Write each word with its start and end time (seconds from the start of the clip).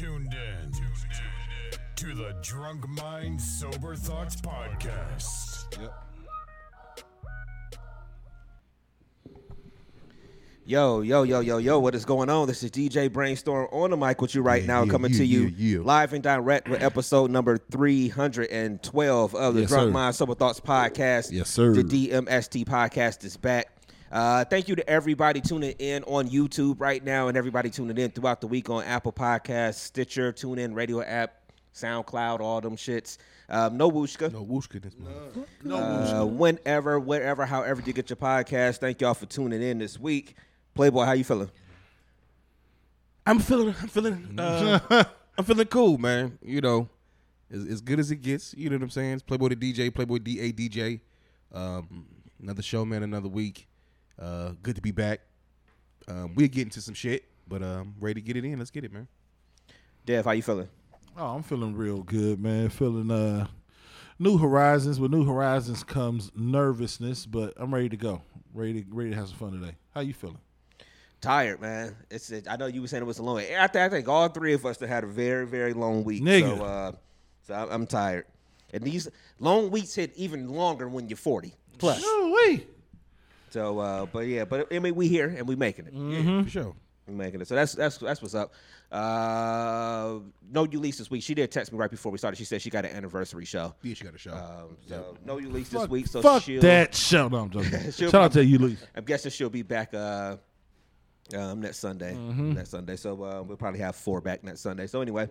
tuned 0.00 0.32
in 0.34 0.72
to 1.94 2.14
the 2.14 2.34
Drunk 2.40 2.88
Mind 2.88 3.38
Sober 3.38 3.94
Thoughts 3.94 4.36
podcast. 4.36 5.78
Yep. 5.78 5.92
Yo, 10.64 11.02
yo, 11.02 11.22
yo, 11.24 11.40
yo, 11.40 11.58
yo, 11.58 11.78
what 11.78 11.94
is 11.94 12.06
going 12.06 12.30
on? 12.30 12.46
This 12.48 12.62
is 12.62 12.70
DJ 12.70 13.12
Brainstorm 13.12 13.68
on 13.72 13.90
the 13.90 13.96
mic 13.98 14.22
with 14.22 14.34
you 14.34 14.40
right 14.40 14.62
Yeah, 14.62 14.68
now, 14.68 14.84
yeah, 14.84 14.90
coming 14.90 15.10
yeah, 15.12 15.18
to 15.18 15.24
you 15.26 15.42
yeah, 15.48 15.76
yeah. 15.76 15.84
live 15.84 16.14
and 16.14 16.22
direct 16.22 16.70
with 16.70 16.82
episode 16.82 17.30
number 17.30 17.58
312 17.58 19.34
of 19.34 19.54
the 19.54 19.60
Yes, 19.60 19.68
Drunk 19.68 19.88
sir. 19.88 19.92
Mind 19.92 20.14
Sober 20.14 20.34
Thoughts 20.34 20.60
podcast. 20.60 21.30
Yes, 21.30 21.50
sir. 21.50 21.74
The 21.74 21.84
DMST 21.84 22.64
podcast 22.64 23.22
is 23.24 23.36
back. 23.36 23.66
Uh, 24.10 24.44
thank 24.44 24.66
you 24.68 24.74
to 24.74 24.90
everybody 24.90 25.40
tuning 25.40 25.74
in 25.78 26.02
on 26.04 26.28
YouTube 26.28 26.80
right 26.80 27.04
now 27.04 27.28
and 27.28 27.36
everybody 27.36 27.70
tuning 27.70 27.96
in 27.96 28.10
throughout 28.10 28.40
the 28.40 28.46
week 28.48 28.68
on 28.68 28.82
Apple 28.82 29.12
Podcasts, 29.12 29.74
Stitcher, 29.74 30.32
TuneIn, 30.32 30.74
Radio 30.74 31.00
app, 31.00 31.52
SoundCloud, 31.74 32.40
all 32.40 32.60
them 32.60 32.76
shits. 32.76 33.18
Um, 33.48 33.76
no 33.76 33.88
Wooshka. 33.88 34.32
No 34.32 34.42
whoosh 34.42 34.66
this 34.68 34.94
motherfucker. 34.94 36.20
Uh, 36.20 36.26
whenever, 36.26 36.98
wherever, 36.98 37.46
however 37.46 37.82
you 37.86 37.92
get 37.92 38.10
your 38.10 38.16
podcast. 38.16 38.78
Thank 38.78 39.00
y'all 39.00 39.14
for 39.14 39.26
tuning 39.26 39.62
in 39.62 39.78
this 39.78 39.98
week. 39.98 40.34
Playboy, 40.74 41.04
how 41.04 41.12
you 41.12 41.24
feeling? 41.24 41.50
I'm 43.26 43.38
feeling, 43.38 43.74
I'm 43.80 43.88
feeling, 43.88 44.40
uh, 44.40 45.04
I'm 45.38 45.44
feeling 45.44 45.66
cool, 45.66 45.98
man. 45.98 46.36
You 46.42 46.60
know, 46.60 46.88
as, 47.50 47.64
as 47.66 47.80
good 47.80 48.00
as 48.00 48.10
it 48.10 48.22
gets. 48.22 48.54
You 48.54 48.70
know 48.70 48.76
what 48.76 48.82
I'm 48.82 48.90
saying? 48.90 49.14
It's 49.14 49.22
Playboy 49.22 49.48
the 49.50 49.56
DJ, 49.56 49.94
Playboy 49.94 50.18
DA 50.18 50.52
DJ. 50.52 51.00
Um, 51.52 52.06
another 52.42 52.62
show, 52.62 52.84
man. 52.84 53.04
Another 53.04 53.28
week. 53.28 53.68
Uh, 54.20 54.52
good 54.62 54.76
to 54.76 54.82
be 54.82 54.90
back. 54.90 55.20
Um, 56.08 56.34
we're 56.34 56.48
getting 56.48 56.70
to 56.70 56.80
some 56.80 56.94
shit, 56.94 57.24
but 57.48 57.62
um, 57.62 57.94
ready 58.00 58.20
to 58.20 58.26
get 58.26 58.36
it 58.36 58.44
in. 58.44 58.58
Let's 58.58 58.70
get 58.70 58.84
it, 58.84 58.92
man. 58.92 59.08
Dev, 60.04 60.24
how 60.24 60.32
you 60.32 60.42
feeling? 60.42 60.68
Oh, 61.16 61.34
I'm 61.34 61.42
feeling 61.42 61.74
real 61.74 62.02
good, 62.02 62.40
man. 62.40 62.68
Feeling 62.68 63.10
uh 63.10 63.46
new 64.18 64.38
horizons. 64.38 65.00
With 65.00 65.10
new 65.10 65.24
horizons 65.24 65.84
comes 65.84 66.30
nervousness, 66.34 67.26
but 67.26 67.54
I'm 67.56 67.72
ready 67.74 67.88
to 67.88 67.96
go. 67.96 68.22
Ready 68.54 68.82
to 68.82 68.86
ready 68.90 69.10
to 69.10 69.16
have 69.16 69.28
some 69.28 69.36
fun 69.36 69.52
today. 69.52 69.76
How 69.94 70.00
you 70.00 70.14
feeling? 70.14 70.38
Tired, 71.20 71.60
man. 71.60 71.96
It's. 72.10 72.30
It, 72.30 72.46
I 72.48 72.56
know 72.56 72.66
you 72.66 72.80
were 72.80 72.88
saying 72.88 73.02
it 73.02 73.06
was 73.06 73.18
a 73.18 73.22
long. 73.22 73.38
I, 73.38 73.66
th- 73.66 73.76
I 73.76 73.88
think 73.88 74.08
all 74.08 74.28
three 74.28 74.54
of 74.54 74.64
us 74.64 74.78
that 74.78 74.88
had 74.88 75.04
a 75.04 75.06
very, 75.06 75.46
very 75.46 75.74
long 75.74 76.02
week. 76.04 76.22
Nigga. 76.22 76.56
So, 76.56 76.64
uh, 76.64 76.92
so 77.42 77.54
I'm, 77.54 77.70
I'm 77.70 77.86
tired. 77.86 78.24
And 78.72 78.82
these 78.82 79.08
long 79.38 79.70
weeks 79.70 79.94
hit 79.94 80.12
even 80.16 80.48
longer 80.48 80.88
when 80.88 81.08
you're 81.08 81.16
40 81.16 81.52
plus. 81.78 82.00
Oh 82.04 82.46
wait. 82.46 82.68
So, 83.50 83.78
uh, 83.78 84.06
but 84.06 84.20
yeah, 84.20 84.44
but 84.44 84.72
I 84.72 84.78
mean, 84.78 84.94
we 84.94 85.08
here 85.08 85.28
and 85.28 85.46
we 85.46 85.56
making 85.56 85.86
it. 85.86 85.92
Yeah, 85.94 86.42
for 86.42 86.50
sure. 86.50 86.74
We 87.06 87.14
making 87.14 87.40
it. 87.40 87.48
So 87.48 87.54
that's 87.56 87.74
that's 87.74 87.98
that's 87.98 88.22
what's 88.22 88.34
up. 88.34 88.52
Uh, 88.92 90.18
no 90.50 90.64
Ulysses 90.64 90.98
this 90.98 91.10
week. 91.10 91.22
She 91.22 91.34
did 91.34 91.50
text 91.50 91.72
me 91.72 91.78
right 91.78 91.90
before 91.90 92.10
we 92.10 92.18
started. 92.18 92.36
She 92.36 92.44
said 92.44 92.62
she 92.62 92.70
got 92.70 92.84
an 92.84 92.92
anniversary 92.92 93.44
show. 93.44 93.74
Yeah, 93.82 93.94
she 93.94 94.04
got 94.04 94.14
a 94.14 94.18
show. 94.18 94.32
Um, 94.32 94.76
so 94.88 95.16
no 95.24 95.38
Ulysses 95.38 95.70
this 95.70 95.80
Fuck, 95.82 95.90
week. 95.90 96.06
So 96.06 96.22
fuck 96.22 96.42
she'll, 96.42 96.60
that 96.62 96.94
show. 96.94 97.28
No, 97.28 97.38
I'm 97.38 97.50
joking. 97.50 97.70
She'll 97.92 98.10
Shout 98.10 98.22
out 98.22 98.32
to 98.32 98.38
probably- 98.38 98.44
you, 98.46 98.58
Luis. 98.58 98.84
I'm 98.96 99.04
guessing 99.04 99.30
she'll 99.30 99.48
be 99.50 99.62
back 99.62 99.94
uh, 99.94 100.36
um, 101.36 101.60
next 101.60 101.78
Sunday. 101.78 102.14
Mm-hmm. 102.14 102.52
Next 102.52 102.70
Sunday. 102.70 102.96
So 102.96 103.22
uh, 103.22 103.42
we'll 103.42 103.56
probably 103.56 103.80
have 103.80 103.96
four 103.96 104.20
back 104.20 104.42
next 104.42 104.60
Sunday. 104.60 104.86
So 104.86 105.00
anyway, 105.00 105.28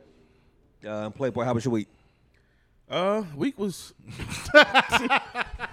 um, 0.86 1.12
Playboy, 1.12 1.44
how 1.44 1.54
was 1.54 1.66
your 1.66 1.74
week? 1.74 1.88
Uh, 2.90 3.24
week 3.36 3.58
was. 3.60 3.94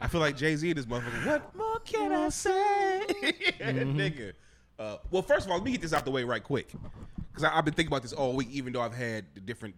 I 0.00 0.08
feel 0.08 0.20
like 0.20 0.36
Jay 0.36 0.56
Z 0.56 0.72
this 0.72 0.86
motherfucker. 0.86 1.26
What 1.26 1.56
more 1.56 1.78
can 1.80 2.12
I 2.12 2.28
say, 2.30 3.02
nigga? 3.60 4.32
Uh, 4.78 4.96
well, 5.10 5.22
first 5.22 5.44
of 5.44 5.52
all, 5.52 5.58
let 5.58 5.64
me 5.64 5.72
get 5.72 5.82
this 5.82 5.92
out 5.92 6.04
the 6.04 6.10
way 6.10 6.24
right 6.24 6.42
quick, 6.42 6.72
because 7.30 7.44
I've 7.44 7.64
been 7.64 7.74
thinking 7.74 7.92
about 7.92 8.02
this 8.02 8.14
all 8.14 8.34
week, 8.34 8.48
even 8.50 8.72
though 8.72 8.80
I've 8.80 8.94
had 8.94 9.26
the 9.34 9.40
different 9.40 9.74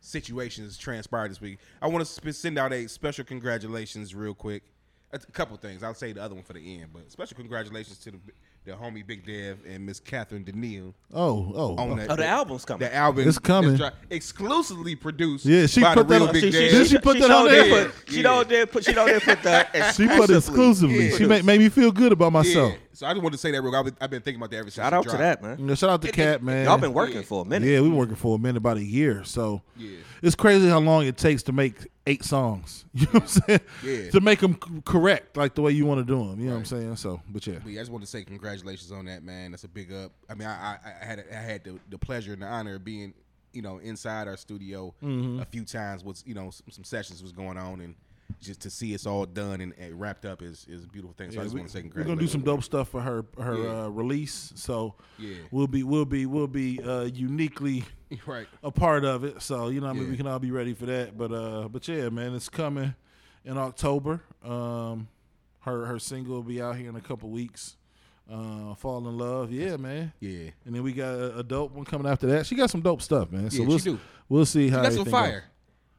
situations 0.00 0.76
transpired 0.76 1.30
this 1.30 1.40
week. 1.40 1.58
I 1.80 1.86
want 1.86 2.04
to 2.06 2.32
send 2.32 2.58
out 2.58 2.72
a 2.72 2.86
special 2.88 3.24
congratulations 3.24 4.14
real 4.14 4.34
quick. 4.34 4.64
A 5.12 5.18
couple 5.18 5.56
things. 5.56 5.82
I'll 5.82 5.94
say 5.94 6.12
the 6.12 6.22
other 6.22 6.34
one 6.34 6.44
for 6.44 6.54
the 6.54 6.80
end, 6.80 6.90
but 6.92 7.10
special 7.12 7.36
congratulations 7.36 7.98
to 7.98 8.12
the, 8.12 8.18
the 8.64 8.72
homie 8.72 9.04
Big 9.04 9.26
Dev 9.26 9.58
and 9.68 9.84
Miss 9.84 9.98
Catherine 9.98 10.44
Denille 10.44 10.94
Oh, 11.12 11.52
oh. 11.54 11.76
on 11.76 11.90
oh. 11.92 11.96
that. 11.96 12.10
Oh, 12.10 12.16
the 12.16 12.26
album's 12.26 12.64
coming. 12.64 12.80
The 12.88 12.94
album 12.94 13.26
It's 13.28 13.38
coming. 13.38 13.72
is 13.72 13.78
dri- 13.80 13.90
exclusively 14.10 14.94
produced. 14.94 15.44
Yeah, 15.44 15.66
she 15.66 15.80
by 15.80 15.94
put 15.94 16.06
the 16.06 16.14
that 16.14 16.20
real 16.20 16.28
on- 16.28 16.32
Big 16.32 16.42
she- 16.44 16.50
Dev. 16.52 16.70
Did 16.70 16.86
she 16.88 16.98
put 16.98 17.18
that 17.18 17.30
on 17.30 17.44
there? 17.46 17.64
did 17.64 17.92
put- 17.92 18.12
She 18.14 18.22
don't 18.22 18.48
did 18.48 18.70
put. 18.70 18.84
She 18.84 18.92
don't 18.92 19.06
did 19.08 19.22
put 19.22 19.42
the. 19.42 19.92
She 19.96 20.06
put 20.06 20.30
exclusively. 20.30 21.08
Yeah. 21.10 21.16
She 21.16 21.26
made, 21.26 21.44
made 21.44 21.58
me 21.60 21.68
feel 21.68 21.90
good 21.92 22.12
about 22.12 22.32
myself. 22.32 22.72
Yeah. 22.72 22.78
So 22.94 23.06
I 23.06 23.12
just 23.12 23.22
wanted 23.22 23.36
to 23.36 23.38
say 23.38 23.50
that 23.52 23.62
real. 23.62 23.74
I've 23.74 23.84
been, 23.86 23.96
I've 24.00 24.10
been 24.10 24.22
thinking 24.22 24.40
about 24.40 24.50
that 24.50 24.58
ever 24.58 24.70
since. 24.70 24.84
Shout 24.84 24.92
out 24.92 25.08
to 25.08 25.16
that 25.16 25.42
man. 25.42 25.58
You 25.58 25.64
know, 25.66 25.74
shout 25.74 25.90
out 25.90 26.02
to 26.02 26.12
Cat, 26.12 26.42
man. 26.42 26.66
Y'all 26.66 26.78
been 26.78 26.92
working 26.92 27.22
for 27.22 27.42
a 27.42 27.44
minute. 27.44 27.66
Yeah, 27.68 27.80
we 27.80 27.88
been 27.88 27.96
working 27.96 28.16
for 28.16 28.36
a 28.36 28.38
minute, 28.38 28.58
about 28.58 28.76
a 28.76 28.84
year. 28.84 29.24
So 29.24 29.62
Yeah. 29.76 29.96
it's 30.22 30.34
crazy 30.34 30.68
how 30.68 30.78
long 30.80 31.06
it 31.06 31.16
takes 31.16 31.42
to 31.44 31.52
make 31.52 31.74
eight 32.06 32.24
songs. 32.24 32.84
You 32.94 33.06
know 33.06 33.12
what 33.12 33.22
I'm 33.22 33.28
saying? 33.28 33.60
Yeah. 33.82 34.10
To 34.10 34.20
make 34.20 34.40
them 34.40 34.54
correct, 34.84 35.36
like 35.38 35.54
the 35.54 35.62
way 35.62 35.72
you 35.72 35.86
want 35.86 36.00
to 36.00 36.04
do 36.04 36.18
them. 36.28 36.38
You 36.38 36.46
know 36.46 36.52
what 36.52 36.58
I'm 36.58 36.64
saying? 36.66 36.96
So, 36.96 37.22
but 37.28 37.46
yeah. 37.46 37.58
But 37.62 37.72
yeah, 37.72 37.80
I 37.80 37.82
just 37.82 37.90
want 37.92 38.04
to 38.04 38.10
say 38.10 38.22
congratulations 38.24 38.92
on 38.92 39.06
that, 39.06 39.22
man. 39.22 39.52
That's 39.52 39.64
a 39.64 39.68
big 39.68 39.92
up. 39.92 40.12
I 40.28 40.34
mean, 40.34 40.46
I, 40.48 40.52
I, 40.52 40.78
I 41.00 41.04
had 41.04 41.24
I 41.32 41.34
had 41.36 41.64
the, 41.64 41.78
the 41.88 41.96
pleasure 41.98 42.34
and 42.34 42.42
the 42.42 42.46
honor 42.46 42.74
of 42.74 42.84
being, 42.84 43.14
you 43.54 43.62
know, 43.62 43.78
inside 43.78 44.28
our 44.28 44.36
studio 44.36 44.94
Mm-hmm. 45.02 45.40
a 45.40 45.44
few 45.46 45.64
times. 45.64 46.04
Was 46.04 46.22
you 46.26 46.34
know 46.34 46.50
some, 46.50 46.66
some 46.70 46.84
sessions 46.84 47.22
was 47.22 47.32
going 47.32 47.56
on, 47.56 47.80
and 47.80 47.94
just 48.40 48.60
to 48.62 48.70
see 48.70 48.92
it's 48.94 49.06
all 49.06 49.24
done 49.26 49.60
and, 49.60 49.72
and 49.78 50.00
wrapped 50.00 50.24
up 50.24 50.42
is 50.42 50.66
is 50.68 50.84
a 50.84 50.88
beautiful 50.88 51.14
thing. 51.14 51.30
So 51.30 51.40
I 51.40 51.44
just 51.44 51.54
we, 51.54 51.60
want 51.60 51.70
to 51.72 51.78
say 51.78 51.90
We're 51.94 52.04
gonna 52.04 52.20
do 52.20 52.26
some 52.26 52.40
dope 52.42 52.62
stuff 52.64 52.88
for 52.88 53.00
her 53.00 53.24
her 53.38 53.56
Yeah. 53.56 53.82
uh, 53.84 53.88
release. 53.88 54.52
So 54.56 54.94
Yeah. 55.18 55.34
we'll 55.50 55.66
be 55.66 55.82
we'll 55.82 56.04
be 56.04 56.26
we'll 56.26 56.46
be 56.48 56.80
uh, 56.80 57.04
uniquely 57.04 57.84
right. 58.26 58.46
a 58.62 58.70
part 58.70 59.04
of 59.04 59.24
it. 59.24 59.42
So 59.42 59.68
you 59.68 59.80
know, 59.80 59.86
what 59.86 59.90
I 59.90 59.94
mean, 59.94 60.04
Yeah. 60.04 60.10
we 60.10 60.16
can 60.16 60.26
all 60.26 60.38
be 60.38 60.50
ready 60.50 60.74
for 60.74 60.86
that. 60.86 61.16
But 61.16 61.32
uh, 61.32 61.68
but 61.68 61.86
yeah, 61.88 62.08
man, 62.08 62.34
it's 62.34 62.48
coming 62.48 62.94
in 63.44 63.58
October. 63.58 64.22
Um, 64.44 65.08
her 65.60 65.86
her 65.86 65.98
single 65.98 66.36
will 66.36 66.42
be 66.42 66.60
out 66.60 66.76
here 66.76 66.88
in 66.88 66.96
a 66.96 67.00
couple 67.00 67.28
weeks. 67.30 67.76
Uh, 68.30 68.74
Fall 68.76 69.06
in 69.08 69.18
love, 69.18 69.52
yeah, 69.52 69.76
man. 69.76 70.12
Yeah. 70.20 70.50
And 70.64 70.74
then 70.74 70.82
we 70.82 70.92
got 70.92 71.12
a, 71.14 71.38
a 71.40 71.42
dope 71.42 71.72
one 71.72 71.84
coming 71.84 72.10
after 72.10 72.28
that. 72.28 72.46
She 72.46 72.54
got 72.54 72.70
some 72.70 72.80
dope 72.80 73.02
stuff, 73.02 73.30
man. 73.30 73.50
So 73.50 73.62
Yeah, 73.62 73.68
we'll 73.68 73.78
she 73.78 73.84
do. 73.90 74.00
we'll 74.28 74.46
see 74.46 74.68
how 74.68 74.80
That's 74.82 74.94
some 74.94 75.02
everything 75.02 75.12
fire. 75.20 75.44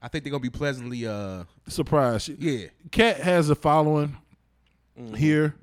I 0.03 0.09
think 0.09 0.24
they're 0.25 0.31
gonna 0.31 0.41
be 0.41 0.50
pleasantly. 0.50 1.08
uh 1.08 1.38
goes. 1.38 1.46
Surprise. 1.69 2.24
She, 2.24 2.34
Yeah. 2.38 2.68
Kat 2.91 3.22
has 3.22 3.50
a 3.50 3.56
following 3.56 4.18
Mm-hmm. 5.00 5.16
here. 5.16 5.56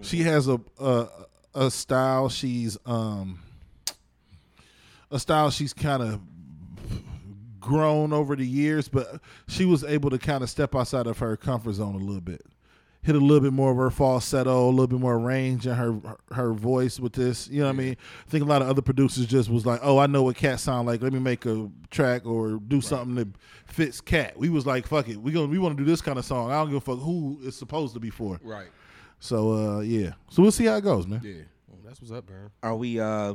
She 0.00 0.22
has 0.22 0.48
a, 0.48 0.58
a 0.80 1.06
a 1.54 1.70
style. 1.70 2.28
She's 2.30 2.76
um 2.86 3.38
a 5.10 5.20
style 5.20 5.50
she's 5.50 5.72
kind 5.74 6.02
of 6.02 6.20
grown 7.60 8.12
over 8.12 8.34
the 8.34 8.46
years, 8.46 8.88
but 8.88 9.20
she 9.46 9.64
was 9.64 9.84
able 9.84 10.10
to 10.10 10.18
kind 10.18 10.42
of 10.42 10.50
step 10.50 10.74
outside 10.74 11.06
of 11.06 11.18
her 11.18 11.36
comfort 11.36 11.74
zone 11.74 11.94
a 11.94 11.98
little 11.98 12.20
bit. 12.20 12.42
Hit 13.04 13.16
a 13.16 13.18
little 13.18 13.40
bit 13.40 13.52
more 13.52 13.72
of 13.72 13.76
her 13.78 13.90
falsetto, 13.90 14.68
a 14.68 14.70
little 14.70 14.86
bit 14.86 15.00
more 15.00 15.18
range 15.18 15.66
in 15.66 15.74
her 15.74 15.98
her 16.30 16.52
voice 16.52 17.00
with 17.00 17.14
this. 17.14 17.48
You 17.48 17.58
know 17.60 17.66
what 17.66 17.72
I 17.74 17.76
mean? 17.78 17.96
I 18.26 18.30
think 18.30 18.44
a 18.44 18.46
lot 18.46 18.62
of 18.62 18.68
other 18.68 18.80
producers 18.80 19.26
just 19.26 19.50
was 19.50 19.66
like, 19.66 19.80
"Oh, 19.82 19.98
I 19.98 20.06
know 20.06 20.22
what 20.22 20.36
Cat 20.36 20.60
sound 20.60 20.86
like. 20.86 21.02
Let 21.02 21.12
me 21.12 21.18
make 21.18 21.44
a 21.44 21.68
track 21.90 22.24
or 22.24 22.60
do 22.68 22.80
something 22.80 23.16
that 23.16 23.26
fits 23.66 24.00
Cat." 24.00 24.38
We 24.38 24.50
was 24.50 24.66
like, 24.66 24.86
"Fuck 24.86 25.08
it, 25.08 25.16
we 25.16 25.32
going 25.32 25.50
we 25.50 25.58
want 25.58 25.76
to 25.76 25.82
do 25.84 25.90
this 25.90 26.00
kind 26.00 26.16
of 26.16 26.24
song. 26.24 26.52
I 26.52 26.54
don't 26.54 26.68
give 26.68 26.76
a 26.76 26.80
fuck 26.80 27.00
who 27.00 27.40
it's 27.42 27.56
supposed 27.56 27.92
to 27.94 28.00
be 28.00 28.10
for." 28.10 28.38
Right. 28.40 28.68
So 29.18 29.52
uh, 29.78 29.80
yeah, 29.80 30.12
so 30.30 30.40
we'll 30.40 30.52
see 30.52 30.66
how 30.66 30.76
it 30.76 30.82
goes, 30.84 31.08
man. 31.08 31.22
Yeah. 31.24 31.42
Well, 31.66 31.78
that's 31.84 32.00
what's 32.00 32.12
up, 32.12 32.30
man. 32.30 32.50
Are 32.62 32.76
we? 32.76 33.00
Uh, 33.00 33.34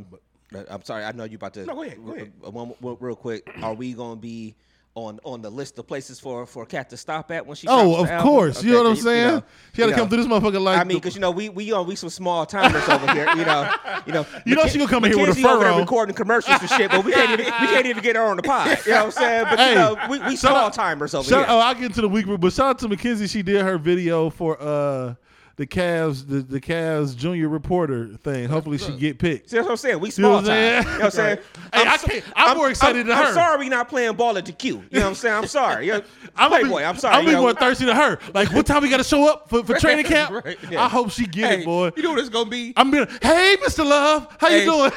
I'm 0.70 0.84
sorry. 0.86 1.04
I 1.04 1.12
know 1.12 1.26
you 1.26 1.36
about 1.36 1.54
to. 1.56 1.66
No, 1.66 1.76
go 1.76 1.84
ahead, 1.84 2.06
go 2.06 2.14
ahead. 2.14 2.32
uh, 2.46 2.52
One, 2.52 2.70
one- 2.80 2.96
real 3.02 3.18
quick. 3.18 3.50
Are 3.62 3.74
we 3.74 3.92
going 3.92 4.16
to 4.16 4.22
be 4.22 4.56
on 4.98 5.20
on 5.24 5.42
the 5.44 5.50
list 5.50 5.78
of 5.78 5.86
places 5.88 6.20
for 6.20 6.46
for 6.48 6.64
a 6.64 6.66
cat 6.66 6.90
to 6.90 6.98
stop 6.98 7.30
at 7.32 7.46
when 7.46 7.56
she? 7.56 7.68
Oh, 7.70 8.04
of 8.04 8.22
course. 8.24 8.64
You 8.64 8.72
know 8.72 8.80
what 8.84 8.90
I'm 8.90 8.96
you 8.96 9.02
saying? 9.02 9.28
know, 9.28 9.44
she 9.74 9.82
had 9.82 9.88
you 9.90 9.94
to 9.94 10.00
come 10.00 10.10
through 10.10 10.18
this 10.24 10.28
motherfucker 10.28 10.60
like 10.62 10.80
I 10.80 10.84
mean, 10.84 10.98
because 10.98 11.14
you 11.14 11.22
know 11.22 11.30
we 11.32 11.50
we 11.50 11.72
uh, 11.72 11.84
we 11.84 11.96
some 11.96 12.10
small 12.10 12.46
timers 12.48 12.88
over 12.90 13.12
here. 13.14 13.28
You 13.36 13.46
know, 13.46 13.72
you 14.08 14.14
know. 14.14 14.26
You 14.46 14.56
know 14.56 14.66
she 14.68 14.80
gonna 14.80 14.90
come 14.90 15.06
in 15.06 15.12
here 15.12 15.20
with 15.20 15.38
a 15.38 15.40
Mackenzie 15.40 15.48
over 15.48 15.64
fur 15.66 15.70
on. 15.72 15.80
recording 15.82 16.16
commercials 16.16 16.60
and 16.60 16.70
shit, 16.72 16.90
but 16.90 17.06
we 17.06 17.12
can't 17.12 17.32
even 17.40 17.46
we 17.46 17.68
can't 17.68 17.86
even 17.86 18.02
get 18.02 18.16
her 18.16 18.24
on 18.24 18.38
the 18.38 18.44
pod. 18.44 18.80
You 18.86 18.92
know 18.92 18.98
what 18.98 19.06
I'm 19.06 19.12
saying? 19.12 19.44
But 19.44 19.60
Hey, 19.60 19.70
you 19.70 19.76
know, 19.76 19.98
we, 20.10 20.20
we 20.20 20.36
small 20.36 20.72
timers 20.72 21.14
over 21.14 21.30
Shout, 21.30 21.46
here. 21.46 21.48
oh, 21.50 21.60
I'll 21.60 21.74
get 21.76 21.84
into 21.86 22.02
the 22.02 22.10
week, 22.10 22.26
but 22.40 22.52
shout 22.54 22.68
out 22.72 22.80
to 22.80 22.88
Mackenzie. 22.88 23.28
She 23.28 23.44
did 23.44 23.62
her 23.62 23.78
video 23.78 24.30
for 24.32 24.60
uh 24.60 25.14
the 25.58 25.66
Cavs, 25.68 26.28
the, 26.28 26.36
the 26.42 26.62
Cavs 26.62 27.16
junior 27.18 27.50
reporter 27.50 28.08
thing. 28.24 28.48
Hopefully 28.48 28.78
she 28.78 28.96
get 28.96 29.18
picked. 29.20 29.50
See, 29.50 29.56
that's 29.58 29.66
what 29.66 29.72
I'm 29.72 29.78
saying. 29.78 30.00
We 30.00 30.10
You 30.10 30.22
know 30.22 30.30
small 30.30 30.36
I'm 30.38 30.46
saying? 30.46 30.84
time. 30.84 30.94
You 30.94 31.00
know 31.00 31.06
what 31.06 31.06
I'm 31.06 31.12
saying? 31.12 31.38
Hey, 31.74 31.82
I 31.88 31.98
so- 31.98 32.08
can't- 32.08 32.24
I'm 32.36 32.58
more 32.58 32.70
excited 32.70 33.02
I'm, 33.02 33.08
than 33.08 33.18
I'm 33.18 33.26
her. 33.26 33.34
sorry 33.34 33.58
we 33.60 33.70
not 33.70 33.90
playing 33.90 34.16
ball 34.16 34.38
at 34.38 34.46
the 34.46 34.52
Q. 34.52 34.76
You 34.76 34.76
know 34.76 35.02
what 35.02 35.08
I'm 35.10 35.16
saying? 35.16 35.34
I'm 35.36 35.48
sorry. 35.48 35.88
Yeah. 35.88 36.02
I'm 36.36 36.52
gonna 36.52 36.64
be- 36.78 36.84
I'm 36.84 36.98
sorry. 36.98 37.16
I'm 37.16 37.26
be 37.26 37.32
know. 37.32 37.42
more 37.42 37.54
thirsty 37.54 37.86
than 37.86 37.96
her. 37.96 38.20
Like, 38.36 38.52
what 38.54 38.66
time 38.68 38.84
we 38.84 38.90
got 38.90 38.98
to 38.98 39.04
show 39.04 39.28
up 39.28 39.50
for, 39.50 39.64
for 39.64 39.74
training 39.80 40.06
camp? 40.06 40.46
Right. 40.46 40.58
I 40.76 40.88
hope 40.88 41.10
she 41.12 41.26
get 41.26 41.50
Hey, 41.50 41.62
it, 41.62 41.66
boy. 41.66 41.92
you 41.98 42.04
know 42.04 42.12
what 42.12 42.20
it's 42.20 42.30
gonna 42.30 42.50
be? 42.50 42.74
I'm 42.78 42.92
being, 42.92 43.08
hey, 43.22 43.58
Mr. 43.62 43.84
Love, 43.84 44.28
how 44.40 44.50
Hey. 44.50 44.64
you 44.64 44.72
doing? 44.72 44.92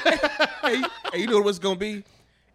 hey, 0.62 0.82
hey, 1.12 1.20
you 1.20 1.26
know 1.26 1.40
what 1.40 1.48
it's 1.48 1.58
gonna 1.58 1.76
be? 1.76 2.04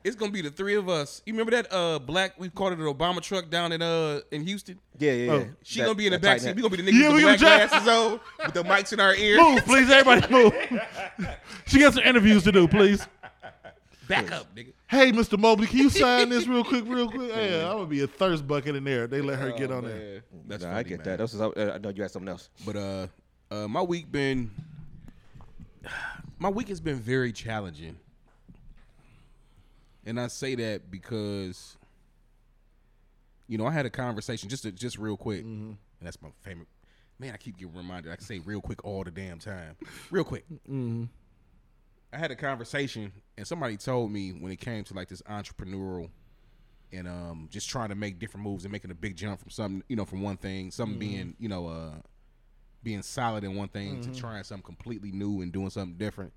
It's 0.06 0.16
gonna 0.16 0.32
be 0.32 0.42
the 0.42 0.52
three 0.52 0.76
of 0.76 0.88
us. 0.88 1.24
You 1.26 1.34
remember 1.34 1.52
that 1.52 1.68
uh 1.74 1.98
black 1.98 2.40
we 2.40 2.48
called 2.50 2.74
it 2.74 2.80
an 2.80 2.86
Obama 2.86 3.22
truck 3.22 3.50
down 3.50 3.72
in 3.72 3.82
uh 3.82 4.22
in 4.32 4.44
Houston? 4.46 4.80
Yeah, 5.00 5.12
yeah, 5.14 5.26
yeah. 5.26 5.32
Oh. 5.32 5.48
She 5.64 5.80
That- 5.80 5.86
gonna 5.88 5.96
be 5.96 6.06
in 6.06 6.12
the 6.14 6.20
back 6.20 6.40
seat. 6.40 6.46
net. 6.46 6.56
We 6.56 6.62
gonna 6.62 6.78
be 6.78 6.84
the 6.84 6.92
niggas 6.92 7.02
Yeah, 7.02 7.08
with 7.12 7.18
the 7.18 7.22
black 7.24 7.40
gonna 7.40 7.58
try- 7.58 7.68
glasses 7.68 7.88
on, 7.88 8.20
with 8.46 8.54
the 8.54 8.64
mics 8.64 8.94
in 8.94 9.00
our 9.00 9.16
ears. 9.16 9.40
move, 9.40 9.66
please, 9.66 9.90
everybody 9.90 10.32
move. 10.32 10.54
she 11.66 11.80
got 11.80 11.96
some 11.96 12.04
interviews 12.04 12.44
to 12.44 12.52
do, 12.52 12.68
please. 12.68 13.06
Back 14.08 14.32
up, 14.32 14.56
nigga. 14.56 14.72
Hey, 14.88 15.12
Mr. 15.12 15.40
Mobley, 15.40 15.66
can 15.66 15.80
you 15.80 15.90
sign 15.90 16.30
this 16.30 16.46
real 16.48 16.64
quick, 16.64 16.84
real 16.88 17.10
quick? 17.10 17.32
Hey, 17.32 17.60
I'm 17.66 17.72
gonna 17.78 17.86
be 17.88 18.02
a 18.02 18.08
thirst 18.08 18.48
bucket 18.48 18.76
in 18.76 18.84
there. 18.84 19.08
They 19.08 19.22
let 19.22 19.40
her 19.40 19.52
get 19.54 19.72
Oh, 19.72 19.78
on 19.78 19.86
there. 19.86 20.22
That's 20.48 20.62
Nah, 20.62 20.70
funny, 20.70 20.80
I 20.80 20.84
get 20.84 20.98
man. 21.00 21.06
that. 21.06 21.18
That's 21.18 21.34
what, 21.34 21.58
uh, 21.58 21.72
I 21.74 21.78
know 21.80 21.90
you 21.90 22.04
had 22.04 22.12
something 22.12 22.30
else. 22.30 22.50
But 22.64 22.76
uh, 22.76 23.08
uh, 23.50 23.68
my 23.68 23.82
week 23.82 24.12
been 24.12 24.52
my 26.40 26.50
week 26.50 26.68
has 26.70 26.80
been 26.80 26.98
very 26.98 27.32
challenging, 27.32 27.96
and 30.06 30.20
I 30.20 30.28
say 30.28 30.56
that 30.56 30.90
because 30.92 31.78
you 33.48 33.58
know 33.58 33.66
I 33.66 33.72
had 33.72 33.86
a 33.86 33.90
conversation 33.90 34.50
just 34.50 34.64
to, 34.64 34.72
just 34.72 34.98
real 34.98 35.18
quick, 35.18 35.44
and 35.44 35.78
that's 36.02 36.22
my 36.22 36.30
favorite. 36.42 36.68
Man, 37.20 37.34
I 37.34 37.38
keep 37.38 37.58
getting 37.58 37.74
reminded. 37.74 38.12
I 38.12 38.16
can 38.18 38.26
say 38.26 38.40
real 38.40 38.60
quick 38.62 38.84
all 38.84 39.04
the 39.04 39.12
damn 39.12 39.40
time. 39.40 39.78
Real 40.12 40.24
quick. 40.26 40.46
I 42.14 42.18
had 42.18 42.32
a 42.32 42.36
conversation, 42.36 43.12
and 43.38 43.48
somebody 43.48 43.78
told 43.78 44.12
me 44.12 44.30
when 44.32 44.52
it 44.52 44.60
came 44.60 44.84
to 44.86 44.94
like 44.94 45.08
this 45.10 45.22
entrepreneurial 45.24 46.10
and 46.94 47.08
um 47.08 47.48
just 47.52 47.68
trying 47.70 47.90
to 47.90 47.96
make 47.96 48.20
different 48.20 48.46
moves 48.46 48.64
and 48.64 48.72
making 48.72 48.92
a 48.92 48.96
big 48.96 49.16
jump 49.16 49.40
from 49.40 49.50
something, 49.50 49.84
you 49.90 49.96
know, 49.96 50.06
from 50.06 50.22
one 50.22 50.38
thing, 50.38 50.72
something 50.72 51.00
being, 51.00 51.36
you 51.40 51.50
know, 51.50 51.68
uh 51.68 51.92
being 52.84 53.02
solid 53.02 53.44
in 53.44 53.56
one 53.56 53.68
thing 53.68 54.02
to 54.02 54.12
trying 54.20 54.44
something 54.44 54.64
completely 54.64 55.12
new 55.12 55.42
and 55.42 55.52
doing 55.52 55.70
something 55.72 55.98
different. 55.98 56.32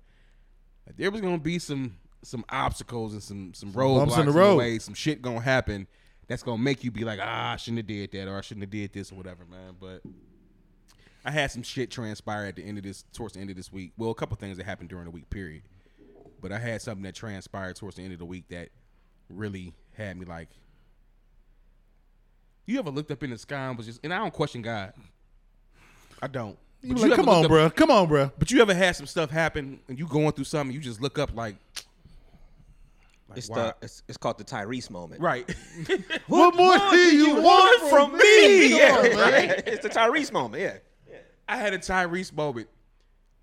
Like, 0.87 0.97
there 0.97 1.11
was 1.11 1.21
gonna 1.21 1.37
be 1.37 1.59
some 1.59 1.97
some 2.21 2.43
obstacles 2.49 3.13
and 3.13 3.23
some 3.23 3.53
some 3.53 3.71
roadblocks 3.71 4.19
in 4.19 4.25
the 4.25 4.31
road. 4.31 4.57
way, 4.57 4.79
some 4.79 4.93
shit 4.93 5.21
gonna 5.21 5.39
happen 5.39 5.87
that's 6.27 6.43
gonna 6.43 6.61
make 6.61 6.83
you 6.83 6.91
be 6.91 7.03
like, 7.03 7.19
ah, 7.21 7.53
I 7.53 7.55
shouldn't 7.55 7.79
have 7.79 7.87
did 7.87 8.11
that 8.11 8.27
or 8.27 8.37
I 8.37 8.41
shouldn't 8.41 8.63
have 8.63 8.69
did 8.69 8.93
this 8.93 9.11
or 9.11 9.15
whatever, 9.15 9.45
man. 9.45 9.75
But 9.79 10.01
I 11.25 11.31
had 11.31 11.51
some 11.51 11.63
shit 11.63 11.91
transpire 11.91 12.45
at 12.45 12.55
the 12.55 12.63
end 12.63 12.77
of 12.77 12.83
this 12.83 13.03
towards 13.13 13.33
the 13.33 13.39
end 13.39 13.49
of 13.49 13.55
this 13.55 13.71
week. 13.71 13.93
Well, 13.97 14.11
a 14.11 14.15
couple 14.15 14.37
things 14.37 14.57
that 14.57 14.65
happened 14.65 14.89
during 14.89 15.05
the 15.05 15.11
week 15.11 15.29
period. 15.29 15.63
But 16.41 16.51
I 16.51 16.59
had 16.59 16.81
something 16.81 17.03
that 17.03 17.15
transpired 17.15 17.75
towards 17.75 17.97
the 17.97 18.03
end 18.03 18.13
of 18.13 18.19
the 18.19 18.25
week 18.25 18.47
that 18.49 18.69
really 19.29 19.73
had 19.93 20.17
me 20.17 20.25
like 20.25 20.49
You 22.65 22.79
ever 22.79 22.89
looked 22.91 23.11
up 23.11 23.23
in 23.23 23.31
the 23.31 23.37
sky 23.37 23.67
and 23.67 23.77
was 23.77 23.87
just 23.87 23.99
and 24.03 24.13
I 24.13 24.19
don't 24.19 24.33
question 24.33 24.61
God. 24.61 24.93
I 26.21 26.27
don't. 26.27 26.57
You 26.81 26.95
like, 26.95 27.05
ever 27.11 27.15
come 27.15 27.29
on, 27.29 27.43
up- 27.43 27.49
bro. 27.49 27.69
Come 27.71 27.91
on, 27.91 28.07
bro. 28.07 28.31
But 28.37 28.51
you 28.51 28.61
ever 28.61 28.73
had 28.73 28.95
some 28.95 29.05
stuff 29.05 29.29
happen 29.31 29.79
and 29.89 29.99
you 29.99 30.07
going 30.07 30.31
through 30.31 30.45
something, 30.45 30.73
you 30.73 30.79
just 30.79 31.01
look 31.01 31.19
up 31.19 31.35
like, 31.35 31.55
like 33.29 33.37
It's 33.37 33.49
wow. 33.49 33.55
the 33.55 33.75
it's, 33.81 34.03
it's 34.07 34.17
called 34.17 34.37
the 34.37 34.43
Tyrese 34.43 34.89
moment. 34.89 35.21
right. 35.21 35.49
What 36.27 36.55
more 36.55 36.77
do 36.91 36.97
you 37.15 37.35
want 37.41 37.89
from 37.89 38.13
me? 38.17 38.69
Come 38.69 38.79
Yeah, 38.79 38.95
on, 38.97 39.17
right. 39.31 39.63
It's 39.67 39.83
the 39.83 39.89
Tyrese 39.89 40.31
moment. 40.33 40.61
Yeah. 40.63 40.77
I 41.47 41.57
had 41.57 41.73
a 41.73 41.79
Tyrese 41.79 42.33
moment 42.33 42.67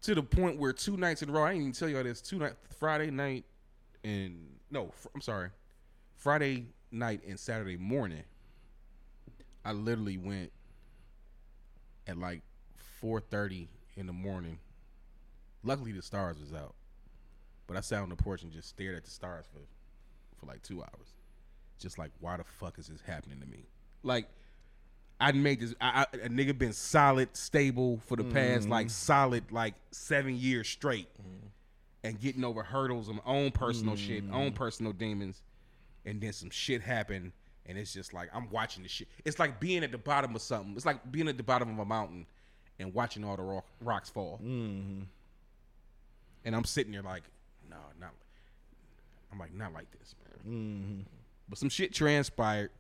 to 0.03 0.15
the 0.15 0.23
point 0.23 0.59
where 0.59 0.73
two 0.73 0.97
nights 0.97 1.23
in 1.23 1.29
a 1.31 1.33
row, 1.33 1.45
I 1.45 1.49
didn't 1.51 1.63
even 1.63 1.73
tell 1.73 1.89
y'all 1.89 2.05
this. 2.05 2.21
Two 2.21 2.39
night, 2.39 2.53
Friday 2.79 3.11
night, 3.11 3.45
and 4.05 4.47
no, 4.71 4.91
fr- 4.95 5.09
I'm 5.15 5.21
sorry, 5.21 5.51
Friday 6.15 6.67
night 6.93 7.23
and 7.27 7.39
Saturday 7.39 7.77
morning. 7.77 8.23
I 9.65 9.73
literally 9.73 10.17
went 10.19 10.53
at 12.07 12.17
like 12.19 12.43
4:30 13.03 13.67
in 13.97 14.07
the 14.07 14.13
morning. 14.13 14.59
Luckily, 15.65 15.91
the 15.91 16.03
stars 16.03 16.39
was 16.39 16.53
out, 16.55 16.75
but 17.67 17.77
I 17.77 17.81
sat 17.81 18.03
on 18.03 18.09
the 18.11 18.15
porch 18.17 18.43
and 18.45 18.53
just 18.53 18.69
stared 18.69 18.95
at 18.95 19.05
the 19.05 19.11
stars 19.11 19.47
for 19.53 19.59
for 20.39 20.47
like 20.47 20.63
two 20.63 20.83
hours, 20.83 21.15
just 21.79 21.99
like 21.99 22.11
why 22.21 22.37
the 22.37 22.45
fuck 22.45 22.79
is 22.79 22.89
this 22.89 23.01
happening 23.07 23.41
to 23.41 23.47
me? 23.47 23.67
Like 24.03 24.29
I 25.19 25.33
made 25.33 25.61
this. 25.61 25.75
I, 25.81 26.07
I, 26.13 26.17
a 26.19 26.29
nigga 26.29 26.57
been 26.57 26.73
solid, 26.73 27.37
stable 27.37 28.01
for 28.07 28.17
the 28.17 28.25
past 28.25 28.63
mm-hmm. 28.63 28.73
like 28.73 28.91
solid 28.91 29.45
like 29.51 29.75
seven 29.91 30.37
years 30.37 30.69
straight, 30.69 31.09
and 32.05 32.21
getting 32.21 32.45
over 32.45 32.63
hurdles 32.63 33.09
of 33.09 33.17
my 33.17 33.23
own 33.27 33.51
personal 33.51 33.97
shit, 33.97 34.25
own 34.33 34.49
mm-hmm. 34.49 34.55
personal 34.55 34.93
demons, 34.93 35.43
and 36.05 36.21
then 36.21 36.33
some 36.33 36.51
shit 36.51 36.83
happened, 36.83 37.33
and 37.65 37.79
it's 37.79 37.93
just 37.93 38.13
like 38.13 38.29
I'm 38.35 38.51
watching 38.51 38.83
the 38.83 38.89
shit. 38.89 39.09
It's 39.25 39.39
like 39.39 39.59
being 39.59 39.85
at 39.85 39.93
the 39.93 39.99
bottom 39.99 40.35
of 40.35 40.43
something. 40.43 40.75
It's 40.77 40.87
like 40.87 41.11
being 41.11 41.29
at 41.29 41.37
the 41.37 41.43
bottom 41.43 41.71
of 41.71 41.79
a 41.79 41.85
mountain 41.85 42.27
and 42.79 42.93
watching 42.93 43.25
all 43.25 43.37
the 43.37 43.43
rock, 43.43 43.67
rocks 43.81 44.11
fall. 44.11 44.39
Mm-hmm. 44.43 45.03
And 46.45 46.55
I'm 46.55 46.65
sitting 46.65 46.93
there 46.93 47.03
like, 47.03 47.25
no, 47.69 47.77
not. 47.99 48.11
I'm 49.37 49.41
like, 49.41 49.55
not 49.55 49.75
like 49.75 49.91
this, 49.99 50.15
man. 50.25 50.55
Mm-hmm. 50.55 51.01
But 51.49 51.59
some 51.59 51.69
shit 51.69 51.93
transpired 51.93 52.71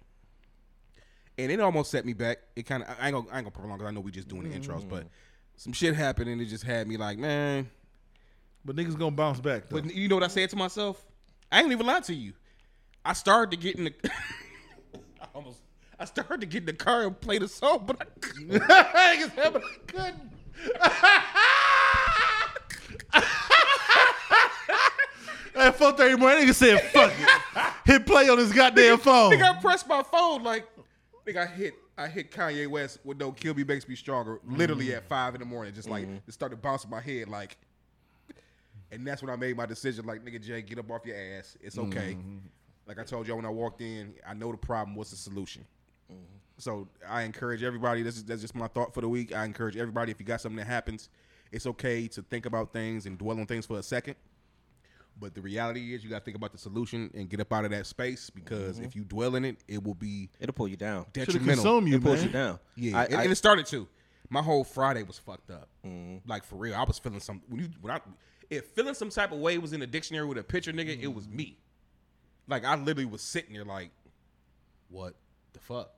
and 1.38 1.52
it 1.52 1.60
almost 1.60 1.90
set 1.90 2.06
me 2.06 2.14
back. 2.14 2.38
It 2.54 2.64
kind 2.64 2.82
of 2.82 2.88
I 3.00 3.08
ain't 3.08 3.14
gonna 3.14 3.28
I 3.30 3.38
ain't 3.38 3.44
gonna 3.44 3.50
prolong 3.50 3.76
because 3.78 3.90
I 3.90 3.94
know 3.94 4.00
we 4.00 4.10
just 4.10 4.28
doing 4.28 4.48
the 4.48 4.58
intros, 4.58 4.88
but 4.88 5.00
mm-hmm. 5.00 5.08
some 5.56 5.72
shit 5.72 5.94
happened 5.94 6.30
and 6.30 6.40
it 6.40 6.46
just 6.46 6.64
had 6.64 6.88
me 6.88 6.96
like, 6.96 7.18
man. 7.18 7.68
But 8.64 8.76
niggas 8.76 8.98
gonna 8.98 9.10
bounce 9.12 9.40
back. 9.40 9.68
Though. 9.68 9.82
But 9.82 9.94
you 9.94 10.08
know 10.08 10.16
what 10.16 10.24
I 10.24 10.28
said 10.28 10.50
to 10.50 10.56
myself? 10.56 11.04
I 11.52 11.60
ain't 11.60 11.70
even 11.70 11.86
lie 11.86 12.00
to 12.00 12.14
you. 12.14 12.32
I 13.04 13.12
started 13.12 13.50
to 13.52 13.56
get 13.56 13.76
in 13.76 13.84
the. 13.84 13.94
I 15.20 15.26
almost. 15.34 15.60
I 15.98 16.04
started 16.04 16.40
to 16.40 16.46
get 16.46 16.62
in 16.62 16.66
the 16.66 16.72
car 16.72 17.04
and 17.04 17.18
play 17.20 17.38
the 17.38 17.48
song, 17.48 17.84
but 17.86 17.96
I 18.00 18.04
couldn't. 18.20 18.50
Niggas 18.62 20.14
having- 25.56 25.72
couldn't. 25.78 25.98
At 25.98 25.98
4:30 25.98 26.18
morning, 26.18 26.48
nigga 26.48 26.54
said, 26.54 26.80
"Fuck 26.90 27.12
it." 27.18 27.72
Hit 27.86 28.06
play 28.06 28.28
on 28.28 28.38
his 28.38 28.52
goddamn 28.52 28.98
phone. 28.98 29.32
Nigga, 29.32 29.56
I 29.56 29.60
pressed 29.60 29.88
my 29.88 30.02
phone 30.02 30.42
like, 30.42 30.66
nigga, 31.26 31.44
I 31.44 31.46
hit, 31.46 31.74
I 31.96 32.08
hit 32.08 32.32
Kanye 32.32 32.66
West 32.66 32.98
with 33.04 33.18
"Don't 33.18 33.36
Kill 33.36 33.54
Me 33.54 33.62
Makes 33.64 33.86
Me 33.88 33.94
Stronger" 33.94 34.40
literally 34.44 34.86
mm-hmm. 34.86 34.96
at 34.96 35.08
five 35.08 35.34
in 35.34 35.40
the 35.40 35.46
morning, 35.46 35.72
just 35.72 35.88
like 35.88 36.04
mm-hmm. 36.04 36.16
it 36.26 36.34
started 36.34 36.60
bouncing 36.60 36.90
my 36.90 37.00
head, 37.00 37.28
like, 37.28 37.56
and 38.90 39.06
that's 39.06 39.22
when 39.22 39.30
I 39.30 39.36
made 39.36 39.56
my 39.56 39.66
decision, 39.66 40.04
like, 40.04 40.24
nigga, 40.24 40.42
Jay, 40.42 40.62
get 40.62 40.78
up 40.78 40.90
off 40.90 41.06
your 41.06 41.16
ass, 41.16 41.56
it's 41.60 41.78
okay. 41.78 42.16
Mm-hmm. 42.18 42.38
Like 42.86 43.00
I 43.00 43.04
told 43.04 43.26
y'all 43.26 43.36
when 43.36 43.46
I 43.46 43.50
walked 43.50 43.80
in, 43.80 44.14
I 44.26 44.34
know 44.34 44.52
the 44.52 44.58
problem. 44.58 44.96
What's 44.96 45.10
the 45.10 45.16
solution? 45.16 45.64
So 46.58 46.88
I 47.06 47.22
encourage 47.22 47.62
everybody. 47.62 48.02
This 48.02 48.16
is 48.16 48.24
that's 48.24 48.40
just 48.40 48.54
my 48.54 48.68
thought 48.68 48.94
for 48.94 49.00
the 49.00 49.08
week. 49.08 49.34
I 49.34 49.44
encourage 49.44 49.76
everybody 49.76 50.12
if 50.12 50.20
you 50.20 50.26
got 50.26 50.40
something 50.40 50.56
that 50.56 50.66
happens, 50.66 51.08
it's 51.52 51.66
okay 51.66 52.08
to 52.08 52.22
think 52.22 52.46
about 52.46 52.72
things 52.72 53.06
and 53.06 53.18
dwell 53.18 53.38
on 53.38 53.46
things 53.46 53.66
for 53.66 53.78
a 53.78 53.82
second. 53.82 54.16
But 55.18 55.34
the 55.34 55.40
reality 55.40 55.94
is, 55.94 56.04
you 56.04 56.10
got 56.10 56.18
to 56.18 56.24
think 56.24 56.36
about 56.36 56.52
the 56.52 56.58
solution 56.58 57.10
and 57.14 57.28
get 57.28 57.40
up 57.40 57.52
out 57.52 57.64
of 57.64 57.70
that 57.70 57.86
space 57.86 58.28
because 58.28 58.76
mm-hmm. 58.76 58.84
if 58.84 58.94
you 58.94 59.04
dwell 59.04 59.34
in 59.36 59.44
it, 59.44 59.56
it 59.66 59.82
will 59.82 59.94
be 59.94 60.28
It'll 60.38 60.52
pull 60.52 60.68
you 60.68 60.76
down. 60.76 61.06
Should 61.14 61.28
have 61.28 61.34
detrimental. 61.34 61.88
you, 61.88 61.96
It 61.96 62.02
pulls 62.02 62.22
you 62.22 62.30
man. 62.30 62.32
down. 62.32 62.58
Yeah, 62.76 62.98
I, 62.98 63.04
and, 63.04 63.14
I, 63.14 63.22
and 63.22 63.32
it 63.32 63.36
started 63.36 63.66
to. 63.66 63.88
My 64.28 64.42
whole 64.42 64.64
Friday 64.64 65.02
was 65.04 65.18
fucked 65.18 65.50
up. 65.50 65.68
Mm-hmm. 65.86 66.28
Like 66.28 66.44
for 66.44 66.56
real, 66.56 66.74
I 66.74 66.84
was 66.84 66.98
feeling 66.98 67.20
some. 67.20 67.40
When 67.48 67.60
you, 67.60 67.68
when 67.80 67.94
I, 67.94 68.00
if 68.50 68.66
feeling 68.66 68.94
some 68.94 69.08
type 69.08 69.32
of 69.32 69.38
way 69.38 69.56
was 69.58 69.72
in 69.72 69.80
the 69.80 69.86
dictionary 69.86 70.26
with 70.26 70.38
a 70.38 70.42
picture, 70.42 70.72
nigga, 70.72 71.00
it 71.00 71.12
was 71.12 71.26
mm-hmm. 71.26 71.36
me. 71.36 71.58
Like 72.48 72.64
I 72.64 72.76
literally 72.76 73.06
was 73.06 73.22
sitting 73.22 73.54
there, 73.54 73.64
like, 73.64 73.90
what 74.88 75.14
the 75.52 75.60
fuck? 75.60 75.90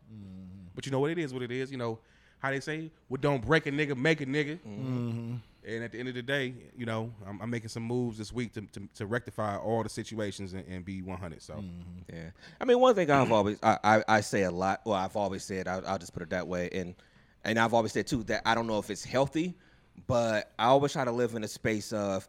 But 0.75 0.87
you 0.87 0.93
know 0.93 1.01
what 1.01 1.11
it 1.11 1.19
is? 1.19 1.33
What 1.33 1.43
it 1.43 1.51
is? 1.51 1.73
You 1.73 1.77
know 1.77 1.99
how 2.39 2.51
they 2.51 2.61
say, 2.61 2.91
"What 3.09 3.21
don't 3.21 3.45
break 3.45 3.67
a 3.67 3.73
nigga, 3.73 3.97
make 3.97 4.21
a 4.21 4.27
nigga." 4.27 4.59
And 5.69 5.85
at 5.85 5.93
the 5.93 5.99
end 5.99 6.09
of 6.09 6.15
the 6.15 6.23
day, 6.23 6.55
you 6.77 6.87
know, 6.87 7.13
I'm, 7.27 7.43
I'm 7.43 7.51
making 7.51 7.69
some 7.69 7.83
moves 7.83 8.17
this 8.17 8.33
week 8.33 8.55
to, 8.55 8.63
to, 8.63 8.89
to 8.95 9.07
rectify 9.07 9.59
all 9.59 9.83
the 9.83 9.91
situations 9.91 10.55
and, 10.55 10.67
and 10.67 10.83
be 10.83 11.03
100. 11.03 11.43
So 11.43 11.55
mm-hmm. 11.55 11.69
Yeah, 12.11 12.31
I 12.59 12.65
mean, 12.65 12.81
one 12.81 12.95
thing 12.95 13.11
I've 13.11 13.31
always 13.31 13.59
I, 13.63 13.79
I, 13.85 14.05
I 14.09 14.21
say 14.23 14.45
a 14.45 14.51
lot. 14.51 14.81
Well, 14.87 14.95
I've 14.95 15.15
always 15.15 15.45
said 15.45 15.69
I'll, 15.69 15.87
I'll 15.87 15.99
just 15.99 16.15
put 16.15 16.23
it 16.23 16.31
that 16.31 16.49
way, 16.49 16.71
and 16.73 16.95
and 17.45 17.59
I've 17.59 17.75
always 17.75 17.93
said 17.93 18.07
too 18.07 18.23
that 18.25 18.43
I 18.47 18.55
don't 18.55 18.67
know 18.67 18.79
if 18.79 18.89
it's 18.89 19.05
healthy, 19.05 19.55
but 20.07 20.53
I 20.59 20.67
always 20.67 20.93
try 20.93 21.05
to 21.05 21.13
live 21.13 21.35
in 21.35 21.45
a 21.45 21.49
space 21.49 21.93
of 21.93 22.27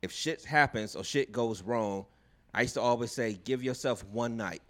if 0.00 0.10
shit 0.10 0.42
happens 0.44 0.96
or 0.96 1.04
shit 1.04 1.32
goes 1.32 1.62
wrong, 1.62 2.06
I 2.54 2.62
used 2.62 2.74
to 2.74 2.80
always 2.80 3.12
say 3.12 3.38
give 3.44 3.62
yourself 3.62 4.04
one 4.06 4.38
night 4.38 4.62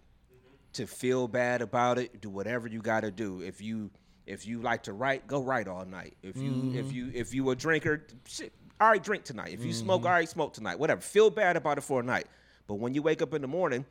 to 0.73 0.85
feel 0.85 1.29
bad 1.29 1.61
about 1.61 1.97
it. 1.97 2.19
Do 2.19 2.29
whatever 2.29 2.67
you 2.67 2.81
got 2.81 3.01
to 3.01 3.11
do. 3.11 3.41
If 3.41 3.61
you 3.61 3.89
if 4.29 4.45
you 4.45 4.61
like 4.61 4.83
to 4.83 4.93
write, 4.93 5.27
go 5.27 5.41
write 5.41 5.67
all 5.67 5.85
night. 5.85 6.15
If 6.21 6.37
you 6.37 6.51
mm-hmm. 6.51 6.77
if 6.77 6.93
you 6.93 7.11
if 7.13 7.33
you 7.33 7.49
a 7.49 7.55
drinker, 7.55 8.05
shit, 8.27 8.53
all 8.79 8.89
right, 8.89 9.03
drink 9.03 9.23
tonight. 9.23 9.51
If 9.51 9.65
you 9.65 9.73
smoke, 9.73 10.01
mm-hmm. 10.01 10.07
all 10.07 10.13
right, 10.13 10.29
smoke 10.29 10.53
tonight. 10.53 10.79
Whatever. 10.79 11.01
Feel 11.01 11.29
bad 11.29 11.57
about 11.57 11.77
it 11.77 11.81
for 11.81 11.99
a 11.99 12.03
night. 12.03 12.27
But 12.67 12.75
when 12.75 12.93
you 12.93 13.01
wake 13.01 13.21
up 13.21 13.33
in 13.33 13.41
the 13.41 13.47
morning, 13.47 13.85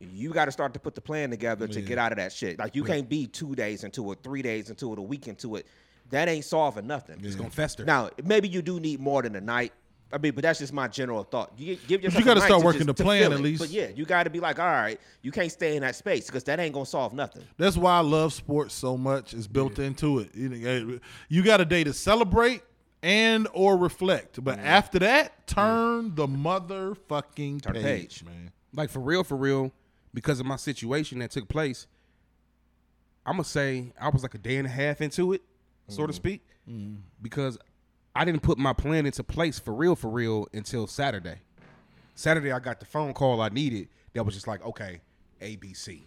you 0.00 0.32
got 0.32 0.46
to 0.46 0.52
start 0.52 0.74
to 0.74 0.80
put 0.80 0.94
the 0.94 1.00
plan 1.00 1.30
together 1.30 1.68
to 1.68 1.80
get 1.80 1.96
out 1.96 2.12
of 2.12 2.18
that 2.18 2.32
shit. 2.32 2.58
Like 2.58 2.74
you 2.74 2.84
can't 2.84 3.08
be 3.08 3.26
two 3.26 3.54
days 3.54 3.84
into 3.84 4.10
it, 4.12 4.18
three 4.22 4.42
days 4.42 4.68
into 4.68 4.92
it, 4.92 4.98
a 4.98 5.02
week 5.02 5.28
into 5.28 5.56
it. 5.56 5.66
That 6.10 6.28
ain't 6.28 6.44
solving 6.44 6.86
nothing. 6.86 7.20
it's 7.22 7.34
gonna 7.34 7.50
fester. 7.50 7.84
Now, 7.84 8.10
maybe 8.22 8.48
you 8.48 8.62
do 8.62 8.78
need 8.78 9.00
more 9.00 9.22
than 9.22 9.34
a 9.36 9.40
night. 9.40 9.72
I 10.12 10.18
mean, 10.18 10.32
but 10.34 10.42
that's 10.42 10.60
just 10.60 10.72
my 10.72 10.86
general 10.86 11.24
thought. 11.24 11.52
You 11.58 11.76
give 11.88 12.02
yourself. 12.02 12.20
you 12.20 12.24
gotta 12.24 12.38
a 12.38 12.42
night 12.42 12.46
start 12.46 12.60
to 12.60 12.64
working 12.64 12.86
just- 12.86 12.96
the 12.96 13.04
plan 13.04 13.32
at 13.32 13.40
least. 13.40 13.60
But 13.60 13.70
yeah, 13.70 13.88
you 13.94 14.04
got 14.04 14.22
to 14.24 14.30
be 14.30 14.38
like, 14.38 14.58
all 14.58 14.66
right, 14.66 15.00
you 15.22 15.32
can't 15.32 15.50
stay 15.50 15.74
in 15.76 15.82
that 15.82 15.96
space 15.96 16.26
because 16.26 16.44
that 16.44 16.60
ain't 16.60 16.74
gonna 16.74 16.86
solve 16.86 17.12
nothing. 17.12 17.42
That's 17.56 17.76
why 17.76 17.96
I 17.96 18.00
love 18.00 18.32
sports 18.32 18.74
so 18.74 18.96
much. 18.96 19.34
It's 19.34 19.48
built 19.48 19.78
into 19.78 20.20
it. 20.20 20.34
You, 20.34 21.00
you 21.28 21.42
got 21.42 21.60
a 21.60 21.64
day 21.64 21.82
to 21.84 21.92
celebrate 21.92 22.62
and 23.02 23.48
or 23.52 23.76
reflect, 23.76 24.42
but 24.42 24.58
mm-hmm. 24.58 24.66
after 24.66 25.00
that, 25.00 25.46
mm-hmm. 25.46 25.60
turn 25.60 26.14
the 26.14 26.26
motherfucking 26.26 27.62
Turn 27.62 27.74
page, 27.74 27.84
page. 27.84 28.24
man. 28.24 28.52
like 28.74 28.90
for 28.90 29.00
real, 29.00 29.24
for 29.24 29.36
real, 29.36 29.72
because 30.14 30.38
of 30.40 30.46
my 30.46 30.56
situation 30.56 31.18
that 31.18 31.32
took 31.32 31.48
place, 31.48 31.88
I'm 33.24 33.34
gonna 33.34 33.44
say 33.44 33.92
I 34.00 34.08
was 34.08 34.22
like 34.22 34.34
a 34.34 34.38
day 34.38 34.56
and 34.56 34.66
a 34.66 34.70
half 34.70 35.00
into 35.00 35.32
it, 35.32 35.42
so 35.88 36.06
to 36.06 36.12
mm-hmm. 36.12 36.16
speak, 36.16 36.46
because 37.20 37.58
I 38.16 38.24
didn't 38.24 38.42
put 38.42 38.58
my 38.58 38.72
plan 38.72 39.06
into 39.06 39.22
place 39.22 39.58
for 39.58 39.74
real, 39.74 39.94
for 39.94 40.08
real 40.08 40.48
until 40.52 40.86
Saturday. 40.86 41.40
Saturday 42.14 42.50
I 42.50 42.58
got 42.58 42.80
the 42.80 42.86
phone 42.86 43.12
call 43.12 43.40
I 43.40 43.50
needed 43.50 43.88
that 44.14 44.24
was 44.24 44.34
just 44.34 44.48
like, 44.48 44.64
okay, 44.64 45.00
ABC. 45.42 46.02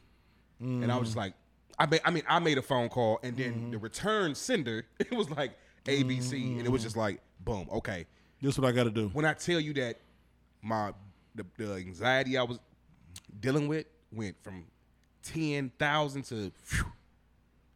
And 0.59 0.91
I 0.91 0.97
was 0.97 1.09
just 1.09 1.15
mm. 1.15 1.21
like, 1.21 1.33
I 1.77 1.85
made, 1.85 2.01
I 2.03 2.11
mean, 2.11 2.23
I 2.27 2.39
made 2.39 2.57
a 2.57 2.61
phone 2.61 2.89
call 2.89 3.19
and 3.23 3.37
then 3.37 3.71
the 3.71 3.77
mm-hmm. 3.77 3.83
return 3.83 4.35
sender, 4.35 4.85
it 4.99 5.13
was 5.13 5.29
like 5.29 5.51
ABC. 5.85 6.57
And 6.57 6.65
it 6.65 6.71
was 6.71 6.83
just 6.83 6.97
like, 6.97 7.21
boom, 7.39 7.67
okay. 7.71 8.05
This 8.41 8.55
is 8.55 8.59
what 8.59 8.67
I 8.67 8.71
got 8.71 8.85
to 8.85 8.89
do. 8.89 9.09
When 9.13 9.25
I 9.25 9.33
tell 9.33 9.59
you 9.59 9.73
that 9.73 9.99
my 10.61 10.93
the, 11.35 11.45
the 11.57 11.73
anxiety 11.75 12.37
I 12.37 12.43
was 12.43 12.59
dealing 13.39 13.67
with 13.67 13.85
went 14.11 14.41
from 14.41 14.65
ten 15.23 15.71
thousand 15.77 16.23
to 16.23 16.51
phew, 16.63 16.85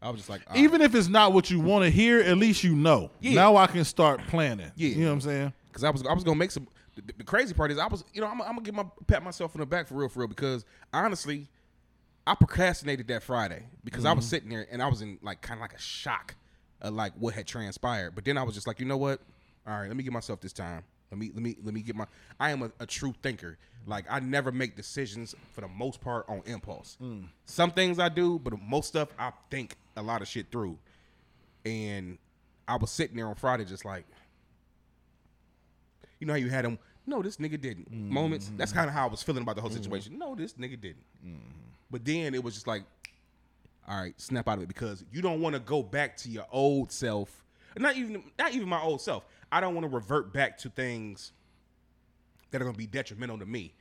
I 0.04 0.10
was 0.10 0.20
just 0.20 0.30
like, 0.30 0.48
right. 0.50 0.58
Even 0.58 0.82
if 0.82 0.94
it's 0.94 1.08
not 1.08 1.34
what 1.34 1.50
you 1.50 1.60
want 1.60 1.86
to 1.86 1.90
hear, 1.90 2.20
at 2.20 2.38
least 2.38 2.64
you 2.64 2.76
know. 2.76 3.10
Yeah. 3.22 3.36
Now 3.36 3.56
I 3.56 3.68
can 3.68 3.86
start 3.86 4.22
planning. 4.28 4.72
Yeah. 4.76 4.90
You 4.90 5.06
know 5.06 5.08
what 5.08 5.14
I'm 5.14 5.22
saying? 5.22 5.54
because 5.74 5.84
I 5.84 5.90
was 5.90 6.06
I 6.06 6.14
was 6.14 6.24
gonna 6.24 6.38
make 6.38 6.52
some. 6.52 6.68
The, 6.96 7.02
the 7.18 7.24
crazy 7.24 7.56
part 7.56 7.72
is 7.72 7.80
I 7.80 7.88
was 7.88 8.04
you 8.14 8.22
know 8.22 8.28
I'm, 8.28 8.40
I'm 8.42 8.50
gonna 8.50 8.62
give 8.62 8.76
my 8.76 8.86
pat 9.08 9.24
myself 9.24 9.56
on 9.56 9.60
the 9.60 9.66
back 9.66 9.88
for 9.88 9.96
real 9.96 10.10
for 10.10 10.20
real 10.20 10.28
because 10.28 10.64
honestly, 10.94 11.50
I 12.28 12.36
procrastinated 12.36 13.08
that 13.08 13.24
Friday 13.24 13.64
because 13.84 14.06
I 14.06 14.14
was 14.14 14.26
mm-hmm. 14.26 14.30
sitting 14.30 14.50
there 14.50 14.68
and 14.72 14.82
I 14.82 14.88
was 14.88 15.02
in 15.02 15.18
like 15.24 15.42
kind 15.42 15.58
of 15.58 15.62
like 15.62 15.74
a 15.74 15.80
shock 15.80 16.36
of 16.82 16.94
like 16.94 17.14
what 17.14 17.34
had 17.34 17.48
transpired. 17.48 18.14
But 18.14 18.26
then 18.26 18.38
I 18.38 18.44
was 18.44 18.54
just 18.54 18.68
like, 18.68 18.80
you 18.80 18.86
know 18.86 18.98
what? 18.98 19.22
All 19.66 19.74
right, 19.74 19.88
let 19.88 19.98
me 19.98 20.04
give 20.04 20.14
myself 20.14 20.40
this 20.42 20.54
time. 20.54 20.84
Let 21.14 21.20
me 21.20 21.32
let 21.34 21.44
me 21.44 21.56
let 21.64 21.74
me 21.76 21.82
get 21.82 21.96
my. 21.96 22.08
I 22.40 22.50
am 22.50 22.64
a, 22.64 22.72
a 22.80 22.88
true 22.88 23.14
thinker. 23.22 23.58
Like 23.86 24.06
I 24.10 24.20
never 24.20 24.52
make 24.52 24.76
decisions 24.76 25.36
for 25.52 25.62
the 25.62 25.68
most 25.68 26.02
part 26.02 26.26
on 26.28 26.42
impulse. 26.46 26.98
Mm. 27.02 27.28
Some 27.46 27.70
things 27.70 28.00
I 28.00 28.10
do, 28.10 28.40
but 28.40 28.60
most 28.60 28.88
stuff 28.88 29.10
I 29.20 29.32
think 29.52 29.76
a 29.96 30.02
lot 30.02 30.24
of 30.24 30.28
shit 30.28 30.48
through. 30.52 30.80
And 31.66 32.18
I 32.68 32.78
was 32.78 32.90
sitting 32.90 33.16
there 33.16 33.28
on 33.28 33.36
Friday 33.36 33.66
just 33.66 33.86
like, 33.86 34.06
you 36.20 36.26
know 36.26 36.34
how 36.34 36.40
you 36.40 36.50
had 36.50 36.66
them. 36.66 36.80
No, 37.06 37.22
this 37.22 37.38
nigga 37.38 37.62
didn't. 37.62 37.92
Mm-hmm. 37.92 38.12
Moments. 38.12 38.52
That's 38.58 38.72
kind 38.72 38.88
of 38.88 38.96
how 38.96 39.08
I 39.08 39.12
was 39.12 39.22
feeling 39.22 39.44
about 39.44 39.56
the 39.56 39.62
whole 39.62 39.70
mm-hmm. 39.70 39.84
situation. 39.84 40.18
No, 40.18 40.34
this 40.34 40.54
nigga 40.54 40.82
didn't. 40.82 41.06
Mm-hmm. 41.24 41.50
But 41.92 42.06
then 42.06 42.34
it 42.34 42.44
was 42.44 42.56
just 42.56 42.66
like, 42.66 42.84
all 43.88 44.02
right, 44.02 44.20
snap 44.20 44.48
out 44.48 44.58
of 44.58 44.64
it 44.64 44.68
because 44.68 45.06
you 45.12 45.22
don't 45.22 45.42
want 45.42 45.54
to 45.54 45.60
go 45.60 45.84
back 45.84 46.18
to 46.18 46.30
your 46.30 46.48
old 46.52 46.92
self. 46.92 47.44
Not 47.78 47.98
even 47.98 48.24
not 48.40 48.54
even 48.54 48.68
my 48.68 48.82
old 48.82 49.02
self. 49.02 49.26
I 49.54 49.60
don't 49.60 49.76
want 49.76 49.86
to 49.86 49.96
revert 49.96 50.34
back 50.34 50.58
to 50.60 50.70
things 50.70 51.32
that 52.50 52.60
are 52.60 52.66
going 52.66 52.74
to 52.74 52.78
be 52.78 52.88
detrimental 52.88 53.38
to 53.38 53.46
me. 53.46 53.76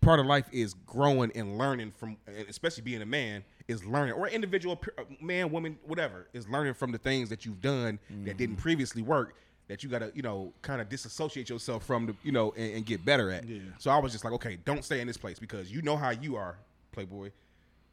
Part 0.00 0.18
of 0.18 0.24
life 0.24 0.46
is 0.50 0.72
growing 0.86 1.30
and 1.34 1.58
learning 1.58 1.92
from, 1.92 2.16
and 2.26 2.48
especially 2.48 2.82
being 2.82 3.02
a 3.02 3.06
man, 3.06 3.44
is 3.68 3.84
learning, 3.84 4.14
or 4.14 4.28
individual 4.28 4.80
uh, 4.98 5.02
man, 5.20 5.50
woman, 5.50 5.78
whatever, 5.84 6.26
is 6.32 6.48
learning 6.48 6.72
from 6.72 6.90
the 6.90 6.96
things 6.98 7.28
that 7.28 7.44
you've 7.44 7.60
done 7.60 7.98
that 8.24 8.38
didn't 8.38 8.56
previously 8.56 9.02
work. 9.02 9.36
That 9.68 9.82
you 9.82 9.88
gotta, 9.88 10.10
you 10.14 10.22
know, 10.22 10.52
kind 10.60 10.80
of 10.80 10.88
disassociate 10.88 11.48
yourself 11.48 11.84
from 11.84 12.06
the, 12.06 12.16
you 12.22 12.32
know, 12.32 12.52
and, 12.56 12.76
and 12.76 12.86
get 12.86 13.04
better 13.04 13.30
at. 13.30 13.46
Yeah. 13.46 13.60
So 13.78 13.90
I 13.90 13.98
was 13.98 14.10
just 14.10 14.24
like, 14.24 14.32
okay, 14.34 14.58
don't 14.64 14.84
stay 14.84 15.00
in 15.00 15.06
this 15.06 15.16
place 15.16 15.38
because 15.38 15.70
you 15.70 15.82
know 15.82 15.96
how 15.96 16.10
you 16.10 16.36
are, 16.36 16.56
Playboy. 16.90 17.30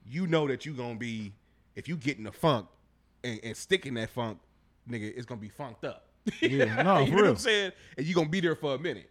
You 0.10 0.28
know 0.28 0.48
that 0.48 0.66
you 0.66 0.74
gonna 0.74 0.96
be, 0.96 1.34
if 1.76 1.88
you 1.88 1.96
get 1.96 2.18
in 2.18 2.24
the 2.24 2.32
funk 2.32 2.68
and, 3.24 3.40
and 3.44 3.56
stick 3.56 3.86
in 3.86 3.94
that 3.96 4.10
funk, 4.10 4.40
nigga, 4.90 5.14
it's 5.16 5.26
gonna 5.26 5.40
be 5.40 5.50
funked 5.50 5.86
up. 5.86 6.09
Yeah, 6.42 6.82
no, 6.84 7.00
you 7.00 7.06
for 7.08 7.12
know 7.12 7.16
what 7.16 7.22
real. 7.24 7.32
I'm 7.32 7.38
saying? 7.38 7.72
And 7.98 8.06
you 8.06 8.16
gonna 8.16 8.30
be 8.30 8.40
there 8.40 8.56
for 8.56 8.76
a 8.76 8.80
minute. 8.80 9.10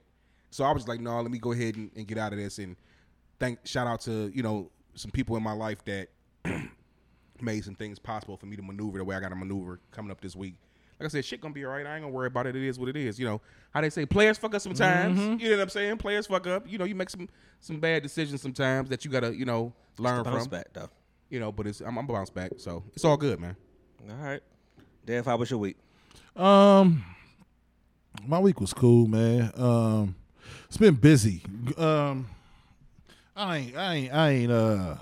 So 0.50 0.64
I 0.64 0.72
was 0.72 0.88
like, 0.88 1.00
no, 1.00 1.20
let 1.20 1.30
me 1.30 1.38
go 1.38 1.52
ahead 1.52 1.76
and, 1.76 1.90
and 1.94 2.06
get 2.06 2.16
out 2.18 2.32
of 2.32 2.38
this 2.38 2.58
and 2.58 2.76
thank 3.38 3.58
shout 3.66 3.86
out 3.86 4.00
to, 4.02 4.30
you 4.34 4.42
know, 4.42 4.70
some 4.94 5.10
people 5.10 5.36
in 5.36 5.42
my 5.42 5.52
life 5.52 5.84
that 5.84 6.08
made 7.40 7.64
some 7.64 7.74
things 7.74 7.98
possible 7.98 8.36
for 8.36 8.46
me 8.46 8.56
to 8.56 8.62
maneuver 8.62 8.98
the 8.98 9.04
way 9.04 9.14
I 9.14 9.20
gotta 9.20 9.36
maneuver 9.36 9.80
coming 9.90 10.10
up 10.10 10.20
this 10.20 10.34
week. 10.34 10.54
Like 10.98 11.06
I 11.06 11.08
said, 11.10 11.24
shit 11.24 11.40
gonna 11.40 11.54
be 11.54 11.64
all 11.64 11.70
right. 11.70 11.86
I 11.86 11.94
ain't 11.94 12.02
gonna 12.02 12.12
worry 12.12 12.26
about 12.26 12.46
it. 12.46 12.56
It 12.56 12.62
is 12.64 12.78
what 12.78 12.88
it 12.88 12.96
is. 12.96 13.20
You 13.20 13.26
know 13.26 13.40
how 13.72 13.80
they 13.80 13.90
say 13.90 14.04
players 14.06 14.36
fuck 14.38 14.54
up 14.54 14.60
sometimes. 14.60 15.18
Mm-hmm. 15.18 15.38
You 15.38 15.50
know 15.50 15.56
what 15.56 15.62
I'm 15.62 15.68
saying? 15.68 15.98
Players 15.98 16.26
fuck 16.26 16.46
up. 16.48 16.64
You 16.68 16.78
know 16.78 16.84
you 16.84 16.94
make 16.96 17.10
some 17.10 17.28
some 17.60 17.78
bad 17.78 18.02
decisions 18.02 18.42
sometimes 18.42 18.88
that 18.88 19.04
you 19.04 19.10
gotta 19.10 19.36
you 19.36 19.44
know 19.44 19.72
learn 19.98 20.24
Bounce 20.24 20.44
from. 20.44 20.50
back 20.50 20.72
though. 20.72 20.88
You 21.30 21.38
know, 21.40 21.52
but 21.52 21.66
it's 21.66 21.80
I'm, 21.80 21.96
I'm 21.98 22.06
bounce 22.06 22.30
back, 22.30 22.52
so 22.56 22.82
it's 22.94 23.04
all 23.04 23.16
good, 23.18 23.38
man. 23.38 23.54
All 24.10 24.16
right. 24.16 24.40
Dev, 25.04 25.26
how 25.26 25.36
was 25.36 25.50
your 25.50 25.58
week? 25.60 25.76
Um, 26.38 27.04
my 28.26 28.38
week 28.38 28.60
was 28.60 28.72
cool, 28.72 29.08
man. 29.08 29.50
Um, 29.56 30.14
it's 30.68 30.76
been 30.76 30.94
busy. 30.94 31.42
Um, 31.76 32.28
I 33.36 33.56
ain't, 33.58 33.76
I 33.76 33.94
ain't, 33.94 34.12
I 34.14 34.30
ain't, 34.30 34.52
uh, 34.52 34.94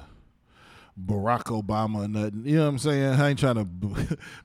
Barack 1.05 1.45
Obama 1.45 2.05
or 2.05 2.09
nothing. 2.09 2.43
You 2.47 2.57
know 2.57 2.63
what 2.63 2.69
I'm 2.69 2.79
saying? 2.79 3.21
I 3.21 3.29
ain't 3.29 3.39
trying 3.39 3.55
to. 3.57 3.65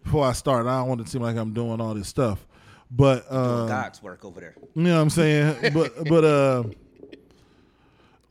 Before 0.04 0.26
I 0.26 0.34
start, 0.34 0.68
I 0.68 0.80
don't 0.80 0.90
want 0.90 1.06
to 1.06 1.10
seem 1.10 1.22
like 1.22 1.38
I'm 1.38 1.54
doing 1.54 1.80
all 1.80 1.94
this 1.94 2.10
stuff, 2.10 2.46
but 2.90 3.26
uh, 3.30 3.68
God's 3.68 4.04
work 4.04 4.26
over 4.26 4.42
there. 4.42 4.56
you 4.76 4.84
know 4.84 4.96
what 4.96 5.02
I'm 5.02 5.10
saying? 5.10 5.74
but 5.74 5.94
but 6.10 6.26
uh 6.26 6.64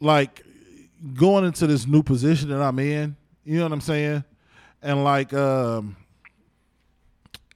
like 0.01 0.45
going 1.15 1.45
into 1.45 1.67
this 1.67 1.87
new 1.87 2.03
position 2.03 2.51
that 2.51 2.61
I'm 2.61 2.79
in, 2.79 3.17
you 3.45 3.59
know 3.59 3.65
what 3.65 3.73
I'm 3.73 3.81
saying? 3.81 4.25
And 4.83 5.03
like 5.03 5.33
um 5.33 5.97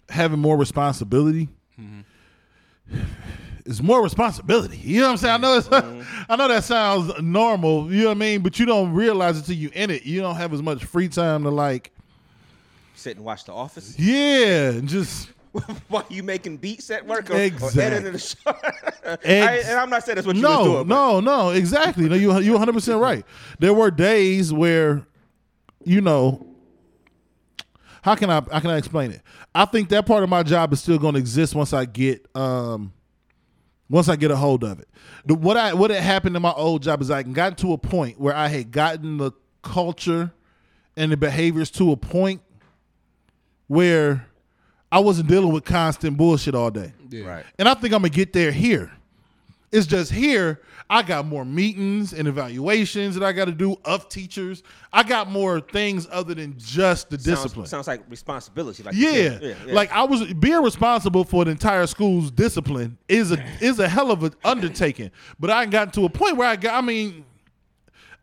having 0.09 0.39
more 0.39 0.57
responsibility. 0.57 1.49
It's 3.67 3.83
more 3.83 4.03
responsibility. 4.03 4.77
You 4.77 5.01
know 5.01 5.07
what 5.07 5.11
I'm 5.13 5.17
saying? 5.17 5.35
I 5.35 5.37
know 5.39 5.57
it's, 5.57 5.69
I 6.29 6.37
know 6.37 6.49
that 6.49 6.65
sounds 6.65 7.13
normal, 7.23 7.91
you 7.91 8.03
know 8.03 8.09
what 8.09 8.17
I 8.17 8.21
mean? 8.21 8.43
But 8.43 8.59
you 8.59 8.67
don't 8.67 8.93
realize 8.93 9.39
it 9.39 9.47
till 9.47 9.57
you 9.57 9.71
in 9.73 9.91
it. 9.91 10.03
You 10.05 10.21
don't 10.21 10.37
have 10.37 10.53
as 10.53 10.63
much 10.63 10.85
free 10.85 11.09
time 11.09 11.45
to 11.45 11.51
like 11.51 11.91
Sit 12.95 13.17
and 13.17 13.25
watch 13.25 13.45
The 13.45 13.53
Office. 13.53 13.99
yeah, 13.99 14.71
and 14.71 14.87
just 14.89 15.31
While 15.89 16.05
you 16.11 16.23
making 16.25 16.57
beats 16.59 16.91
at 16.91 17.07
work 17.07 17.31
or, 17.31 17.37
Exactly. 17.37 17.81
or 17.83 17.87
editing 17.87 18.13
the 18.13 18.19
show. 18.19 18.37
I, 18.47 19.63
and 19.67 19.79
I'm 19.79 19.89
not 19.89 20.05
saying 20.05 20.17
that's 20.17 20.27
what 20.27 20.37
you 20.37 20.43
no, 20.43 20.65
doing. 20.65 20.89
no, 20.89 21.21
no, 21.21 21.51
exactly. 21.51 22.09
No, 22.09 22.17
you 22.17 22.37
you 22.41 22.53
100 22.53 22.73
percent 22.73 23.01
right. 23.01 23.25
There 23.61 23.73
were 23.73 23.91
days 23.93 24.53
where, 24.53 25.07
you 25.85 26.01
know, 26.01 26.45
how 28.05 28.15
can 28.15 28.29
I 28.29 28.35
how 28.35 28.61
can 28.61 28.69
I 28.69 28.77
explain 28.77 29.13
it? 29.13 29.23
I 29.55 29.65
think 29.65 29.89
that 29.89 30.05
part 30.05 30.23
of 30.23 30.29
my 30.29 30.43
job 30.43 30.75
is 30.75 30.83
still 30.83 30.99
going 30.99 31.15
to 31.15 31.19
exist 31.19 31.55
once 31.55 31.73
I 31.73 31.87
get 31.87 32.29
um 32.37 32.93
once 33.89 34.11
I 34.11 34.17
get 34.17 34.31
a 34.31 34.37
hold 34.37 34.63
of 34.63 34.79
it. 34.79 34.89
The, 35.25 35.35
what 35.35 35.57
I 35.57 35.73
what 35.73 35.91
had 35.91 36.03
happened 36.03 36.37
in 36.37 36.43
my 36.43 36.53
old 36.53 36.83
job 36.83 37.01
is 37.01 37.11
I 37.11 37.23
got 37.23 37.57
to 37.59 37.73
a 37.73 37.79
point 37.79 38.21
where 38.21 38.35
I 38.35 38.49
had 38.49 38.71
gotten 38.71 39.17
the 39.17 39.33
culture 39.63 40.31
and 40.99 41.13
the 41.13 41.17
behaviors 41.17 41.71
to 41.73 41.93
a 41.93 41.97
point 41.97 42.43
where 43.69 44.27
I 44.93 44.99
wasn't 44.99 45.31
dealing 45.31 45.51
with 45.51 45.65
constant 45.65 46.19
bullshit 46.19 46.55
all 46.55 46.71
day. 46.71 46.93
Right. 47.11 47.47
And 47.59 47.67
I 47.67 47.73
think 47.73 47.95
I'm 47.95 48.03
gonna 48.03 48.11
get 48.11 48.35
there 48.35 48.53
here. 48.53 48.93
It's 49.73 49.87
just 49.87 50.13
here, 50.13 50.61
I 50.91 51.03
got 51.03 51.27
more 51.27 51.45
meetings 51.45 52.13
and 52.13 52.29
evaluations 52.29 53.15
that 53.15 53.25
I 53.25 53.33
got 53.33 53.47
to 53.47 53.53
do 53.53 53.77
of 53.85 54.09
teachers. 54.09 54.63
I 54.93 55.03
got 55.03 55.31
more 55.31 55.61
things 55.61 56.07
other 56.11 56.35
than 56.35 56.55
just 56.59 57.09
the 57.09 57.17
discipline. 57.17 57.67
Sounds, 57.67 57.87
sounds 57.87 57.87
like 57.87 58.03
responsibility. 58.11 58.83
Like 58.83 58.95
you 58.95 59.09
yeah. 59.09 59.39
yeah. 59.41 59.55
like 59.69 59.91
I 59.93 60.05
was 60.05 60.33
being 60.35 60.63
responsible 60.63 61.25
for 61.25 61.43
an 61.43 61.49
entire 61.49 61.87
school's 61.87 62.31
discipline 62.31 62.99
is 63.09 63.33
a 63.33 63.43
is 63.61 63.79
a 63.79 63.89
hell 63.89 64.11
of 64.11 64.23
an 64.25 64.35
undertaking. 64.45 65.11
But 65.41 65.51
I 65.51 65.67
got 65.67 65.93
to 65.95 66.05
a 66.05 66.11
point 66.11 66.37
where 66.37 66.49
I 66.49 66.57
got. 66.57 66.75
I 66.75 66.87
mean, 66.87 67.25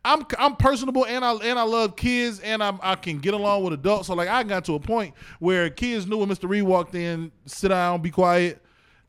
I'm 0.04 0.26
I'm 0.38 0.56
personable 0.56 1.06
and 1.06 1.24
I 1.24 1.34
and 1.34 1.60
I 1.60 1.64
love 1.64 1.96
kids 1.96 2.40
and 2.40 2.64
I'm, 2.64 2.80
I 2.82 2.96
can 2.96 3.20
get 3.20 3.34
along 3.34 3.64
with 3.64 3.74
adults. 3.74 4.08
So 4.08 4.16
like 4.16 4.30
I 4.30 4.44
got 4.44 4.66
to 4.66 4.76
a 4.76 4.80
point 4.80 5.14
where 5.40 5.70
kids 5.70 6.08
knew 6.08 6.18
when 6.18 6.30
Mr. 6.30 6.50
Reed 6.50 6.64
walked 6.64 6.96
in, 6.96 7.32
sit 7.46 7.70
down, 7.70 8.02
be 8.02 8.10
quiet, 8.10 8.62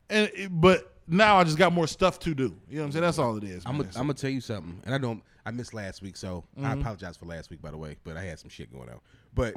and 0.09 0.31
but 0.49 0.92
now 1.07 1.37
I 1.37 1.43
just 1.43 1.57
got 1.57 1.73
more 1.73 1.87
stuff 1.87 2.19
to 2.19 2.33
do. 2.33 2.43
You 2.69 2.77
know 2.77 2.81
what 2.81 2.85
I'm 2.85 2.91
saying? 2.93 3.03
That's 3.03 3.19
all 3.19 3.37
it 3.37 3.43
is. 3.43 3.63
I'm 3.65 3.77
gonna 3.77 4.13
tell 4.13 4.29
you 4.29 4.41
something, 4.41 4.81
and 4.85 4.93
I 4.93 4.97
don't. 4.97 5.23
I 5.45 5.51
missed 5.51 5.73
last 5.73 6.01
week, 6.01 6.15
so 6.15 6.45
I 6.57 6.61
mm-hmm. 6.61 6.81
apologize 6.81 7.17
for 7.17 7.25
last 7.25 7.49
week, 7.49 7.61
by 7.61 7.71
the 7.71 7.77
way. 7.77 7.97
But 8.03 8.15
I 8.15 8.23
had 8.23 8.39
some 8.39 8.49
shit 8.49 8.71
going 8.71 8.89
on. 8.89 8.99
But 9.35 9.55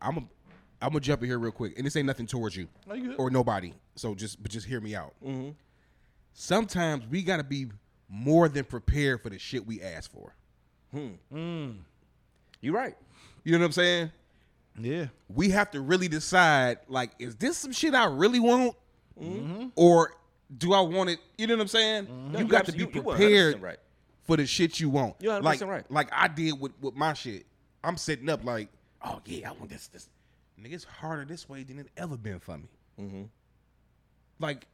I'm 0.00 0.16
a, 0.16 0.20
I'm 0.80 0.88
gonna 0.88 1.00
jump 1.00 1.22
in 1.22 1.28
here 1.28 1.38
real 1.38 1.52
quick, 1.52 1.74
and 1.76 1.86
this 1.86 1.94
ain't 1.96 2.06
nothing 2.06 2.26
towards 2.26 2.56
you 2.56 2.68
you 2.92 3.14
or 3.14 3.30
nobody. 3.30 3.72
So 3.94 4.14
just 4.14 4.42
but 4.42 4.50
just 4.50 4.66
hear 4.66 4.80
me 4.80 4.94
out. 4.94 5.14
Mm-hmm. 5.24 5.50
Sometimes 6.32 7.06
we 7.08 7.22
gotta 7.22 7.44
be 7.44 7.68
more 8.08 8.48
than 8.48 8.64
prepared 8.64 9.22
for 9.22 9.30
the 9.30 9.38
shit 9.38 9.66
we 9.66 9.80
ask 9.80 10.10
for. 10.12 10.34
Hmm. 10.90 11.08
Mm. 11.32 11.76
You're 12.60 12.74
right. 12.74 12.96
You 13.44 13.52
know 13.52 13.58
what 13.58 13.66
I'm 13.66 13.72
saying? 13.72 14.12
yeah. 14.78 15.06
we 15.28 15.50
have 15.50 15.70
to 15.70 15.80
really 15.80 16.08
decide 16.08 16.78
like 16.88 17.12
is 17.18 17.36
this 17.36 17.58
some 17.58 17.72
shit 17.72 17.94
i 17.94 18.04
really 18.06 18.40
want 18.40 18.74
mm-hmm. 19.20 19.66
or 19.76 20.14
do 20.58 20.72
i 20.72 20.80
want 20.80 21.08
it 21.10 21.18
you 21.38 21.46
know 21.46 21.54
what 21.54 21.62
i'm 21.62 21.68
saying 21.68 22.06
you 22.32 22.38
you 22.40 22.44
got 22.46 22.64
to 22.66 22.72
be 22.72 22.78
you- 22.80 22.90
you 22.92 23.02
100% 23.02 23.04
prepared 23.16 23.62
right. 23.62 23.78
for 24.22 24.36
the 24.36 24.46
shit 24.46 24.78
you 24.80 24.90
want 24.90 25.18
100% 25.20 25.42
like 25.42 25.60
right. 25.62 25.90
like 25.90 26.08
i 26.12 26.28
did 26.28 26.58
with, 26.60 26.72
with 26.80 26.94
my 26.94 27.12
shit 27.14 27.46
i'm 27.84 27.96
sitting 27.96 28.28
up 28.28 28.44
like 28.44 28.68
oh 29.04 29.20
yeah 29.24 29.48
i 29.50 29.52
want 29.52 29.70
this 29.70 29.88
this 29.88 30.08
nigga 30.60 30.74
it's 30.74 30.84
harder 30.84 31.24
this 31.24 31.48
way 31.48 31.62
than 31.62 31.78
it 31.78 31.88
ever 31.96 32.16
been 32.16 32.38
for 32.38 32.58
me 32.58 32.68
Mm-hmm. 33.00 33.22
like 34.38 34.66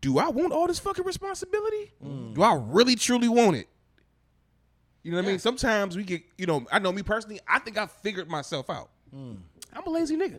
do 0.00 0.18
i 0.18 0.28
want 0.28 0.52
all 0.52 0.66
this 0.66 0.78
fucking 0.78 1.04
responsibility 1.04 1.92
Mm. 2.04 2.34
do 2.34 2.42
i 2.42 2.54
really 2.54 2.94
truly 2.96 3.28
want 3.28 3.56
it 3.56 3.68
you 5.02 5.10
know 5.12 5.16
what 5.16 5.24
I 5.24 5.28
mean? 5.28 5.38
Sometimes 5.38 5.96
we 5.96 6.04
get, 6.04 6.20
you 6.36 6.44
know, 6.44 6.66
I 6.70 6.78
know 6.78 6.92
me 6.92 7.02
personally, 7.02 7.40
I 7.48 7.58
think 7.58 7.78
I 7.78 7.86
figured 7.86 8.28
myself 8.28 8.68
out. 8.68 8.90
Mm. 9.16 9.38
I'm 9.72 9.86
a 9.86 9.88
lazy 9.88 10.14
nigga. 10.14 10.38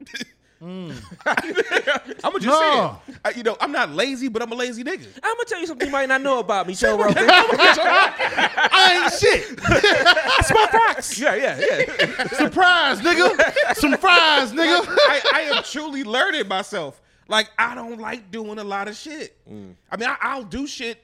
Mm. 0.62 0.92
I'm 1.26 2.32
gonna 2.32 2.40
just 2.40 2.46
No, 2.46 3.00
say 3.06 3.12
it. 3.12 3.18
I, 3.24 3.30
you 3.36 3.42
know, 3.44 3.56
I'm 3.60 3.70
not 3.70 3.90
lazy, 3.90 4.26
but 4.28 4.42
I'm 4.42 4.50
a 4.50 4.56
lazy 4.56 4.82
nigga. 4.82 5.06
I'm 5.22 5.36
gonna 5.36 5.44
tell 5.46 5.60
you 5.60 5.66
something 5.68 5.86
you 5.86 5.92
might 5.92 6.08
not 6.08 6.20
know 6.20 6.40
about 6.40 6.66
me, 6.66 6.74
Joe 6.76 6.98
Rogan. 6.98 7.16
I 7.28 9.02
ain't 9.04 9.12
shit. 9.12 9.58
I 9.64 10.42
Small 10.44 10.66
Crocs. 10.66 11.18
Yeah, 11.18 11.34
yeah, 11.36 11.60
yeah. 11.60 12.26
Surprise, 12.28 13.00
nigga. 13.00 13.74
Some 13.76 13.96
fries, 13.98 14.52
nigga. 14.52 14.84
I, 14.88 15.20
I 15.34 15.40
am 15.56 15.62
truly 15.62 16.04
learning 16.04 16.48
myself. 16.48 17.00
Like 17.28 17.50
I 17.58 17.74
don't 17.74 18.00
like 18.00 18.30
doing 18.30 18.58
a 18.58 18.64
lot 18.64 18.88
of 18.88 18.96
shit. 18.96 19.36
Mm. 19.48 19.74
I 19.90 19.96
mean, 19.96 20.08
I, 20.08 20.16
I'll 20.20 20.42
do 20.44 20.66
shit 20.66 21.02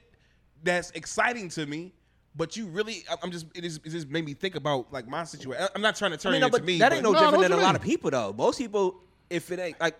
that's 0.63 0.89
exciting 0.91 1.49
to 1.49 1.65
me, 1.67 1.93
but 2.35 2.57
you 2.57 2.65
really, 2.65 3.03
I- 3.09 3.15
I'm 3.21 3.29
just, 3.31 3.45
it, 3.55 3.63
is, 3.63 3.79
it 3.83 3.89
just 3.89 4.09
made 4.09 4.25
me 4.25 4.33
think 4.33 4.55
about 4.55 4.91
like 4.91 5.07
my 5.07 5.23
situation. 5.23 5.67
I'm 5.75 5.81
not 5.81 5.95
trying 5.95 6.11
to 6.11 6.17
turn 6.17 6.31
I 6.31 6.35
mean, 6.39 6.43
it 6.43 6.51
no, 6.51 6.55
into 6.57 6.65
me. 6.65 6.79
that 6.79 6.91
ain't 6.93 7.03
no, 7.03 7.11
No, 7.11 7.19
different 7.19 7.37
what 7.37 7.43
than 7.43 7.51
a 7.53 7.57
you 7.57 7.61
lot 7.61 7.75
of 7.75 7.81
people 7.83 8.09
though. 8.09 8.33
Most 8.33 8.57
people, 8.57 9.01
if 9.29 9.51
it 9.51 9.59
ain't 9.59 9.79
like 9.79 9.95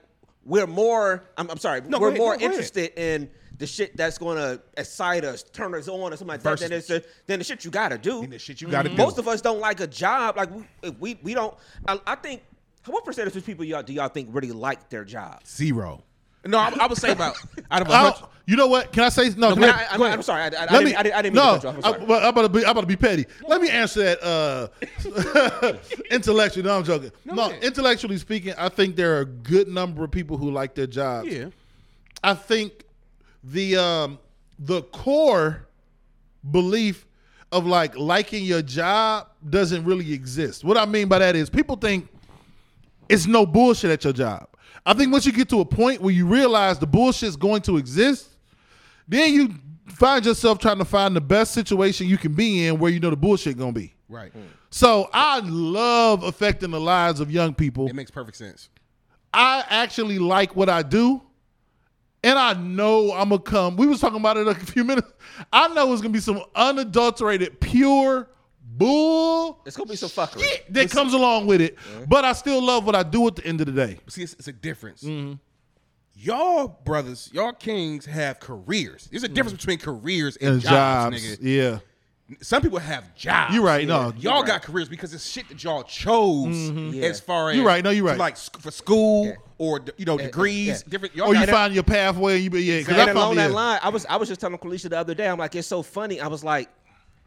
we're 0.45 0.67
more, 0.67 1.23
I'm, 1.37 1.49
I'm 1.49 1.57
sorry, 1.57 1.81
No, 1.81 1.99
we're 1.99 2.09
ahead, 2.09 2.19
more 2.19 2.33
no, 2.33 2.39
go 2.39 2.45
ahead. 2.45 2.51
interested 2.51 2.99
in 2.99 3.29
the 3.57 3.65
shit 3.65 3.95
that's 3.97 4.17
going 4.17 4.37
to 4.37 4.61
excite 4.77 5.23
us, 5.23 5.43
turn 5.43 5.73
us 5.73 5.87
on, 5.87 5.99
or 5.99 6.11
something 6.11 6.27
like 6.27 6.43
that, 6.43 6.59
than, 6.59 6.69
the, 6.69 7.05
than 7.25 7.39
the 7.39 7.45
shit 7.45 7.65
you 7.65 7.71
got 7.71 7.89
to 7.89 7.97
do. 7.97 8.21
Than 8.21 8.31
the 8.31 8.39
shit 8.39 8.61
you 8.61 8.67
gotta 8.67 8.89
mm-hmm. 8.89 8.97
do. 8.97 9.03
Most 9.03 9.17
of 9.17 9.27
us 9.27 9.41
don't 9.41 9.59
like 9.59 9.79
a 9.79 9.87
job. 9.87 10.37
Like 10.37 10.49
we, 10.53 10.89
we, 10.99 11.19
we 11.23 11.33
don't. 11.33 11.55
I, 11.87 11.99
I 12.05 12.15
think. 12.15 12.43
What 12.85 13.03
percentage 13.03 13.35
of 13.35 13.43
people 13.43 13.65
y'all 13.65 13.81
do 13.81 13.93
y'all 13.93 14.09
think 14.09 14.29
really 14.31 14.51
like 14.51 14.89
their 14.89 15.03
job? 15.03 15.43
zero. 15.47 16.03
No, 16.45 16.57
I, 16.59 16.73
I 16.79 16.87
would 16.87 16.97
say 16.97 17.11
about 17.11 17.35
out 17.71 17.81
of 17.81 17.89
a 17.89 17.91
I 17.91 17.97
hundred. 17.97 18.27
you 18.45 18.55
know 18.55 18.67
what? 18.67 18.91
Can 18.91 19.03
I 19.03 19.09
say 19.09 19.29
no? 19.35 19.49
I, 19.49 19.53
can 19.55 19.63
I- 19.63 19.67
I, 19.67 19.71
I, 19.71 19.95
ahead. 19.95 20.13
am 20.13 20.21
sorry. 20.21 20.41
I, 20.41 20.45
I, 20.45 20.47
I, 20.47 20.49
Let 20.49 20.69
didn't, 20.69 20.85
me, 20.85 20.95
I, 20.95 21.03
didn't, 21.03 21.15
I 21.15 21.21
didn't 21.23 21.35
mean 21.35 21.43
no, 21.45 21.55
to 21.55 21.61
cut 21.61 21.63
you 21.63 21.69
off. 21.69 21.75
I'm 21.75 21.85
I, 21.85 21.91
sorry. 21.95 22.05
but 22.05 22.23
I'm 22.23 22.29
about 22.29 22.41
to 22.43 22.49
be. 22.49 22.65
I'm 22.65 22.71
about 22.71 22.81
to 22.81 22.87
be 22.87 22.95
petty. 22.95 23.25
Let 23.47 23.61
me 23.61 23.69
answer 23.69 24.03
that 24.03 24.23
uh, 24.23 24.67
intellectually. 26.11 26.67
No, 26.67 26.77
I'm 26.77 26.83
joking. 26.83 27.11
No, 27.25 27.49
man. 27.49 27.61
intellectually 27.63 28.17
speaking, 28.17 28.53
I 28.57 28.69
think 28.69 28.95
there 28.95 29.17
are 29.17 29.21
a 29.21 29.25
good 29.25 29.67
number 29.67 30.03
of 30.03 30.11
people 30.11 30.37
who 30.37 30.51
like 30.51 30.75
their 30.75 30.87
jobs. 30.87 31.29
Yeah. 31.29 31.49
I 32.23 32.33
think 32.33 32.83
the 33.43 33.77
um, 33.77 34.19
the 34.59 34.83
core 34.83 35.67
belief 36.51 37.05
of 37.51 37.65
like 37.65 37.97
liking 37.97 38.43
your 38.43 38.61
job 38.61 39.29
doesn't 39.49 39.83
really 39.85 40.11
exist. 40.13 40.63
What 40.63 40.77
I 40.77 40.85
mean 40.85 41.07
by 41.07 41.19
that 41.19 41.35
is 41.35 41.49
people 41.49 41.75
think 41.75 42.07
it's 43.09 43.25
no 43.27 43.45
bullshit 43.45 43.91
at 43.91 44.03
your 44.03 44.13
job. 44.13 44.47
I 44.85 44.93
think 44.93 45.11
once 45.11 45.25
you 45.25 45.31
get 45.31 45.49
to 45.49 45.61
a 45.61 45.65
point 45.65 46.01
where 46.01 46.13
you 46.13 46.27
realize 46.27 46.77
the 46.77 46.87
bullshit's 46.87 47.35
going 47.35 47.61
to 47.63 47.77
exist, 47.77 48.29
then 49.07 49.33
you 49.33 49.55
find 49.87 50.25
yourself 50.25 50.59
trying 50.59 50.77
to 50.77 50.85
find 50.85 51.15
the 51.15 51.21
best 51.21 51.53
situation 51.53 52.07
you 52.07 52.17
can 52.17 52.33
be 52.33 52.67
in 52.67 52.79
where 52.79 52.91
you 52.91 52.99
know 52.99 53.09
the 53.09 53.15
bullshit 53.15 53.57
gonna 53.57 53.71
be. 53.71 53.93
Right. 54.09 54.31
So 54.69 55.09
I 55.13 55.39
love 55.39 56.23
affecting 56.23 56.71
the 56.71 56.79
lives 56.79 57.19
of 57.19 57.31
young 57.31 57.53
people. 57.53 57.87
It 57.87 57.95
makes 57.95 58.11
perfect 58.11 58.37
sense. 58.37 58.69
I 59.33 59.63
actually 59.69 60.19
like 60.19 60.55
what 60.55 60.69
I 60.69 60.81
do, 60.81 61.21
and 62.23 62.37
I 62.37 62.53
know 62.53 63.11
I'm 63.11 63.29
gonna 63.29 63.41
come. 63.41 63.77
We 63.77 63.87
was 63.87 63.99
talking 63.99 64.19
about 64.19 64.37
it 64.37 64.47
a 64.47 64.55
few 64.55 64.83
minutes. 64.83 65.11
I 65.51 65.67
know 65.69 65.91
it's 65.93 66.01
gonna 66.01 66.13
be 66.13 66.19
some 66.19 66.41
unadulterated, 66.55 67.59
pure 67.59 68.29
bull 68.77 69.61
It's 69.65 69.75
gonna 69.77 69.89
be 69.89 69.95
some 69.95 70.09
fuckery. 70.09 70.41
shit 70.43 70.73
that 70.73 70.91
comes 70.91 71.13
along 71.13 71.47
with 71.47 71.61
it. 71.61 71.77
But 72.07 72.25
I 72.25 72.33
still 72.33 72.61
love 72.61 72.85
what 72.85 72.95
I 72.95 73.03
do 73.03 73.27
at 73.27 73.35
the 73.35 73.45
end 73.45 73.61
of 73.61 73.67
the 73.67 73.73
day. 73.73 73.99
See, 74.07 74.23
it's, 74.23 74.33
it's 74.33 74.47
a 74.47 74.53
difference. 74.53 75.03
Mm-hmm. 75.03 75.33
Y'all 76.17 76.67
brothers, 76.85 77.29
y'all 77.33 77.51
kings 77.51 78.05
have 78.05 78.39
careers. 78.39 79.07
There's 79.11 79.23
a 79.23 79.27
difference 79.27 79.57
between 79.57 79.79
careers 79.79 80.37
and, 80.37 80.49
Mm. 80.49 80.53
And 80.53 80.61
jobs, 80.61 81.21
jobs, 81.21 81.37
nigga. 81.37 81.37
yeah. 81.41 81.79
Some 82.41 82.61
people 82.63 82.79
have 82.79 83.13
jobs. 83.13 83.53
You're 83.53 83.63
right. 83.63 83.87
No, 83.87 84.11
Y'all 84.17 84.39
right. 84.41 84.47
got 84.47 84.61
careers 84.63 84.89
because 84.89 85.13
it's 85.13 85.29
shit 85.29 85.47
that 85.49 85.63
y'all 85.63 85.83
chose 85.83 86.69
Yeah. 86.71 87.03
as 87.05 87.19
far 87.19 87.51
as 87.51 87.57
You're 87.57 87.65
right. 87.65 87.83
No, 87.83 87.91
you're 87.91 88.05
right. 88.05 88.17
Like 88.17 88.35
for 88.37 88.71
school 88.71 89.25
Yeah. 89.25 89.33
or 89.59 89.81
you 89.97 90.05
know 90.05 90.17
degrees, 90.17 90.67
yeah. 90.67 90.89
different. 90.89 91.15
Y'all 91.15 91.27
or 91.27 91.35
you 91.35 91.45
got 91.45 91.49
find 91.49 91.73
your 91.75 91.83
pathway. 91.83 92.35
And 92.35 92.43
you 92.45 92.49
be 92.49 92.63
yeah. 92.63 92.79
Because 92.79 92.97
And 92.97 93.09
along 93.11 93.35
that 93.35 93.51
line, 93.51 93.79
I 93.83 93.89
was 93.89 94.07
I 94.07 94.15
was 94.15 94.27
just 94.29 94.41
telling 94.41 94.57
Kalisha 94.57 94.89
the 94.89 94.97
other 94.97 95.13
day. 95.13 95.27
I'm 95.27 95.37
like, 95.37 95.53
it's 95.53 95.67
so 95.67 95.83
funny. 95.83 96.19
I 96.19 96.27
was 96.27 96.43
like, 96.43 96.69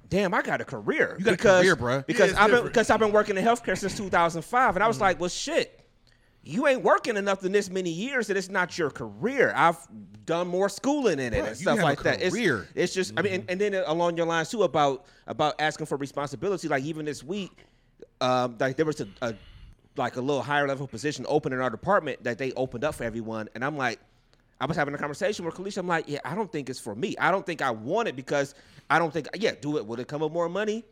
damn, 0.09 0.35
I 0.35 0.43
got 0.43 0.61
a 0.61 0.65
career. 0.65 1.17
You 1.19 1.25
got 1.25 1.35
a 1.35 1.37
career, 1.37 1.77
bruh. 1.77 2.07
Because 2.07 2.33
Yeah, 2.33 2.45
I've 2.45 2.51
been 2.51 2.65
because 2.65 2.91
I've 2.91 3.01
been 3.01 3.13
working 3.13 3.37
in 3.37 3.45
healthcare 3.45 3.77
since 3.77 3.97
2005, 3.97 4.77
and 4.77 4.83
I 4.83 4.89
was 4.89 5.01
like, 5.01 5.21
well, 5.21 5.29
shit. 5.29 5.75
You 6.45 6.67
ain't 6.67 6.83
working 6.83 7.19
enough 7.19 7.45
in 7.45 7.53
this 7.53 7.69
many 7.69 7.91
years 7.91 8.29
that 8.29 8.37
it's 8.39 8.49
not 8.49 8.79
your 8.79 8.89
career. 8.89 9.53
I've 9.55 9.77
done 10.25 10.49
more 10.49 10.71
schooling 10.71 11.19
in 11.19 11.35
it 11.35 11.41
Right, 11.41 11.49
and 11.49 11.57
stuff 11.57 11.83
like 11.83 12.03
that. 12.05 12.23
It's, 12.23 12.35
career. 12.35 12.67
it's 12.75 12.95
just, 12.95 13.13
I 13.19 13.23
mean, 13.23 13.33
and, 13.35 13.51
and 13.51 13.61
then 13.61 13.75
along 13.75 14.17
your 14.17 14.25
lines 14.25 14.49
too 14.49 14.63
about 14.63 15.05
about 15.27 15.61
asking 15.61 15.87
for 15.87 15.99
responsibility. 15.99 16.69
Like 16.69 16.85
even 16.85 17.05
this 17.05 17.23
week, 17.23 17.67
um, 18.23 18.57
like 18.59 18.77
there 18.77 18.87
was 18.87 19.01
a, 19.01 19.09
a 19.21 19.35
like 19.97 20.17
a 20.17 20.23
little 20.23 20.41
higher 20.41 20.67
level 20.67 20.87
position 20.87 21.27
open 21.29 21.53
in 21.53 21.61
our 21.61 21.71
department 21.71 22.25
that 22.25 22.39
they 22.39 22.53
opened 22.53 22.85
up 22.85 22.95
for 22.95 23.05
everyone, 23.05 23.49
and 23.55 23.63
I'm 23.63 23.77
like, 23.77 23.99
I 24.61 24.67
was 24.67 24.77
having 24.77 24.95
a 24.95 24.99
conversation 24.99 25.45
with 25.45 25.55
Kalisha. 25.55 25.79
I'm 25.79 25.89
like, 25.89 26.09
yeah, 26.09 26.21
I 26.25 26.35
don't 26.35 26.51
think 26.51 26.71
it's 26.71 26.81
for 26.81 26.95
me. 26.95 27.15
I 27.19 27.31
don't 27.31 27.45
think 27.45 27.63
I 27.63 27.71
want 27.71 28.09
it 28.09 28.17
because 28.17 28.55
I 28.91 28.99
don't 28.99 29.13
think, 29.13 29.29
yeah, 29.37 29.53
do 29.61 29.77
it. 29.79 29.87
Would 29.87 30.01
it 30.01 30.09
come 30.09 30.23
with 30.23 30.33
more 30.33 30.49
money? 30.49 30.85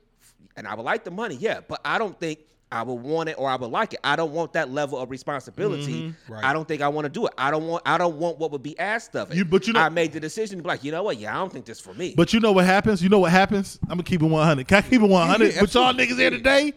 And 0.56 0.66
I 0.66 0.74
would 0.74 0.84
like 0.84 1.04
the 1.04 1.10
money, 1.10 1.36
yeah, 1.36 1.60
but 1.66 1.80
I 1.84 1.98
don't 1.98 2.18
think 2.18 2.40
I 2.72 2.82
would 2.82 2.94
want 2.94 3.28
it 3.28 3.36
or 3.38 3.48
I 3.48 3.56
would 3.56 3.70
like 3.70 3.92
it. 3.92 4.00
I 4.02 4.16
don't 4.16 4.32
want 4.32 4.54
that 4.54 4.70
level 4.70 4.98
of 4.98 5.10
responsibility. 5.10 6.02
Mm-hmm. 6.02 6.32
Right. 6.32 6.44
I 6.44 6.52
don't 6.52 6.66
think 6.66 6.82
I 6.82 6.88
want 6.88 7.04
to 7.04 7.08
do 7.10 7.26
it. 7.26 7.32
I 7.38 7.50
don't 7.50 7.66
want. 7.68 7.82
I 7.86 7.96
don't 7.96 8.16
want 8.16 8.38
what 8.38 8.50
would 8.52 8.62
be 8.62 8.76
asked 8.78 9.14
of 9.16 9.30
it. 9.30 9.36
You- 9.36 9.44
but 9.44 9.66
you 9.66 9.72
know- 9.72 9.80
I 9.80 9.88
made 9.88 10.12
the 10.12 10.18
decision 10.20 10.58
to 10.58 10.62
be 10.62 10.68
like, 10.68 10.82
you 10.82 10.90
know 10.92 11.02
what? 11.04 11.18
Yeah, 11.18 11.32
I 11.34 11.38
don't 11.38 11.52
think 11.52 11.64
this 11.64 11.78
for 11.78 11.94
me. 11.94 12.14
But 12.16 12.32
you 12.32 12.40
know 12.40 12.52
what 12.52 12.64
happens? 12.64 13.02
You 13.02 13.08
know 13.08 13.18
what 13.20 13.30
happens? 13.32 13.78
I'm 13.84 13.90
gonna 13.90 14.02
keep 14.02 14.22
it 14.22 14.26
100. 14.26 14.66
Can 14.66 14.78
I 14.78 14.82
keep 14.82 15.00
it 15.00 15.06
100 15.08 15.52
Yeah, 15.54 15.60
with 15.60 15.74
y'all 15.74 15.92
niggas 15.94 16.18
here 16.18 16.30
today? 16.30 16.72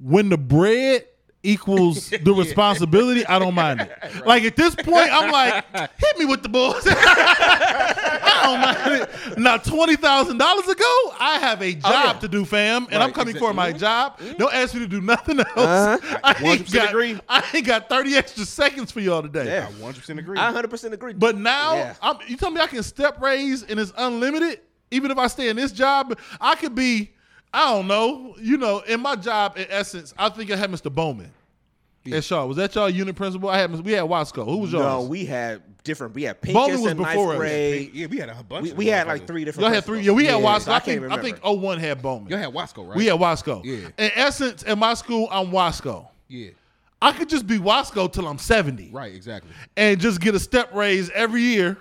When 0.00 0.28
the 0.28 0.38
bread 0.38 1.06
equals 1.44 2.10
the 2.10 2.32
responsibility, 2.36 3.24
I 3.26 3.38
don't 3.38 3.54
mind 3.54 3.80
it. 3.82 4.26
Like 4.26 4.42
at 4.44 4.56
this 4.56 4.74
point, 4.74 5.10
I'm 5.12 5.30
like, 5.30 5.64
hit 5.96 6.18
me 6.18 6.24
with 6.24 6.42
the 6.42 6.48
balls. 6.48 6.84
I 6.86 8.40
don't 8.44 8.60
mind 8.60 9.02
it. 9.02 9.38
Now, 9.38 9.56
twenty 9.58 9.96
thousand 9.96 10.38
dollars 10.38 10.66
ago, 10.68 11.12
I 11.18 11.38
have 11.40 11.62
a 11.62 11.72
job 11.74 12.16
yeah. 12.16 12.20
to 12.20 12.28
do, 12.28 12.44
fam, 12.44 12.86
and 12.90 12.96
I'm 12.96 13.08
Right, 13.08 13.14
coming 13.14 13.36
exactly. 13.36 13.48
for 13.48 13.54
my 13.54 13.72
job. 13.72 14.18
Don't 14.38 14.52
ask 14.54 14.74
me 14.74 14.80
to 14.80 14.86
do 14.88 15.00
nothing 15.00 15.40
else. 15.40 15.48
Uh-huh. 15.56 16.18
I, 16.24 16.30
ain't 16.30 16.62
100% 16.62 16.72
got, 16.72 16.88
agree. 16.90 17.20
I 17.28 17.44
ain't 17.54 17.66
got 17.66 17.88
30 17.88 18.14
extra 18.16 18.44
seconds 18.44 18.90
for 18.90 19.00
y'all 19.00 19.22
today. 19.22 19.46
Yeah. 19.46 19.66
I 19.68 19.70
100 19.72 20.00
percent 20.00 20.18
agree. 20.18 20.38
I 20.38 20.46
100 20.46 20.68
percent 20.68 20.94
agree. 20.94 21.12
But 21.12 21.36
now, 21.36 21.74
Yeah. 21.74 21.94
I'm, 22.02 22.16
you 22.26 22.36
tell 22.36 22.50
me 22.50 22.60
I 22.60 22.66
can 22.66 22.82
step 22.82 23.20
raise 23.20 23.62
and 23.62 23.78
it's 23.78 23.92
unlimited. 23.96 24.60
Even 24.90 25.10
if 25.10 25.18
I 25.18 25.26
stay 25.26 25.48
in 25.48 25.56
this 25.56 25.72
job, 25.72 26.18
I 26.40 26.54
could 26.54 26.74
be. 26.74 27.10
I 27.54 27.72
don't 27.72 27.86
know. 27.86 28.34
You 28.40 28.56
know, 28.56 28.80
in 28.80 29.00
my 29.00 29.14
job, 29.14 29.56
in 29.56 29.66
essence, 29.70 30.12
I 30.18 30.28
think 30.28 30.50
I 30.50 30.56
had 30.56 30.70
Mr. 30.70 30.92
Bowman. 30.92 31.30
At 32.12 32.22
Shaw, 32.22 32.44
was 32.44 32.58
that 32.58 32.74
y'all 32.74 32.90
unit 32.90 33.16
principal? 33.16 33.48
I 33.48 33.56
had 33.56 33.70
we 33.82 33.92
had 33.92 34.04
Wasco. 34.04 34.44
Who 34.44 34.58
was 34.58 34.74
no, 34.74 34.80
y'all? 34.80 35.02
No, 35.02 35.08
we 35.08 35.24
had 35.24 35.62
different. 35.84 36.14
We 36.14 36.24
had 36.24 36.38
Bowman 36.38 36.82
was 36.82 36.90
in 36.90 36.96
before 36.98 37.28
ninth 37.28 37.30
us. 37.30 37.36
grade. 37.38 37.94
yeah, 37.94 38.06
we 38.08 38.18
had 38.18 38.28
a 38.28 38.42
bunch. 38.42 38.64
We, 38.64 38.70
of 38.72 38.76
we 38.76 38.86
had 38.88 39.06
like 39.06 39.26
three 39.26 39.46
different. 39.46 39.64
y'all 39.64 39.74
had 39.74 39.84
three. 39.84 40.02
Yeah, 40.02 40.12
we 40.12 40.26
had 40.26 40.34
Wasco. 40.34 40.60
so 40.62 40.72
I, 40.72 40.76
I 40.76 40.80
can't 40.80 41.00
think 41.00 41.12
I 41.12 41.22
think 41.22 41.62
01 41.62 41.78
had 41.78 42.02
Bowman. 42.02 42.28
Y'all 42.28 42.38
had 42.38 42.52
Wasco, 42.52 42.86
right? 42.86 42.96
We 42.96 43.06
had 43.06 43.18
Wasco. 43.18 43.64
Yeah. 43.64 43.88
In 43.96 44.10
essence, 44.16 44.64
in 44.64 44.78
my 44.78 44.92
school, 44.92 45.28
I'm 45.30 45.46
Wasco. 45.46 46.06
Yeah. 46.28 46.50
I 47.00 47.12
could 47.12 47.30
just 47.30 47.46
be 47.46 47.58
Wasco 47.58 48.12
till 48.12 48.26
I'm 48.26 48.38
70. 48.38 48.90
Right. 48.90 49.14
Exactly. 49.14 49.52
and 49.76 49.98
just 49.98 50.20
get 50.20 50.34
a 50.34 50.40
step 50.40 50.74
raise 50.74 51.08
every 51.10 51.42
year. 51.42 51.78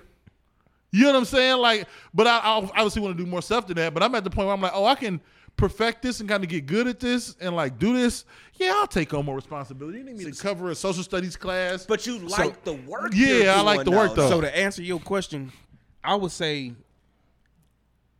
You 0.91 1.03
know 1.03 1.13
what 1.13 1.17
I'm 1.17 1.25
saying? 1.25 1.57
Like, 1.57 1.87
but 2.13 2.27
I, 2.27 2.37
I 2.37 2.57
obviously 2.57 3.01
want 3.01 3.17
to 3.17 3.23
do 3.23 3.29
more 3.29 3.41
stuff 3.41 3.67
than 3.67 3.75
that. 3.77 3.93
But 3.93 4.03
I'm 4.03 4.13
at 4.15 4.23
the 4.23 4.29
point 4.29 4.45
where 4.45 4.53
I'm 4.53 4.61
like, 4.61 4.73
oh, 4.75 4.85
I 4.85 4.95
can 4.95 5.19
perfect 5.57 6.01
this 6.01 6.19
and 6.19 6.27
kind 6.27 6.43
of 6.43 6.49
get 6.49 6.65
good 6.65 6.87
at 6.87 6.99
this 6.99 7.35
and 7.39 7.55
like 7.55 7.79
do 7.79 7.93
this. 7.93 8.25
Yeah, 8.55 8.73
I'll 8.77 8.87
take 8.87 9.13
on 9.13 9.25
more 9.25 9.35
responsibility. 9.35 9.99
You 9.99 10.03
need 10.03 10.17
me 10.17 10.31
to 10.31 10.41
cover 10.41 10.71
a 10.71 10.75
social 10.75 11.03
studies 11.03 11.35
class. 11.35 11.85
But 11.85 12.05
you 12.05 12.19
like 12.19 12.63
the 12.63 12.73
work. 12.73 13.11
Yeah, 13.13 13.55
I 13.57 13.61
like 13.61 13.83
doing, 13.83 13.85
the 13.85 13.91
work, 13.91 14.15
though. 14.15 14.29
So 14.29 14.41
to 14.41 14.57
answer 14.57 14.81
your 14.81 14.99
question, 14.99 15.51
I 16.03 16.15
would 16.15 16.31
say 16.31 16.73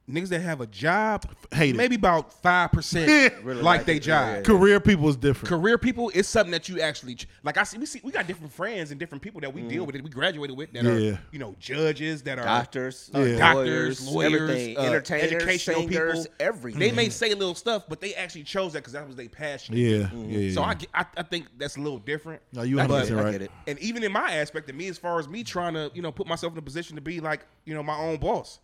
niggas 0.10 0.28
that 0.30 0.42
have 0.42 0.60
a 0.60 0.68
job 0.68 1.26
Hate 1.54 1.70
it. 1.76 1.78
maybe 1.78 1.96
about 1.96 2.34
five 2.42 2.72
percent 2.74 3.34
Really 3.44 3.62
like 3.62 3.80
like 3.80 3.86
they 3.86 3.96
it. 3.96 4.00
job. 4.04 4.28
Yeah, 4.28 4.36
yeah. 4.38 4.42
Career 4.42 4.80
people 4.80 5.08
is 5.10 5.16
different. 5.16 5.48
Career 5.50 5.78
people 5.78 6.10
is 6.14 6.28
something 6.28 6.52
that 6.52 6.68
you 6.68 6.82
actually 6.82 7.16
ch- 7.16 7.28
like. 7.44 7.58
I 7.58 7.64
see 7.64 7.78
we 7.78 7.86
see 7.86 8.02
we 8.04 8.12
got 8.12 8.28
different 8.28 8.52
friends 8.52 8.92
and 8.92 9.00
different 9.00 9.22
people 9.22 9.40
that 9.42 9.54
we 9.54 9.62
deal 9.64 9.86
with 9.86 9.96
that 9.96 10.04
we 10.04 10.10
graduated 10.10 10.58
with 10.58 10.74
that 10.74 10.84
Yeah. 10.84 10.92
are 11.14 11.20
you 11.32 11.40
know 11.40 11.56
judges 11.60 12.22
that 12.24 12.38
are 12.38 12.44
doctors, 12.46 13.10
Yeah. 13.14 13.20
uh, 13.22 13.38
doctors, 13.38 14.06
lawyers, 14.06 14.08
lawyers, 14.08 14.42
everything, 14.50 14.78
uh, 14.78 14.82
entertainers, 14.82 15.32
educational 15.32 15.80
singers, 15.82 16.22
people. 16.24 16.36
everything. 16.40 16.80
They 16.80 16.92
may 16.92 17.10
say 17.10 17.30
little 17.34 17.56
stuff, 17.56 17.84
but 17.88 18.02
they 18.02 18.14
actually 18.16 18.44
chose 18.44 18.74
that 18.74 18.80
because 18.80 18.94
that 18.94 19.08
was 19.08 19.16
their 19.16 19.30
passion. 19.30 19.76
Yeah, 19.78 20.10
yeah, 20.14 20.38
yeah. 20.38 20.54
So 20.54 20.64
I, 20.64 20.74
get- 20.74 20.90
I 20.94 21.06
I 21.18 21.24
think 21.24 21.48
that's 21.58 21.78
a 21.78 21.82
little 21.82 22.00
different. 22.00 22.42
No, 22.52 22.64
you 22.64 22.80
I 22.80 22.88
get 22.88 23.08
100% 23.08 23.18
I 23.20 23.24
right. 23.24 23.32
get 23.32 23.42
it. 23.44 23.52
and 23.68 23.80
even 23.80 24.04
in 24.04 24.12
my 24.12 24.34
aspect 24.36 24.70
of 24.70 24.76
me, 24.76 24.88
as 24.90 24.98
far 24.98 25.18
as 25.20 25.28
me 25.30 25.44
trying 25.44 25.74
to, 25.76 25.92
you 25.94 26.02
know, 26.02 26.12
put 26.12 26.28
myself 26.28 26.52
in 26.54 26.60
a 26.60 26.62
position 26.62 26.96
to 26.98 27.02
be 27.02 27.20
like, 27.22 27.46
you 27.66 27.74
know, 27.74 27.82
my 27.84 27.98
own 27.98 28.18
boss. 28.18 28.60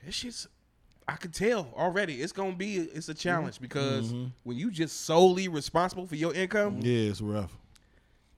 Mm-hmm. 0.00 0.06
This 0.06 0.14
shit's, 0.14 0.48
I 1.08 1.14
could 1.16 1.32
tell 1.34 1.68
already. 1.76 2.22
It's 2.22 2.32
gonna 2.32 2.54
be, 2.56 2.76
it's 2.76 3.08
a 3.08 3.14
challenge 3.14 3.54
Mm-hmm. 3.56 3.62
because 3.64 4.14
when 4.44 4.56
you 4.56 4.70
just 4.70 5.02
solely 5.02 5.48
responsible 5.48 6.06
for 6.06 6.16
your 6.16 6.34
income, 6.34 6.80
Yeah, 6.82 7.10
it's 7.10 7.20
rough. 7.20 7.56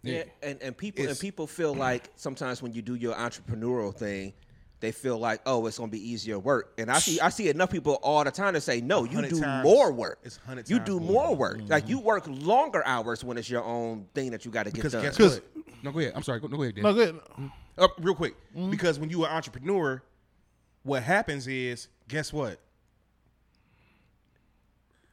Yeah, 0.04 0.24
and, 0.42 0.60
and 0.60 0.76
people 0.76 1.06
and 1.06 1.16
people 1.18 1.46
feel 1.46 1.74
like 1.74 2.08
sometimes 2.16 2.60
when 2.60 2.72
you 2.72 2.82
do 2.82 2.96
your 2.96 3.14
entrepreneurial 3.14 3.94
thing, 3.94 4.32
they 4.80 4.90
feel 4.90 5.16
like, 5.16 5.40
oh, 5.46 5.64
it's 5.66 5.78
gonna 5.78 5.92
be 5.92 6.10
easier 6.10 6.40
work. 6.40 6.72
And 6.76 6.90
I 6.90 6.98
see 6.98 7.20
I 7.20 7.28
see 7.28 7.48
enough 7.48 7.70
people 7.70 8.00
all 8.02 8.24
the 8.24 8.32
time 8.32 8.54
to 8.54 8.60
say, 8.60 8.80
no, 8.80 9.04
you 9.04 9.22
do 9.22 9.38
times. 9.40 9.62
more 9.62 9.92
work. 9.92 10.18
It's 10.24 10.38
100 10.38 10.68
You 10.68 10.80
do 10.80 10.98
more. 10.98 11.28
more 11.28 11.36
work. 11.36 11.60
Like 11.68 11.88
you 11.88 12.00
work 12.00 12.24
longer 12.26 12.82
hours 12.84 13.22
when 13.22 13.38
it's 13.38 13.48
your 13.48 13.62
own 13.62 14.06
thing 14.12 14.32
that 14.32 14.44
you 14.44 14.50
got 14.50 14.64
to 14.64 14.70
get 14.70 14.74
because 14.82 14.92
done. 14.92 15.04
guess 15.04 15.18
what? 15.20 15.42
No, 15.84 15.92
go 15.92 16.00
ahead. 16.00 16.14
I'm 16.16 16.24
sorry. 16.24 16.40
Go, 16.40 16.48
no, 16.48 16.56
go 16.56 16.62
ahead. 16.64 16.74
Dan. 16.74 16.82
No, 16.82 16.92
good. 16.94 17.20
Uh, 17.78 17.86
real 18.00 18.16
quick, 18.16 18.34
because 18.70 18.98
when 18.98 19.08
you're 19.08 19.24
an 19.26 19.32
entrepreneur, 19.32 20.02
what 20.82 21.02
happens 21.02 21.46
is, 21.46 21.88
guess 22.08 22.32
what? 22.32 22.58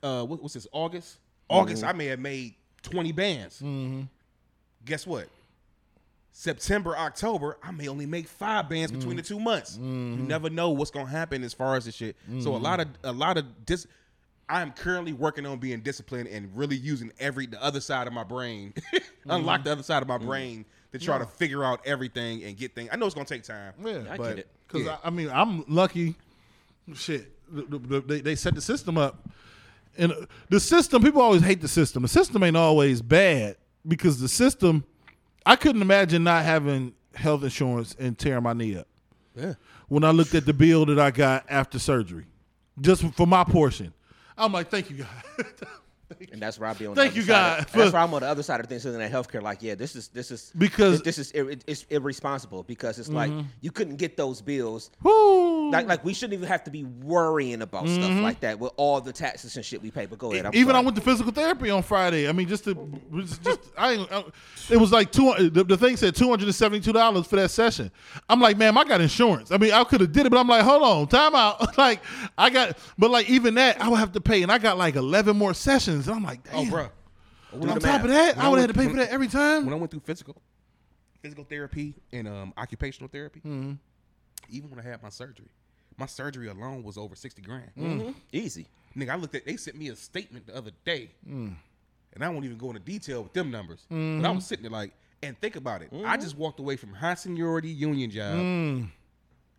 Uh, 0.01 0.23
what, 0.23 0.41
what's 0.41 0.53
this? 0.53 0.67
August. 0.71 1.17
August. 1.49 1.83
Mm-hmm. 1.83 1.89
I 1.89 1.93
may 1.93 2.05
have 2.07 2.19
made 2.19 2.55
20 2.83 3.11
bands. 3.11 3.55
Mm-hmm. 3.61 4.03
Guess 4.85 5.05
what? 5.05 5.27
September, 6.31 6.95
October, 6.95 7.57
I 7.61 7.71
may 7.71 7.87
only 7.87 8.05
make 8.05 8.27
five 8.27 8.69
bands 8.69 8.91
between 8.91 9.15
mm. 9.15 9.17
the 9.17 9.23
two 9.23 9.39
months. 9.39 9.77
You 9.77 9.83
mm-hmm. 9.83 10.27
never 10.27 10.49
know 10.49 10.69
what's 10.69 10.91
gonna 10.91 11.09
happen 11.09 11.43
as 11.43 11.53
far 11.53 11.75
as 11.75 11.85
the 11.85 11.91
shit. 11.91 12.15
So 12.39 12.55
a 12.55 12.57
lot 12.57 12.79
of 12.79 12.87
a 13.03 13.11
lot 13.11 13.37
of 13.37 13.65
dis. 13.65 13.87
I'm 14.47 14.71
currently 14.71 15.11
working 15.11 15.45
on 15.45 15.59
being 15.59 15.81
disciplined 15.81 16.27
and 16.27 16.49
really 16.55 16.77
using 16.77 17.11
every 17.19 17.45
the 17.45 17.61
other 17.61 17.81
side 17.81 18.07
of 18.07 18.13
my 18.13 18.23
brain, 18.23 18.73
unlock 19.25 19.63
the 19.63 19.71
other 19.73 19.83
side 19.83 20.01
of 20.01 20.07
my 20.07 20.17
brain 20.17 20.65
to 20.93 20.99
try 20.99 21.17
to 21.17 21.25
figure 21.25 21.63
out 21.63 21.85
everything 21.85 22.43
and 22.43 22.55
get 22.55 22.73
things. 22.73 22.89
I 22.91 22.95
know 22.95 23.05
it's 23.05 23.15
gonna 23.15 23.25
take 23.25 23.43
time. 23.43 23.73
Yeah, 23.83 24.03
I 24.09 24.17
but 24.17 24.29
get 24.29 24.39
it. 24.39 24.47
Because 24.71 24.85
yeah. 24.85 24.97
I, 25.03 25.07
I 25.07 25.09
mean, 25.09 25.29
I'm 25.29 25.65
lucky. 25.67 26.15
Shit, 26.93 27.31
the- 27.51 27.77
the- 27.79 28.01
they 28.01 28.21
they 28.21 28.35
set 28.35 28.55
the 28.55 28.61
system 28.61 28.97
up, 28.97 29.27
and 29.97 30.11
uh, 30.11 30.25
the 30.49 30.59
system. 30.59 31.01
People 31.03 31.21
always 31.21 31.41
hate 31.41 31.61
the 31.61 31.67
system. 31.67 32.03
The 32.03 32.07
system 32.07 32.43
ain't 32.43 32.57
always 32.57 33.01
bad 33.01 33.57
because 33.87 34.19
the 34.19 34.27
system. 34.29 34.83
I 35.45 35.55
couldn't 35.55 35.81
imagine 35.81 36.23
not 36.23 36.45
having 36.45 36.93
health 37.15 37.43
insurance 37.43 37.95
and 37.97 38.17
tearing 38.17 38.43
my 38.43 38.53
knee 38.53 38.77
up. 38.77 38.87
Yeah. 39.35 39.53
When 39.87 40.03
I 40.03 40.11
looked 40.11 40.35
at 40.35 40.45
the 40.45 40.53
bill 40.53 40.85
that 40.85 40.99
I 40.99 41.09
got 41.11 41.45
after 41.49 41.79
surgery, 41.79 42.25
just 42.79 43.03
for 43.13 43.25
my 43.25 43.43
portion, 43.43 43.93
I'm 44.37 44.51
like, 44.51 44.69
thank 44.69 44.91
you, 44.91 44.97
God. 44.97 45.45
And 46.31 46.41
that's 46.41 46.59
where 46.59 46.69
I 46.69 46.73
be 46.73 46.87
on. 46.87 46.95
Thank 46.95 47.13
the 47.13 47.21
you, 47.21 47.23
other 47.23 47.33
side 47.33 47.57
God, 47.57 47.59
of- 47.59 47.71
that's 47.73 47.93
where 47.93 48.01
I'm 48.01 48.13
on 48.13 48.21
the 48.21 48.27
other 48.27 48.43
side 48.43 48.59
of 48.59 48.65
things, 48.67 48.83
looking 48.85 49.01
at 49.01 49.11
healthcare. 49.11 49.41
Like, 49.41 49.61
yeah, 49.61 49.75
this 49.75 49.95
is 49.95 50.07
this 50.09 50.31
is 50.31 50.51
Because- 50.57 51.01
this, 51.01 51.17
this 51.17 51.27
is 51.27 51.31
ir- 51.33 51.57
it's 51.67 51.85
irresponsible 51.89 52.63
because 52.63 52.99
it's 52.99 53.09
like 53.09 53.31
mm-hmm. 53.31 53.47
you 53.61 53.71
couldn't 53.71 53.97
get 53.97 54.17
those 54.17 54.41
bills. 54.41 54.89
Woo. 55.03 55.48
Like, 55.71 55.87
like 55.87 56.05
we 56.05 56.13
shouldn't 56.13 56.33
even 56.33 56.47
have 56.47 56.63
to 56.65 56.71
be 56.71 56.83
worrying 56.83 57.61
about 57.61 57.87
stuff 57.87 58.11
like 58.21 58.39
that 58.41 58.59
with 58.59 58.71
all 58.77 58.99
the 59.01 59.13
taxes 59.13 59.55
and 59.55 59.65
shit 59.65 59.81
we 59.81 59.91
pay. 59.91 60.05
But 60.05 60.19
go 60.19 60.31
ahead. 60.31 60.45
I'm 60.45 60.55
Even 60.55 60.75
I 60.75 60.79
went 60.81 60.95
to 60.97 61.01
physical 61.01 61.31
therapy 61.31 61.69
on 61.69 61.83
Friday. 61.83 62.27
I 62.27 62.31
mean, 62.31 62.47
just 62.47 62.63
to 62.65 62.75
just, 63.15 63.41
just 63.43 63.59
I, 63.77 63.91
ain't- 63.93 64.11
I 64.11 64.23
it 64.69 64.77
was 64.77 64.91
like 64.91 65.11
two. 65.11 65.33
The, 65.49 65.63
the 65.63 65.77
thing 65.77 65.97
said 65.97 66.15
two 66.15 66.29
hundred 66.29 66.45
and 66.45 66.55
seventy 66.55 66.81
two 66.83 66.93
dollars 66.93 67.27
for 67.27 67.35
that 67.37 67.49
session. 67.49 67.91
I'm 68.27 68.39
like, 68.41 68.57
man, 68.57 68.77
I 68.77 68.83
got 68.83 69.01
insurance. 69.01 69.51
I 69.51 69.57
mean, 69.57 69.71
I 69.71 69.83
could 69.83 70.01
have 70.01 70.11
did 70.11 70.25
it, 70.25 70.29
but 70.29 70.37
I'm 70.39 70.47
like, 70.47 70.63
hold 70.63 70.83
on, 70.83 71.07
time 71.07 71.35
out. 71.35 71.77
like, 71.77 72.01
I 72.37 72.49
got, 72.49 72.77
but 72.97 73.11
like 73.11 73.29
even 73.29 73.55
that, 73.55 73.81
I 73.81 73.87
would 73.89 73.99
have 73.99 74.11
to 74.13 74.21
pay, 74.21 74.43
and 74.43 74.51
I 74.51 74.57
got 74.57 74.77
like 74.77 74.95
eleven 74.95 75.37
more 75.37 75.53
sessions. 75.53 76.07
And 76.07 76.15
I'm 76.17 76.23
like, 76.23 76.39
Oh, 76.53 76.61
damn. 76.63 76.69
bro. 76.69 76.87
on 77.53 77.61
top 77.61 77.81
math. 77.83 78.03
of 78.03 78.09
that, 78.11 78.35
When 78.35 78.45
I 78.45 78.47
I 78.47 78.51
would 78.51 78.59
have 78.59 78.67
to 78.71 78.73
pay 78.77 78.87
for 78.87 78.95
that 78.97 79.09
every 79.09 79.27
time. 79.27 79.65
When 79.65 79.73
I 79.73 79.77
went 79.77 79.91
through 79.91 80.01
physical, 80.01 80.41
physical 81.21 81.43
therapy 81.43 81.93
and 82.13 82.27
um, 82.27 82.53
occupational 82.57 83.09
therapy, 83.09 83.41
even 84.51 84.69
when 84.69 84.79
I 84.79 84.83
had 84.83 85.01
my 85.03 85.09
surgery, 85.09 85.47
my 85.99 86.05
surgery 86.05 86.47
alone 86.47 86.81
was 86.81 86.97
over 86.97 87.15
sixty 87.15 87.41
grand. 87.41 87.71
Mhm. 87.77 88.15
easy. 88.31 88.65
Nigga, 88.97 89.09
I 89.09 89.15
looked 89.15 89.35
at. 89.35 89.45
They 89.45 89.57
sent 89.57 89.77
me 89.77 89.89
a 89.89 89.95
statement 89.95 90.47
the 90.47 90.55
other 90.55 90.71
day, 90.83 91.11
mm. 91.27 91.53
and 92.13 92.23
I 92.23 92.29
won't 92.29 92.45
even 92.45 92.57
go 92.57 92.67
into 92.67 92.79
detail 92.79 93.23
with 93.23 93.33
them 93.33 93.51
numbers. 93.51 93.85
But 93.89 93.95
I 93.95 93.97
mm-hmm. 93.97 94.35
was 94.35 94.45
sitting 94.45 94.63
there 94.63 94.71
like, 94.71 94.93
and 95.21 95.39
think 95.39 95.55
about 95.55 95.81
it. 95.81 95.89
I 95.91 95.95
mm-hmm. 95.95 96.21
just 96.21 96.37
walked 96.37 96.59
away 96.59 96.75
from 96.75 96.93
high 96.93 97.13
seniority 97.13 97.69
union 97.69 98.09
job, 98.09 98.35
mm. 98.35 98.89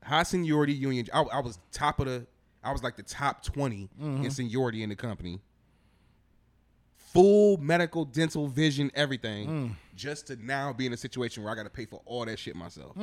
high 0.03 0.25
seniority 0.25 0.73
union. 0.73 1.07
I, 1.13 1.23
I 1.23 1.41
was 1.41 1.59
top 1.73 2.01
of 2.01 2.07
the. 2.07 2.27
I 2.63 2.73
was 2.73 2.83
like 2.83 2.97
the 2.97 3.03
top 3.03 3.43
20 3.43 3.89
in 4.01 4.31
seniority 4.31 4.83
in 4.83 4.91
the 4.91 4.97
company. 4.97 5.41
Full 7.15 7.57
medical, 7.57 8.05
dental, 8.05 8.49
vision, 8.49 8.91
everything, 8.95 9.49
mm. 9.49 9.75
just 9.97 10.27
to 10.27 10.37
now 10.37 10.73
be 10.73 10.85
in 10.85 10.93
a 10.93 10.97
situation 10.97 11.43
where 11.43 11.51
I 11.51 11.57
got 11.57 11.63
to 11.63 11.71
pay 11.71 11.87
for 11.87 12.03
all 12.05 12.27
that 12.27 12.39
shit 12.39 12.55
myself. 12.55 12.95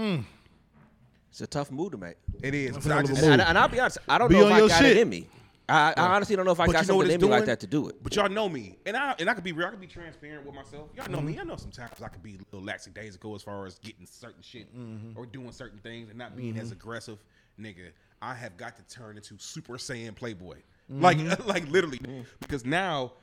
It's 1.29 1.41
a 1.41 1.47
tough 1.47 1.71
move 1.71 1.91
to 1.91 1.97
make. 1.97 2.15
It 2.41 2.53
is. 2.53 2.77
But 2.77 2.85
a 2.85 2.89
I 2.89 2.95
hell 2.95 2.99
of 2.99 3.05
a 3.05 3.07
just- 3.07 3.21
move. 3.21 3.31
And, 3.31 3.41
and 3.41 3.57
I'll 3.57 3.67
be 3.67 3.79
honest, 3.79 3.97
I 4.07 4.17
don't 4.17 4.29
Be 4.29 4.35
know 4.35 4.45
on 4.45 4.51
if 4.51 4.55
I 4.55 4.59
your 4.59 4.67
got 4.69 4.81
shit. 4.81 4.97
it 4.97 5.01
in 5.01 5.09
me. 5.09 5.27
I, 5.69 5.93
I 5.97 6.15
honestly 6.15 6.35
don't 6.35 6.45
know 6.45 6.53
if 6.53 6.59
I 6.59 6.65
But 6.65 6.71
got 6.71 6.81
you 6.83 6.87
know 6.87 6.95
what 6.95 7.07
something 7.07 7.15
in 7.15 7.21
me 7.21 7.27
like 7.27 7.39
doing? 7.39 7.47
that 7.47 7.59
to 7.59 7.67
do 7.67 7.89
it. 7.89 8.01
But 8.01 8.15
y'all 8.15 8.29
know 8.29 8.47
me, 8.47 8.77
and 8.85 8.95
I 8.95 9.15
and 9.19 9.29
I 9.29 9.33
could 9.33 9.43
be 9.43 9.51
real. 9.51 9.67
I 9.67 9.71
could 9.71 9.81
be 9.81 9.87
transparent 9.87 10.45
with 10.45 10.55
myself. 10.55 10.89
Y'all 10.95 11.11
know 11.11 11.19
me. 11.19 11.37
I 11.37 11.43
know 11.43 11.57
sometimes 11.57 12.01
I 12.01 12.07
could 12.07 12.23
be 12.23 12.35
a 12.35 12.37
little 12.37 12.65
lackadaisical 12.65 13.35
as 13.35 13.41
far 13.41 13.65
as 13.65 13.77
getting 13.79 14.05
certain 14.05 14.41
shit 14.41 14.73
mm-hmm. 14.73 15.19
or 15.19 15.25
doing 15.25 15.51
certain 15.51 15.79
things 15.79 16.09
and 16.09 16.17
not 16.17 16.37
being 16.37 16.57
as 16.57 16.67
mm-hmm. 16.67 16.73
aggressive. 16.73 17.17
Nigga, 17.59 17.89
I 18.21 18.33
have 18.33 18.55
got 18.55 18.77
to 18.77 18.95
turn 18.95 19.17
into 19.17 19.35
Super 19.39 19.73
Saiyan 19.73 20.15
Playboy, 20.15 20.57
mm-hmm. 20.89 21.01
like 21.01 21.17
like 21.45 21.69
literally, 21.69 21.99
mm. 21.99 22.25
because 22.39 22.63
now 22.63 23.13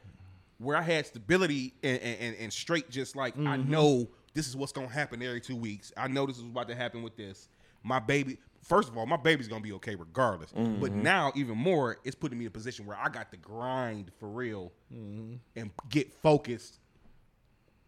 where 0.59 0.77
I 0.77 0.83
had 0.83 1.07
stability 1.07 1.73
and 1.83 1.99
and, 2.01 2.21
and, 2.21 2.37
and 2.41 2.53
straight, 2.53 2.91
just 2.91 3.17
like 3.17 3.39
I 3.39 3.57
know 3.57 4.07
this 4.35 4.49
is 4.49 4.57
what's 4.57 4.73
gonna 4.73 4.89
happen 4.89 5.23
every 5.23 5.41
two 5.41 5.57
weeks. 5.57 5.93
I 5.97 6.09
know 6.09 6.27
this 6.27 6.37
is 6.37 6.43
about 6.43 6.69
to 6.69 6.75
happen 6.75 7.03
with 7.03 7.17
this. 7.17 7.49
My 7.85 8.01
baby, 8.01 8.39
first 8.63 8.89
of 8.89 8.97
all, 8.99 9.07
my 9.07 9.17
baby's 9.17 9.47
gonna 9.47 9.61
be 9.61 9.73
okay 9.75 9.95
regardless. 9.95 10.51
But 10.53 10.63
mm-hmm. 10.63 11.03
now, 11.03 11.33
even 11.37 11.57
more, 11.57 11.99
it's 12.03 12.17
putting 12.17 12.39
me 12.39 12.47
in 12.47 12.49
a 12.49 12.51
position 12.51 12.87
where 12.87 12.97
I 12.97 13.09
got 13.09 13.31
to 13.31 13.37
grind 13.37 14.11
for 14.19 14.29
real 14.29 14.73
mm-hmm. 14.93 15.35
and 15.55 15.71
get 15.91 16.13
focused 16.13 16.81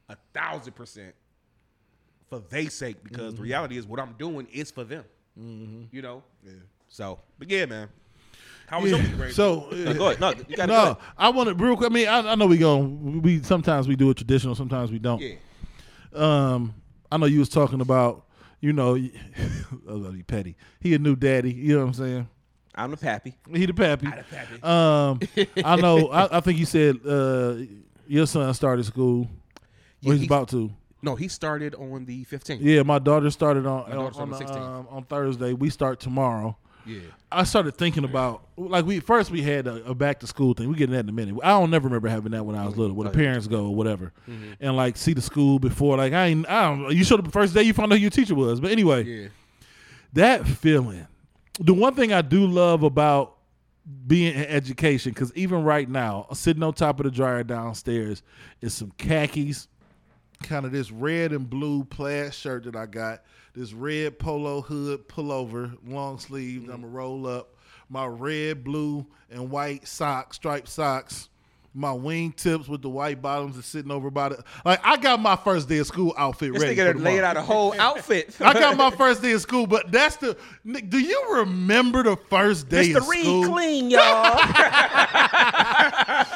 a 0.09 0.17
thousand 0.33 0.75
percent 0.75 1.15
for 2.29 2.41
their 2.51 2.71
sake 2.71 3.03
because 3.03 3.33
the 3.33 3.37
mm-hmm. 3.37 3.43
reality 3.43 3.77
is 3.77 3.87
what 3.87 3.99
I'm 3.99 4.15
doing 4.19 4.47
is 4.53 4.71
for 4.71 4.85
them. 4.85 5.05
You 5.91 6.03
know? 6.03 6.23
Yeah. 6.45 6.53
So, 6.89 7.21
but 7.39 7.51
yeah, 7.51 7.67
man. 7.67 7.89
How 8.67 8.81
was 8.81 8.91
your 8.91 9.01
week, 9.01 9.17
Ray? 9.17 9.31
So 9.31 9.69
No, 9.71 9.91
uh, 9.91 9.93
go 9.93 10.07
ahead. 10.07 10.21
No, 10.21 10.31
you 10.49 10.57
got 10.57 10.67
to 10.67 10.73
no, 10.73 10.99
I 11.17 11.29
want 11.29 11.49
to 11.49 11.55
real 11.55 11.77
quick. 11.77 11.91
I 11.91 11.95
mean, 11.95 12.09
I, 12.09 12.33
I 12.33 12.35
know 12.35 12.47
we 12.47 12.59
go. 12.59 12.79
We 12.79 13.43
sometimes 13.43 13.87
we 13.87 13.95
do 13.95 14.11
it 14.11 14.17
traditional, 14.17 14.55
sometimes 14.55 14.91
we 14.91 14.99
don't. 14.99 15.21
yeah. 15.21 15.37
Um, 16.13 16.75
I 17.13 17.17
know 17.19 17.27
you 17.27 17.39
was 17.39 17.49
talking 17.49 17.81
about, 17.81 18.25
you 18.61 18.73
know, 18.73 18.95
he 18.95 19.13
petty. 20.27 20.57
He 20.81 20.95
a 20.95 20.99
new 20.99 21.17
daddy. 21.17 21.53
You 21.53 21.75
know 21.75 21.81
what 21.81 21.89
I'm 21.89 21.95
saying? 21.95 22.29
I'm 22.75 22.91
the 22.91 22.97
pappy. 22.97 23.35
He 23.53 23.65
the 23.67 23.73
pappy. 23.75 24.07
I 24.07 24.17
the 24.17 24.25
pappy. 24.25 24.63
Um, 24.63 25.21
I 25.65 25.77
know. 25.81 26.09
I, 26.09 26.37
I 26.37 26.41
think 26.41 26.59
you 26.59 26.67
said 26.67 26.99
uh, 27.07 27.57
your 28.07 28.27
son 28.27 28.53
started 28.55 28.85
school. 28.85 29.29
Yeah, 30.01 30.13
he's 30.13 30.21
he- 30.23 30.27
about 30.27 30.49
to. 30.51 30.71
No, 31.03 31.15
he 31.15 31.29
started 31.29 31.75
on 31.75 32.05
the 32.05 32.25
15th. 32.25 32.59
Yeah, 32.61 32.83
my 32.83 32.99
daughter 32.99 33.31
started 33.31 33.65
on 33.67 33.89
daughter 33.91 34.13
started 34.15 34.19
on, 34.19 34.33
on 34.33 34.39
the 34.39 34.45
16th. 34.45 34.57
um, 34.81 34.89
on 34.91 35.05
Thursday. 35.05 35.53
We 35.53 35.71
start 35.71 36.01
tomorrow. 36.01 36.57
Yeah. 36.87 37.01
I 37.33 37.45
started 37.45 37.77
thinking 37.77 38.05
about 38.05 38.47
like 38.57 38.87
we 38.87 39.01
first 39.01 39.31
we 39.31 39.43
had 39.43 39.67
a, 39.67 39.91
a 39.91 39.95
back 39.95 40.21
to 40.21 40.27
school 40.27 40.55
thing. 40.55 40.69
We 40.69 40.77
get 40.77 40.91
that 40.91 41.01
in 41.01 41.09
a 41.09 41.13
minute. 41.13 41.37
I 41.43 41.51
don't 41.51 41.71
never 41.71 41.89
remember 41.89 42.09
having 42.09 42.33
that 42.33 42.47
when 42.47 42.57
I 42.57 42.65
was 42.65 42.77
little, 42.77 42.95
where 42.95 43.09
the 43.09 43.15
parents 43.15 43.47
go 43.47 43.67
or 43.67 43.75
whatever, 43.75 44.13
mm-hmm. 44.29 44.53
and 44.61 44.77
like 44.77 44.97
see 44.97 45.13
the 45.13 45.23
school 45.23 45.59
before. 45.59 45.97
Like 45.97 46.13
I 46.13 46.27
ain't. 46.27 46.49
I 46.49 46.63
don't. 46.69 46.93
You 46.97 47.05
showed 47.05 47.19
up 47.19 47.27
the 47.27 47.33
first 47.33 47.55
day. 47.55 47.63
You 47.63 47.73
found 47.73 47.93
out 47.93 47.97
who 47.97 48.03
your 48.03 48.11
teacher 48.11 48.35
was. 48.35 48.61
But 48.61 48.71
anyway, 48.71 49.05
Yeah. 49.05 49.29
that 50.13 50.47
feeling. 50.47 51.07
The 51.59 51.75
one 51.75 51.95
thing 51.95 52.13
I 52.13 52.23
do 52.23 52.47
love 52.47 52.83
about 52.83 53.37
being 54.07 54.35
in 54.35 54.45
education, 54.45 55.13
because 55.13 55.33
even 55.35 55.63
right 55.63 55.89
now, 55.89 56.27
sitting 56.33 56.63
on 56.63 56.75
top 56.75 57.01
of 57.01 57.05
the 57.05 57.11
dryer 57.11 57.43
downstairs 57.45 58.23
is 58.61 58.75
some 58.75 58.93
khakis, 58.99 59.69
kind 60.43 60.65
of 60.67 60.73
this 60.73 60.91
red 60.91 61.33
and 61.33 61.49
blue 61.49 61.85
plaid 61.85 62.35
shirt 62.35 62.65
that 62.65 62.77
I 62.77 62.87
got, 62.87 63.23
this 63.55 63.73
red 63.73 64.19
polo 64.19 64.61
hood 64.61 65.09
pullover, 65.09 65.77
long 65.87 66.19
sleeve. 66.19 66.63
Mm-hmm. 66.63 66.71
I'm 66.73 66.81
gonna 66.83 66.93
roll 66.93 67.27
up 67.27 67.55
my 67.89 68.05
red, 68.07 68.65
blue, 68.65 69.07
and 69.31 69.51
white 69.51 69.87
socks, 69.87 70.37
striped 70.37 70.69
socks. 70.69 71.29
My 71.79 71.93
wing 71.93 72.33
tips 72.33 72.69
with 72.69 72.81
the 72.81 72.89
white 72.89 73.21
bottoms 73.21 73.59
is 73.59 73.67
sitting 73.67 73.91
over 73.91 74.11
by 74.11 74.31
the 74.31 74.43
like 74.65 74.81
I 74.83 74.97
got 74.97 75.21
my 75.21 75.37
first 75.37 75.69
day 75.69 75.77
of 75.77 75.87
school 75.87 76.15
outfit 76.17 76.55
This 76.55 76.63
ready. 76.63 76.75
nigga 76.75 76.95
for 76.95 77.01
laid 77.01 77.23
out 77.23 77.37
a 77.37 77.43
whole 77.43 77.75
outfit. 77.79 78.35
I 78.41 78.55
got 78.55 78.79
my 78.79 78.91
first 78.91 79.21
day 79.21 79.33
of 79.33 79.43
school, 79.43 79.67
but 79.67 79.93
that's 79.93 80.17
the. 80.17 80.39
Nick, 80.65 80.89
Do 80.89 80.99
you 80.99 81.23
remember 81.35 82.03
the 82.03 82.17
first 82.31 82.71
day 82.71 82.89
Mr. 82.93 82.97
of 82.97 83.09
Reed 83.09 83.25
school? 83.25 83.45
clean, 83.53 83.91
y'all. 83.91 84.01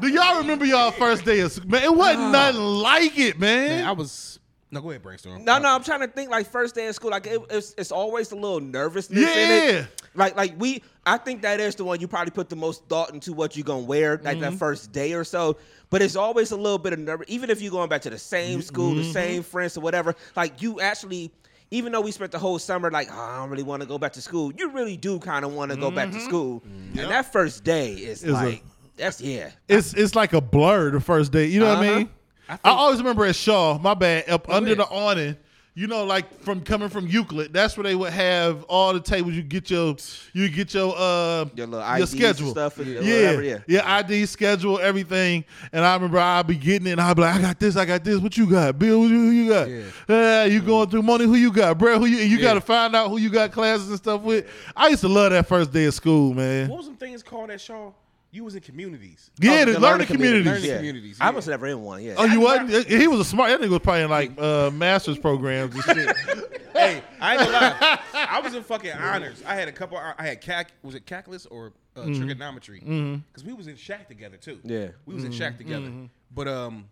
Do 0.00 0.08
y'all 0.08 0.38
remember 0.38 0.64
y'all 0.64 0.90
first 0.90 1.24
day 1.24 1.40
of 1.40 1.52
school? 1.52 1.70
Man, 1.70 1.82
it 1.82 1.94
wasn't 1.94 2.30
nothing 2.32 2.60
like 2.60 3.18
it, 3.18 3.38
man. 3.38 3.68
Man, 3.68 3.84
I 3.84 3.92
was. 3.92 4.38
No, 4.70 4.80
go 4.80 4.90
ahead, 4.90 5.02
brainstorm. 5.02 5.44
No, 5.44 5.58
no, 5.58 5.68
I'm 5.68 5.84
trying 5.84 6.00
to 6.00 6.08
think 6.08 6.30
like 6.30 6.50
first 6.50 6.74
day 6.74 6.88
of 6.88 6.94
school. 6.94 7.10
Like 7.12 7.26
it, 7.26 7.40
it's, 7.50 7.74
it's 7.78 7.92
always 7.92 8.32
a 8.32 8.34
little 8.34 8.60
nervousness 8.60 9.22
in 9.22 9.24
Yeah. 9.24 9.80
it. 9.80 9.86
Like 10.14 10.36
like 10.36 10.54
we, 10.58 10.82
I 11.06 11.18
think 11.18 11.42
that 11.42 11.60
is 11.60 11.76
the 11.76 11.84
one 11.84 12.00
you 12.00 12.08
probably 12.08 12.32
put 12.32 12.48
the 12.48 12.56
most 12.56 12.84
thought 12.88 13.12
into 13.14 13.32
what 13.32 13.56
you're 13.56 13.64
gonna 13.64 13.84
wear 13.84 14.20
like 14.24 14.40
that 14.40 14.50
mm-hmm. 14.50 14.56
first 14.56 14.90
day 14.90 15.12
or 15.12 15.22
so. 15.24 15.56
But 15.88 16.02
it's 16.02 16.16
always 16.16 16.50
a 16.50 16.56
little 16.56 16.78
bit 16.78 16.92
of 16.92 16.98
nervous, 16.98 17.26
even 17.28 17.48
if 17.48 17.62
you're 17.62 17.70
going 17.70 17.88
back 17.88 18.02
to 18.02 18.10
the 18.10 18.18
same 18.18 18.60
school, 18.60 18.94
the 18.94 19.02
mm-hmm. 19.02 19.12
same 19.12 19.42
friends 19.44 19.76
or 19.76 19.80
whatever. 19.80 20.14
Like 20.34 20.60
you 20.62 20.80
actually. 20.80 21.32
Even 21.72 21.90
though 21.90 22.00
we 22.00 22.12
spent 22.12 22.30
the 22.30 22.38
whole 22.38 22.60
summer 22.60 22.92
like, 22.92 23.08
oh, 23.10 23.20
I 23.20 23.38
don't 23.38 23.50
really 23.50 23.64
want 23.64 23.82
to 23.82 23.88
go 23.88 23.98
back 23.98 24.12
to 24.12 24.22
school, 24.22 24.52
you 24.56 24.70
really 24.70 24.96
do 24.96 25.18
kind 25.18 25.44
of 25.44 25.52
want 25.52 25.72
to 25.72 25.76
go 25.76 25.90
back 25.90 26.10
to 26.12 26.16
mm-hmm. 26.16 26.24
school. 26.24 26.62
And 26.96 27.10
that 27.10 27.32
first 27.32 27.64
day 27.64 27.92
is 27.92 28.22
Is 28.22 28.30
a- 28.30 28.32
like, 28.34 28.62
that's 28.96 29.20
yeah. 29.20 29.50
it's 29.68 29.94
it's 29.94 30.14
like 30.14 30.32
a 30.32 30.40
blur 30.40 30.90
the 30.90 31.00
first 31.00 31.32
day. 31.32 31.46
You 31.46 31.60
know 31.60 31.68
what 31.68 31.78
I 31.78 31.88
Uh-huh. 31.88 31.98
mean? 31.98 32.10
I, 32.48 32.58
always 32.64 32.98
remember 33.00 33.24
at 33.24 33.34
Shaw, 33.34 33.76
my 33.78 33.94
bad, 33.94 34.28
up 34.30 34.48
under 34.48 34.66
ahead. 34.72 34.78
the 34.78 34.84
awning, 34.84 35.36
you 35.74 35.88
know, 35.88 36.04
like 36.04 36.42
from 36.42 36.60
coming 36.60 36.88
from 36.88 37.08
Euclid, 37.08 37.52
that's 37.52 37.76
where 37.76 37.82
they 37.82 37.96
would 37.96 38.12
have 38.12 38.62
all 38.68 38.92
the 38.94 39.00
tables. 39.00 39.34
You 39.34 39.42
get 39.42 39.68
your, 39.68 39.96
you 40.32 40.48
get 40.48 40.72
your 40.72 40.94
uh 40.96 41.46
Your 41.56 41.66
little 41.66 41.80
your 41.80 41.96
IDs 41.98 42.12
and 42.12 42.20
schedule, 42.20 42.50
stuff 42.52 42.78
and 42.78 42.86
yeah, 42.86 43.00
whatever, 43.00 43.42
yeah. 43.42 43.58
yeah, 43.66 43.94
ID 43.96 44.26
schedule, 44.26 44.78
everything. 44.78 45.44
And 45.72 45.84
I 45.84 45.94
remember 45.94 46.20
I'd 46.20 46.46
be 46.46 46.54
getting 46.54 46.86
it, 46.86 46.92
and 46.92 47.00
I'd 47.00 47.16
be 47.16 47.22
like, 47.22 47.34
I 47.34 47.40
got 47.42 47.58
this, 47.58 47.76
I 47.76 47.84
got 47.84 48.04
this. 48.04 48.18
What 48.20 48.36
you 48.36 48.48
got, 48.48 48.78
Bill? 48.78 49.02
Who 49.02 49.08
you, 49.08 49.16
who 49.24 49.30
you 49.30 49.48
got? 49.50 49.68
Yeah. 49.68 50.42
Uh, 50.42 50.44
you 50.44 50.62
going 50.62 50.88
through 50.88 51.02
money? 51.02 51.24
Who 51.24 51.34
you 51.34 51.50
got, 51.50 51.76
bro? 51.78 51.98
Who 51.98 52.06
you? 52.06 52.20
And 52.20 52.30
you 52.30 52.36
Yeah. 52.36 52.42
got 52.44 52.54
to 52.54 52.60
find 52.60 52.94
out 52.94 53.10
who 53.10 53.16
you 53.18 53.28
got 53.28 53.50
classes 53.50 53.88
and 53.88 53.96
stuff 53.98 54.22
with. 54.22 54.46
I 54.76 54.86
used 54.86 55.00
to 55.00 55.08
love 55.08 55.32
that 55.32 55.48
first 55.48 55.72
day 55.72 55.86
of 55.86 55.94
school, 55.94 56.32
man. 56.32 56.68
What 56.68 56.78
was 56.78 56.86
them 56.86 56.96
things 56.96 57.24
called 57.24 57.50
at 57.50 57.60
Shaw? 57.60 57.90
You 58.36 58.44
was 58.44 58.54
in 58.54 58.60
communities. 58.60 59.30
Yeah, 59.40 59.50
Oh, 59.50 59.64
the, 59.64 59.64
the 59.64 59.80
learning 59.80 59.82
learning 59.82 60.06
communities. 60.08 60.46
Learning 60.46 60.64
Yeah. 60.64 60.76
communities, 60.76 61.16
I 61.22 61.30
was 61.30 61.48
never 61.48 61.66
in 61.68 61.80
one. 61.82 62.02
Yeah. 62.02 62.16
Oh, 62.18 62.26
you 62.26 62.40
wasn't? 62.40 62.86
He 62.86 63.08
was 63.08 63.20
a 63.20 63.24
smart. 63.24 63.48
That 63.48 63.60
nigga 63.66 63.70
was 63.70 63.78
probably 63.78 64.02
in 64.02 64.10
like 64.10 64.38
uh, 64.38 64.70
master's 64.72 65.16
programs 65.18 65.74
and 65.74 65.84
shit. 65.84 66.16
hey, 66.74 67.02
I 67.18 67.32
ain't 67.32 67.40
gonna 67.40 67.52
lie. 67.52 67.98
I 68.12 68.40
was 68.40 68.54
in 68.54 68.62
fucking 68.62 68.92
honors. 68.92 69.42
I 69.46 69.54
had 69.54 69.68
a 69.68 69.72
couple. 69.72 69.96
I 69.96 70.14
had 70.26 70.42
calc. 70.42 70.66
Was 70.82 70.94
it 70.94 71.06
calculus 71.06 71.46
or 71.46 71.72
uh, 71.96 72.04
trigonometry? 72.04 72.80
Because 72.80 73.42
we 73.42 73.54
was 73.54 73.68
in 73.68 73.76
shack 73.76 74.06
together 74.06 74.36
too. 74.36 74.60
Yeah. 74.64 74.88
we 75.06 75.14
was 75.14 75.24
in 75.24 75.32
shack 75.32 75.56
together. 75.56 75.90
But 76.34 76.46
um, 76.46 76.90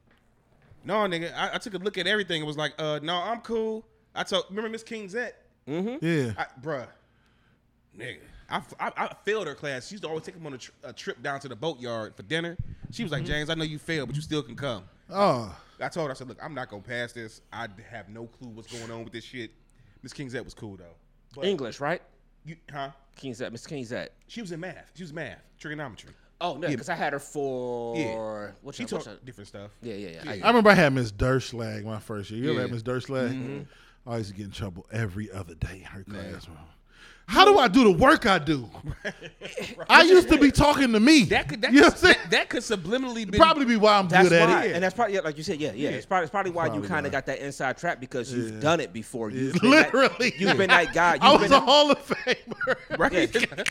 no, 0.82 0.94
nigga, 0.94 1.30
I, 1.34 1.56
I 1.56 1.58
took 1.58 1.74
a 1.74 1.78
look 1.78 1.98
at 1.98 2.06
everything. 2.06 2.40
It 2.40 2.46
was 2.46 2.56
like, 2.56 2.72
uh, 2.78 3.00
no, 3.02 3.16
I'm 3.16 3.42
cool. 3.42 3.84
I 4.14 4.22
told. 4.22 4.44
Remember 4.48 4.70
Miss 4.70 4.82
Kingzette? 4.82 5.32
Yeah. 5.66 6.32
I, 6.38 6.46
bruh, 6.62 6.86
nigga. 7.98 8.20
I, 8.50 8.62
I, 8.78 8.92
I 8.96 9.14
failed 9.24 9.46
her 9.46 9.54
class. 9.54 9.88
She 9.88 9.94
used 9.94 10.04
to 10.04 10.08
always 10.08 10.24
take 10.24 10.34
him 10.36 10.46
on 10.46 10.54
a, 10.54 10.58
tr- 10.58 10.70
a 10.82 10.92
trip 10.92 11.22
down 11.22 11.40
to 11.40 11.48
the 11.48 11.56
boatyard 11.56 12.14
for 12.16 12.22
dinner. 12.22 12.56
She 12.90 13.02
was 13.02 13.12
like, 13.12 13.24
James, 13.24 13.50
I 13.50 13.54
know 13.54 13.64
you 13.64 13.78
failed, 13.78 14.08
but 14.08 14.16
you 14.16 14.22
still 14.22 14.42
can 14.42 14.54
come. 14.56 14.84
Oh, 15.10 15.56
I 15.80 15.88
told 15.88 16.06
her, 16.06 16.12
I 16.12 16.14
said, 16.14 16.28
look, 16.28 16.38
I'm 16.42 16.54
not 16.54 16.68
gonna 16.70 16.82
pass 16.82 17.12
this. 17.12 17.40
I 17.52 17.68
have 17.90 18.08
no 18.08 18.26
clue 18.26 18.48
what's 18.50 18.70
going 18.72 18.90
on 18.90 19.04
with 19.04 19.12
this 19.12 19.24
shit. 19.24 19.50
Miss 20.02 20.12
Kingzette 20.12 20.44
was 20.44 20.54
cool 20.54 20.76
though. 20.76 20.94
But 21.34 21.44
English, 21.46 21.80
right? 21.80 22.00
you, 22.44 22.56
huh? 22.70 22.90
Kingzette 23.20 23.50
Miss 23.52 23.66
Kingzette. 23.66 24.08
She 24.28 24.40
was 24.40 24.52
in 24.52 24.60
math. 24.60 24.90
She 24.94 25.02
was 25.02 25.12
math, 25.12 25.40
trigonometry. 25.58 26.10
Oh 26.40 26.56
no, 26.56 26.68
because 26.68 26.88
I 26.88 26.94
had 26.94 27.12
her 27.12 27.18
for 27.18 27.96
Yeah. 27.96 28.50
what's 28.62 28.76
She 28.76 28.84
taught 28.84 29.06
what's 29.06 29.20
different 29.24 29.48
stuff. 29.48 29.70
Yeah, 29.82 29.94
yeah, 29.94 30.22
yeah. 30.24 30.44
I 30.44 30.48
remember 30.48 30.70
I 30.70 30.74
had 30.74 30.92
Miss 30.92 31.10
Durslag 31.10 31.84
my 31.84 31.98
first 32.00 32.30
year. 32.30 32.42
You 32.44 32.50
ever 32.50 32.56
Yeah. 32.58 32.62
had 32.66 32.72
Miss 32.72 32.82
Durslag? 32.82 33.30
Mm-hmm. 33.32 34.10
I 34.10 34.18
used 34.18 34.30
to 34.30 34.36
get 34.36 34.46
in 34.46 34.52
trouble 34.52 34.86
every 34.92 35.30
other 35.30 35.54
day 35.54 35.76
in 35.78 35.84
her 35.84 36.02
class. 36.04 36.46
Bro. 37.26 37.34
How 37.34 37.44
do 37.44 37.58
I 37.58 37.68
do 37.68 37.84
the 37.84 37.90
work 37.92 38.26
I 38.26 38.38
do? 38.38 38.68
I 39.88 40.02
used 40.02 40.28
to 40.28 40.38
be 40.38 40.50
talking 40.50 40.92
to 40.92 41.00
me. 41.00 41.24
That 41.24 41.48
could 41.48 41.62
that, 41.62 41.72
you 41.72 41.80
know 41.80 41.90
could, 41.90 42.02
what 42.02 42.10
I'm 42.10 42.14
saying? 42.14 42.16
that, 42.22 42.30
that 42.30 42.48
could 42.48 42.62
subliminally 42.62 43.30
be 43.30 43.38
Probably 43.38 43.64
be 43.64 43.76
why 43.76 43.98
I'm 43.98 44.08
That's 44.08 44.28
good 44.28 44.40
at 44.42 44.66
it. 44.66 44.74
and 44.74 44.82
that's 44.82 44.94
probably 44.94 45.14
yeah, 45.14 45.20
like 45.20 45.36
you 45.36 45.42
said, 45.42 45.60
yeah, 45.60 45.72
yeah. 45.74 45.90
It's 45.90 46.06
probably 46.06 46.24
it's 46.24 46.30
probably 46.30 46.52
why 46.52 46.66
Probably 46.68 46.82
you 46.82 46.88
kind 46.88 47.06
of 47.06 47.12
got 47.12 47.26
that 47.26 47.38
inside 47.38 47.76
track 47.78 48.00
because 48.00 48.32
you've 48.32 48.54
Yeah. 48.54 48.60
done 48.60 48.80
it 48.80 48.92
before. 48.92 49.30
You've 49.30 49.54
Yeah, 49.56 49.60
been 49.60 49.70
that- 49.70 49.94
Literally, 49.94 50.34
you've 50.38 50.56
been 50.56 50.70
that 50.70 50.92
guy. 50.92 51.14
You've 51.14 51.22
I 51.22 51.32
was 51.32 51.42
been 51.42 51.46
a 51.52 51.54
that- 51.60 51.62
Hall 51.64 51.90
of 51.90 51.98
Famer. 52.06 52.98
right. 52.98 53.34
Yeah. 53.34 53.64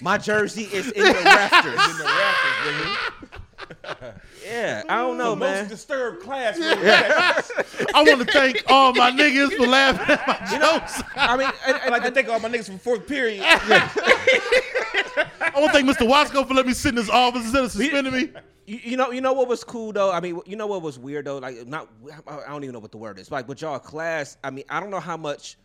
My 0.00 0.18
jersey 0.18 0.64
is 0.64 0.90
in 0.90 1.02
the 1.04 1.12
rafters. 1.24 1.72
in 1.90 1.98
the 1.98 2.04
rafters, 2.04 2.74
nigga. 2.74 3.40
yeah, 4.44 4.82
I 4.88 4.98
don't 4.98 5.18
know, 5.18 5.30
the 5.30 5.36
most 5.36 5.68
disturbed 5.68 6.22
class. 6.22 6.58
I 6.60 8.04
want 8.06 8.26
to 8.26 8.32
thank 8.32 8.62
all 8.68 8.94
my 8.94 9.10
niggas 9.10 9.56
for 9.56 9.66
laughing 9.66 10.06
at 10.08 10.26
my 10.26 10.58
jokes. 10.58 11.02
I 11.16 11.36
mean, 11.36 11.50
and, 11.66 11.76
I 11.76 11.80
and, 11.80 11.90
like 11.90 12.02
to 12.04 12.10
thank 12.10 12.28
all 12.28 12.40
my 12.40 12.48
niggas 12.48 12.66
from 12.66 12.78
fourth 12.78 13.06
period. 13.06 13.42
I 13.44 15.52
want 15.54 15.66
to 15.66 15.72
thank 15.72 15.88
Mr. 15.88 16.08
Wasco 16.08 16.46
for 16.46 16.54
letting 16.54 16.68
me 16.68 16.74
sit 16.74 16.90
in 16.90 16.96
his 16.96 17.10
office 17.10 17.44
instead 17.44 17.64
of 17.64 17.72
suspending 17.72 18.12
me. 18.12 18.30
You, 18.66 18.78
you 18.82 18.96
know, 18.96 19.10
you 19.10 19.20
know 19.20 19.32
what 19.32 19.48
was 19.48 19.64
cool 19.64 19.92
though. 19.92 20.12
I 20.12 20.20
mean, 20.20 20.40
you 20.46 20.56
know 20.56 20.66
what 20.66 20.82
was 20.82 20.98
weird 20.98 21.26
though. 21.26 21.38
Like, 21.38 21.66
not 21.66 21.88
I 22.26 22.48
don't 22.48 22.62
even 22.62 22.72
know 22.72 22.78
what 22.78 22.92
the 22.92 22.98
word 22.98 23.18
is. 23.18 23.30
Like, 23.30 23.48
with 23.48 23.62
y'all 23.62 23.78
class, 23.78 24.36
I 24.44 24.50
mean, 24.50 24.64
I 24.68 24.80
don't 24.80 24.90
know 24.90 25.00
how 25.00 25.16
much. 25.16 25.56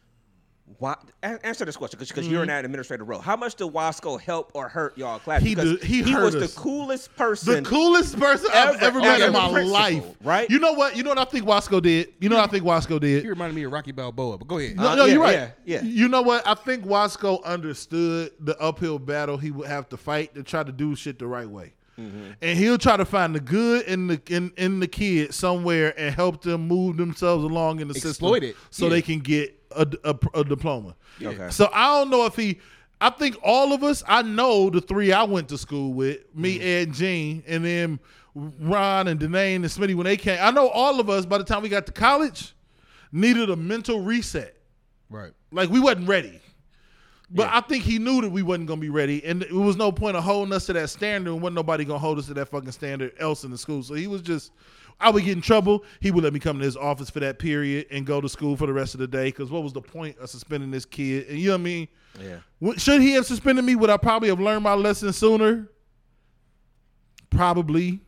Why, 0.79 0.95
answer 1.21 1.63
this 1.63 1.77
question 1.77 1.99
because 1.99 2.27
you're 2.27 2.41
in 2.41 2.47
that 2.47 2.65
administrative 2.65 3.07
role. 3.07 3.21
How 3.21 3.35
much 3.35 3.53
did 3.55 3.67
Wasco 3.71 4.19
help 4.19 4.51
or 4.55 4.67
hurt 4.67 4.97
y'all 4.97 5.19
class? 5.19 5.43
He 5.43 5.53
Because 5.53 5.77
did- 5.79 5.83
he 5.83 6.01
hurt 6.01 6.23
was 6.25 6.35
us. 6.35 6.53
the 6.55 6.59
coolest 6.59 7.15
person, 7.15 7.63
The 7.63 7.69
coolest 7.69 8.19
person 8.19 8.49
I've 8.51 8.75
Ever 8.81 8.85
ever 8.85 8.99
met 8.99 9.21
in 9.21 9.31
my 9.31 9.47
life. 9.61 10.03
right? 10.23 10.49
You 10.49 10.57
know 10.57 10.73
what? 10.73 10.97
You 10.97 11.03
know 11.03 11.11
what 11.11 11.19
I 11.19 11.25
think 11.25 11.45
Wasco 11.45 11.81
did? 11.81 12.13
You 12.19 12.29
know 12.29 12.37
what 12.37 12.49
I 12.49 12.51
think 12.51 12.63
Wasco 12.65 12.99
did? 12.99 13.21
He 13.23 13.29
reminded 13.29 13.55
me 13.55 13.63
of 13.63 13.71
Rocky 13.71 13.91
Balboa, 13.91 14.39
but 14.39 14.47
go 14.47 14.57
ahead. 14.57 14.75
No, 14.75 14.87
Uh, 14.89 14.95
no, 14.95 15.05
yeah, 15.05 15.13
you're 15.13 15.21
right. 15.21 15.33
yeah, 15.35 15.51
yeah. 15.65 15.83
You 15.83 16.07
know 16.09 16.23
what? 16.23 16.45
I 16.47 16.55
think 16.55 16.83
Wasco 16.83 17.43
understood 17.43 18.31
the 18.39 18.59
uphill 18.59 18.97
battle 18.99 19.37
he 19.37 19.51
would 19.51 19.67
have 19.67 19.87
to 19.89 19.97
fight 19.97 20.33
to 20.35 20.41
try 20.43 20.63
to 20.63 20.71
do 20.71 20.95
shit 20.95 21.19
the 21.19 21.27
right 21.27 21.47
way. 21.49 21.73
Mm-hmm. 21.99 22.31
And 22.41 22.57
he'll 22.59 22.77
try 22.77 22.97
to 22.97 23.05
find 23.05 23.33
the 23.33 23.39
good 23.39 23.85
in 23.85 24.07
the 24.07 24.21
in, 24.27 24.51
in 24.57 24.79
the 24.81 24.87
kid 24.87 25.33
somewhere 25.33 25.93
and 25.97 26.13
help 26.13 26.41
them 26.41 26.67
move 26.67 26.97
themselves 26.97 27.43
along 27.45 27.79
in 27.79 27.87
the 27.87 27.93
Exploit 27.95 28.41
system 28.41 28.49
it. 28.49 28.55
so 28.69 28.85
Yeah. 28.85 28.89
they 28.89 29.01
can 29.01 29.19
get 29.19 29.64
a, 29.75 29.87
a, 30.03 30.39
a 30.39 30.43
diploma. 30.43 30.95
Okay. 31.21 31.49
So 31.49 31.69
I 31.73 31.99
don't 31.99 32.09
know 32.09 32.25
if 32.25 32.35
he. 32.35 32.59
I 33.01 33.09
think 33.09 33.37
all 33.43 33.73
of 33.73 33.83
us. 33.83 34.03
I 34.07 34.21
know 34.21 34.69
the 34.69 34.81
three 34.81 35.11
I 35.11 35.23
went 35.23 35.49
to 35.49 35.57
school 35.57 35.93
with 35.93 36.19
me, 36.35 36.59
mm. 36.59 36.65
Ed, 36.65 36.93
Gene, 36.93 37.43
and 37.47 37.65
then 37.65 37.99
Ron 38.33 39.07
and 39.07 39.19
Danae 39.19 39.55
and 39.55 39.65
Smitty 39.65 39.95
when 39.95 40.05
they 40.05 40.17
came. 40.17 40.39
I 40.41 40.51
know 40.51 40.69
all 40.69 40.99
of 40.99 41.09
us 41.09 41.25
by 41.25 41.37
the 41.37 41.43
time 41.43 41.61
we 41.61 41.69
got 41.69 41.85
to 41.85 41.91
college 41.91 42.53
needed 43.11 43.49
a 43.49 43.55
mental 43.55 44.01
reset. 44.01 44.55
Right. 45.09 45.31
Like 45.51 45.69
we 45.69 45.79
wasn't 45.79 46.07
ready. 46.07 46.41
But 47.31 47.49
I 47.51 47.61
think 47.61 47.83
he 47.83 47.97
knew 47.97 48.21
that 48.21 48.29
we 48.29 48.43
wasn't 48.43 48.67
gonna 48.67 48.79
be 48.79 48.89
ready, 48.89 49.23
and 49.25 49.41
it 49.41 49.51
was 49.51 49.75
no 49.75 49.91
point 49.91 50.15
of 50.15 50.23
holding 50.23 50.53
us 50.53 50.67
to 50.67 50.73
that 50.73 50.89
standard, 50.89 51.31
and 51.31 51.41
wasn't 51.41 51.55
nobody 51.55 51.83
gonna 51.83 51.99
hold 51.99 52.19
us 52.19 52.27
to 52.27 52.33
that 52.35 52.49
fucking 52.49 52.71
standard 52.71 53.13
else 53.19 53.43
in 53.43 53.51
the 53.51 53.57
school. 53.57 53.81
So 53.81 53.95
he 53.95 54.07
was 54.07 54.21
just, 54.21 54.51
I 54.99 55.09
would 55.09 55.23
get 55.23 55.33
in 55.33 55.41
trouble. 55.41 55.83
He 55.99 56.11
would 56.11 56.23
let 56.23 56.33
me 56.33 56.39
come 56.39 56.57
to 56.59 56.63
his 56.63 56.77
office 56.77 57.09
for 57.09 57.19
that 57.19 57.37
period 57.37 57.87
and 57.91 58.05
go 58.05 58.21
to 58.21 58.29
school 58.29 58.55
for 58.55 58.65
the 58.65 58.73
rest 58.73 58.93
of 58.93 58.99
the 58.99 59.07
day. 59.07 59.25
Because 59.25 59.51
what 59.51 59.63
was 59.63 59.73
the 59.73 59.81
point 59.81 60.17
of 60.19 60.29
suspending 60.29 60.71
this 60.71 60.85
kid? 60.85 61.27
And 61.27 61.37
you 61.37 61.47
know 61.47 61.53
what 61.55 61.59
I 61.59 61.63
mean? 61.63 61.87
Yeah. 62.21 62.73
Should 62.77 63.01
he 63.01 63.11
have 63.11 63.25
suspended 63.25 63.65
me? 63.65 63.75
Would 63.75 63.89
I 63.89 63.97
probably 63.97 64.29
have 64.29 64.39
learned 64.39 64.63
my 64.63 64.73
lesson 64.73 65.11
sooner? 65.11 65.67
Probably. 67.29 67.99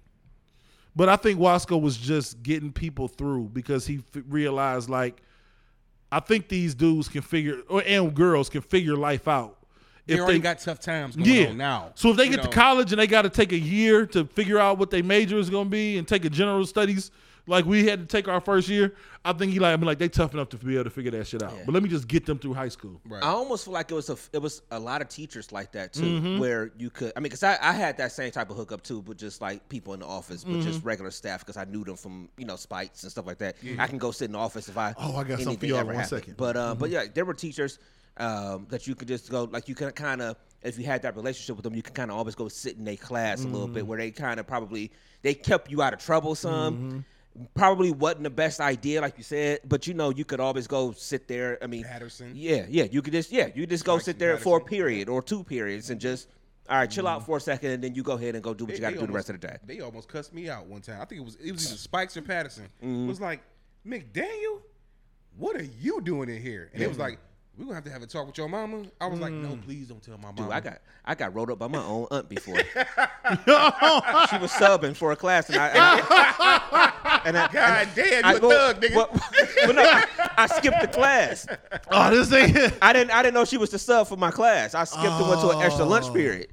But 0.95 1.09
I 1.09 1.15
think 1.15 1.39
Wasco 1.39 1.79
was 1.79 1.97
just 1.97 2.41
getting 2.41 2.71
people 2.71 3.07
through 3.07 3.49
because 3.53 3.85
he 3.85 3.97
f- 4.15 4.23
realized, 4.27 4.89
like, 4.89 5.21
I 6.11 6.21
think 6.21 6.47
these 6.47 6.73
dudes 6.73 7.07
can 7.09 7.21
figure, 7.21 7.61
or 7.69 7.83
and 7.85 8.15
girls 8.15 8.49
can 8.49 8.61
figure 8.61 8.95
life 8.95 9.27
out. 9.27 9.56
They 10.07 10.19
already 10.19 10.39
got 10.39 10.59
tough 10.59 10.79
times 10.79 11.15
going 11.15 11.29
yeah. 11.29 11.47
on 11.49 11.57
now. 11.57 11.91
So 11.95 12.09
if 12.11 12.17
they 12.17 12.29
get 12.29 12.37
know, 12.37 12.43
to 12.43 12.49
college 12.49 12.91
and 12.93 12.99
they 12.99 13.07
got 13.07 13.23
to 13.23 13.29
take 13.29 13.51
a 13.51 13.59
year 13.59 14.05
to 14.07 14.25
figure 14.25 14.57
out 14.59 14.77
what 14.77 14.89
their 14.89 15.03
major 15.03 15.37
is 15.37 15.49
going 15.49 15.65
to 15.65 15.69
be 15.71 15.97
and 15.97 16.07
take 16.07 16.25
a 16.25 16.29
general 16.29 16.65
studies 16.65 17.11
like 17.49 17.63
we 17.63 17.85
had 17.87 18.01
to 18.01 18.05
take 18.05 18.27
our 18.27 18.41
first 18.41 18.67
year, 18.67 18.93
I 19.23 19.31
think 19.31 19.53
he 19.53 19.59
like 19.59 19.71
I 19.71 19.77
mean 19.77 19.85
like 19.85 19.99
they 19.99 20.09
tough 20.09 20.33
enough 20.33 20.49
to 20.49 20.57
be 20.57 20.73
able 20.75 20.83
to 20.83 20.89
figure 20.89 21.11
that 21.11 21.27
shit 21.27 21.41
out. 21.41 21.53
Yeah. 21.55 21.61
But 21.65 21.73
let 21.75 21.81
me 21.81 21.87
just 21.87 22.05
get 22.05 22.25
them 22.25 22.37
through 22.39 22.55
high 22.55 22.67
school. 22.67 22.99
Right. 23.07 23.23
I 23.23 23.27
almost 23.27 23.63
feel 23.63 23.73
like 23.73 23.89
it 23.89 23.93
was 23.93 24.09
a 24.09 24.17
it 24.33 24.41
was 24.41 24.61
a 24.69 24.77
lot 24.77 25.01
of 25.01 25.07
teachers 25.07 25.53
like 25.53 25.71
that 25.71 25.93
too, 25.93 26.01
Mm-hmm. 26.01 26.39
where 26.39 26.71
you 26.77 26.89
could. 26.89 27.13
I 27.15 27.19
mean, 27.21 27.23
because 27.29 27.43
I, 27.43 27.57
I 27.61 27.71
had 27.71 27.95
that 27.99 28.11
same 28.11 28.31
type 28.31 28.49
of 28.49 28.57
hookup 28.57 28.83
too, 28.83 29.01
but 29.01 29.15
just 29.15 29.39
like 29.39 29.67
people 29.69 29.93
in 29.93 30.01
the 30.01 30.05
office, 30.07 30.43
but 30.43 30.59
just 30.59 30.79
Mm-hmm. 30.79 30.87
regular 30.89 31.11
staff 31.11 31.39
because 31.39 31.55
I 31.55 31.63
knew 31.63 31.85
them 31.85 31.95
from 31.95 32.27
you 32.37 32.45
know 32.45 32.57
spites 32.57 33.03
and 33.03 33.11
stuff 33.13 33.25
like 33.25 33.37
that. 33.37 33.55
I 33.79 33.87
can 33.87 33.97
go 33.97 34.11
sit 34.11 34.25
in 34.25 34.33
the 34.33 34.39
office 34.39 34.67
if 34.67 34.77
I. 34.77 34.93
Oh, 34.97 35.15
I 35.15 35.23
got 35.23 35.39
something 35.39 35.43
for 35.45 35.49
anything 35.51 35.69
y'all 35.69 35.77
in 35.77 35.81
ever 35.83 35.93
one 35.93 36.03
happened. 36.03 36.19
second. 36.21 36.35
But 36.37 36.57
uh, 36.57 36.71
Mm-hmm. 36.71 36.79
but 36.81 36.89
yeah, 36.89 37.05
there 37.13 37.23
were 37.23 37.33
teachers 37.33 37.79
um, 38.19 38.67
that 38.69 38.87
you 38.87 38.95
could 38.95 39.07
just 39.07 39.29
go 39.29 39.43
like 39.45 39.67
you 39.69 39.75
can 39.75 39.91
kind 39.91 40.21
of 40.21 40.37
if 40.63 40.77
you 40.77 40.85
had 40.85 41.03
that 41.03 41.15
relationship 41.15 41.55
with 41.55 41.63
them, 41.63 41.75
you 41.75 41.83
can 41.83 41.93
kind 41.93 42.11
of 42.11 42.17
always 42.17 42.35
go 42.35 42.47
sit 42.47 42.77
in 42.77 42.83
their 42.83 42.95
class 42.97 43.43
a 43.43 43.47
little 43.47 43.67
bit 43.67 43.81
Mm-hmm. 43.81 43.89
where 43.89 43.97
they 43.99 44.11
kind 44.11 44.39
of 44.39 44.47
probably 44.47 44.91
they 45.21 45.33
kept 45.33 45.69
you 45.71 45.81
out 45.81 45.93
of 45.93 45.99
trouble 45.99 46.35
some. 46.35 47.05
Probably 47.53 47.91
wasn't 47.91 48.23
the 48.23 48.31
best 48.31 48.59
idea, 48.59 48.99
like 48.99 49.15
you 49.15 49.23
said, 49.23 49.59
but 49.63 49.85
you 49.85 49.93
know 49.93 50.09
you 50.09 50.25
could 50.25 50.39
always 50.39 50.65
go 50.65 50.91
sit 50.93 51.27
there. 51.27 51.59
I 51.61 51.67
mean, 51.67 51.83
Patterson. 51.83 52.31
yeah, 52.33 52.65
yeah. 52.67 52.85
You 52.89 53.03
could 53.03 53.13
just 53.13 53.31
yeah, 53.31 53.49
you 53.53 53.67
just 53.67 53.85
go 53.85 53.97
Jackson 53.97 54.13
sit 54.13 54.19
there 54.19 54.37
for 54.37 54.57
a 54.57 54.61
period 54.61 55.07
or 55.07 55.21
two 55.21 55.43
periods 55.43 55.91
and 55.91 56.01
just 56.01 56.29
all 56.67 56.77
right, 56.79 56.89
chill 56.89 57.07
out 57.07 57.27
for 57.27 57.37
a 57.37 57.39
second, 57.39 57.69
and 57.71 57.83
then 57.83 57.93
you 57.93 58.01
go 58.01 58.13
ahead 58.13 58.33
and 58.33 58.43
go 58.43 58.55
do 58.55 58.65
what 58.65 58.73
you 58.73 58.81
got 58.81 58.89
to 58.93 58.99
do 58.99 59.05
the 59.05 59.13
rest 59.13 59.29
of 59.29 59.39
the 59.39 59.47
day. 59.47 59.57
They 59.67 59.81
almost 59.81 60.09
cussed 60.09 60.33
me 60.33 60.49
out 60.49 60.65
one 60.65 60.81
time. 60.81 60.99
I 60.99 61.05
think 61.05 61.21
it 61.21 61.25
was 61.25 61.35
it 61.35 61.51
was 61.51 61.67
either 61.67 61.77
Spikes 61.77 62.17
or 62.17 62.23
Patterson. 62.23 62.69
Mm-hmm. 62.83 63.05
It 63.05 63.07
was 63.07 63.21
like, 63.21 63.41
McDaniel, 63.85 64.61
what 65.37 65.55
are 65.55 65.67
you 65.79 66.01
doing 66.01 66.29
in 66.29 66.41
here? 66.41 66.71
And 66.73 66.81
it 66.81 66.89
was 66.89 66.97
like, 66.97 67.19
we're 67.57 67.65
gonna 67.65 67.75
have 67.75 67.83
to 67.85 67.91
have 67.91 68.03
a 68.03 68.07
talk 68.07 68.27
with 68.27 68.37
your 68.37 68.47
mama. 68.47 68.83
I 69.01 69.07
was 69.07 69.19
like, 69.19 69.33
no, 69.33 69.57
please 69.65 69.87
don't 69.87 70.01
tell 70.01 70.17
my 70.17 70.31
mama. 70.31 70.41
Mm. 70.41 70.43
Dude, 70.45 70.53
I 70.53 70.59
got 70.59 70.81
I 71.05 71.15
got 71.15 71.33
rolled 71.33 71.49
up 71.49 71.59
by 71.59 71.67
my 71.67 71.83
own 71.83 72.05
aunt 72.11 72.29
before. 72.29 72.55
she 72.63 72.63
was 74.37 74.51
subbing 74.51 74.95
for 74.95 75.11
a 75.11 75.15
class, 75.15 75.49
and 75.49 75.57
I 75.57 75.67
and 75.69 75.79
I, 75.81 77.21
and 77.25 77.37
I, 77.37 77.47
God 77.51 77.87
damn, 77.95 78.25
I- 78.25 78.31
you 78.33 78.37
a 78.37 78.41
well- 78.41 78.73
thug, 78.73 78.81
nigga. 78.81 78.95
well- 78.95 79.09
well, 79.65 79.73
no, 79.73 79.81
I, 79.81 80.05
I 80.37 80.47
skipped 80.47 80.81
the 80.81 80.87
class. 80.87 81.47
Oh, 81.89 82.11
this 82.11 82.29
thing. 82.29 82.55
I 82.81 82.93
didn't 82.93 83.11
I 83.11 83.23
didn't 83.23 83.33
know 83.33 83.45
she 83.45 83.57
was 83.57 83.69
the 83.71 83.79
sub 83.79 84.07
for 84.07 84.17
my 84.17 84.29
class. 84.31 84.75
I 84.75 84.83
skipped 84.83 85.03
and 85.05 85.27
went 85.27 85.41
to 85.41 85.49
an 85.49 85.61
extra 85.61 85.85
lunch 85.85 86.13
period. 86.13 86.47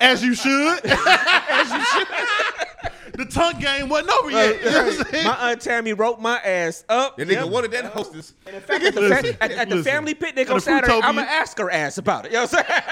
As 0.00 0.22
you 0.22 0.34
should. 0.34 0.80
As 0.84 1.72
you 1.72 1.84
should. 1.84 2.08
The 3.14 3.24
tongue 3.26 3.58
game 3.60 3.88
wasn't 3.88 4.10
over 4.10 4.30
yet. 4.30 4.62
You 4.64 4.70
know 4.70 4.84
what 4.86 5.12
my 5.24 5.50
aunt 5.50 5.60
Tammy 5.60 5.92
wrote 5.92 6.20
my 6.20 6.38
ass 6.38 6.84
up. 6.88 7.16
that 7.16 7.28
nigga 7.28 7.32
Yep. 7.44 7.48
wanted 7.50 7.70
that 7.72 7.84
hostess. 7.86 8.34
In 8.46 8.60
fact, 8.60 8.84
at 8.84 8.94
the, 8.94 9.00
Listen, 9.00 9.34
fa- 9.34 9.42
at, 9.44 9.52
at 9.52 9.68
the 9.70 9.82
family 9.82 10.14
picnic 10.14 10.50
on 10.50 10.60
Saturday, 10.60 10.92
I'm 10.94 11.14
gonna 11.16 11.22
ask 11.22 11.58
her 11.58 11.70
ass 11.70 11.98
about 11.98 12.26
it. 12.26 12.32
You 12.32 12.38
know 12.38 12.42
what 12.44 12.54
I'm 12.58 12.64
saying? 12.66 12.82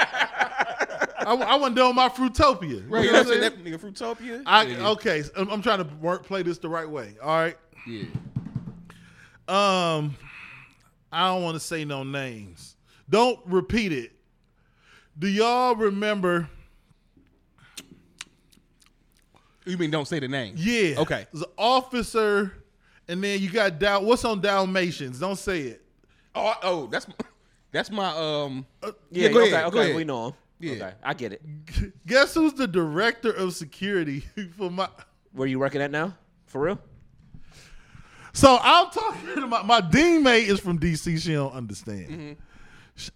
I, 1.21 1.35
I 1.35 1.55
wasn't 1.57 1.77
doing 1.77 1.95
my 1.95 2.09
Fruitopia. 2.09 2.85
Right, 2.89 3.05
You 3.05 3.11
you 3.11 3.13
know 3.13 3.23
know 3.23 3.29
what 3.29 3.35
I'm 3.35 3.41
that 3.41 3.53
saying? 3.65 3.65
nigga 3.65 3.79
Fruitopia? 3.79 4.43
I, 4.47 4.63
Yeah. 4.65 4.89
okay, 4.91 5.23
so 5.23 5.31
I'm, 5.37 5.51
I'm 5.51 5.63
trying 5.63 5.79
to 5.79 5.95
work, 5.97 6.25
play 6.25 6.43
this 6.43 6.59
the 6.59 6.69
right 6.69 6.89
way. 6.89 7.15
All 7.23 7.29
right. 7.29 7.57
Yeah. 7.87 8.05
Um, 9.49 10.17
I 11.13 11.27
don't 11.29 11.43
want 11.43 11.55
to 11.57 11.61
say 11.61 11.85
no 11.85 12.05
names. 12.05 12.77
Don't 13.09 13.39
repeat 13.47 13.93
it. 13.93 14.13
Do 15.19 15.29
y'all 15.29 15.75
remember? 15.75 16.49
You 19.67 19.77
mean 19.77 19.91
don't 19.91 20.09
say 20.09 20.19
the 20.19 20.29
name? 20.29 20.55
Yeah. 20.57 21.01
Okay. 21.01 21.27
There's 21.33 21.45
an 21.45 21.51
officer, 21.59 22.53
and 23.09 23.23
then 23.23 23.41
you 23.41 23.51
got 23.51 23.79
Dal. 23.79 24.05
What's 24.05 24.25
on 24.25 24.41
Dalmatians? 24.41 25.21
Don't 25.21 25.37
say 25.37 25.61
it. 25.63 25.83
Oh, 26.35 26.55
oh, 26.63 26.87
that's 26.87 27.07
that's 27.73 27.91
my 27.91 28.09
um. 28.17 28.67
Yeah, 29.11 29.29
go 29.29 29.41
okay, 29.41 29.53
ahead, 29.53 29.65
okay, 29.67 29.75
go 29.75 29.81
ahead. 29.81 29.97
we 29.97 30.05
know 30.05 30.29
him. 30.29 30.35
Yeah. 30.61 30.73
Okay, 30.73 30.93
I 31.03 31.15
get 31.15 31.33
it. 31.33 31.43
Guess 32.07 32.35
who's 32.35 32.55
the 32.55 32.67
director 32.67 33.31
of 33.33 33.55
security 33.55 34.21
for 34.57 34.71
my? 34.71 34.89
Where 35.33 35.47
you 35.47 35.59
working 35.59 35.81
at 35.81 35.91
now? 35.91 36.17
For 36.47 36.63
real? 36.63 36.79
So 38.33 38.59
I'm 38.63 38.91
talking 38.91 39.35
to 39.37 39.47
my 39.47 39.63
my 39.63 39.81
dean 39.81 40.23
mate 40.23 40.49
is 40.49 40.61
from 40.61 40.79
DC. 40.79 41.21
She 41.21 41.33
don't 41.33 41.53
understand. 41.53 42.09
Mm-hmm. 42.09 42.33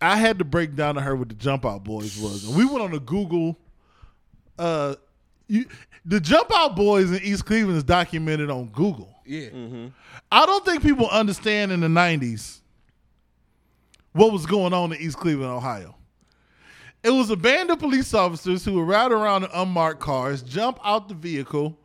I 0.00 0.16
had 0.16 0.38
to 0.38 0.44
break 0.44 0.74
down 0.74 0.94
to 0.94 1.00
her 1.00 1.14
what 1.14 1.28
the 1.28 1.35
Jump 1.35 1.66
Out 1.66 1.85
Boys 1.85 2.18
was, 2.18 2.46
and 2.46 2.57
we 2.57 2.64
went 2.64 2.80
on 2.83 2.94
a 2.94 3.00
Google. 3.00 3.59
Uh, 4.59 4.94
you, 5.48 5.66
the 6.04 6.20
Jump 6.20 6.50
Out 6.54 6.76
Boys 6.76 7.11
in 7.11 7.22
East 7.22 7.44
Cleveland 7.44 7.76
is 7.76 7.85
documented 7.85 8.50
on 8.50 8.66
Google. 8.68 9.14
Yeah. 9.24 9.48
Mm-hmm. 9.48 9.87
I 10.30 10.46
don't 10.46 10.64
think 10.64 10.83
people 10.83 11.09
understand 11.09 11.72
in 11.72 11.80
the 11.80 11.88
'90s 11.88 12.61
what 14.12 14.33
was 14.33 14.46
going 14.46 14.72
on 14.72 14.92
in 14.92 15.00
East 15.00 15.16
Cleveland, 15.16 15.50
Ohio. 15.50 15.96
It 17.02 17.11
was 17.11 17.28
a 17.30 17.37
band 17.37 17.70
of 17.70 17.78
police 17.78 18.14
officers 18.14 18.64
who 18.64 18.74
would 18.74 18.88
ride 18.88 19.12
around 19.12 19.44
in 19.44 19.50
unmarked 19.52 20.00
cars, 20.00 20.42
jump 20.42 20.78
out 20.83 21.09
the 21.09 21.14
vehicle, 21.14 21.78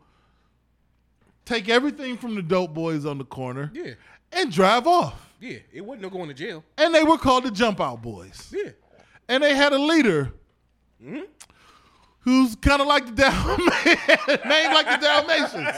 take 1.44 1.68
everything 1.68 2.16
from 2.16 2.34
the 2.34 2.42
dope 2.42 2.72
boys 2.72 3.04
on 3.04 3.18
the 3.18 3.24
corner, 3.24 3.70
Yeah. 3.74 3.92
and 4.32 4.50
drive 4.50 4.86
off. 4.86 5.34
Yeah. 5.38 5.58
It 5.72 5.82
wasn't 5.84 6.02
no 6.02 6.10
going 6.10 6.28
to 6.28 6.34
jail. 6.34 6.64
And 6.78 6.94
they 6.94 7.02
were 7.02 7.18
called 7.18 7.44
the 7.44 7.50
Jump 7.50 7.80
Out 7.80 8.00
Boys. 8.00 8.50
Yeah. 8.54 8.70
And 9.28 9.42
they 9.42 9.54
had 9.54 9.72
a 9.72 9.78
leader 9.78 10.32
mm-hmm. 11.02 11.22
Who's 12.20 12.54
kind 12.56 12.80
of 12.80 12.86
like 12.88 13.06
the 13.06 13.12
Dalmatians, 13.12 14.44
named 14.46 14.74
like 14.74 14.86
the 14.86 14.98
Dalmatians. 15.06 15.76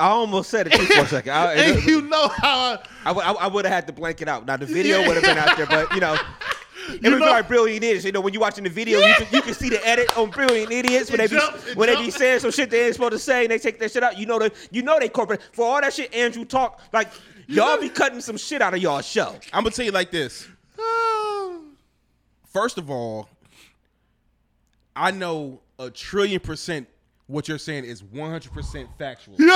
I 0.00 0.06
almost 0.10 0.50
said 0.50 0.68
it 0.68 0.72
too 0.74 0.84
for 0.86 1.00
a 1.00 1.06
second. 1.06 1.32
I, 1.32 1.54
and 1.54 1.84
you 1.84 2.02
know 2.02 2.28
how 2.28 2.78
I, 3.04 3.12
I, 3.12 3.46
would 3.48 3.64
have 3.64 3.74
had 3.74 3.86
to 3.88 3.92
blank 3.92 4.22
it 4.22 4.28
out. 4.28 4.46
Now 4.46 4.56
the 4.56 4.66
video 4.66 4.98
would 5.06 5.16
have 5.16 5.24
been 5.24 5.38
out 5.38 5.56
there, 5.56 5.66
but 5.66 5.92
you 5.92 5.98
know, 6.00 6.14
it 6.88 7.02
You 7.02 7.10
would 7.10 7.18
know- 7.20 7.26
like 7.26 7.48
Brilliant 7.48 7.82
Idiots. 7.82 8.04
You 8.04 8.12
know, 8.12 8.20
when 8.20 8.32
you're 8.32 8.40
watching 8.40 8.62
the 8.62 8.70
video, 8.70 9.00
you, 9.00 9.12
can, 9.14 9.26
you 9.32 9.42
can 9.42 9.54
see 9.54 9.68
the 9.68 9.84
edit 9.84 10.16
on 10.16 10.30
Brilliant 10.30 10.70
Idiots 10.70 11.10
when 11.10 11.18
It 11.20 11.28
they 11.30 11.36
be 11.36 11.40
jumps- 11.40 11.66
it 11.66 11.76
when 11.76 11.88
they 11.88 11.96
be 11.96 12.10
saying 12.12 12.38
some 12.40 12.52
shit 12.52 12.70
they 12.70 12.86
ain't 12.86 12.94
supposed 12.94 13.12
to 13.12 13.18
say, 13.18 13.42
and 13.42 13.50
they 13.50 13.58
take 13.58 13.80
that 13.80 13.90
shit 13.90 14.04
out. 14.04 14.16
You 14.16 14.26
know 14.26 14.38
the 14.38 14.52
you 14.70 14.82
know 14.82 14.98
they 15.00 15.08
corporate 15.08 15.40
for 15.52 15.64
all 15.66 15.80
that 15.80 15.92
shit. 15.92 16.14
Andrew 16.14 16.44
talk 16.44 16.80
like 16.92 17.08
y'all 17.48 17.80
be 17.80 17.88
cutting 17.88 18.20
some 18.20 18.36
shit 18.36 18.62
out 18.62 18.74
of 18.74 18.80
y'all 18.80 19.00
show. 19.00 19.34
I'm 19.52 19.64
gonna 19.64 19.74
tell 19.74 19.84
you 19.84 19.90
like 19.92 20.12
this. 20.12 20.46
First 22.52 22.78
of 22.78 22.88
all, 22.88 23.28
I 24.98 25.10
know 25.10 25.60
a 25.78 25.90
trillion 25.90 26.40
percent 26.40 26.88
what 27.26 27.46
you're 27.48 27.58
saying 27.58 27.84
is 27.84 28.02
100 28.02 28.52
percent 28.52 28.88
factual. 28.98 29.36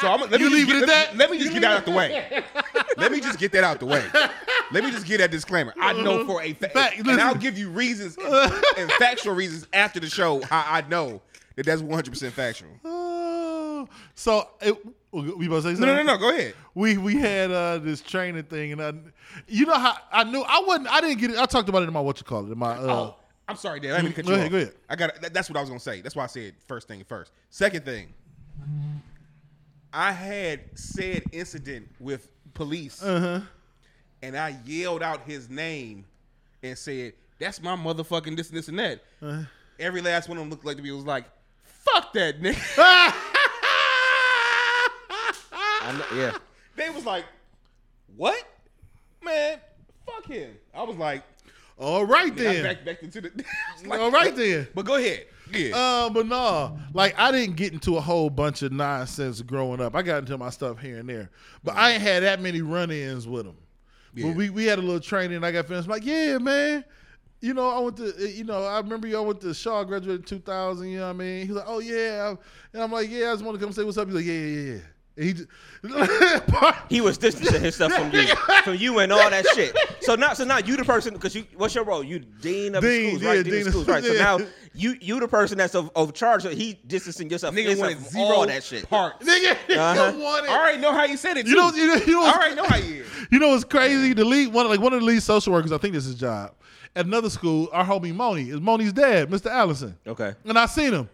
So 0.00 0.08
I'm 0.08 0.20
let 0.20 0.32
me 0.32 0.38
You 0.38 0.50
just 0.50 0.52
leave 0.52 0.66
get, 0.66 0.76
it 0.76 0.82
at 0.82 0.88
let, 0.88 1.08
that? 1.08 1.16
let 1.16 1.30
me 1.30 1.38
just 1.38 1.52
get 1.54 1.62
that 1.62 1.72
out 1.78 1.84
the 1.86 1.90
way. 1.90 2.42
let 2.98 3.10
me 3.10 3.18
just 3.18 3.38
get 3.38 3.50
that 3.52 3.64
out 3.64 3.80
the 3.80 3.86
way. 3.86 4.04
Let 4.70 4.84
me 4.84 4.90
just 4.90 5.06
get 5.06 5.18
that 5.18 5.30
disclaimer. 5.30 5.72
I 5.80 5.94
know 5.94 6.26
for 6.26 6.42
a 6.42 6.52
fact, 6.52 6.74
Fact, 6.74 6.98
and 6.98 7.18
I'll 7.18 7.34
give 7.34 7.56
you 7.56 7.70
reasons 7.70 8.18
and, 8.18 8.52
and 8.76 8.92
factual 8.92 9.34
reasons 9.34 9.66
after 9.72 9.98
the 9.98 10.10
show 10.10 10.42
how 10.42 10.66
I 10.68 10.82
know 10.86 11.22
that 11.54 11.64
that's 11.64 11.80
100 11.80 12.10
percent 12.10 12.34
factual. 12.34 12.68
Oh, 12.84 13.88
so 14.14 14.50
it, 14.60 14.76
we 15.12 15.46
about 15.46 15.56
to 15.56 15.62
say 15.62 15.68
something? 15.70 15.80
No, 15.80 15.94
no, 15.94 16.02
no, 16.02 16.12
no. 16.12 16.18
Go 16.18 16.28
ahead. 16.30 16.52
We 16.74 16.98
we 16.98 17.16
had 17.16 17.50
uh, 17.50 17.78
this 17.78 18.02
training 18.02 18.42
thing, 18.44 18.72
and 18.72 18.82
I, 18.82 18.92
you 19.48 19.64
know 19.64 19.78
how 19.78 19.96
I 20.12 20.24
knew 20.24 20.42
I 20.46 20.62
wasn't. 20.66 20.88
I 20.88 21.00
didn't 21.00 21.20
get 21.20 21.30
it. 21.30 21.38
I 21.38 21.46
talked 21.46 21.70
about 21.70 21.82
it 21.84 21.86
in 21.88 21.94
my 21.94 22.00
what 22.00 22.18
you 22.18 22.24
call 22.24 22.46
it 22.46 22.52
in 22.52 22.58
my. 22.58 22.72
Uh, 22.76 22.82
Oh, 22.92 23.16
I'm 23.48 23.56
sorry, 23.56 23.78
Dan. 23.80 23.92
I 23.92 23.96
didn't 23.98 24.04
mean 24.06 24.12
to 24.14 24.22
cut 24.22 24.26
Go 24.26 24.32
you 24.32 24.36
ahead, 24.38 24.46
off. 24.46 24.50
go 24.52 24.56
ahead. 24.58 24.72
I 24.88 24.96
got 24.96 25.20
that, 25.22 25.32
that's 25.34 25.48
what 25.48 25.56
I 25.56 25.60
was 25.60 25.68
gonna 25.70 25.78
say. 25.80 26.00
That's 26.00 26.16
why 26.16 26.24
I 26.24 26.26
said 26.28 26.54
first 26.66 26.88
thing 26.88 27.04
first. 27.04 27.30
Second 27.50 27.84
thing, 27.84 28.12
I 29.92 30.12
had 30.12 30.60
said 30.74 31.22
incident 31.32 31.88
with 32.00 32.28
police, 32.54 33.02
Uh-huh. 33.02 33.40
and 34.22 34.36
I 34.36 34.56
yelled 34.64 35.02
out 35.02 35.22
his 35.26 35.48
name 35.48 36.04
and 36.62 36.76
said, 36.76 37.12
"That's 37.38 37.62
my 37.62 37.76
motherfucking 37.76 38.36
this 38.36 38.48
and 38.48 38.58
this 38.58 38.68
and 38.68 38.78
that." 38.78 39.02
Uh-huh. 39.22 39.42
Every 39.78 40.00
last 40.02 40.28
one 40.28 40.38
of 40.38 40.42
them 40.42 40.50
looked 40.50 40.64
like 40.64 40.76
to 40.78 40.82
me 40.82 40.90
was 40.90 41.04
like, 41.04 41.24
"Fuck 41.62 42.12
that 42.14 42.40
nigga." 42.40 43.12
Know, 45.86 46.04
yeah. 46.16 46.36
they 46.74 46.90
was 46.90 47.06
like, 47.06 47.24
"What, 48.16 48.42
man? 49.22 49.60
Fuck 50.04 50.26
him." 50.26 50.56
I 50.74 50.82
was 50.82 50.96
like, 50.96 51.22
all 51.78 52.04
right 52.04 52.32
I 52.32 52.34
then. 52.34 52.62
backed 52.64 52.84
back 52.84 53.02
into 53.02 53.20
the. 53.20 53.44
Like, 53.86 54.00
all 54.00 54.10
right 54.10 54.34
then. 54.34 54.68
But 54.74 54.86
go 54.86 54.96
ahead. 54.96 55.26
Yeah. 55.52 55.76
Uh, 55.76 56.10
but 56.10 56.26
no, 56.26 56.78
like 56.92 57.14
I 57.18 57.30
didn't 57.30 57.56
get 57.56 57.72
into 57.72 57.96
a 57.96 58.00
whole 58.00 58.30
bunch 58.30 58.62
of 58.62 58.72
nonsense 58.72 59.42
growing 59.42 59.80
up. 59.80 59.94
I 59.94 60.02
got 60.02 60.18
into 60.18 60.36
my 60.38 60.50
stuff 60.50 60.80
here 60.80 60.98
and 60.98 61.08
there, 61.08 61.30
but 61.62 61.76
I 61.76 61.92
ain't 61.92 62.02
had 62.02 62.22
that 62.24 62.40
many 62.40 62.62
run-ins 62.62 63.28
with 63.28 63.44
them. 63.46 63.56
Yeah. 64.14 64.28
But 64.28 64.36
we, 64.36 64.50
we 64.50 64.64
had 64.64 64.78
a 64.78 64.82
little 64.82 65.00
training. 65.00 65.44
I 65.44 65.52
got 65.52 65.66
finished. 65.66 65.86
I'm 65.86 65.92
like, 65.92 66.04
yeah, 66.04 66.38
man. 66.38 66.84
You 67.42 67.52
know, 67.52 67.68
I 67.68 67.78
went 67.78 67.98
to, 67.98 68.28
you 68.28 68.44
know, 68.44 68.64
I 68.64 68.78
remember 68.78 69.06
y'all 69.06 69.26
went 69.26 69.42
to 69.42 69.52
Shaw, 69.52 69.84
graduated 69.84 70.20
in 70.22 70.26
2000. 70.26 70.88
You 70.88 70.96
know 70.98 71.04
what 71.04 71.10
I 71.10 71.12
mean? 71.12 71.46
He's 71.46 71.54
like, 71.54 71.66
oh 71.68 71.80
yeah, 71.80 72.34
and 72.72 72.82
I'm 72.82 72.90
like, 72.90 73.10
yeah, 73.10 73.28
I 73.28 73.32
just 73.34 73.44
want 73.44 73.58
to 73.58 73.64
come 73.64 73.72
say 73.72 73.84
what's 73.84 73.98
up. 73.98 74.08
He's 74.08 74.16
like, 74.16 74.24
yeah, 74.24 74.32
yeah, 74.32 74.72
yeah. 74.72 74.80
And 75.18 75.24
he 75.24 75.32
just, 75.32 75.48
He 76.90 77.00
was 77.00 77.18
distancing 77.18 77.62
himself 77.62 77.92
from 77.92 78.10
you, 78.12 78.26
from 78.64 78.74
you 78.74 78.98
and 78.98 79.12
all 79.12 79.30
that 79.30 79.46
shit. 79.54 79.76
So 80.06 80.14
now, 80.14 80.32
so 80.32 80.44
now 80.44 80.58
you 80.58 80.76
the 80.76 80.84
person 80.84 81.12
because 81.14 81.34
you. 81.34 81.44
What's 81.56 81.74
your 81.74 81.84
role? 81.84 82.02
You 82.02 82.20
dean 82.20 82.74
of 82.74 82.82
Dean, 82.82 83.02
the 83.02 83.08
schools, 83.10 83.22
yeah, 83.22 83.28
right? 83.28 83.44
Dean, 83.44 83.52
dean 83.52 83.60
of 83.62 83.66
of- 83.66 83.72
schools, 83.72 83.88
right? 83.88 84.04
So 84.04 84.12
yeah. 84.12 84.22
now 84.22 84.38
you 84.74 84.96
you 85.00 85.20
the 85.20 85.28
person 85.28 85.58
that's 85.58 85.74
of, 85.74 85.90
of 85.94 86.14
charge. 86.14 86.42
So 86.42 86.50
he 86.50 86.78
distancing 86.86 87.28
yourself, 87.30 87.54
Nigga 87.54 87.64
yourself 87.64 87.80
wanted 87.80 87.96
from 87.98 88.04
zero 88.06 88.24
all 88.26 88.46
that 88.46 88.62
shit. 88.64 88.88
parts. 88.88 89.26
nigga, 89.26 89.52
Uh-huh. 89.76 90.12
you 90.16 90.22
want. 90.22 90.48
I 90.48 90.58
already 90.58 90.78
know 90.78 90.92
how 90.92 91.04
you 91.04 91.16
said 91.16 91.36
it. 91.36 91.44
Too. 91.44 91.50
You 91.50 91.56
know, 91.56 91.70
you 91.72 91.86
know, 91.88 91.94
you 91.96 92.12
know 92.14 92.20
I 92.22 92.24
what's- 92.24 92.36
already 92.38 92.54
know 92.56 92.64
how 92.64 92.76
you 92.76 93.02
is. 93.02 93.06
You 93.32 93.38
know 93.40 93.48
what's 93.48 93.64
crazy? 93.64 94.12
The 94.14 94.24
lead 94.24 94.52
one 94.52 94.68
like 94.68 94.80
one 94.80 94.92
of 94.92 95.00
the 95.00 95.06
lead 95.06 95.22
social 95.22 95.52
workers, 95.52 95.72
I 95.72 95.78
think 95.78 95.94
this 95.94 96.04
is 96.04 96.12
his 96.12 96.20
job. 96.20 96.52
At 96.94 97.04
another 97.06 97.28
school, 97.28 97.68
our 97.72 97.84
homie 97.84 98.14
Moni 98.14 98.48
is 98.50 98.60
Moni's 98.60 98.92
dad, 98.92 99.28
Mr. 99.28 99.50
Allison. 99.50 99.96
Okay. 100.06 100.34
And 100.44 100.58
I 100.58 100.66
seen 100.66 100.92
him. 100.94 101.08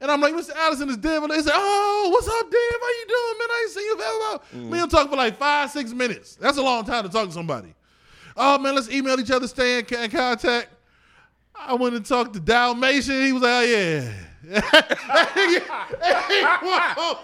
And 0.00 0.10
I'm 0.10 0.20
like, 0.20 0.32
Mr. 0.32 0.54
Allison 0.56 0.88
is 0.88 0.96
dead. 0.96 1.22
And 1.22 1.30
they 1.30 1.42
said, 1.42 1.52
Oh, 1.54 2.08
what's 2.12 2.26
up, 2.28 2.50
Dave? 2.50 2.80
How 2.80 2.88
you 2.88 3.06
doing, 3.08 3.38
man? 3.38 3.48
I 3.50 3.60
ain't 3.64 3.72
seen 3.72 3.84
you 3.84 3.96
forever. 3.96 4.42
Me 4.70 4.78
and 4.78 4.82
him 4.84 4.88
talk 4.88 5.10
for 5.10 5.16
like 5.16 5.36
five, 5.36 5.70
six 5.70 5.92
minutes. 5.92 6.36
That's 6.36 6.56
a 6.56 6.62
long 6.62 6.84
time 6.84 7.02
to 7.04 7.08
talk 7.08 7.26
to 7.26 7.32
somebody. 7.32 7.74
Oh 8.40 8.58
man, 8.58 8.74
let's 8.74 8.88
email 8.88 9.18
each 9.18 9.30
other, 9.30 9.48
stay 9.48 9.80
in, 9.80 9.84
in 9.94 10.10
contact. 10.10 10.68
I 11.56 11.74
went 11.74 11.96
and 11.96 12.06
talked 12.06 12.34
to 12.34 12.40
Dalmatian. 12.40 13.22
He 13.22 13.32
was 13.32 13.42
like, 13.42 13.52
Oh 13.52 13.62
yeah. 13.62 14.12
he, 14.48 14.54
won't, 16.64 17.20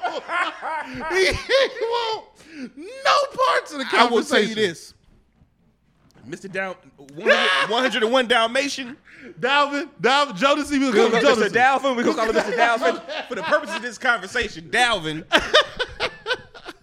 he 1.13 1.87
won't 1.89 2.25
no 2.55 3.19
parts 3.33 3.73
of 3.73 3.79
the 3.79 3.85
conversation. 3.85 3.99
I 3.99 4.07
will 4.11 4.25
tell 4.25 4.43
you 4.43 4.55
this. 4.55 4.95
Mr. 6.29 6.51
Down 6.51 6.75
100, 6.97 7.71
101 7.71 8.29
Dalmatian. 8.29 8.97
Dalvin, 9.41 9.89
Dalvin, 10.01 10.33
Jodeci, 10.37 10.79
we'll 10.79 10.93
We 10.93 10.99
call 10.99 11.11
gonna 11.11 11.23
call 11.23 11.37
him 11.37 11.49
Mr. 11.49 11.55
Dalvin. 11.55 11.97
We're 11.97 12.05
gonna 12.05 12.17
call 12.17 12.31
him 12.31 12.37
Mr. 12.37 12.57
Dalvin. 12.57 13.29
For 13.29 13.35
the 13.35 13.43
purpose 13.43 13.75
of 13.75 13.83
this 13.83 13.99
conversation, 13.99 14.69
Dalvin, 14.71 15.25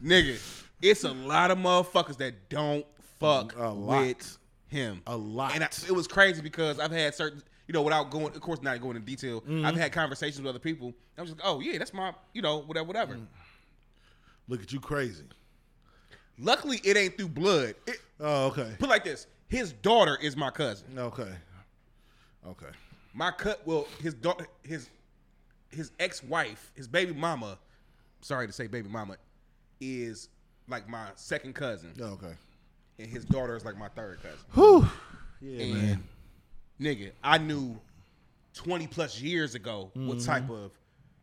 nigga, 0.04 0.40
it's 0.82 1.04
a 1.04 1.12
lot 1.12 1.52
of 1.52 1.58
motherfuckers 1.58 2.18
that 2.18 2.50
don't 2.50 2.86
fuck 3.22 3.56
with 3.58 4.38
him. 4.68 5.02
A 5.08 5.16
lot. 5.16 5.54
And 5.56 5.64
I, 5.64 5.68
it 5.88 5.92
was 5.92 6.08
crazy 6.08 6.42
because 6.42 6.80
I've 6.80 6.92
had 6.92 7.14
certain, 7.16 7.42
you 7.68 7.74
know, 7.74 7.82
without 7.82 8.10
going, 8.10 8.28
of 8.28 8.42
course, 8.42 8.62
not 8.62 8.80
going 8.82 8.96
into 8.96 9.06
detail. 9.06 9.42
Mm-hmm. 9.42 9.66
I've 9.66 9.76
had 9.78 9.92
conversations 9.92 10.40
with 10.42 10.48
other 10.48 10.60
people. 10.60 10.94
I 11.18 11.22
was 11.22 11.32
like, 11.32 11.42
oh 11.44 11.60
yeah, 11.60 11.78
that's 11.78 11.94
my, 11.94 12.14
you 12.34 12.42
know, 12.42 12.60
whatever, 12.60 12.88
whatever. 12.88 13.14
Mm. 13.16 13.28
Look 14.48 14.62
at 14.64 14.74
you 14.74 14.80
crazy. 14.80 15.24
Luckily, 16.40 16.82
it 16.84 16.98
ain't 16.98 17.18
through 17.18 17.30
blood. 17.30 17.76
It, 17.88 17.98
Oh, 18.20 18.48
okay. 18.48 18.76
put 18.78 18.86
it 18.88 18.90
like 18.90 19.04
this: 19.04 19.26
his 19.48 19.74
daughter 19.74 20.18
is 20.22 20.36
my 20.38 20.50
cousin. 20.52 20.88
Okay. 20.98 21.32
Okay. 22.48 22.68
My 23.14 23.32
cut. 23.32 23.62
Well, 23.66 23.88
his 24.02 24.14
daughter, 24.14 24.48
his 24.64 24.90
his 25.70 25.92
ex 26.00 26.24
wife, 26.24 26.72
his 26.76 26.88
baby 26.88 27.14
mama. 27.14 27.58
Sorry 28.22 28.46
to 28.46 28.54
say, 28.54 28.68
baby 28.68 28.90
mama, 28.90 29.18
is 29.80 30.30
like 30.68 30.88
my 30.88 31.08
second 31.16 31.54
cousin, 31.54 31.94
Okay. 32.00 32.34
And 33.02 33.10
his 33.12 33.26
daughter 33.26 33.56
is 33.56 33.66
like 33.66 33.78
my 33.78 33.90
third 33.90 34.20
cousin. 34.22 34.38
Whew. 34.54 34.88
Yeah, 35.42 35.64
And 35.64 35.74
man. 35.74 36.04
nigga, 36.80 37.12
I 37.24 37.38
knew 37.40 37.80
twenty 38.54 38.88
plus 38.88 39.20
years 39.22 39.56
ago 39.56 39.90
what 39.94 40.18
Mm-hmm. 40.18 40.26
type 40.26 40.50
of 40.50 40.72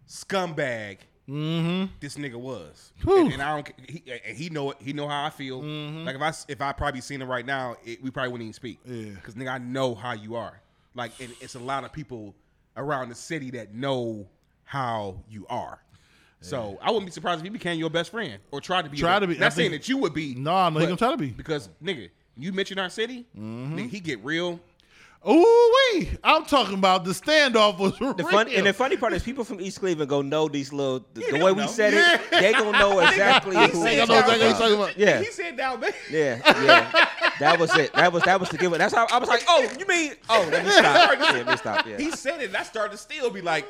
scumbag 0.09 0.99
this 1.27 2.17
nigga 2.17 2.37
was, 2.37 2.93
and, 3.07 3.33
and 3.35 3.43
I 3.43 3.55
don't. 3.55 3.73
He, 3.89 4.03
and 4.27 4.37
he 4.37 4.49
know 4.49 4.71
it. 4.71 4.79
He 4.81 4.95
know 4.95 5.07
how 5.09 5.25
I 5.27 5.31
feel. 5.31 5.61
Like 5.63 6.17
if 6.17 6.23
I 6.23 6.33
if 6.49 6.61
I 6.63 6.73
probably 6.73 7.03
seen 7.03 7.21
him 7.21 7.29
right 7.29 7.45
now, 7.45 7.77
it, 7.85 8.03
we 8.03 8.11
probably 8.11 8.33
wouldn't 8.33 8.47
even 8.47 8.55
speak. 8.55 8.83
Mm-hmm. 8.85 9.09
Yeah. 9.09 9.15
because 9.15 9.35
nigga, 9.35 9.53
I 9.53 9.59
know 9.59 9.95
how 9.95 10.13
you 10.13 10.37
are. 10.37 10.59
Like, 10.95 11.13
and 11.21 11.31
it's 11.43 11.55
a 11.55 11.59
lot 11.61 11.85
of 11.85 11.93
people 11.93 12.35
around 12.79 13.11
the 13.11 13.15
city 13.15 13.51
that 13.53 13.75
know 13.75 14.27
how 14.65 15.19
you 15.29 15.47
are. 15.51 15.81
So 16.41 16.79
I 16.81 16.91
wouldn't 16.91 17.07
be 17.07 17.13
surprised 17.13 17.41
if 17.41 17.45
he 17.45 17.51
became 17.51 17.79
your 17.79 17.91
best 17.91 18.11
friend 18.11 18.39
or 18.53 18.61
tried 18.61 18.83
to 18.83 18.91
be. 18.91 18.97
Try 18.99 19.19
to 19.19 19.27
be. 19.27 19.37
I 19.37 19.41
Not 19.41 19.53
saying 19.53 19.71
think- 19.71 19.83
that 19.83 19.89
you 19.89 19.97
would 19.99 20.15
be. 20.15 20.35
No, 20.35 20.69
no, 20.69 20.79
he 20.79 20.87
but- 20.87 20.87
gonna 20.87 20.97
try 20.97 21.11
to 21.11 21.17
be. 21.17 21.29
because 21.31 21.69
nigga, 21.83 22.11
you 22.37 22.53
mention 22.53 22.79
our 22.79 22.89
city, 22.91 23.27
Mm-hmm. 23.37 23.77
nigga, 23.79 23.91
he 23.91 24.01
get 24.01 24.25
real. 24.25 24.61
Ooh 25.29 25.75
wee! 25.95 26.11
I'm 26.23 26.45
talking 26.45 26.75
about 26.75 27.05
the 27.05 27.11
standoff 27.11 27.77
was 27.81 27.99
The 27.99 28.05
real. 28.15 28.29
fun 28.29 28.49
and 28.51 28.65
the 28.65 28.73
funny 28.73 28.97
part 28.97 29.13
is 29.13 29.23
people 29.25 29.43
from 29.43 29.61
East 29.61 29.81
Cleveland 29.81 30.09
gonna 30.09 30.29
know 30.29 30.47
these 30.49 30.73
little 30.73 31.01
the, 31.13 31.21
the 31.23 31.27
they 31.33 31.43
way 31.43 31.51
don't 31.51 31.57
we 31.57 31.67
said 31.67 31.93
it. 31.93 32.31
They 32.31 32.53
gonna 32.53 32.79
know 32.79 33.01
exactly 33.09 33.57
He 33.57 33.63
who 33.67 33.73
said 33.73 33.83
we 33.83 34.01
I 34.01 34.05
know 34.05 34.15
exactly 34.21 34.31
what 34.31 34.39
you're 34.39 34.47
about. 34.49 34.59
talking 34.61 34.75
about. 34.77 34.97
Yeah. 34.97 35.19
He 35.19 35.25
said 35.33 35.57
down 35.57 35.81
there. 35.81 35.93
Yeah, 36.09 36.63
yeah. 36.65 37.07
That 37.41 37.59
was 37.59 37.77
it. 37.77 37.93
That 37.95 38.13
was 38.13 38.23
that 38.23 38.39
was 38.39 38.49
the 38.51 38.59
giveaway. 38.59 38.79
That's 38.79 38.95
how 38.95 39.09
I 39.11 39.19
was 39.19 39.29
like, 39.29 39.43
oh, 39.49 39.69
you 39.77 39.87
mean? 39.87 40.13
Oh, 40.29 40.49
let 40.53 40.65
me 40.65 40.71
stop. 40.71 41.19
Yeah, 41.19 41.33
let 41.33 41.47
me 41.49 41.57
stop. 41.57 41.85
Yeah. 41.87 41.97
He 41.99 42.13
said 42.13 42.41
it, 42.41 42.47
and 42.47 42.57
I 42.57 42.63
started 42.63 42.93
to 42.93 42.99
still 42.99 43.29
be 43.31 43.41
like, 43.43 43.67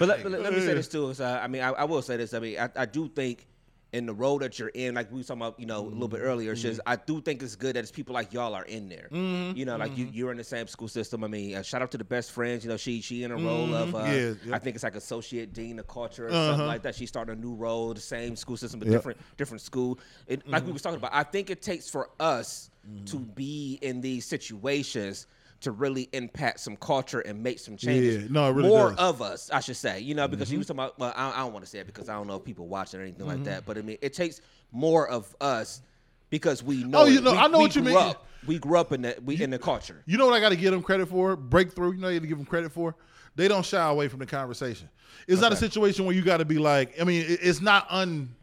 But 0.00 0.08
let, 0.08 0.22
but 0.24 0.32
let- 0.32 0.52
me 0.52 0.60
say 0.60 0.74
this 0.74 0.88
too. 0.88 1.10
Is, 1.10 1.20
uh, 1.20 1.38
I 1.42 1.46
mean, 1.46 1.62
I, 1.62 1.70
I 1.70 1.84
will 1.84 2.02
say 2.02 2.16
this. 2.16 2.34
I 2.34 2.38
mean, 2.40 2.58
I, 2.58 2.68
I 2.74 2.86
do 2.86 3.06
think 3.08 3.46
in 3.92 4.06
the 4.06 4.14
role 4.14 4.38
that 4.38 4.56
you're 4.58 4.68
in, 4.68 4.94
like 4.94 5.10
we 5.10 5.18
were 5.18 5.24
talking 5.24 5.42
about, 5.42 5.58
you 5.58 5.66
know, 5.66 5.80
a 5.80 5.88
little 5.88 6.08
bit 6.08 6.20
earlier, 6.20 6.52
it's 6.52 6.62
just 6.62 6.80
I 6.86 6.94
do 6.96 7.20
think 7.20 7.42
it's 7.42 7.56
good 7.56 7.74
that 7.76 7.80
it's 7.80 7.90
people 7.90 8.14
like 8.14 8.32
y'all 8.32 8.54
are 8.54 8.64
in 8.64 8.88
there. 8.88 9.08
You 9.54 9.64
know, 9.66 9.76
like 9.76 9.98
you 9.98 10.08
you're 10.12 10.30
in 10.30 10.38
the 10.38 10.44
same 10.44 10.68
school 10.68 10.88
system. 10.88 11.22
I 11.24 11.26
mean, 11.26 11.56
uh, 11.56 11.62
shout 11.62 11.82
out 11.82 11.90
to 11.90 11.98
the 11.98 12.04
best 12.04 12.30
friends. 12.32 12.64
You 12.64 12.70
know, 12.70 12.76
she 12.76 13.00
she 13.02 13.24
in 13.24 13.30
a 13.32 13.36
role 13.36 13.74
of 13.74 13.94
uh, 13.94 13.98
Yeah, 13.98 14.34
yeah. 14.46 14.54
I 14.54 14.58
think 14.60 14.76
it's 14.76 14.84
like 14.84 14.94
associate 14.96 15.52
dean 15.52 15.78
of 15.80 15.86
culture 15.88 16.28
or 16.28 16.30
Uh-huh. 16.30 16.46
something 16.52 16.66
like 16.66 16.82
that. 16.82 16.94
She 16.94 17.06
started 17.06 17.36
a 17.36 17.40
new 17.40 17.54
role, 17.54 17.92
the 17.92 18.00
same 18.00 18.36
school 18.36 18.56
system, 18.56 18.78
but 18.80 18.86
Yep. 18.88 18.94
different 18.96 19.18
different 19.36 19.60
school. 19.60 19.98
It, 20.28 20.46
Like 20.48 20.64
we 20.66 20.72
was 20.72 20.82
talking 20.82 20.98
about, 20.98 21.12
I 21.12 21.24
think 21.24 21.50
it 21.50 21.60
takes 21.60 21.90
for 21.90 22.08
us 22.20 22.70
to 23.06 23.18
be 23.18 23.78
in 23.82 24.00
these 24.00 24.24
situations. 24.24 25.26
To 25.62 25.72
really 25.72 26.08
impact 26.14 26.60
some 26.60 26.74
culture 26.76 27.20
and 27.20 27.42
make 27.42 27.58
some 27.58 27.76
changes, 27.76 28.22
Yeah, 28.22 28.28
no, 28.30 28.48
it 28.48 28.54
really 28.54 28.70
more 28.70 28.90
does. 28.92 28.98
of 28.98 29.20
us, 29.20 29.50
I 29.50 29.60
should 29.60 29.76
say. 29.76 30.00
You 30.00 30.14
know, 30.14 30.26
because 30.26 30.48
Mm-hmm. 30.48 30.52
you 30.54 30.58
was 30.60 30.66
talking 30.68 30.78
about. 30.80 30.98
Well, 30.98 31.12
I, 31.14 31.32
I 31.32 31.36
don't 31.40 31.52
want 31.52 31.66
to 31.66 31.70
say 31.70 31.80
it 31.80 31.86
because 31.86 32.08
I 32.08 32.14
don't 32.14 32.26
know 32.26 32.36
if 32.36 32.44
people 32.44 32.66
watching 32.66 32.98
or 32.98 33.02
anything 33.02 33.26
like 33.26 33.44
that. 33.44 33.66
But 33.66 33.76
I 33.76 33.82
mean, 33.82 33.98
it 34.00 34.14
takes 34.14 34.40
more 34.72 35.06
of 35.06 35.36
us 35.38 35.82
because 36.30 36.62
we 36.62 36.82
know. 36.84 37.00
Oh, 37.00 37.04
you 37.04 37.20
know, 37.20 37.32
We- 37.32 37.38
I 37.38 37.46
know 37.48 37.58
what 37.58 37.76
you 37.76 37.82
mean. 37.82 37.94
Up, 37.94 38.26
we 38.46 38.58
grew 38.58 38.78
up 38.78 38.92
in 38.92 39.02
the 39.02 39.18
we 39.22 39.42
in 39.42 39.50
the 39.50 39.58
culture. 39.58 40.02
You 40.06 40.16
know 40.16 40.24
what 40.24 40.32
I 40.34 40.40
got 40.40 40.48
to 40.48 40.56
give 40.56 40.72
them 40.72 40.82
credit 40.82 41.10
for? 41.10 41.36
Breakthrough. 41.36 41.92
You 41.92 41.98
know, 42.00 42.08
you 42.08 42.18
got 42.20 42.22
to 42.22 42.28
give 42.28 42.38
them 42.38 42.46
credit 42.46 42.72
for. 42.72 42.94
They 43.36 43.46
don't 43.46 43.64
shy 43.66 43.86
away 43.86 44.08
from 44.08 44.20
the 44.20 44.26
conversation. 44.26 44.88
It's 45.28 45.42
not 45.42 45.52
a 45.52 45.56
situation 45.56 46.06
where 46.06 46.14
you 46.14 46.22
got 46.22 46.38
to 46.38 46.46
be 46.46 46.58
like. 46.58 46.98
I 46.98 47.04
mean, 47.04 47.22
it- 47.28 47.40
it's 47.42 47.60
not 47.60 47.86
un. 47.90 48.34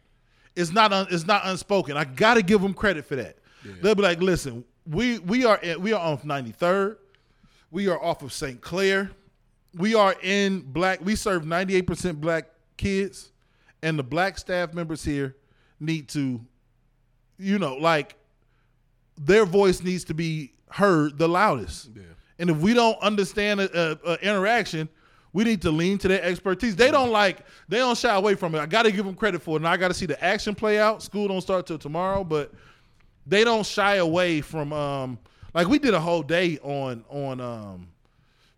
It's 0.56 0.72
not 0.72 0.94
un, 0.94 1.08
It's 1.10 1.26
not 1.26 1.42
unspoken. 1.46 1.98
I 1.98 2.04
got 2.06 2.36
to 2.36 2.44
give 2.44 2.62
them 2.62 2.76
credit 2.76 3.06
for 3.06 3.16
that. 3.16 3.38
They'll 3.82 3.96
be 3.96 4.04
like, 4.04 4.22
listen, 4.22 4.64
we 4.86 5.18
we 5.20 5.46
are 5.46 5.58
in, 5.58 5.82
we 5.82 5.94
are 5.94 6.00
on 6.00 6.20
ninety 6.24 6.52
third. 6.52 6.98
We 7.72 7.88
are 7.90 8.02
off 8.02 8.24
of 8.24 8.32
St. 8.32 8.62
Clair. 8.62 9.12
We 9.76 9.94
are 9.94 10.16
in 10.24 10.62
black. 10.62 11.00
We 11.04 11.16
serve 11.16 11.46
ninety 11.46 11.76
eight 11.76 11.88
percent 11.88 12.22
black 12.22 12.46
kids, 12.78 13.32
and 13.82 14.00
the 14.00 14.04
black 14.04 14.38
staff 14.38 14.74
members 14.74 15.04
here 15.04 15.36
need 15.80 16.08
to, 16.10 16.42
you 17.38 17.60
know, 17.60 17.76
like 17.76 18.16
their 19.18 19.46
voice 19.46 19.84
needs 19.84 20.04
to 20.06 20.14
be 20.14 20.54
heard 20.70 21.18
the 21.18 21.28
loudest. 21.28 21.90
And 22.40 22.50
if 22.50 22.58
we 22.58 22.74
don't 22.74 23.00
understand 23.02 23.60
a, 23.60 24.00
a, 24.04 24.14
a 24.14 24.16
interaction, 24.22 24.88
we 25.34 25.44
need 25.44 25.62
to 25.64 25.72
lean 25.72 25.98
to 26.00 26.08
their 26.08 26.24
expertise. 26.24 26.76
They 26.76 26.92
don't 26.92 27.12
like 27.12 27.40
they 27.68 27.78
don't 27.78 27.98
shy 27.98 28.16
away 28.16 28.36
from 28.36 28.56
it. 28.56 28.60
I 28.60 28.66
got 28.66 28.84
to 28.84 28.92
give 28.92 29.06
them 29.06 29.16
credit 29.16 29.42
for 29.42 29.52
it. 29.52 29.58
And 29.58 29.68
I 29.68 29.78
got 29.78 29.90
to 29.90 29.94
see 29.94 30.06
the 30.06 30.24
action 30.24 30.56
play 30.56 30.80
out. 30.80 31.04
School 31.04 31.28
don't 31.28 31.42
start 31.42 31.68
till 31.68 31.78
tomorrow, 31.78 32.24
but 32.24 32.52
they 33.26 33.44
don't 33.44 33.66
shy 33.66 33.96
away 33.96 34.42
from 34.42 34.72
um 34.72 35.20
like 35.58 35.68
we 35.68 35.80
did 35.80 35.94
a 35.94 36.00
whole 36.00 36.22
day 36.24 36.58
on 36.64 37.04
on 37.10 37.42
um 37.42 37.88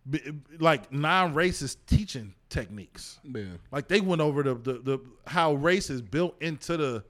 b- 0.10 0.22
like 0.60 0.92
non-racist 0.92 1.78
teaching 1.88 2.34
techniques. 2.50 3.20
Yeah. 3.24 3.44
Like 3.72 3.88
they 3.88 4.02
went 4.02 4.22
over 4.22 4.44
the, 4.44 4.56
the 4.56 4.74
the 4.74 5.00
how 5.26 5.54
race 5.54 5.90
is 5.90 6.02
built 6.02 6.36
into 6.42 6.78
the 6.78 7.04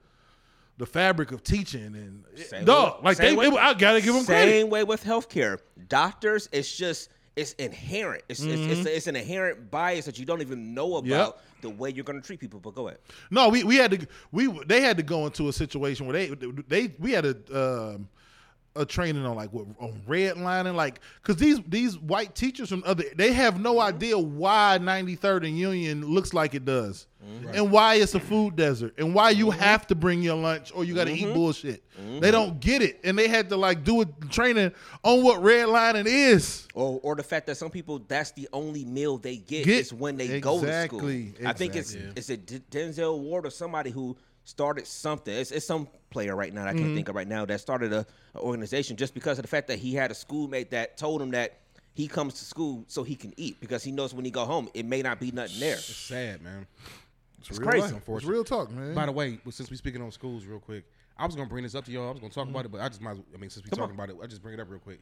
the 0.78 0.86
fabric 0.86 1.30
of 1.32 1.42
teaching 1.42 1.94
and 1.94 2.24
Same 2.46 2.64
dog. 2.64 2.98
way- 2.98 3.00
Like 3.10 3.16
they, 3.18 3.34
way- 3.36 3.46
it- 3.46 3.54
I 3.54 3.74
gotta 3.74 4.00
give 4.00 4.14
them 4.14 4.24
Same 4.24 4.48
credit. 4.48 4.68
way 4.68 4.84
with 4.84 5.04
healthcare. 5.04 5.58
Doctors, 5.88 6.48
it's 6.52 6.74
just 6.74 7.10
it's 7.36 7.52
inherent. 7.54 8.22
It's 8.28 8.40
it's, 8.42 8.60
it's, 8.78 8.86
it's 8.88 9.06
an 9.06 9.16
inherent 9.16 9.70
bias 9.70 10.04
that 10.06 10.18
you 10.18 10.24
don't 10.26 10.40
even 10.40 10.72
know 10.74 10.96
about 10.96 11.04
Mm-hmm. 11.04 11.10
Yep. 11.10 11.40
the 11.62 11.70
way 11.70 11.90
you're 11.90 12.04
going 12.04 12.20
to 12.20 12.26
treat 12.26 12.40
people. 12.40 12.60
But 12.60 12.74
go 12.74 12.88
ahead. 12.88 13.00
No, 13.30 13.48
we, 13.50 13.62
we 13.64 13.76
had 13.76 13.90
to 13.92 14.06
we 14.32 14.46
they 14.66 14.80
had 14.80 14.96
to 14.96 15.02
go 15.02 15.26
into 15.26 15.48
a 15.48 15.52
situation 15.52 16.06
where 16.06 16.14
they 16.14 16.28
they 16.68 16.94
we 16.98 17.12
had 17.12 17.24
a 17.26 17.36
um, 17.94 18.08
a 18.76 18.84
training 18.84 19.26
on 19.26 19.34
like 19.34 19.52
what 19.52 19.66
on 19.80 20.00
redlining 20.08 20.74
like 20.74 21.00
because 21.20 21.36
these 21.36 21.60
these 21.66 21.98
white 21.98 22.34
teachers 22.34 22.68
from 22.68 22.82
other 22.86 23.04
they 23.16 23.32
have 23.32 23.60
no 23.60 23.74
mm-hmm. 23.74 23.94
idea 23.94 24.16
why 24.16 24.78
93rd 24.80 25.48
and 25.48 25.58
Union 25.58 26.06
looks 26.06 26.32
like 26.32 26.54
it 26.54 26.64
does 26.64 27.06
mm-hmm. 27.24 27.48
and 27.54 27.70
why 27.70 27.94
it's 27.96 28.14
a 28.14 28.20
food 28.20 28.56
desert 28.56 28.94
and 28.98 29.14
why 29.14 29.30
you 29.30 29.46
mm-hmm. 29.46 29.60
have 29.60 29.86
to 29.86 29.94
bring 29.94 30.22
your 30.22 30.36
lunch 30.36 30.72
or 30.74 30.84
you 30.84 30.94
got 30.94 31.04
to 31.04 31.12
eat 31.12 31.32
bullshit. 31.34 31.82
They 32.20 32.30
don't 32.30 32.60
get 32.60 32.80
it 32.80 33.00
and 33.04 33.18
they 33.18 33.28
had 33.28 33.48
to 33.50 33.56
like 33.56 33.84
do 33.84 34.00
a 34.00 34.06
training 34.30 34.72
on 35.04 35.22
what 35.22 35.42
redlining 35.42 36.06
is. 36.06 36.66
Or, 36.74 36.98
or 37.02 37.14
the 37.14 37.22
fact 37.22 37.46
that 37.48 37.56
some 37.56 37.70
people 37.70 37.98
that's 37.98 38.30
the 38.32 38.48
only 38.52 38.84
meal 38.84 39.18
they 39.18 39.36
get, 39.36 39.64
Get- 39.64 39.80
is 39.80 39.92
when 39.92 40.16
they 40.16 40.40
go 40.40 40.60
to 40.60 40.66
Exactly, 40.66 41.32
school. 41.32 41.48
I 41.48 41.52
think 41.52 41.76
it's 41.76 41.94
exactly. 41.94 42.12
it's 42.16 42.30
a 42.30 42.36
D- 42.36 42.62
Denzel 42.70 43.18
Ward 43.18 43.46
or 43.46 43.50
somebody 43.50 43.90
who 43.90 44.16
started 44.44 44.86
something. 44.86 45.34
It's, 45.34 45.50
it's 45.50 45.66
some 45.66 45.88
player 46.10 46.34
right 46.36 46.52
now 46.52 46.64
that 46.64 46.70
I 46.70 46.72
Mm-hmm. 46.74 46.82
can't 46.82 46.94
think 46.94 47.08
of 47.08 47.14
right 47.14 47.28
now 47.28 47.44
that 47.46 47.60
started 47.60 47.92
a, 47.92 48.06
a 48.34 48.38
organization 48.40 48.96
just 48.96 49.14
because 49.14 49.38
of 49.38 49.42
the 49.42 49.48
fact 49.48 49.68
that 49.68 49.78
he 49.78 49.94
had 49.94 50.10
a 50.10 50.14
schoolmate 50.14 50.70
that 50.72 50.96
told 50.96 51.22
him 51.22 51.30
that 51.30 51.58
he 51.94 52.06
comes 52.08 52.34
to 52.34 52.44
school 52.44 52.84
so 52.88 53.02
he 53.02 53.14
can 53.14 53.32
eat 53.36 53.60
because 53.60 53.82
he 53.82 53.90
knows 53.92 54.12
when 54.14 54.24
he 54.24 54.30
go 54.30 54.44
home 54.44 54.68
it 54.74 54.84
may 54.86 55.02
not 55.02 55.18
be 55.20 55.30
nothing 55.30 55.58
there. 55.60 55.74
It's 55.74 55.96
sad, 55.96 56.42
man. 56.42 56.66
It's 57.38 57.58
crazy. 57.58 57.92
life. 57.94 58.02
It's 58.08 58.24
real 58.24 58.44
talk, 58.44 58.70
man. 58.70 58.94
By 58.94 59.06
the 59.06 59.12
way, 59.12 59.38
since 59.50 59.70
we 59.70 59.76
speaking 59.76 60.02
on 60.02 60.10
schools 60.12 60.44
real 60.44 60.60
quick, 60.60 60.84
I 61.16 61.24
was 61.26 61.34
gonna 61.34 61.48
bring 61.48 61.62
this 61.64 61.74
up 61.74 61.84
to 61.86 61.90
y'all. 61.92 62.08
I 62.08 62.10
was 62.10 62.20
gonna 62.20 62.32
talk 62.32 62.48
about 62.48 62.64
it, 62.66 62.70
but 62.72 62.80
I 62.80 62.88
just 62.88 63.00
might. 63.00 63.12
as 63.12 63.16
well- 63.18 63.26
I 63.34 63.38
mean, 63.38 63.50
since 63.50 63.64
we 63.64 63.70
talking 63.70 63.94
about 63.94 64.10
it, 64.10 64.16
I 64.22 64.26
just 64.26 64.42
bring 64.42 64.54
it 64.54 64.60
up 64.60 64.68
real 64.70 64.78
quick. 64.80 65.00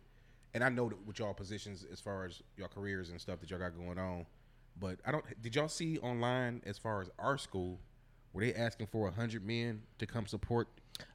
And 0.54 0.62
I 0.64 0.68
know 0.68 0.88
that 0.88 1.06
with 1.06 1.18
y'all 1.18 1.34
positions 1.34 1.84
as 1.92 2.00
far 2.00 2.24
as 2.24 2.42
your 2.56 2.68
careers 2.68 3.10
and 3.10 3.20
stuff 3.20 3.40
that 3.40 3.50
y'all 3.50 3.58
got 3.58 3.76
going 3.76 3.98
on, 3.98 4.24
but 4.80 4.98
I 5.06 5.12
don't. 5.12 5.24
Did 5.42 5.56
y'all 5.56 5.68
see 5.68 5.98
online 5.98 6.62
as 6.64 6.78
far 6.78 7.02
as 7.02 7.10
our 7.18 7.36
school, 7.38 7.78
were 8.32 8.40
they 8.42 8.54
asking 8.54 8.86
for 8.86 9.10
hundred 9.10 9.44
men 9.44 9.82
to 9.98 10.06
come 10.06 10.26
support? 10.26 10.68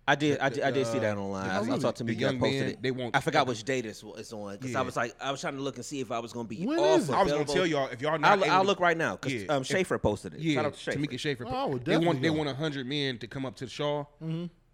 I 0.05 0.15
did, 0.15 0.39
I 0.39 0.49
did, 0.49 0.63
I 0.63 0.71
did 0.71 0.86
see 0.86 0.99
that 0.99 1.17
uh, 1.17 1.21
online. 1.21 1.65
the- 1.65 1.71
I, 1.71 1.75
I 1.75 1.79
talked 1.79 1.97
to 1.99 2.03
the 2.03 2.11
me. 2.11 2.17
young 2.19 2.38
posted 2.38 2.59
men, 2.61 2.69
it. 2.71 2.81
they 2.81 2.91
want- 2.91 3.15
I 3.15 3.21
forgot 3.21 3.47
which 3.47 3.63
day 3.63 3.79
this 3.79 4.03
was 4.03 4.34
on 4.34 4.53
because 4.57 4.71
Yeah. 4.71 4.79
I 4.79 4.81
was 4.81 4.97
like, 4.97 5.15
I 5.21 5.31
was 5.31 5.39
trying 5.39 5.55
to 5.55 5.61
look 5.61 5.77
and 5.77 5.86
see 5.86 6.01
if 6.01 6.11
I 6.11 6.19
was 6.19 6.34
going 6.34 6.45
to 6.45 6.49
be 6.53 6.65
When 6.65 6.77
off. 6.77 6.99
is 6.99 7.09
it? 7.09 7.13
I 7.15 7.23
was 7.23 7.31
gonna 7.31 7.45
tell 7.45 7.65
y'all 7.65 7.88
if 7.88 8.01
y'all 8.01 8.17
not. 8.19 8.31
I'll, 8.39 8.43
able 8.45 8.53
I'll 8.53 8.65
look 8.65 8.81
right 8.81 8.97
now 8.97 9.15
because 9.15 9.43
Yeah. 9.43 9.53
um, 9.53 9.63
Schaefer 9.63 9.97
posted 9.97 10.34
it. 10.34 10.41
Yeah, 10.41 10.55
Shout 10.55 10.65
out 10.65 10.73
to 10.73 10.79
Schaefer. 10.79 10.99
Tamika 10.99 11.19
Schaefer. 11.19 11.45
Oh, 11.47 11.51
I 11.55 11.65
would 11.67 11.86
they 11.86 11.97
want 11.97 12.21
they 12.21 12.29
want 12.29 12.49
hundred 12.49 12.86
men 12.86 13.17
to 13.19 13.27
come 13.27 13.45
up 13.45 13.55
to 13.55 13.63
the 13.65 13.71
Shaw 13.71 14.03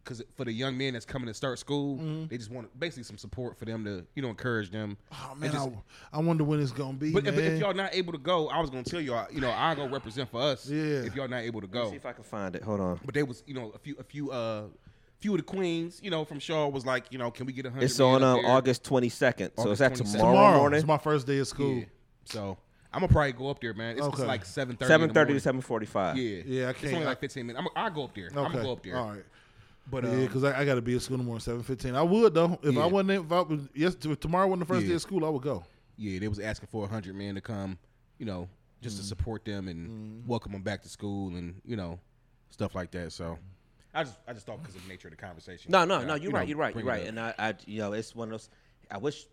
because 0.04 0.24
for 0.36 0.46
the 0.46 0.52
young 0.52 0.76
men 0.76 0.94
that's 0.94 1.06
coming 1.06 1.28
to 1.28 1.34
start 1.36 1.60
school, 1.60 1.98
they 2.28 2.38
just 2.38 2.50
want 2.50 2.68
basically 2.80 3.04
some 3.04 3.20
support 3.20 3.56
for 3.60 3.66
them 3.66 3.86
to 3.86 4.04
you 4.16 4.24
know 4.24 4.30
encourage 4.30 4.72
them. 4.72 4.98
Oh 5.12 5.36
man, 5.38 5.52
just- 5.52 5.70
I, 6.12 6.18
I 6.18 6.22
wonder 6.22 6.44
when 6.44 6.60
it's 6.60 6.72
gonna 6.72 6.98
be. 6.98 7.12
but 7.12 7.28
if, 7.28 7.36
man. 7.36 7.44
if 7.44 7.60
y'all 7.60 7.76
not 7.76 7.94
able 7.94 8.14
to 8.14 8.18
go, 8.20 8.48
I 8.50 8.60
was 8.60 8.72
gonna 8.72 8.82
tell 8.84 9.02
y'all, 9.02 9.28
you 9.32 9.42
know, 9.42 9.52
I 9.52 9.76
go 9.76 9.88
represent 9.88 10.32
for 10.32 10.42
us. 10.42 10.68
Yeah. 10.68 11.04
If 11.04 11.16
y'all 11.16 11.28
not 11.28 11.42
able 11.44 11.62
to 11.62 11.68
go, 11.68 11.92
See 11.92 11.98
if 11.98 12.06
I 12.08 12.14
can 12.14 12.24
find 12.24 12.56
it. 12.56 12.64
Hold 12.64 12.80
on. 12.80 13.00
but 13.06 13.14
they 13.14 13.22
was, 13.22 13.44
you 13.46 13.54
know, 13.54 13.72
a 13.76 13.78
few, 13.78 13.96
a 14.00 14.04
few, 14.04 14.32
uh, 14.32 14.64
few 15.20 15.32
of 15.34 15.38
the 15.40 15.44
queens, 15.44 16.00
you 16.02 16.10
know, 16.10 16.24
from 16.26 16.40
Shaw 16.40 16.68
was 16.68 16.86
like, 16.86 17.06
you 17.12 17.18
know, 17.18 17.30
can 17.32 17.46
we 17.46 17.54
get 17.54 17.66
a 17.66 17.70
hundred? 17.70 17.86
It's 17.86 18.00
on 18.00 18.24
um. 18.24 18.46
August 18.46 18.84
22nd. 18.84 19.52
so 19.58 19.72
is 19.72 19.80
August 19.80 19.80
that 19.80 19.92
22nd. 19.94 20.12
tomorrow, 20.14 20.34
tomorrow, 20.34 20.58
morning? 20.58 20.78
it's 20.80 20.88
my 20.88 20.98
first 20.98 21.28
day 21.28 21.40
of 21.40 21.48
school. 21.48 21.76
Yeah. 21.80 21.86
So 22.26 22.58
I'm 22.94 23.02
gonna 23.02 23.12
probably 23.12 23.34
go 23.34 23.50
up 23.50 23.60
there, 23.62 23.74
man. 23.74 23.98
It's, 23.98 24.06
it's 24.08 24.16
Okay. 24.20 24.26
like 24.26 24.46
seven 24.46 24.76
thirty. 24.76 24.92
7:30 25.14 25.28
to 25.42 25.54
7:45. 25.54 26.16
Yeah. 26.16 26.24
Yeah, 26.46 26.68
I 26.68 26.70
It's 26.72 26.80
can't- 26.82 26.94
only 26.94 27.06
like 27.06 27.20
15 27.20 27.46
minutes. 27.48 27.64
I'm, 27.64 27.84
I'll 27.84 27.92
go 27.92 28.04
up 28.06 28.16
there. 28.16 28.28
I'm 28.30 28.34
gonna 28.36 28.62
go 28.64 28.72
up 28.74 28.84
there. 28.84 28.98
All 28.98 29.12
right. 29.12 29.26
But 29.92 30.04
yeah, 30.04 30.10
um, 30.12 30.22
because 30.26 30.44
I, 30.44 30.62
I 30.62 30.66
got 30.66 30.76
to 30.76 30.82
be 30.82 30.96
at 30.96 31.02
school 31.02 31.18
tomorrow 31.18 31.40
seven 31.40 31.64
fifteen. 31.64 31.96
I 31.96 32.04
would 32.04 32.34
though 32.34 32.60
if 32.62 32.76
Yeah. 32.76 32.82
I 32.84 32.86
wasn't 32.86 33.12
if 33.26 33.32
I 33.32 33.42
was 33.42 33.68
yes 33.74 33.96
if 34.06 34.20
tomorrow 34.20 34.48
wasn't 34.48 34.68
the 34.68 34.74
first 34.74 34.84
Yeah. 34.84 34.90
day 34.90 34.96
of 34.96 35.02
school 35.02 35.26
I 35.26 35.30
would 35.30 35.42
go. 35.42 35.64
yeah, 35.98 36.20
they 36.20 36.28
was 36.28 36.40
asking 36.40 36.68
for 36.72 36.88
hundred 36.88 37.16
men 37.16 37.36
to 37.36 37.42
come, 37.42 37.78
you 38.20 38.26
know, 38.26 38.48
just 38.82 38.98
Mm. 38.98 39.00
to 39.02 39.06
support 39.06 39.44
them 39.46 39.68
and 39.68 40.26
welcome 40.28 40.52
them 40.52 40.62
back 40.62 40.84
to 40.84 40.90
school 40.90 41.36
and 41.36 41.60
you 41.66 41.76
know 41.76 42.00
stuff 42.52 42.76
like 42.76 42.92
that. 42.92 43.12
So 43.12 43.40
I 43.94 44.04
just 44.04 44.18
I 44.28 44.34
just 44.34 44.46
thought 44.46 44.62
because 44.62 44.76
of 44.76 44.84
the 44.84 44.90
nature 44.90 45.08
of 45.08 45.16
the 45.16 45.22
conversation. 45.22 45.72
No, 45.72 45.86
no, 45.86 46.04
no. 46.04 46.16
you 46.16 46.24
You're 46.24 46.32
know, 46.32 46.38
right. 46.38 46.48
You're 46.48 46.58
right. 46.58 46.76
You're 46.76 46.84
right. 46.86 47.08
And 47.08 47.20
I, 47.20 47.34
I, 47.40 47.54
you 47.66 47.80
know, 47.80 47.94
it's 47.94 48.16
one 48.16 48.28
of 48.28 48.32
those. 48.34 48.50
I 48.92 48.98
wish. 48.98 49.26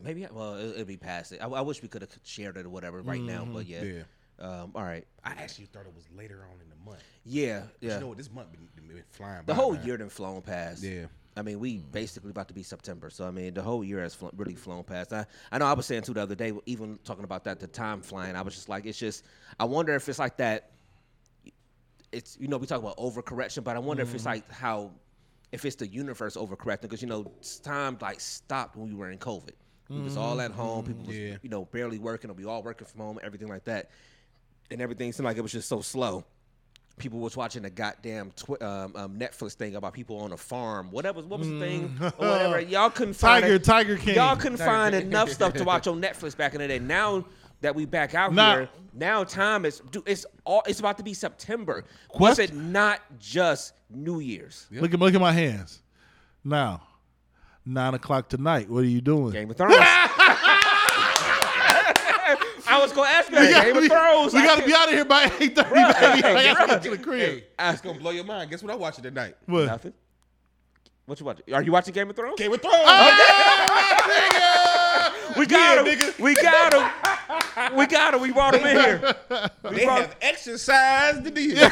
Maybe 0.00 0.24
well, 0.30 0.54
it, 0.54 0.70
it'll 0.70 0.84
be 0.84 0.96
past 0.96 1.32
it. 1.32 1.40
I, 1.42 1.48
I 1.48 1.60
wish 1.62 1.82
we 1.82 1.88
could 1.88 2.02
have 2.02 2.10
shared 2.22 2.56
it 2.56 2.66
or 2.66 2.68
whatever 2.68 3.02
right 3.02 3.20
now, 3.20 3.44
but 3.44 3.66
yeah. 3.66 3.82
Yeah. 3.82 4.02
Um, 4.40 4.70
all 4.74 4.84
right. 4.84 5.04
I 5.24 5.30
actually 5.30 5.66
thought 5.66 5.86
it 5.86 5.94
was 5.94 6.04
later 6.16 6.46
on 6.52 6.60
in 6.60 6.68
the 6.68 6.76
month. 6.88 7.02
Yeah, 7.24 7.60
But 7.60 7.70
yeah. 7.80 7.94
You 7.94 8.00
know 8.00 8.06
what? 8.08 8.18
This 8.18 8.30
month 8.30 8.52
been, 8.52 8.68
been 8.76 9.02
flying. 9.10 9.42
the 9.46 9.54
whole 9.54 9.72
man. 9.72 9.84
year 9.84 9.96
done 9.96 10.08
flown 10.08 10.42
past. 10.42 10.82
Yeah. 10.82 11.06
I 11.36 11.42
mean, 11.42 11.60
we 11.60 11.78
basically 11.78 12.30
about 12.30 12.48
to 12.48 12.54
be 12.54 12.64
September, 12.64 13.10
so 13.10 13.26
I 13.26 13.30
mean, 13.30 13.54
the 13.54 13.62
whole 13.62 13.84
year 13.84 14.00
has 14.00 14.14
flo- 14.14 14.32
really 14.36 14.56
flown 14.56 14.82
past. 14.82 15.12
I, 15.12 15.24
I 15.52 15.58
know 15.58 15.66
I 15.66 15.72
was 15.72 15.86
saying 15.86 16.02
too 16.02 16.12
the 16.12 16.22
other 16.22 16.34
day, 16.34 16.52
even 16.66 16.98
talking 17.04 17.22
about 17.22 17.44
that, 17.44 17.60
the 17.60 17.68
time 17.68 18.00
flying. 18.00 18.34
I 18.34 18.42
was 18.42 18.54
just 18.54 18.68
like, 18.68 18.86
it's 18.86 18.98
just, 18.98 19.24
I 19.58 19.64
wonder 19.64 19.94
if 19.94 20.08
it's 20.08 20.18
like 20.18 20.36
that. 20.38 20.70
It's 22.12 22.36
you 22.40 22.48
know 22.48 22.56
we 22.56 22.66
talk 22.66 22.80
about 22.80 22.96
overcorrection, 22.96 23.64
but 23.64 23.76
I 23.76 23.78
wonder 23.78 24.02
if 24.02 24.14
it's 24.14 24.22
Mm-hmm. 24.24 24.28
like 24.32 24.50
how, 24.52 24.90
if 25.52 25.64
it's 25.64 25.76
the 25.76 25.86
universe 25.86 26.36
overcorrecting 26.36 26.82
because 26.82 27.02
you 27.02 27.08
know 27.08 27.30
time 27.62 27.98
like 28.00 28.20
stopped 28.20 28.76
when 28.76 28.88
we 28.88 28.94
were 28.94 29.10
in 29.10 29.18
COVID. 29.18 29.50
We 29.90 30.00
was 30.02 30.18
all 30.18 30.38
at 30.42 30.50
home. 30.50 30.84
People 30.84 31.04
was 31.06 31.16
Mm-hmm. 31.16 31.26
Yeah. 31.28 31.36
you 31.42 31.48
know 31.50 31.64
barely 31.66 31.98
working, 31.98 32.30
or 32.30 32.34
we 32.34 32.44
all 32.44 32.62
working 32.62 32.86
from 32.86 33.00
home, 33.00 33.18
everything 33.22 33.48
like 33.48 33.64
that. 33.64 33.90
and 34.70 34.82
everything 34.82 35.12
seemed 35.12 35.24
like 35.24 35.36
it 35.38 35.40
was 35.42 35.52
just 35.52 35.68
so 35.68 35.80
slow. 35.80 36.24
People 36.98 37.20
was 37.20 37.36
watching 37.36 37.64
a 37.64 37.70
goddamn 37.70 38.32
twi- 38.36 38.58
um, 38.58 38.92
um, 38.96 39.18
Netflix 39.18 39.52
thing 39.54 39.76
about 39.76 39.92
people 39.94 40.18
on 40.18 40.32
a 40.32 40.36
farm. 40.36 40.90
Whatever, 40.90 41.22
what 41.22 41.38
was 41.38 41.48
the 41.48 41.58
thing? 41.60 41.96
Or 42.00 42.10
whatever. 42.10 42.60
Y'all 42.74 42.90
couldn't 42.90 43.14
find 43.14 43.42
Tiger- 43.44 43.54
it. 43.54 43.64
Tiger 43.64 43.96
King. 43.96 44.16
Y'all 44.16 44.34
couldn't 44.36 44.58
find 44.58 44.94
King. 44.94 45.06
enough 45.06 45.30
stuff 45.30 45.54
to 45.54 45.64
watch 45.72 45.86
on 45.86 46.02
Netflix 46.02 46.36
back 46.36 46.54
in 46.54 46.60
the 46.60 46.66
day. 46.68 46.80
Now 46.80 47.24
that 47.60 47.74
we 47.74 47.84
back 47.86 48.14
out 48.14 48.32
Now- 48.32 48.54
here, 48.56 48.68
now 48.94 49.24
time 49.24 49.64
is 49.64 49.80
dude, 49.90 50.02
it's 50.06 50.24
all 50.44 50.62
it's 50.66 50.80
about 50.80 50.96
to 50.98 51.04
be 51.04 51.14
September. 51.14 51.84
What? 52.10 52.20
Was 52.20 52.38
it 52.38 52.54
not 52.54 53.00
just 53.18 53.74
New 53.90 54.20
Year's? 54.20 54.66
Look 54.70 54.92
at 54.94 55.00
look 55.00 55.14
at 55.14 55.20
my 55.20 55.32
hands. 55.32 55.82
Now, 56.44 56.82
nine 57.66 57.94
o'clock 57.94 58.28
tonight. 58.28 58.68
What 58.70 58.84
are 58.84 58.86
you 58.88 59.00
doing? 59.00 59.32
Game 59.32 59.50
of 59.50 59.56
Thrones. 59.56 59.74
I 62.70 62.78
was 62.82 62.92
gonna 62.92 63.08
ask 63.08 63.30
you 63.30 63.36
that. 63.36 63.64
Game 63.64 63.76
of 63.76 63.84
Thrones. 63.86 64.34
We 64.34 64.40
I 64.40 64.44
got 64.46 64.56
to 64.56 64.60
can't- 64.62 64.66
be 64.66 64.74
out 64.74 64.88
of 64.88 64.94
here 64.94 65.04
by 65.04 65.24
eight 65.40 65.56
thirty. 65.56 65.70
Bruh, 65.70 66.00
baby. 66.00 66.22
hey, 66.22 66.50
I 66.50 66.54
got 66.54 66.60
to 66.66 66.66
get 66.74 66.82
to 66.82 66.90
the 66.90 66.98
crib. 66.98 67.20
Hey, 67.38 67.44
it's 67.70 67.80
gonna 67.80 67.98
blow 67.98 68.10
your 68.10 68.24
mind. 68.24 68.50
Guess 68.50 68.62
what 68.62 68.72
I'm 68.72 68.78
watching 68.78 69.02
tonight? 69.04 69.34
What? 69.46 69.66
Nothing. 69.66 69.92
What 71.06 71.18
you 71.18 71.24
watching? 71.26 71.54
Are 71.54 71.62
you 71.62 71.72
watching 71.72 71.94
Game 71.94 72.10
of 72.10 72.16
Thrones? 72.16 72.34
Game 72.38 72.52
of 72.52 72.60
Thrones. 72.60 72.76
Oh, 72.76 73.10
we 75.38 75.46
got 75.46 75.86
Yeah, 75.86 75.92
him. 75.92 75.98
nigga. 75.98 76.18
We 76.20 76.34
got 76.34 76.74
him. 76.74 77.17
We 77.76 77.86
got 77.86 78.14
him. 78.14 78.20
We 78.20 78.32
brought 78.32 78.54
him 78.54 78.66
in 78.66 78.76
here. 78.76 79.14
We 79.64 79.76
They 79.76 79.84
have 79.84 80.16
exercised 80.22 81.24
the 81.24 81.30
deal. 81.30 81.56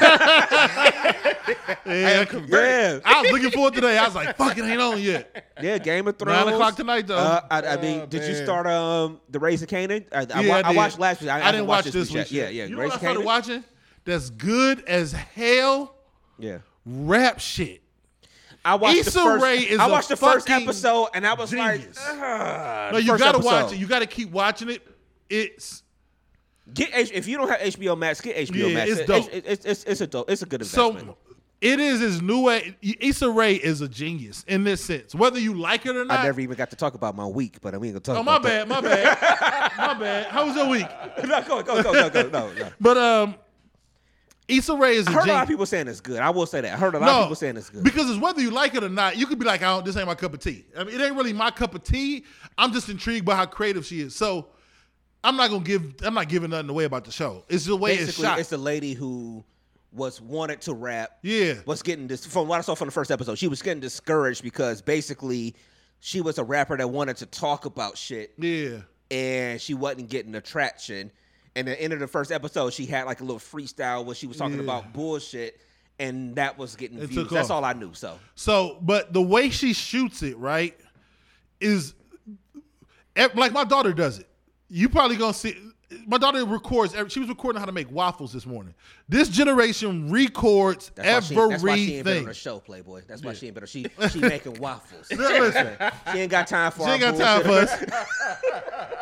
Yeah, 1.86 2.24
Yeah. 2.48 3.00
I 3.04 3.22
was 3.22 3.30
looking 3.30 3.50
forward 3.50 3.74
today. 3.74 3.96
I 3.96 4.04
was 4.04 4.14
like, 4.14 4.36
"Fuck 4.36 4.58
it, 4.58 4.64
ain't 4.64 4.80
on 4.80 5.00
yet." 5.00 5.52
Yeah, 5.62 5.78
Game 5.78 6.06
of 6.08 6.18
Thrones. 6.18 6.44
Nine 6.44 6.54
o'clock 6.54 6.76
tonight, 6.76 7.06
though. 7.06 7.16
Uh, 7.16 7.40
I, 7.50 7.62
I 7.62 7.76
mean, 7.80 8.00
Oh, 8.00 8.06
did 8.06 8.24
you 8.28 8.34
start 8.34 8.66
um 8.66 9.20
the 9.30 9.38
Raising 9.38 9.68
Kanan? 9.68 10.04
I, 10.12 10.26
I, 10.34 10.40
Yeah, 10.42 10.48
wa- 10.48 10.54
I 10.64 10.70
did. 10.72 10.76
watched 10.76 10.98
last 10.98 11.20
week. 11.20 11.30
I, 11.30 11.36
I, 11.36 11.38
haven't 11.38 11.52
didn't 11.60 11.68
watch 11.68 11.84
watched 11.84 11.92
this 11.94 12.08
week 12.10 12.18
week. 12.24 12.32
yet. 12.32 12.46
yet. 12.46 12.54
Yeah, 12.54 12.62
yeah. 12.64 12.68
You 12.68 12.76
know 12.76 12.82
what 12.84 12.92
I 12.94 12.98
started 12.98 13.20
Kanan? 13.20 13.24
watching? 13.24 13.64
That's 14.04 14.30
good 14.30 14.84
as 14.86 15.12
hell. 15.12 15.94
Yeah. 16.38 16.58
Rap 16.84 17.38
shit. 17.40 17.82
I 18.64 18.74
watched 18.74 18.98
Issa 18.98 19.10
the 19.12 19.20
first. 19.24 19.44
Rae 19.44 19.58
is 19.58 19.78
I 19.78 19.86
a 19.86 19.90
watched 19.90 20.08
the 20.08 20.16
first 20.16 20.50
episode, 20.50 21.08
and 21.14 21.24
I 21.26 21.34
was 21.34 21.50
genius. 21.50 21.96
like, 21.96 22.18
"Ugh." 22.20 22.92
No, 22.92 22.98
you 22.98 23.06
gotta 23.16 23.38
episode. 23.38 23.44
watch 23.44 23.72
it. 23.72 23.78
You 23.78 23.86
gotta 23.86 24.06
keep 24.06 24.30
watching 24.32 24.70
it. 24.70 24.82
It's 25.28 25.82
Get 26.72 26.90
H- 26.92 27.12
if 27.12 27.28
you 27.28 27.36
don't 27.36 27.48
have 27.48 27.60
HBO 27.60 27.96
Max, 27.96 28.20
get 28.20 28.36
HBO 28.48 28.68
Yeah, 28.68 28.74
Max. 28.74 28.90
it's 28.90 29.06
dope. 29.06 29.28
It's, 29.32 29.46
it's, 29.46 29.64
it's, 29.64 29.84
it's 29.84 30.00
a 30.00 30.06
dope. 30.06 30.30
It's 30.30 30.42
a 30.42 30.46
good 30.46 30.62
investment. 30.62 31.06
so. 31.06 31.16
It 31.60 31.80
is 31.80 32.00
his 32.00 32.20
new 32.20 32.42
way. 32.42 32.76
Issa 32.82 33.30
Rae 33.30 33.54
is 33.54 33.80
a 33.80 33.88
genius 33.88 34.44
in 34.46 34.62
this 34.64 34.84
sense, 34.84 35.14
whether 35.14 35.38
you 35.38 35.54
like 35.54 35.86
it 35.86 35.96
or 35.96 36.04
not. 36.04 36.20
I 36.20 36.24
never 36.24 36.40
even 36.40 36.54
got 36.56 36.68
to 36.70 36.76
talk 36.76 36.94
about 36.94 37.16
my 37.16 37.24
week, 37.24 37.60
but 37.62 37.78
we 37.80 37.88
ain't 37.88 37.94
gonna 37.94 38.00
talk. 38.00 38.18
oh 38.18 38.22
my 38.22 38.38
bad, 38.38 38.68
my 38.68 38.80
bad, 38.82 39.72
my 39.78 39.94
bad. 39.94 40.26
How 40.26 40.44
was 40.44 40.54
your 40.54 40.68
week? 40.68 40.86
no, 41.24 41.42
go, 41.42 41.62
go, 41.62 41.82
go, 41.82 41.92
go, 41.92 42.10
go. 42.10 42.28
No, 42.28 42.52
no. 42.52 42.68
But 42.78 42.98
um, 42.98 43.36
Issa 44.48 44.76
Rae 44.76 44.96
is 44.96 45.06
a 45.06 45.10
I 45.10 45.12
heard 45.14 45.28
a 45.28 45.32
lot 45.32 45.42
of 45.44 45.48
people 45.48 45.64
saying 45.64 45.88
it's 45.88 46.00
good. 46.00 46.20
I 46.20 46.28
will 46.28 46.46
say 46.46 46.60
that. 46.60 46.74
I 46.74 46.76
heard 46.76 46.94
a 46.94 46.98
lot 46.98 47.06
no, 47.06 47.18
of 47.20 47.24
people 47.24 47.36
saying 47.36 47.56
it's 47.56 47.70
good. 47.70 47.82
because 47.82 48.10
it's 48.10 48.20
whether 48.20 48.42
you 48.42 48.50
like 48.50 48.74
it 48.74 48.84
or 48.84 48.90
not. 48.90 49.16
You 49.16 49.26
could 49.26 49.38
be 49.38 49.46
like, 49.46 49.62
"I 49.62 49.74
don't. 49.74 49.84
This 49.84 49.96
ain't 49.96 50.06
my 50.06 50.14
cup 50.14 50.34
of 50.34 50.40
tea." 50.40 50.66
I 50.76 50.84
mean, 50.84 51.00
it 51.00 51.02
ain't 51.02 51.16
really 51.16 51.32
my 51.32 51.50
cup 51.50 51.74
of 51.74 51.82
tea. 51.82 52.24
I'm 52.58 52.72
just 52.72 52.90
intrigued 52.90 53.24
by 53.24 53.34
how 53.34 53.46
creative 53.46 53.86
she 53.86 54.00
is. 54.02 54.14
So, 54.14 54.48
I'm 55.26 55.36
not 55.36 55.50
gonna 55.50 55.64
give. 55.64 55.94
I'm 56.04 56.14
not 56.14 56.28
giving 56.28 56.50
nothing 56.50 56.70
away 56.70 56.84
about 56.84 57.04
the 57.04 57.10
show. 57.10 57.44
It's 57.48 57.64
the 57.64 57.76
way 57.76 57.94
it's 57.94 58.06
Basically, 58.06 58.24
shot. 58.26 58.38
it's 58.38 58.52
a 58.52 58.56
lady 58.56 58.94
who 58.94 59.44
was 59.92 60.20
wanted 60.20 60.60
to 60.62 60.72
rap. 60.74 61.18
Yeah. 61.22 61.54
Was 61.66 61.82
getting 61.82 62.06
this 62.06 62.24
from 62.24 62.46
what 62.48 62.58
I 62.58 62.62
saw 62.62 62.74
from 62.76 62.86
the 62.88 62.92
first 62.92 63.10
episode. 63.10 63.36
She 63.36 63.48
was 63.48 63.60
getting 63.60 63.80
discouraged 63.80 64.42
because 64.42 64.80
basically 64.82 65.56
she 66.00 66.20
was 66.20 66.38
a 66.38 66.44
rapper 66.44 66.76
that 66.76 66.88
wanted 66.88 67.16
to 67.16 67.26
talk 67.26 67.64
about 67.64 67.96
shit 67.98 68.34
yeah. 68.38 68.78
and 69.10 69.60
she 69.60 69.74
wasn't 69.74 70.08
getting 70.10 70.30
the 70.32 70.40
traction. 70.40 71.10
And 71.56 71.68
at 71.68 71.78
the 71.78 71.82
end 71.82 71.92
of 71.94 72.00
the 72.00 72.06
first 72.06 72.30
episode, 72.30 72.72
she 72.74 72.84
had 72.86 73.04
like 73.06 73.20
a 73.20 73.24
little 73.24 73.40
freestyle 73.40 74.04
where 74.04 74.14
she 74.14 74.26
was 74.26 74.36
talking 74.36 74.56
Yeah. 74.58 74.62
about 74.64 74.92
bullshit, 74.92 75.58
and 75.98 76.36
that 76.36 76.58
was 76.58 76.76
getting 76.76 76.98
It 76.98 77.06
views. 77.06 77.30
That's 77.30 77.50
all 77.50 77.64
I 77.64 77.72
knew. 77.72 77.94
So 77.94 78.18
So, 78.34 78.78
but 78.82 79.12
the 79.12 79.22
way 79.22 79.48
she 79.50 79.72
shoots 79.72 80.22
it, 80.22 80.36
right, 80.36 80.78
is 81.60 81.94
like 83.34 83.52
my 83.52 83.64
daughter 83.64 83.92
does 83.92 84.18
it. 84.18 84.28
You 84.68 84.88
probably 84.88 85.16
gonna 85.16 85.34
see. 85.34 85.56
My 86.08 86.18
daughter 86.18 86.44
records. 86.44 86.94
every- 86.96 87.10
She 87.10 87.20
was 87.20 87.28
recording 87.28 87.60
how 87.60 87.66
to 87.66 87.70
make 87.72 87.88
waffles 87.92 88.32
this 88.32 88.44
morning. 88.44 88.74
This 89.08 89.28
generation 89.28 90.10
records 90.10 90.90
that's 90.96 91.30
why, 91.30 91.46
she, 91.46 91.48
that's 91.50 91.62
why 91.62 91.76
she 91.76 91.94
ain't 91.94 92.04
been 92.04 92.12
on 92.12 92.16
everything. 92.18 92.26
the 92.26 92.34
show, 92.34 92.58
Playboy. 92.58 93.02
That's 93.06 93.22
why 93.22 93.34
she 93.34 93.46
ain't 93.46 93.54
been. 93.54 93.62
on- 93.62 93.68
She 93.68 93.86
she 94.10 94.18
making 94.18 94.54
waffles. 94.54 95.06
she 95.08 95.14
Listen, 95.16 95.76
ain't 96.08 96.30
got 96.30 96.48
time 96.48 96.72
for. 96.72 96.84
she 96.86 96.90
ain't 96.90 97.00
got 97.02 97.16
time 97.16 97.42
for 97.44 97.50
us. 97.52 97.84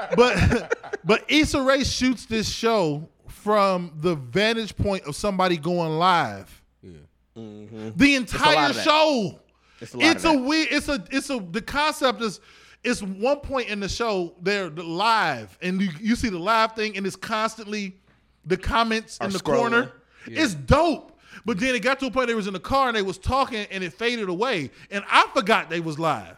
but 0.17 0.77
but 1.05 1.25
Issa 1.29 1.63
Rae 1.63 1.85
shoots 1.85 2.27
this 2.27 2.49
show 2.49 3.09
from 3.29 3.93
the 4.01 4.15
vantage 4.17 4.77
point 4.77 5.05
of 5.05 5.17
somebody 5.17 5.57
going 5.57 5.99
live. 5.99 6.63
Yeah. 6.83 6.93
The 7.35 8.15
entire 8.15 8.73
that. 8.73 8.85
show. 8.85 9.41
It's 9.81 9.95
a 9.95 9.99
lot 9.99 10.07
It's 10.17 10.25
a 10.25 10.33
weird. 10.33 10.69
It's 10.71 10.89
a. 10.89 11.05
It's 11.11 11.31
a. 11.31 11.39
The 11.39 11.63
concept 11.63 12.23
is. 12.23 12.41
It's 12.85 13.03
one 13.03 13.39
point 13.41 13.69
in 13.69 13.81
the 13.81 13.89
show 13.89 14.35
they're 14.43 14.69
live, 14.71 15.57
and 15.63 15.81
you, 15.81 15.89
you 16.01 16.17
see 16.17 16.29
the 16.29 16.39
live 16.39 16.73
thing, 16.73 16.97
and 16.97 17.07
it's 17.07 17.17
constantly 17.17 17.97
the 18.45 18.57
comments 18.57 19.19
Are 19.21 19.27
in 19.27 19.33
the 19.33 19.39
scrolling. 19.39 19.57
corner. 19.57 19.93
It's 20.27 20.55
dope. 20.55 21.13
But 21.45 21.59
then 21.59 21.75
it 21.75 21.81
got 21.81 21.99
to 22.01 22.07
a 22.07 22.11
point 22.11 22.29
they 22.29 22.35
was 22.35 22.47
in 22.47 22.53
the 22.53 22.61
car 22.61 22.89
and 22.89 22.97
they 22.97 23.03
was 23.03 23.19
talking, 23.19 23.67
and 23.71 23.83
it 23.83 23.93
faded 23.93 24.29
away, 24.29 24.71
and 24.91 25.03
I 25.11 25.27
forgot 25.35 25.69
they 25.69 25.81
was 25.81 25.99
live 25.99 26.37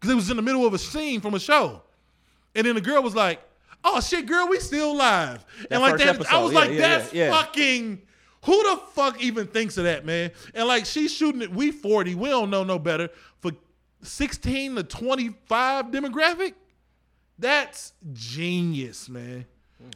because 0.00 0.10
it 0.10 0.16
was 0.16 0.30
in 0.30 0.36
the 0.36 0.42
middle 0.42 0.66
of 0.66 0.72
a 0.74 0.78
scene 0.78 1.20
from 1.20 1.34
a 1.34 1.40
show, 1.40 1.82
and 2.54 2.66
then 2.66 2.74
the 2.74 2.80
girl 2.80 3.02
was 3.02 3.14
like, 3.14 3.40
"Oh 3.84 4.00
shit, 4.00 4.26
girl, 4.26 4.48
we 4.48 4.58
still 4.60 4.96
live," 4.96 5.44
That 5.68 5.72
and 5.72 5.82
like 5.82 5.98
that, 5.98 6.32
I 6.32 6.38
was 6.42 6.52
yeah, 6.52 6.58
like, 6.58 6.70
yeah, 6.70 6.80
"That's 6.80 7.12
yeah, 7.12 7.24
yeah. 7.26 7.30
fucking." 7.30 8.02
Who 8.44 8.60
the 8.64 8.80
fuck 8.92 9.22
even 9.22 9.46
thinks 9.46 9.78
of 9.78 9.84
that, 9.84 10.04
man? 10.04 10.32
And 10.54 10.66
like 10.66 10.84
she's 10.84 11.12
shooting 11.12 11.42
it, 11.42 11.52
we 11.52 11.70
40, 11.70 12.16
we 12.16 12.28
don't 12.28 12.50
know 12.50 12.64
no 12.64 12.76
better. 12.76 13.08
For 13.38 13.52
16 14.02 14.76
to 14.76 14.82
25 14.82 15.86
demographic, 15.86 16.54
that's 17.38 17.92
genius, 18.12 19.08
man. 19.08 19.46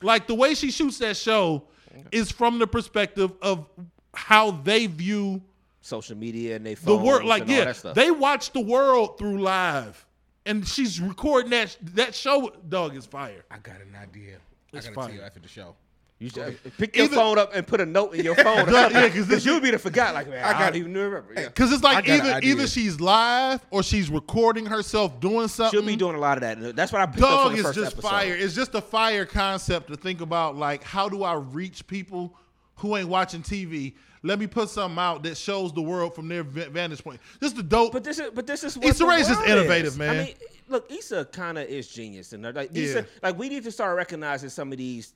Like 0.02 0.26
the 0.26 0.34
way 0.34 0.54
she 0.54 0.70
shoots 0.70 0.98
that 0.98 1.16
show 1.16 1.64
is 2.12 2.30
from 2.30 2.58
the 2.58 2.66
perspective 2.66 3.32
of 3.40 3.66
how 4.14 4.50
they 4.50 4.86
view 4.86 5.42
social 5.80 6.16
media 6.16 6.56
and 6.56 6.66
they 6.66 6.74
the 6.74 6.96
world. 6.96 7.24
Like, 7.24 7.42
and 7.42 7.50
yeah, 7.50 7.92
they 7.92 8.10
watch 8.10 8.52
the 8.52 8.60
world 8.60 9.18
through 9.18 9.40
live. 9.40 10.04
And 10.44 10.66
she's 10.66 11.00
recording 11.00 11.50
that 11.50 11.76
that 11.94 12.14
show. 12.14 12.52
Dog 12.68 12.96
is 12.96 13.06
fire. 13.06 13.44
I 13.50 13.58
got 13.58 13.76
an 13.76 13.96
idea. 14.00 14.36
It's 14.72 14.86
I 14.86 14.90
gotta 14.90 14.94
fire. 14.94 15.08
tell 15.08 15.16
you 15.16 15.22
after 15.22 15.40
the 15.40 15.48
show. 15.48 15.74
You 16.18 16.30
should 16.30 16.58
pick 16.78 16.96
your 16.96 17.04
Either- 17.06 17.14
phone 17.14 17.38
up 17.38 17.54
and 17.54 17.66
put 17.66 17.78
a 17.80 17.84
note 17.86 18.14
in 18.14 18.24
your 18.24 18.34
phone. 18.36 18.72
Yeah, 18.72 19.08
'cause 19.10 19.26
this- 19.26 19.44
you'll 19.44 19.60
be 19.60 19.70
the 19.70 19.78
forgot. 19.78 20.14
Like, 20.14 20.28
man, 20.30 20.42
I, 20.42 20.48
I 20.48 20.52
got 20.52 20.58
got- 20.58 20.66
don't 20.72 20.76
even 20.80 20.94
remember. 20.94 21.26
Yeah. 21.36 21.48
Because 21.48 21.72
it's 21.72 21.82
like 21.82 22.08
either 22.08 22.40
either 22.42 22.66
she's 22.66 22.98
live 23.00 23.60
or 23.70 23.82
she's 23.82 24.08
recording 24.08 24.64
herself 24.64 25.20
doing 25.20 25.48
something. 25.48 25.78
She'll 25.78 25.86
be 25.86 25.94
doing 25.96 26.16
a 26.16 26.20
lot 26.20 26.38
of 26.38 26.40
that. 26.42 26.74
That's 26.74 26.90
what 26.90 27.02
I 27.02 27.06
picked 27.06 27.22
up 27.22 27.28
Dog 27.30 27.44
from 27.48 27.52
the 27.52 27.58
is 27.58 27.66
first 27.66 27.78
just 27.78 27.92
episode. 27.98 28.08
fire. 28.08 28.34
It's 28.34 28.54
just 28.54 28.74
a 28.74 28.80
fire 28.80 29.26
concept 29.26 29.88
to 29.88 29.96
think 29.96 30.22
about. 30.22 30.56
Like, 30.56 30.82
how 30.82 31.08
do 31.08 31.22
I 31.22 31.34
reach 31.34 31.86
people 31.86 32.34
who 32.76 32.96
ain't 32.96 33.08
watching 33.08 33.42
TV? 33.42 33.94
Let 34.22 34.38
me 34.38 34.46
put 34.46 34.70
something 34.70 34.98
out 34.98 35.22
that 35.24 35.36
shows 35.36 35.72
the 35.74 35.82
world 35.82 36.14
from 36.14 36.28
their 36.28 36.42
vantage 36.42 37.04
point. 37.04 37.20
Just 37.42 37.56
the 37.56 37.62
dope. 37.62 37.92
But 37.92 38.04
this 38.04 38.18
is 38.18 38.30
but 38.34 38.46
this 38.46 38.64
is 38.64 38.76
what 38.78 38.86
Issa 38.86 38.98
the 39.04 39.06
Rae's 39.06 39.28
just 39.28 39.46
innovative, 39.46 39.88
is. 39.92 39.98
man. 39.98 40.16
I 40.16 40.24
mean, 40.24 40.34
look, 40.68 40.90
Issa 40.90 41.26
kind 41.26 41.58
of 41.58 41.68
is 41.68 41.86
genius, 41.88 42.32
and 42.32 42.42
like 42.54 42.70
Yeah. 42.72 43.02
Like 43.22 43.38
we 43.38 43.50
need 43.50 43.64
to 43.64 43.70
start 43.70 43.96
recognizing 43.98 44.48
some 44.48 44.72
of 44.72 44.78
these 44.78 45.12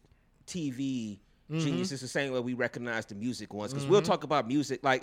TV 0.50 1.18
Mm-hmm. 1.50 1.64
geniuses 1.64 2.00
the 2.00 2.06
same 2.06 2.32
way 2.32 2.38
we 2.38 2.54
recognize 2.54 3.06
the 3.06 3.16
music 3.16 3.52
ones. 3.52 3.72
Because 3.72 3.84
we'll 3.88 4.02
talk 4.02 4.22
about 4.22 4.46
music 4.46 4.84
like. 4.84 5.02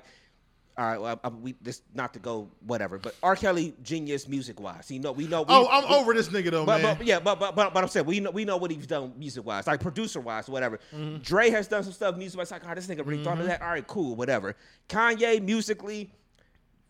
All 0.77 0.85
right, 0.85 1.01
well, 1.01 1.19
I, 1.23 1.27
we 1.29 1.55
this 1.59 1.81
not 1.93 2.13
to 2.13 2.19
go 2.19 2.49
whatever, 2.67 2.97
but 2.99 3.15
R. 3.21 3.35
Kelly 3.35 3.73
genius 3.83 4.27
music 4.29 4.59
wise. 4.61 4.89
You 4.89 4.99
know, 4.99 5.11
we 5.11 5.27
know. 5.27 5.41
We, 5.41 5.47
oh, 5.49 5.67
I'm 5.69 5.89
we- 5.89 5.95
over 5.95 6.13
this 6.13 6.29
nigga 6.29 6.51
though, 6.51 6.65
But, 6.65 6.81
man. 6.83 6.95
but 6.99 7.05
yeah, 7.05 7.19
but, 7.19 7.37
but 7.39 7.53
but 7.55 7.73
but 7.73 7.83
I'm 7.83 7.89
saying 7.89 8.05
we 8.05 8.19
know 8.21 8.29
we 8.31 8.45
know 8.45 8.55
what 8.55 8.71
he's 8.71 8.85
done 8.87 9.11
music 9.17 9.43
wise, 9.45 9.65
like 9.67 9.81
producer 9.81 10.21
wise, 10.21 10.47
whatever. 10.47 10.79
Mm-hmm. 10.95 11.17
Dre 11.17 11.49
has 11.49 11.67
done 11.67 11.83
some 11.83 11.91
stuff 11.93 12.15
music 12.15 12.37
wise. 12.37 12.51
Like, 12.51 12.61
oh, 12.65 12.75
this 12.75 12.87
nigga 12.87 13.05
really 13.05 13.23
thought 13.25 13.39
of 13.41 13.47
that. 13.47 13.61
All 13.61 13.69
right, 13.69 13.85
cool, 13.87 14.15
whatever. 14.15 14.55
Kanye 14.87 15.41
musically, 15.43 16.11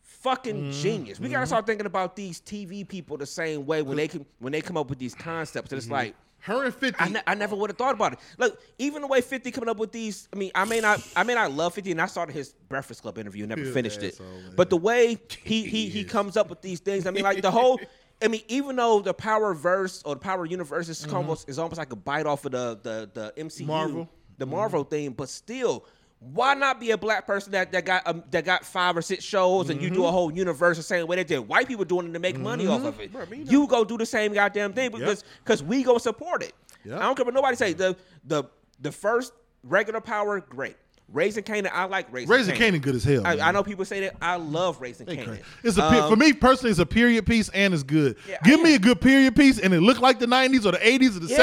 fucking 0.04 0.56
Mm-hmm. 0.56 0.82
genius. 0.82 1.20
We 1.20 1.30
gotta 1.30 1.48
start 1.48 1.66
thinking 1.66 1.86
about 1.88 2.16
these 2.16 2.42
TV 2.42 2.88
people 2.88 3.18
the 3.18 3.26
same 3.26 3.66
way 3.66 3.82
when 3.82 3.98
they 3.98 4.08
can 4.10 4.26
when 4.40 4.52
they 4.54 4.62
come 4.62 4.78
up 4.78 4.90
with 4.90 5.00
these 5.00 5.16
concepts. 5.16 5.68
Mm-hmm. 5.70 5.74
And 5.76 5.82
it's 5.84 5.90
like. 5.92 6.16
Her 6.40 6.66
and 6.66 6.74
Fifty. 6.74 7.04
I, 7.04 7.10
ne- 7.10 7.22
I 7.28 7.36
never 7.36 7.56
would 7.56 7.70
have 7.70 7.78
thought 7.78 7.94
about 7.94 8.14
it. 8.14 8.20
Look, 8.38 8.62
even 8.78 9.02
the 9.02 9.08
way 9.08 9.22
Fifty 9.22 9.52
coming 9.52 9.70
up 9.70 9.78
with 9.78 9.92
these. 9.92 10.28
I 10.32 10.38
mean, 10.38 10.52
I 10.56 10.66
may 10.66 10.80
not, 10.80 11.06
I 11.16 11.24
may 11.24 11.34
not 11.34 11.52
love 11.52 11.74
Fifty, 11.74 11.92
and 11.92 12.02
I 12.02 12.06
started 12.06 12.34
his 12.34 12.54
Breakfast 12.70 13.02
Club 13.02 13.18
interview, 13.18 13.44
and 13.44 13.50
never 13.50 13.62
He's 13.62 13.74
finished 13.74 14.02
it. 14.04 14.14
asshole. 14.14 14.28
But 14.56 14.70
the 14.70 14.78
way 14.78 15.18
he 15.44 15.64
he 15.68 15.90
he 15.90 16.04
comes 16.04 16.38
up 16.38 16.50
with 16.50 16.62
these 16.62 16.80
things, 16.80 17.06
I 17.06 17.12
mean, 17.12 17.24
like 17.24 17.42
the 17.42 17.52
whole. 17.52 17.80
I 18.20 18.30
mean, 18.30 18.42
even 18.48 18.76
though 18.76 19.00
the 19.00 19.14
Power 19.14 19.54
Verse 19.54 20.02
or 20.04 20.16
the 20.16 20.22
Power 20.22 20.46
Universe 20.46 20.90
is 20.90 21.06
mm-hmm. 21.06 21.16
almost 21.16 21.50
is 21.50 21.60
almost 21.60 21.78
like 21.78 21.92
a 21.92 21.96
bite 21.96 22.26
off 22.26 22.46
of 22.46 22.52
the 22.52 22.80
the 22.82 23.10
the 23.14 23.44
MCU, 23.44 23.66
Marvel. 23.66 24.10
the 24.38 24.46
Marvel 24.46 24.84
mm-hmm. 24.84 24.90
thing, 24.90 25.12
but 25.12 25.30
still. 25.30 25.86
Why 26.20 26.56
not 26.56 26.80
be 26.80 26.92
a 26.92 26.98
black 26.98 27.28
person 27.28 27.52
that, 27.52 27.72
that 27.72 27.86
got 27.86 28.08
um, 28.08 28.24
that 28.32 28.44
got 28.44 28.66
five 28.66 28.98
or 28.98 29.04
six 29.04 29.24
shows 29.24 29.70
and 29.70 29.80
you 29.82 29.90
do 29.92 30.06
a 30.06 30.12
whole 30.12 30.32
universe 30.34 30.78
the 30.78 30.84
same 30.84 31.06
way 31.06 31.16
they 31.18 31.24
did? 31.24 31.40
White 31.40 31.68
people 31.68 31.86
doing 31.86 32.08
it 32.10 32.14
to 32.14 32.20
make 32.20 32.38
money 32.40 32.66
off 32.66 32.84
of 32.84 33.00
it. 33.00 33.12
you 33.32 33.68
go 33.68 33.86
do 33.86 33.98
the 33.98 34.06
same 34.06 34.34
goddamn 34.34 34.74
thing 34.74 34.92
because 34.92 35.24
because 35.44 35.62
we 35.62 35.84
go 35.84 35.98
support 36.00 36.42
it. 36.42 36.54
Yep. 36.86 36.98
I 36.98 37.02
don't 37.04 37.16
care 37.16 37.26
what 37.26 37.34
nobody 37.36 37.56
say. 37.56 37.74
The 37.74 37.96
the 38.26 38.46
the 38.80 38.92
first 38.92 39.32
regular 39.64 40.02
power, 40.02 40.40
great. 40.40 40.76
Raising 41.14 41.44
Kanan, 41.46 41.70
I 41.72 41.86
like 41.86 42.08
Raising, 42.12 42.30
Raising 42.30 42.56
Kanan 42.56 42.82
good 42.82 42.94
as 42.96 43.04
hell. 43.06 43.26
I. 43.26 43.40
I 43.40 43.52
know 43.54 43.64
people 43.64 43.86
say 43.86 44.02
that. 44.02 44.18
I 44.22 44.36
love 44.36 44.82
Raising 44.82 45.06
They 45.06 45.16
Kanan. 45.16 45.26
crazy. 45.26 45.42
It's 45.64 45.78
a 45.78 45.84
Um, 45.86 46.10
for 46.10 46.16
me 46.18 46.34
personally. 46.34 46.72
It's 46.72 46.80
a 46.82 46.86
period 46.86 47.26
piece 47.26 47.48
and 47.50 47.74
it's 47.74 47.84
good. 47.84 48.18
Yeah, 48.28 48.38
Give 48.44 48.62
me 48.62 48.76
a 48.76 48.80
good 48.80 49.00
period 49.00 49.34
piece 49.34 49.58
and 49.58 49.74
it 49.74 49.80
look 49.80 50.02
like 50.02 50.20
the 50.20 50.26
'90s 50.26 50.66
or 50.66 50.72
the 50.74 50.80
'80s 50.80 51.16
or 51.16 51.20
the 51.22 51.28
Yeah. 51.28 51.38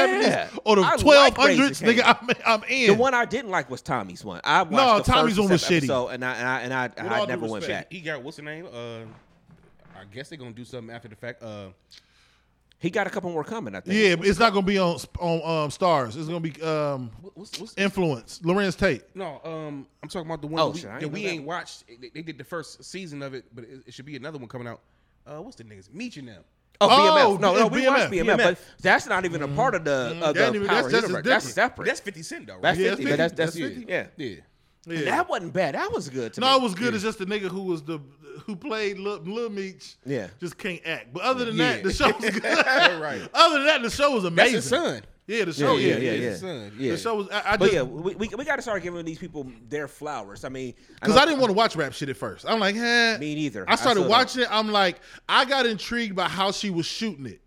'70s 0.49 0.59
or 0.67 0.77
the 0.77 0.83
I 0.83 0.97
1200s. 0.97 1.59
Raising 1.59 1.89
nigga, 1.89 2.03
I'm, 2.05 2.29
I'm 2.47 2.63
in. 2.69 2.89
The 2.89 2.95
one 2.95 3.15
I 3.15 3.25
didn't 3.25 3.51
like 3.51 3.71
was 3.71 3.81
Tommy's 3.81 4.23
one. 4.23 4.43
I 4.45 4.63
watched 4.65 4.73
No, 4.73 4.99
the 4.99 5.03
Tommy's 5.05 5.37
first 5.37 5.41
one 5.41 5.51
was 5.53 5.63
seven 5.63 5.75
shitty. 5.77 5.85
episode, 5.85 6.09
and 6.09 6.25
I 6.25 6.35
and 6.35 6.47
I, 6.75 6.91
and 6.99 7.09
I, 7.09 7.21
With 7.21 7.29
I 7.31 7.33
never 7.33 7.43
went 7.47 7.55
respect, 7.63 7.91
back. 7.91 7.93
He 7.93 8.01
got 8.01 8.23
what's 8.23 8.37
the 8.37 8.43
name? 8.43 8.67
Uh, 8.67 8.99
I 9.99 10.05
guess 10.13 10.29
they're 10.29 10.37
gonna 10.39 10.51
do 10.51 10.65
something 10.67 10.95
after 10.95 11.09
the 11.09 11.17
fact. 11.17 11.43
Uh, 11.43 11.69
He 12.85 12.91
got 12.91 13.07
a 13.07 13.11
couple 13.11 13.31
more 13.31 13.45
coming. 13.45 13.75
I 13.75 13.81
think. 13.81 13.97
yeah, 13.99 14.15
but 14.15 14.27
it's 14.27 14.39
not 14.39 14.53
gonna 14.53 14.67
be 14.67 14.79
on 14.79 14.99
on 15.19 15.65
um, 15.65 15.71
stars. 15.71 16.17
It's 16.17 16.27
gonna 16.29 16.39
be 16.41 16.61
um, 16.63 17.11
what's 17.35 17.59
what's 17.59 17.73
influence. 17.79 18.41
Larenz 18.45 18.77
Tate. 18.77 19.03
no? 19.15 19.41
Um, 19.43 19.87
I'm 20.03 20.09
talking 20.11 20.29
about 20.29 20.43
the 20.43 20.47
one 20.49 20.61
Oh, 20.61 20.73
that 20.73 20.75
we, 20.75 20.83
that 20.83 21.03
ain't 21.03 21.13
we 21.13 21.23
know 21.23 21.27
that 21.29 21.33
ain't 21.35 21.45
watched. 21.47 21.85
They, 22.01 22.11
they 22.15 22.21
did 22.23 22.37
the 22.37 22.45
first 22.45 22.85
season 22.85 23.23
of 23.23 23.33
it, 23.33 23.47
but 23.55 23.65
it, 23.65 23.85
it 23.87 23.95
should 23.95 24.05
be 24.05 24.17
another 24.17 24.37
one 24.39 24.49
coming 24.49 24.69
out. 24.69 24.81
Uh, 25.27 25.41
what's 25.41 25.57
the 25.57 25.65
niggas? 25.65 25.93
Meet 25.95 26.17
you 26.17 26.23
now. 26.23 26.39
Oh, 26.81 26.89
Oh, 26.91 27.35
BMF. 27.37 27.41
No, 27.41 27.55
no, 27.55 27.67
it's 27.67 27.71
we 27.75 27.87
watched 27.87 28.13
BMF. 28.13 28.25
BMF, 28.27 28.37
but 28.37 28.59
that's 28.83 29.07
not 29.07 29.25
even 29.25 29.43
a 29.43 29.49
part 29.49 29.75
of 29.75 29.85
the 29.85 30.19
of 30.21 30.21
That 30.21 30.35
the 30.35 30.47
ain't 30.47 30.55
even- 30.57 30.69
Power 30.69 30.77
that's- 30.83 30.93
that's 30.93 31.03
universe. 31.09 31.25
just 31.25 31.45
That's 31.47 31.55
separate. 31.55 31.87
That's 31.87 32.01
Fifty 32.01 32.23
Cent 32.23 32.47
though, 32.49 32.55
right? 32.55 32.63
That's 32.63 32.79
Yeah, 32.79 32.91
50, 32.91 33.05
that's 33.05 33.33
but 33.33 33.37
that's 33.37 33.55
50. 33.55 33.55
that's 33.55 33.55
That's 33.55 33.57
50. 33.57 33.81
50. 33.87 33.93
Yeah. 33.93 34.07
yeah. 34.37 34.41
Yeah. 34.87 35.05
That 35.07 35.29
wasn't 35.29 35.53
bad. 35.53 35.75
That 35.75 35.93
was 35.93 36.09
good 36.09 36.33
to 36.35 36.41
No, 36.41 36.53
me. 36.53 36.57
it 36.57 36.63
was 36.63 36.75
good. 36.75 36.95
It's 36.95 37.03
just 37.05 37.19
the 37.19 37.27
nigga 37.27 37.49
who 37.49 37.63
was 37.63 37.83
the 37.83 38.01
who 38.47 38.57
played 38.57 38.99
Lil, 38.99 39.19
Lil 39.25 39.49
Meech. 39.51 39.95
Yeah. 40.05 40.27
just 40.41 40.59
can't 40.59 40.81
act. 40.85 41.13
But 41.13 41.23
other 41.23 41.45
than 41.47 41.57
Yeah. 41.57 41.75
that, 41.75 41.85
the 41.85 41.93
show 41.93 42.09
was 42.11 42.31
good. 42.31 42.43
Right. 42.45 43.23
Other 43.33 43.59
than 43.59 43.67
that, 43.67 43.83
the 43.83 43.91
show 43.91 44.11
was 44.13 44.25
That's 44.25 44.33
amazing. 44.33 44.55
his 44.57 44.69
son. 44.69 45.03
Yeah, 45.27 45.45
the 45.47 45.53
show. 45.55 45.77
yeah, 45.77 45.89
Yeah, 45.93 45.97
yeah, 45.97 46.13
yeah, 46.13 46.29
yeah. 46.31 46.37
son. 46.37 46.73
Yeah. 46.79 46.91
The 46.93 46.99
show 46.99 47.15
was. 47.15 47.29
I, 47.31 47.53
I 47.53 47.57
But 47.57 47.65
just, 47.67 47.73
yeah, 47.75 47.83
we, 47.83 48.15
we, 48.15 48.29
we 48.37 48.45
got 48.45 48.57
to 48.57 48.63
start 48.63 48.83
giving 48.83 49.03
these 49.07 49.19
people 49.19 49.51
their 49.71 49.89
flowers. 49.89 50.45
I 50.45 50.51
mean, 50.51 50.75
Because 51.01 51.15
know- 51.15 51.23
I 51.23 51.25
didn't 51.25 51.41
want 51.41 51.49
to 51.51 51.55
watch 51.57 51.77
rap 51.77 51.95
shit 51.95 52.11
at 52.11 52.17
first. 52.19 52.45
I'm 52.47 52.61
like, 52.61 52.77
eh. 52.77 53.17
Me 53.19 53.35
neither. 53.35 53.65
I 53.67 53.73
I 53.73 53.77
started 53.77 54.01
still 54.01 54.11
watching 54.11 54.43
it. 54.43 54.49
I'm 54.51 54.71
like, 54.71 55.01
I 55.27 55.47
got 55.47 55.65
intrigued 55.65 56.15
by 56.15 56.29
how 56.29 56.51
she 56.53 56.69
was 56.69 56.85
shooting 56.85 57.25
it. 57.25 57.41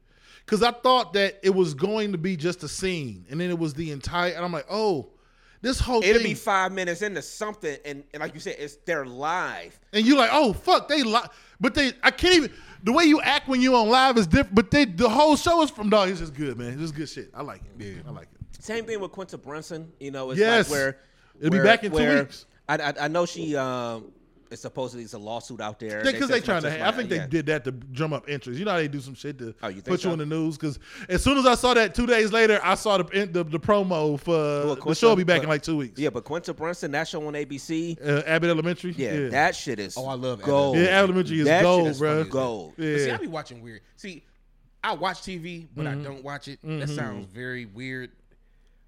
Because 0.44 0.64
I 0.64 0.72
thought 0.72 1.14
that 1.14 1.38
it 1.44 1.50
was 1.54 1.74
going 1.76 2.14
to 2.14 2.18
be 2.18 2.36
just 2.38 2.64
a 2.64 2.68
scene. 2.70 3.26
And 3.30 3.40
then 3.40 3.50
it 3.52 3.60
was 3.60 3.74
the 3.76 3.92
entire. 3.92 4.32
And 4.32 4.44
I'm 4.44 4.54
like, 4.54 4.66
oh, 4.72 5.10
this 5.62 5.80
whole 5.80 6.03
it'll 6.03 6.22
thing. 6.22 6.32
be 6.32 6.34
five 6.34 6.72
minutes 6.72 7.01
into 7.01 7.22
something, 7.22 7.78
and, 7.86 8.03
and 8.14 8.22
like 8.22 8.34
you 8.34 8.39
said, 8.39 8.55
it's 8.60 8.76
they're 8.86 9.05
live. 9.05 9.80
and 9.93 10.05
you're 10.05 10.18
like, 10.18 10.30
oh, 10.34 10.53
fuck, 10.53 10.88
they 10.88 11.03
li 11.03 11.20
But 11.60 11.74
they, 11.76 11.93
I 12.03 12.12
can't 12.12 12.36
even. 12.36 12.53
The 12.84 12.93
way 12.93 13.05
you 13.05 13.20
act 13.22 13.47
when 13.47 13.60
you 13.60 13.76
on 13.76 13.89
live 13.89 14.18
is 14.18 14.28
different. 14.28 14.53
But 14.55 14.70
they, 14.72 14.86
the 14.86 15.10
whole 15.10 15.36
show 15.36 15.62
is 15.64 15.70
from, 15.72 15.89
dog, 15.89 16.10
it's 16.10 16.20
just 16.20 16.36
good, 16.36 16.58
man. 16.58 16.74
It's 16.74 16.82
just 16.82 16.95
good 16.95 17.10
shit. 17.10 17.32
I 17.34 17.41
like 17.41 17.62
it. 17.66 17.84
Yeah. 17.84 18.01
I 18.08 18.12
like 18.12 18.28
it. 18.34 18.64
Same 18.64 18.86
thing 18.86 18.99
with 18.99 19.12
Quinta 19.12 19.38
Brunson. 19.38 19.91
You 19.99 20.12
know, 20.12 20.30
it's 20.32 20.39
Yes. 20.39 20.70
like 20.70 20.78
where 20.78 20.97
It'll 21.39 21.51
be 21.51 21.60
back 21.60 21.84
in 21.84 21.91
two 21.91 21.97
where- 21.97 22.20
weeks. 22.20 22.45
I, 22.70 22.76
I 22.78 22.93
I 23.01 23.08
know 23.08 23.26
she 23.26 23.55
um 23.55 24.12
it's 24.52 24.62
supposedly 24.62 25.04
it's 25.04 25.14
a 25.14 25.18
lawsuit 25.18 25.60
out 25.62 25.80
there 25.80 26.04
Because 26.04 26.30
they, 26.30 26.36
said 26.39 26.45
trying 26.45 26.62
to. 26.64 26.70
something 26.70 26.82
I 26.82 26.91
think 26.91 27.10
they 27.10 27.16
yeah. 27.18 27.28
did 27.28 27.45
that 27.48 27.64
to 27.66 27.72
drum 27.72 28.14
up 28.14 28.30
interest. 28.30 28.58
You 28.60 28.66
know 28.66 28.72
how 28.72 28.78
they 28.78 28.88
do 28.88 29.00
some 29.02 29.14
shit 29.16 29.38
to 29.39 29.54
Oh, 29.62 29.68
you 29.68 29.76
think 29.76 29.86
put 29.86 30.04
you 30.04 30.10
so? 30.10 30.14
in 30.14 30.20
the 30.20 30.26
news. 30.26 30.58
Because 30.58 30.80
as 31.10 31.24
soon 31.24 31.38
as 31.38 31.45
I 31.45 31.56
saw 31.56 31.74
that, 31.74 31.93
two 31.95 32.06
days 32.08 32.32
later, 32.32 32.60
I 32.64 32.76
saw 32.76 32.98
the 32.98 33.04
the, 33.26 33.43
the 33.43 33.60
promo 33.60 34.20
for 34.20 34.32
Well, 34.32 34.76
the 34.76 34.95
show. 34.95 35.10
Will 35.10 35.16
be 35.18 35.24
back 35.24 35.38
but- 35.39 35.43
in 35.43 35.50
like 35.50 35.64
two 35.64 35.78
weeks. 35.78 36.00
Yeah, 36.00 36.10
but 36.10 36.24
Quinta 36.24 36.54
Brunson, 36.54 36.91
that 36.91 37.08
show 37.08 37.26
on 37.28 37.34
ABC. 37.34 37.98
Uh, 38.06 38.24
Abbott 38.26 38.50
Elementary. 38.50 38.91
Yeah, 38.98 39.30
that 39.30 39.56
shit 39.56 39.80
is. 39.80 39.95
Oh, 39.98 40.06
I 40.08 40.14
love 40.14 40.39
Abbott. 40.39 40.45
gold. 40.45 40.78
Yeah, 40.78 40.84
Abbott 40.84 41.10
Elementary 41.10 41.39
is 41.39 41.45
That 41.45 41.58
shit 41.60 41.64
gold, 41.64 41.88
is 41.88 42.00
bro. 42.00 42.24
Gold. 42.26 42.74
Yeah. 42.78 42.98
See, 42.98 43.12
I 43.12 43.18
be 43.18 43.28
watching 43.28 43.62
weird. 43.62 43.82
See, 43.95 44.24
I 44.84 44.93
watch 44.93 45.22
TV, 45.22 45.68
but 45.76 45.86
Mm-hmm. 45.86 46.00
I 46.02 46.04
don't 46.04 46.24
watch 46.24 46.48
it. 46.48 46.60
That 46.64 46.89
sounds 46.89 47.26
very 47.26 47.66
weird. 47.66 48.12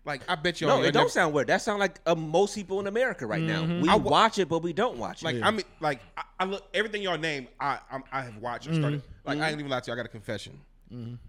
Like 0.09 0.23
I 0.27 0.33
bet 0.33 0.59
y'all. 0.59 0.79
No, 0.79 0.83
it 0.83 0.91
don't 0.91 1.01
never- 1.01 1.09
sound 1.09 1.35
weird. 1.35 1.47
That 1.47 1.61
sound 1.61 1.79
like 1.79 1.99
uh, 2.07 2.15
most 2.15 2.55
people 2.55 2.79
in 2.79 2.87
America 2.87 3.27
right 3.27 3.43
now. 3.43 3.61
Mm-hmm. 3.61 3.81
We 3.81 3.89
I 3.89 3.95
watch 3.95 4.39
it, 4.39 4.49
but 4.49 4.63
we 4.63 4.73
don't 4.73 4.97
watch 4.97 5.21
it. 5.21 5.25
Like 5.25 5.35
I 5.43 5.51
mean, 5.51 5.65
like 5.79 5.99
I, 6.17 6.23
I 6.39 6.45
look 6.45 6.67
everything 6.73 7.03
y'all 7.03 7.19
name. 7.19 7.47
I 7.59 7.77
I'm, 7.91 8.03
I 8.11 8.23
have 8.23 8.37
watched 8.37 8.65
and 8.65 8.75
started. 8.75 9.01
Mm-hmm. 9.01 9.29
Like 9.29 9.39
I 9.39 9.51
ain't 9.51 9.59
even 9.59 9.69
lie 9.69 9.81
to 9.81 9.87
you. 9.87 9.93
I 9.93 9.95
got 9.95 10.07
a 10.07 10.09
confession. 10.09 10.59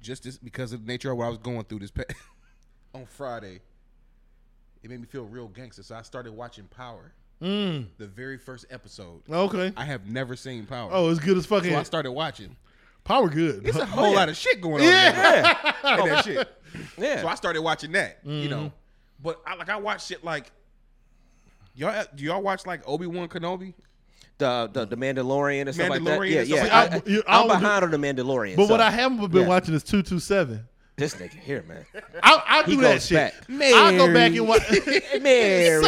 Just 0.01 0.23
this 0.23 0.39
because 0.39 0.73
of 0.73 0.87
the 0.87 0.91
nature 0.91 1.11
of 1.11 1.19
what 1.19 1.27
I 1.27 1.29
was 1.29 1.37
going 1.37 1.63
through 1.65 1.81
this 1.81 1.91
pa- 1.91 2.05
on 2.95 3.05
Friday. 3.05 3.61
It 4.83 4.89
made 4.89 4.99
me 4.99 5.07
feel 5.07 5.25
real 5.27 5.49
gangster, 5.49 5.83
so 5.83 5.95
I 5.95 6.01
started 6.01 6.33
watching 6.33 6.65
Power. 6.65 7.13
Mm. 7.43 7.89
The 7.99 8.07
very 8.07 8.39
first 8.39 8.65
episode. 8.71 9.21
Okay. 9.31 9.75
I 9.77 9.85
have 9.85 10.07
never 10.09 10.37
seen 10.37 10.65
Power. 10.65 10.89
Oh, 10.91 11.11
it's 11.11 11.21
good 11.21 11.37
as 11.37 11.45
fucking. 11.45 11.71
so 11.73 11.77
I 11.79 11.83
started 11.83 12.13
watching. 12.13 12.57
Power 13.11 13.29
good. 13.29 13.67
It's 13.67 13.77
a 13.77 13.85
whole 13.97 14.15
lot 14.15 14.29
of 14.29 14.37
shit 14.37 14.61
going 14.61 14.83
on. 14.83 14.89
Yeah. 14.89 15.73
Yeah, 15.85 16.01
in 16.05 16.09
that 16.09 16.25
shit. 16.25 16.49
yeah. 16.97 17.21
So 17.23 17.29
I 17.29 17.35
started 17.35 17.61
watching 17.63 17.93
that. 17.93 18.19
You 18.25 18.31
Mm-hmm. 18.33 18.51
know, 18.51 18.73
but 19.23 19.41
I 19.47 19.57
like 19.57 19.69
I 19.69 19.77
watch 19.77 20.07
shit 20.07 20.23
like 20.25 20.51
y'all. 21.75 22.05
Do 22.15 22.23
y'all 22.25 22.41
watch 22.43 22.67
like 22.67 22.83
Obi 22.87 23.07
Wan 23.07 23.29
Kenobi? 23.29 23.75
the, 24.39 24.71
the 24.73 24.87
the 24.87 24.97
Mandalorian 24.97 25.63
and 25.67 25.75
stuff 25.75 25.91
like 25.91 26.03
that. 26.05 26.29
Yeah, 26.29 26.41
yeah. 26.43 26.63
like 26.63 26.73
I, 26.73 26.87
that. 26.87 27.03
I- 27.07 27.11
you- 27.11 27.23
I 27.27 27.43
am 27.43 27.49
don't- 27.49 27.61
behind 27.61 27.85
on 27.85 27.91
the 27.91 27.99
Mandalorian. 27.99 28.57
but 28.57 28.67
so- 28.67 28.73
what 28.73 28.81
I 28.81 28.91
haven't 28.91 29.31
been 29.33 29.43
yeah. 29.43 29.49
watching 29.49 29.75
is 29.75 29.83
two 29.83 30.03
two 30.03 30.19
seven. 30.21 30.67
This 30.97 31.15
nigga 31.15 31.31
here, 31.41 31.63
man. 31.67 31.85
I 32.23 32.43
I 32.47 32.63
do 32.63 32.77
that 32.83 33.03
shit. 33.03 33.17
back. 33.17 33.35
I'll 33.75 33.97
go 33.97 34.13
back 34.15 34.33
and 34.33 34.47
watch. 34.47 34.63
Mary. 35.21 35.83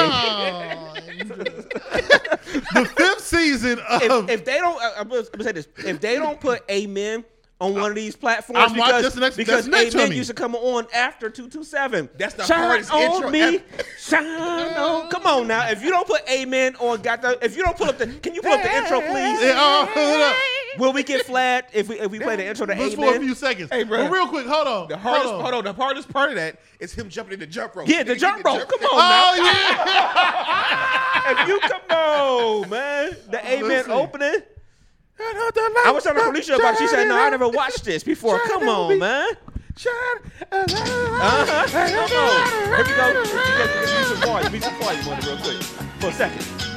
The 2.53 2.85
fifth 2.97 3.21
season 3.21 3.79
of 3.89 4.03
if, 4.03 4.31
if 4.31 4.45
they 4.45 4.59
don't, 4.59 4.81
I- 4.81 4.95
I'm 5.01 5.09
gonna, 5.09 5.21
I'm 5.21 5.27
gonna 5.33 5.45
say 5.45 5.53
this: 5.53 5.69
if 5.79 6.01
they 6.01 6.17
don't 6.17 6.41
put 6.41 6.63
Amen 6.71 7.25
on 7.61 7.75
one 7.75 7.91
of 7.91 7.95
these 7.95 8.17
platforms, 8.17 8.59
I'm 8.73 8.77
watching- 8.77 8.97
because, 8.99 9.03
that's 9.03 9.17
next- 9.17 9.37
because 9.37 9.65
that's 9.67 9.69
next 9.69 9.95
Amen 9.95 10.11
me. 10.11 10.17
used 10.17 10.29
to 10.31 10.35
come 10.35 10.55
on 10.57 10.87
after 10.95 11.31
two 11.31 11.49
two 11.49 11.63
seven. 11.65 12.09
That's 12.19 12.35
the 12.35 12.45
shine 12.45 12.59
hardest 12.67 12.93
on 12.93 13.01
intro 13.03 13.31
me, 13.31 13.41
ever. 13.41 13.59
shine 13.99 14.27
on. 14.77 15.09
Come 15.11 15.27
on 15.27 15.47
now, 15.47 15.69
if 15.71 15.83
you 15.83 15.91
don't 15.91 16.07
put 16.07 16.29
Amen 16.29 16.75
on, 16.77 17.01
got 17.03 17.23
the. 17.23 17.39
If 17.45 17.57
you 17.57 17.63
don't 17.63 17.77
pull 17.77 17.89
up 17.89 17.99
the, 17.99 18.07
can 18.09 18.35
you 18.35 18.43
pull 18.43 18.53
up 18.53 18.63
the 18.63 18.75
intro, 18.75 19.01
please? 19.01 19.41
Yeah, 19.43 19.55
oh, 19.57 19.87
hold 19.93 20.21
up. 20.23 20.37
Will 20.79 20.93
we 20.93 21.03
get 21.03 21.27
flagged 21.27 21.69
if 21.75 21.89
we 21.89 21.99
if 22.01 22.11
we 22.11 22.19
play 22.19 22.37
the 22.37 22.47
intro 22.47 22.67
to 22.67 22.75
Just 22.75 22.97
for 22.97 23.15
a 23.15 23.19
few 23.21 23.35
seconds. 23.35 23.69
Hey, 23.71 23.83
bro. 23.85 24.05
But 24.05 24.13
real 24.13 24.29
quick, 24.29 24.47
hold 24.47 24.67
on. 24.67 24.89
The 24.89 24.97
hardest, 24.97 25.29
hold 25.29 25.37
on. 25.37 25.43
hold 25.43 25.55
on. 25.55 25.65
The 25.65 25.73
hardest 25.83 26.09
part 26.09 26.31
of 26.31 26.37
that 26.37 26.59
is 26.81 26.93
him 26.93 27.09
jumping 27.09 27.35
in 27.35 27.41
the 27.41 27.47
jump 27.47 27.75
rope. 27.77 27.89
Yeah, 27.89 28.03
the 28.03 28.15
Nigga, 28.15 28.19
jump 28.19 28.37
get 28.39 28.47
rope. 28.47 28.69
Come 28.69 28.81
on 28.85 28.99
now. 28.99 29.23
Oh 29.33 29.37
yeah. 31.27 31.43
If 31.43 31.49
you 31.49 31.61
come 31.61 31.81
on, 31.91 32.71
man, 32.71 33.17
the 33.31 33.47
Amen 33.47 33.69
Listen. 33.69 33.93
opening. 33.93 34.43
I 35.21 35.91
was 35.95 36.03
talking 36.03 36.19
to 36.21 36.25
Felicia 36.27 36.55
about 36.57 36.75
it. 36.75 36.79
She 36.79 36.89
said, 36.89 37.07
"No, 37.07 37.17
I 37.17 37.31
never 37.31 37.49
watched 37.49 37.85
this 37.85 38.03
before. 38.03 38.41
Come 38.41 38.69
on, 38.69 38.99
man." 38.99 39.29
Uh-huh. 39.85 40.19
Come 40.51 40.75
on. 41.53 41.69
Here 41.69 42.85
we 42.85 42.93
go. 42.93 43.23
Give 43.23 43.37
me- 43.37 43.87
give 43.87 43.99
me 43.99 44.05
some 44.05 44.17
volume. 44.19 44.43
Give 44.43 44.53
me 44.53 44.61
some 44.61 44.75
volume 44.81 45.09
on 45.09 45.19
it 45.19 45.27
real 45.27 45.37
quick. 45.39 45.63
For 46.01 46.09
a 46.09 46.13
second. 46.13 46.72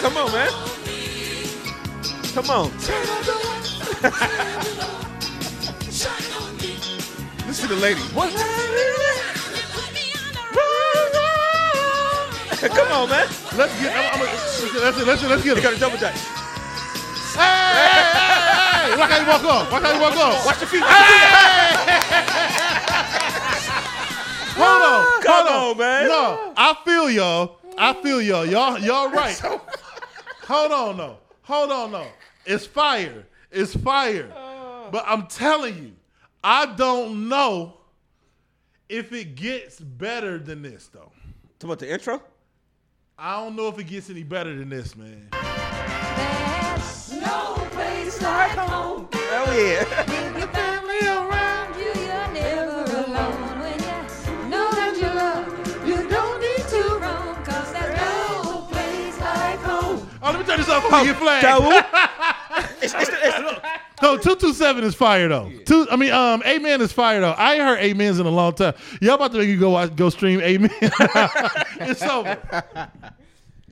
Come 0.00 0.16
on, 0.16 0.32
man. 0.32 0.50
Come 2.34 2.50
on. 2.50 2.70
Listen 7.46 7.68
to 7.68 7.74
the 7.74 7.80
lady. 7.80 8.00
What? 8.12 8.32
Come 12.76 12.92
on, 12.92 13.08
man. 13.08 13.26
Let's 13.56 13.72
get. 13.80 13.92
I'm, 13.96 14.14
I'm, 14.14 14.20
let's, 14.20 14.74
let's, 14.74 14.98
let's, 15.06 15.22
let's 15.24 15.42
get 15.42 15.44
You 15.44 15.56
it. 15.56 15.62
got 15.62 15.72
to 15.74 15.80
double 15.80 15.96
dutch. 15.98 16.18
Hey, 17.34 17.40
hey, 17.40 18.02
hey, 18.12 18.92
hey. 18.92 18.98
Watch 18.98 19.20
you 19.20 19.26
walk 19.26 19.44
off. 19.44 19.72
Watch 19.72 19.82
how 19.82 19.92
you 19.94 20.00
walk 20.00 20.16
off. 20.16 20.46
Watch 20.46 20.60
your 20.60 20.68
feet. 20.68 20.80
Your 20.80 20.88
Hold 24.56 24.82
on. 24.82 25.22
Come 25.22 25.46
hold 25.46 25.72
on, 25.72 25.78
man. 25.78 26.08
No, 26.08 26.52
I 26.56 26.74
feel 26.84 27.10
y'all. 27.10 27.56
I 27.78 27.92
feel 27.94 28.20
y'all. 28.22 28.46
Y'all, 28.46 28.78
y'all 28.78 29.10
right. 29.10 29.40
Hold 30.46 30.70
on, 30.70 30.96
no. 30.96 31.18
Hold 31.42 31.72
on, 31.72 31.90
no. 31.90 32.06
It's 32.44 32.64
fire. 32.64 33.26
It's 33.50 33.74
fire. 33.74 34.32
Oh. 34.32 34.88
But 34.92 35.04
I'm 35.08 35.26
telling 35.26 35.76
you, 35.76 35.92
I 36.44 36.66
don't 36.66 37.28
know 37.28 37.78
if 38.88 39.12
it 39.12 39.34
gets 39.34 39.80
better 39.80 40.38
than 40.38 40.62
this, 40.62 40.86
though. 40.86 41.10
Talk 41.58 41.64
about 41.64 41.78
the 41.80 41.92
intro. 41.92 42.22
I 43.18 43.42
don't 43.42 43.56
know 43.56 43.66
if 43.66 43.76
it 43.80 43.88
gets 43.88 44.08
any 44.08 44.22
better 44.22 44.54
than 44.54 44.68
this, 44.68 44.94
man. 44.94 45.30
There's 45.32 47.12
no 47.20 47.54
place 47.72 48.22
like 48.22 48.52
home. 48.52 49.08
Hell 49.12 49.52
yeah. 49.52 50.16
Let 60.82 60.84
me 60.84 60.90
turn 60.90 60.90
this 60.90 60.90
off 60.90 60.90
before 60.90 61.00
we 61.00 61.06
get 61.06 61.16
flagged. 61.16 61.46
Dawoop. 61.46 62.82
it's, 62.82 62.94
it's, 62.94 63.10
it's, 63.10 63.36
the- 63.36 63.62
No, 64.02 64.18
two 64.18 64.36
two 64.36 64.52
seven 64.52 64.84
is 64.84 64.94
fire 64.94 65.28
though. 65.28 65.50
Two, 65.64 65.86
I 65.90 65.96
mean, 65.96 66.12
um, 66.12 66.42
Amen 66.46 66.80
is 66.82 66.92
fire 66.92 67.20
though. 67.20 67.30
I 67.32 67.54
ain't 67.54 67.62
heard 67.62 67.78
Amens 67.90 68.18
in 68.20 68.26
a 68.26 68.30
long 68.30 68.52
time. 68.54 68.74
Y'all 69.00 69.14
about 69.14 69.32
to 69.32 69.38
make 69.38 69.48
you 69.48 69.58
go 69.58 69.70
watch, 69.70 69.96
go 69.96 70.10
stream 70.10 70.40
Amen. 70.40 70.70
it's 70.80 72.02
over. 72.02 72.38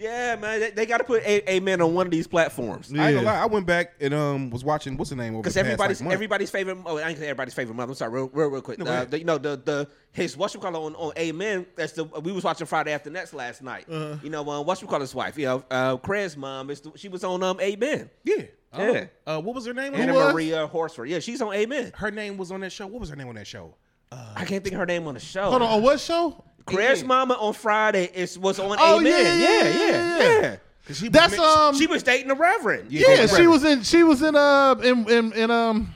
Yeah, 0.04 0.34
Yeah, 0.34 0.40
man, 0.40 0.60
they, 0.60 0.70
they 0.70 0.86
got 0.86 0.98
to 0.98 1.04
put 1.04 1.22
a- 1.22 1.50
Amen 1.52 1.80
on 1.80 1.94
one 1.94 2.06
of 2.06 2.10
these 2.10 2.26
platforms. 2.26 2.92
I 2.92 3.08
ain't 3.08 3.14
gonna 3.16 3.26
lie. 3.26 3.38
I 3.42 3.46
went 3.46 3.66
back 3.66 3.94
and 4.00 4.12
um 4.14 4.50
was 4.50 4.64
watching 4.64 4.96
what's 4.96 5.10
the 5.10 5.16
name 5.16 5.34
over 5.34 5.42
Because 5.42 5.54
the 5.54 5.60
past, 5.60 5.66
everybody's 5.72 6.00
like, 6.00 6.04
month. 6.04 6.14
everybody's 6.14 6.50
favorite. 6.50 6.78
Oh, 6.84 6.98
I 6.98 7.08
ain't 7.08 7.18
say 7.18 7.24
everybody's 7.26 7.54
favorite 7.54 7.74
mother. 7.74 7.90
I'm 7.90 7.96
sorry, 7.96 8.12
real, 8.12 8.30
real, 8.32 8.48
real 8.48 8.62
quick. 8.62 8.78
No, 8.78 8.84
go 8.84 8.90
uh, 8.90 8.94
ahead. 8.94 9.10
the, 9.10 9.18
you 9.18 9.24
know 9.24 9.38
the 9.38 9.56
the 9.64 9.88
his 10.12 10.36
what 10.36 10.52
you 10.54 10.60
call 10.60 10.74
it 10.74 10.78
on, 10.78 10.94
on 10.96 11.12
Amen. 11.18 11.66
That's 11.76 11.92
the 11.92 12.04
we 12.04 12.32
was 12.32 12.44
watching 12.44 12.66
Friday 12.66 12.92
After 12.92 13.10
Next 13.10 13.34
last 13.34 13.62
night. 13.62 13.86
Uh-huh. 13.90 14.16
You 14.22 14.30
know, 14.30 14.48
uh, 14.48 14.60
what 14.62 14.80
you 14.82 14.88
call 14.88 15.00
his 15.00 15.14
wife? 15.14 15.38
You 15.38 15.46
know, 15.46 15.64
uh, 15.70 15.96
Craig's 15.96 16.36
mom. 16.36 16.70
Is 16.70 16.80
the, 16.80 16.92
she 16.96 17.08
was 17.08 17.24
on 17.24 17.42
um 17.42 17.60
Amen. 17.60 18.10
Yeah. 18.24 18.42
Uh, 18.72 18.78
Yeah. 18.82 19.04
Uh, 19.26 19.40
what 19.40 19.54
was 19.54 19.66
her 19.66 19.74
name? 19.74 19.94
on 19.94 20.00
Anna 20.00 20.12
that? 20.12 20.18
was? 20.26 20.34
Maria 20.34 20.66
Horsford. 20.66 21.08
Yeah, 21.08 21.20
she's 21.20 21.40
on 21.40 21.54
Amen. 21.54 21.92
Her 21.94 22.10
name 22.10 22.36
was 22.36 22.50
on 22.52 22.60
that 22.60 22.72
show. 22.72 22.86
What 22.86 23.00
was 23.00 23.10
her 23.10 23.16
name 23.16 23.28
on 23.28 23.36
that 23.36 23.46
show? 23.46 23.74
I 24.36 24.44
can't 24.44 24.62
think 24.62 24.74
of 24.74 24.78
her 24.80 24.86
name 24.86 25.08
on 25.08 25.14
the 25.14 25.20
show. 25.20 25.50
Hold 25.50 25.62
on, 25.62 25.68
on 25.68 25.82
what 25.82 25.98
show? 25.98 26.44
Craig's 26.66 27.00
Yeah. 27.02 27.06
mama 27.08 27.34
on 27.34 27.52
Friday 27.52 28.10
is 28.14 28.38
was 28.38 28.58
on 28.58 28.76
Oh, 28.80 28.98
Amen. 28.98 29.12
yeah, 29.12 29.48
yeah, 29.48 29.64
yeah, 29.68 30.18
yeah, 30.18 30.40
yeah. 30.40 30.56
'Cause 30.86 30.98
she 30.98 31.08
That's 31.08 31.38
um. 31.38 31.74
She 31.76 31.86
was 31.86 32.02
dating 32.02 32.28
the 32.28 32.34
Reverend. 32.34 32.90
Yeah. 32.92 33.08
yeah, 33.08 33.16
David 33.16 33.36
she 33.36 33.46
was 33.46 33.64
in. 33.64 33.82
She 33.82 34.02
was 34.02 34.22
in. 34.22 34.34
Uh, 34.36 34.74
in 34.82 35.08
in, 35.08 35.32
in 35.32 35.50
um, 35.50 35.94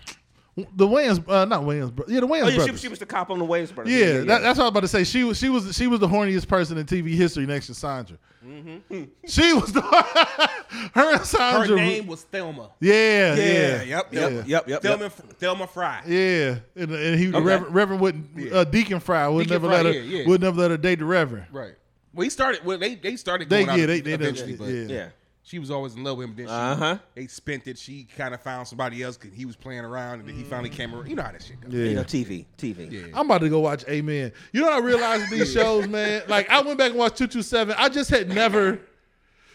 the 0.74 0.86
Wayans. 0.86 1.28
Uh, 1.28 1.44
not 1.44 1.62
Wayans. 1.62 1.94
bro- 1.94 2.06
Yeah, 2.08 2.20
the 2.20 2.26
Wayans 2.26 2.42
Oh 2.42 2.46
yeah, 2.46 2.50
she, 2.50 2.56
brothers. 2.56 2.80
she 2.80 2.88
was 2.88 2.98
the 2.98 3.06
cop 3.06 3.30
on 3.30 3.38
the 3.38 3.44
Wayans 3.44 3.74
brothers. 3.74 3.92
yeah, 3.92 4.18
That, 4.20 4.42
that's 4.42 4.58
what 4.58 4.64
I 4.64 4.66
was 4.66 4.68
about 4.70 4.80
to 4.80 4.88
say. 4.88 5.04
She 5.04 5.24
was. 5.24 5.38
She 5.38 5.48
was. 5.48 5.76
She 5.76 5.86
was 5.86 6.00
the 6.00 6.08
horniest 6.08 6.48
person 6.48 6.78
in 6.78 6.86
TV 6.86 7.14
history 7.14 7.46
next 7.46 7.66
to 7.68 7.74
Sandra. 7.74 8.16
Mm-hmm. 8.46 9.04
She 9.26 9.52
was 9.52 9.72
the. 9.72 9.80
her 10.94 11.12
and 11.14 11.66
Her 11.68 11.74
name 11.76 12.06
was 12.06 12.22
Thelma. 12.22 12.70
Yeah, 12.80 13.34
yeah, 13.34 13.82
Yep. 13.82 13.86
Yep, 13.86 14.06
yeah. 14.12 14.28
yep, 14.28 14.44
yep, 14.46 14.68
yep. 14.68 14.82
Thelma, 14.82 15.10
Thelma 15.10 15.66
Frye. 15.66 16.02
Yeah, 16.06 16.56
and, 16.76 16.90
and 16.92 17.18
he 17.18 17.28
Okay. 17.28 17.40
Reverend, 17.40 17.74
Reverend 17.74 18.00
wouldn't 18.00 18.52
uh, 18.52 18.64
Deacon 18.64 19.00
Frye 19.00 19.28
would 19.28 19.44
Deacon 19.48 19.54
never 19.62 19.66
Frye, 19.68 19.76
let 19.82 19.86
her 19.86 20.00
yeah, 20.00 20.18
yeah. 20.20 20.28
would 20.28 20.40
never 20.40 20.56
let 20.60 20.70
her 20.70 20.76
date 20.76 20.98
the 21.00 21.04
Reverend. 21.04 21.46
Right. 21.52 21.74
Well, 22.14 22.24
he 22.24 22.30
started. 22.30 22.64
Well, 22.64 22.78
they 22.78 22.94
they 22.94 23.16
started 23.16 23.48
They- 23.48 23.64
going 23.64 23.76
yeah, 23.78 23.84
out 23.84 23.86
they- 23.88 24.00
they 24.00 24.12
eventually, 24.12 24.56
but 24.56 24.64
yeah. 24.68 25.08
Yeah. 25.48 25.50
she 25.50 25.58
was 25.58 25.70
always 25.70 25.94
in 25.94 26.04
love 26.04 26.18
with 26.18 26.28
him. 26.28 26.36
Then 26.36 26.46
she, 26.46 26.52
Uh-huh. 26.52 26.98
they 27.14 27.26
spent 27.26 27.66
it. 27.66 27.78
She 27.78 28.04
kind 28.16 28.34
of 28.34 28.40
found 28.42 28.68
somebody 28.68 29.02
else 29.02 29.16
because 29.16 29.36
he 29.36 29.44
was 29.44 29.56
playing 29.56 29.80
around, 29.84 30.20
and 30.20 30.28
then 30.28 30.36
he 30.36 30.44
finally 30.44 30.70
came 30.70 30.94
around. 30.94 31.08
You 31.08 31.16
know 31.16 31.22
how 31.22 31.32
that 31.32 31.42
shit 31.42 31.60
goes. 31.60 31.72
Yeah. 31.72 31.84
You 31.84 31.94
know, 31.96 32.04
TV, 32.04 32.46
TV. 32.56 32.90
Yeah. 32.90 33.00
I'm 33.14 33.26
about 33.26 33.38
to 33.42 33.48
go 33.48 33.60
watch 33.60 33.84
Amen. 33.88 34.32
You 34.52 34.60
know 34.60 34.66
what 34.68 34.82
I 34.82 34.84
realized 34.86 35.30
these 35.30 35.52
shows, 35.52 35.88
man? 35.88 36.22
Like 36.28 36.50
I 36.50 36.60
went 36.62 36.78
back 36.78 36.90
and 36.90 36.98
watched 36.98 37.16
227. 37.18 37.74
I 37.78 37.88
just 37.88 38.10
had 38.10 38.28
never 38.28 38.80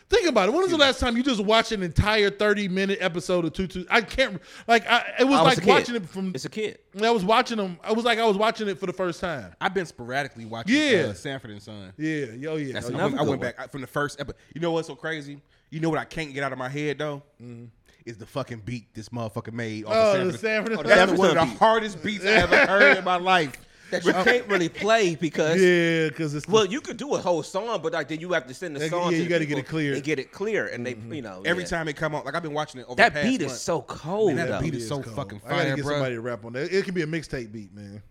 think 0.09 0.27
about 0.27 0.49
it. 0.49 0.51
When 0.51 0.61
was 0.61 0.69
the 0.71 0.77
last 0.77 0.99
time 0.99 1.17
you 1.17 1.23
just 1.23 1.43
watched 1.43 1.71
an 1.71 1.81
entire 1.81 2.29
30 2.29 2.67
minute 2.67 2.99
episode 3.01 3.45
of 3.45 3.53
22? 3.53 3.85
I 3.89 4.01
can't 4.01 4.39
like 4.67 4.87
I 4.89 5.13
it 5.19 5.23
was 5.23 5.39
I 5.39 5.43
was 5.43 5.57
like 5.57 5.65
watching 5.67 5.95
it 5.95 6.07
from 6.07 6.31
It's 6.35 6.45
a 6.45 6.49
kid. 6.49 6.77
I 7.01 7.09
was 7.09 7.23
watching 7.25 7.57
them. 7.57 7.79
I 7.83 7.93
was 7.93 8.05
like 8.05 8.19
I 8.19 8.25
was 8.25 8.37
watching 8.37 8.67
it 8.67 8.77
for 8.79 8.85
the 8.85 8.93
first 8.93 9.19
time. 9.21 9.53
I've 9.61 9.73
been 9.73 9.85
sporadically 9.85 10.45
watching 10.45 10.75
Yeah. 10.75 11.07
uh, 11.09 11.13
Sanford 11.13 11.51
and 11.51 11.61
Son. 11.61 11.93
Yeah, 11.97 12.25
yo, 12.37 12.55
yeah. 12.57 12.73
That's 12.73 12.89
Oh, 12.91 12.97
I 12.97 13.03
went, 13.05 13.13
I 13.15 13.17
went 13.19 13.29
one. 13.29 13.39
back 13.39 13.55
I- 13.59 13.67
from 13.67 13.81
the 13.81 13.87
first 13.87 14.19
episode. 14.19 14.37
You 14.53 14.61
know 14.61 14.71
what's 14.71 14.87
so 14.87 14.95
crazy? 14.95 15.41
You 15.73 15.79
know 15.79 15.89
what 15.89 15.97
I 15.97 16.05
can't 16.05 16.31
get 16.31 16.43
out 16.43 16.51
of 16.51 16.59
my 16.59 16.69
head 16.69 16.99
though? 16.99 17.23
Mm-hmm. 17.41 17.65
Is 18.05 18.19
the 18.19 18.27
fucking 18.27 18.59
beat 18.59 18.93
this 18.93 19.09
motherfucker 19.09 19.51
made 19.51 19.85
off 19.85 19.93
Oh, 19.95 20.27
the 20.27 20.37
Sanford. 20.37 20.73
Oh, 20.77 20.83
that's 20.83 21.11
one 21.13 21.29
of 21.29 21.35
the 21.35 21.45
beat. 21.45 21.57
hardest 21.57 22.03
beats 22.03 22.23
I 22.23 22.29
ever 22.29 22.57
heard 22.67 22.97
in 22.97 23.03
my 23.03 23.15
life. 23.15 23.53
That 23.89 24.05
you 24.05 24.13
can't 24.13 24.47
really 24.47 24.69
play 24.69 25.13
because 25.13 25.61
Yeah, 25.61 26.07
because 26.07 26.33
it's 26.33 26.47
well, 26.47 26.65
you 26.65 26.81
could 26.81 26.97
do 26.97 27.13
a 27.13 27.19
whole 27.19 27.43
song, 27.43 27.79
but 27.83 27.93
like 27.93 28.07
then 28.07 28.19
you 28.19 28.33
have 28.33 28.47
to 28.47 28.53
send 28.53 28.75
the 28.75 28.89
song. 28.89 29.11
yeah, 29.11 29.17
to 29.17 29.23
you 29.23 29.29
gotta 29.29 29.45
get 29.45 29.59
it 29.59 29.67
clear. 29.67 29.93
and 29.93 30.03
get 30.03 30.17
it 30.17 30.31
clear, 30.31 30.65
and 30.65 30.83
they, 30.83 30.95
mm-hmm. 30.95 31.13
you 31.13 31.21
know, 31.21 31.43
Every 31.45 31.61
yeah. 31.61 31.69
time 31.69 31.87
it 31.87 31.93
come 31.95 32.15
on, 32.15 32.25
like 32.25 32.33
I've 32.33 32.41
been 32.41 32.55
watching 32.55 32.81
it 32.81 32.87
over 32.87 32.95
that 32.95 33.13
beat 33.13 33.41
is 33.41 33.49
month. 33.49 33.59
so 33.59 33.81
cold. 33.83 34.33
Man, 34.33 34.49
that 34.49 34.63
beat 34.63 34.73
is 34.73 34.87
so 34.87 34.99
cold. 34.99 35.15
fucking 35.15 35.41
I 35.45 35.49
gotta 35.49 35.63
fire, 35.63 35.75
get 35.75 35.85
bruh. 35.85 35.89
somebody 35.89 36.15
to 36.15 36.21
rap 36.21 36.43
on 36.43 36.53
that. 36.53 36.73
It 36.73 36.85
can 36.85 36.95
be 36.95 37.03
a 37.03 37.05
mixtape 37.05 37.51
beat, 37.51 37.71
man. 37.71 38.01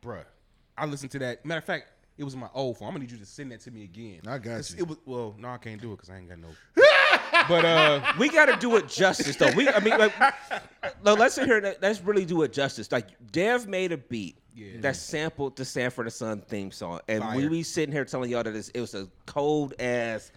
Bruh. 0.00 0.22
I 0.78 0.86
listened 0.86 1.10
to 1.10 1.18
that. 1.18 1.44
Matter 1.44 1.58
of 1.58 1.64
fact, 1.64 1.86
it 2.18 2.24
was 2.24 2.36
my 2.36 2.48
old 2.54 2.78
phone. 2.78 2.88
I'm 2.88 2.94
gonna 2.94 3.04
need 3.04 3.10
you 3.10 3.18
to 3.18 3.26
send 3.26 3.52
that 3.52 3.60
to 3.62 3.70
me 3.70 3.82
again. 3.82 4.20
I 4.26 4.38
got 4.38 4.70
you. 4.70 4.76
It 4.78 4.86
was 4.86 4.98
well, 5.04 5.34
no, 5.38 5.48
I 5.48 5.58
can't 5.58 5.80
do 5.80 5.92
it 5.92 5.96
because 5.96 6.10
I 6.10 6.18
ain't 6.18 6.28
got 6.28 6.38
no. 6.38 6.48
but 7.48 7.64
uh, 7.64 8.12
we 8.18 8.28
got 8.28 8.46
to 8.46 8.56
do 8.56 8.76
it 8.76 8.88
justice, 8.88 9.36
though. 9.36 9.50
We, 9.56 9.68
I 9.68 9.80
mean, 9.80 9.98
like, 9.98 10.12
no, 11.04 11.14
let's 11.14 11.34
sit 11.34 11.46
here. 11.46 11.58
and 11.58 11.76
Let's 11.80 12.00
really 12.00 12.24
do 12.24 12.42
it 12.42 12.52
justice. 12.52 12.90
Like, 12.92 13.06
Dev 13.32 13.66
made 13.66 13.92
a 13.92 13.96
beat 13.98 14.36
Yeah. 14.54 14.80
that 14.80 14.96
sampled 14.96 15.56
the 15.56 15.64
Sanford 15.64 16.06
and 16.06 16.12
Son 16.12 16.40
theme 16.40 16.70
song, 16.70 17.00
and 17.08 17.22
we 17.36 17.42
Fire. 17.42 17.50
we 17.50 17.62
sitting 17.62 17.92
here 17.92 18.04
telling 18.04 18.30
y'all 18.30 18.42
that 18.42 18.54
it's, 18.56 18.68
it 18.70 18.80
was 18.80 18.94
a 18.94 19.08
cold 19.26 19.74
ass. 19.80 20.32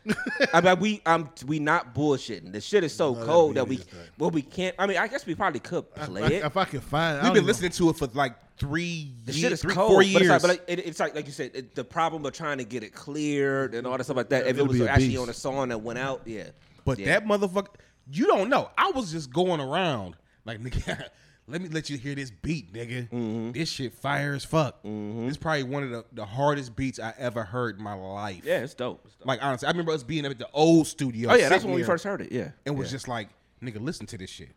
I 0.53 0.61
mean, 0.61 0.79
we 0.79 1.01
um 1.05 1.29
we 1.47 1.59
not 1.59 1.93
bullshitting. 1.95 2.51
The 2.51 2.61
shit 2.61 2.83
is 2.83 2.93
so 2.93 3.13
that 3.13 3.25
cold 3.25 3.51
beat 3.51 3.55
that 3.55 3.67
we 3.67 3.75
is 3.77 3.85
tight. 3.85 3.97
well 4.17 4.31
we 4.31 4.41
can't. 4.41 4.75
I 4.79 4.87
mean, 4.87 4.97
I 4.97 5.07
guess 5.07 5.25
we 5.25 5.35
probably 5.35 5.59
could 5.61 5.93
play 5.95 6.21
If 6.23 6.31
I, 6.31 6.33
it. 6.35 6.45
if 6.45 6.57
I 6.57 6.65
can 6.65 6.81
find 6.81 7.17
it, 7.17 7.23
we've 7.23 7.33
been 7.33 7.37
even- 7.37 7.47
listening 7.47 7.71
to 7.71 7.89
it 7.89 7.95
for 7.97 8.07
like 8.07 8.35
three, 8.57 9.13
The 9.25 9.31
years, 9.31 9.41
shit 9.41 9.51
is 9.53 9.61
three, 9.61 9.73
cold, 9.73 9.89
four 9.91 9.97
but 9.99 10.07
years. 10.07 10.21
it's 10.23 10.29
like, 10.31 10.41
but 10.41 10.49
like, 10.49 10.63
it, 10.67 10.79
it's 10.85 10.99
like, 10.99 11.15
like 11.15 11.25
you 11.25 11.31
said, 11.31 11.51
it, 11.53 11.75
the 11.75 11.83
problem 11.85 12.25
of 12.25 12.33
trying 12.33 12.57
to 12.57 12.65
get 12.65 12.83
it 12.83 12.93
cleared 12.93 13.73
and 13.73 13.87
all 13.87 13.97
that 13.97 14.03
stuff 14.03 14.17
like 14.17 14.27
that. 14.29 14.41
If 14.47 14.57
it 14.57 14.59
It'll 14.59 14.67
was 14.67 14.81
actually 14.81 15.07
beast. 15.09 15.21
on 15.21 15.29
a 15.29 15.33
song 15.33 15.69
that 15.69 15.77
went 15.77 15.97
out, 15.97 16.23
yeah. 16.25 16.43
But 16.85 16.99
Yeah. 16.99 17.07
that 17.19 17.25
motherfucker, 17.25 17.67
you 18.11 18.27
don't 18.27 18.49
know. 18.49 18.69
I 18.77 18.91
was 18.91 19.11
just 19.11 19.31
going 19.31 19.59
around 19.59 20.15
like, 20.45 20.59
nigga, 20.63 21.03
let 21.47 21.61
me 21.61 21.69
let 21.69 21.89
you 21.89 21.97
hear 21.97 22.15
this 22.15 22.31
beat, 22.31 22.73
nigga. 22.73 23.09
Mm-hmm. 23.09 23.51
This 23.51 23.69
shit 23.69 23.93
fire 23.93 24.33
as 24.33 24.45
fuck. 24.45 24.81
This 24.83 25.31
is 25.31 25.37
probably 25.37 25.63
one 25.63 25.83
of 25.83 25.89
the, 25.89 26.05
the 26.13 26.25
hardest 26.25 26.75
beats 26.75 26.99
I 26.99 27.13
ever 27.17 27.43
heard 27.43 27.77
in 27.77 27.83
my 27.83 27.93
life. 27.93 28.41
yeah, 28.45 28.59
it's 28.59 28.73
dope. 28.73 29.01
It's 29.05 29.15
dope. 29.15 29.27
Like 29.27 29.43
honestly, 29.43 29.67
I 29.67 29.71
remember 29.71 29.91
us 29.91 30.03
being 30.03 30.25
at 30.25 30.37
the 30.37 30.49
old 30.53 30.87
studio. 30.87 31.29
oh 31.31 31.35
yeah, 31.35 31.49
that's 31.49 31.63
when 31.63 31.73
we 31.73 31.83
first 31.83 32.03
heard 32.03 32.21
it. 32.21 32.31
Yeah, 32.31 32.51
and 32.65 32.77
was 32.77 32.87
yeah. 32.89 32.91
just 32.91 33.07
like, 33.07 33.29
nigga, 33.63 33.79
listen 33.81 34.05
to 34.07 34.17
this 34.17 34.29
shit. 34.29 34.51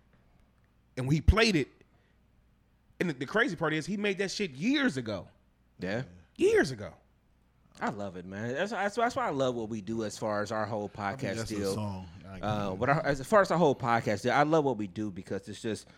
And 0.96 1.08
we 1.08 1.20
played 1.20 1.56
it. 1.56 1.68
And 3.00 3.08
the, 3.10 3.14
the 3.14 3.26
crazy 3.26 3.56
part 3.56 3.72
is, 3.74 3.86
he 3.86 3.96
made 3.96 4.18
that 4.18 4.30
shit 4.30 4.52
years 4.52 4.96
ago. 4.96 5.26
yeah. 5.80 6.02
Years 6.36 6.70
ago. 6.70 6.92
I 7.82 7.90
love 7.90 8.16
it, 8.16 8.24
man. 8.24 8.54
That's, 8.54 8.70
that's 8.70 8.94
that's 8.94 9.16
why 9.16 9.26
I 9.26 9.30
love 9.30 9.56
what 9.56 9.68
we 9.68 9.80
do 9.80 10.04
as 10.04 10.16
far 10.16 10.40
as 10.40 10.52
our 10.52 10.64
whole 10.64 10.88
podcast 10.88 11.34
That's 11.36 11.50
a 11.50 11.56
deal. 11.56 12.06
Uh, 12.40 12.70
but 12.76 12.88
our, 12.88 13.04
as 13.04 13.26
far 13.26 13.42
as 13.42 13.48
the 13.48 13.58
whole 13.58 13.74
podcast, 13.74 14.22
deal, 14.22 14.32
I 14.32 14.44
love 14.44 14.64
what 14.64 14.78
we 14.78 14.86
do 14.86 15.10
because 15.10 15.48
it's 15.48 15.60
just 15.60 15.88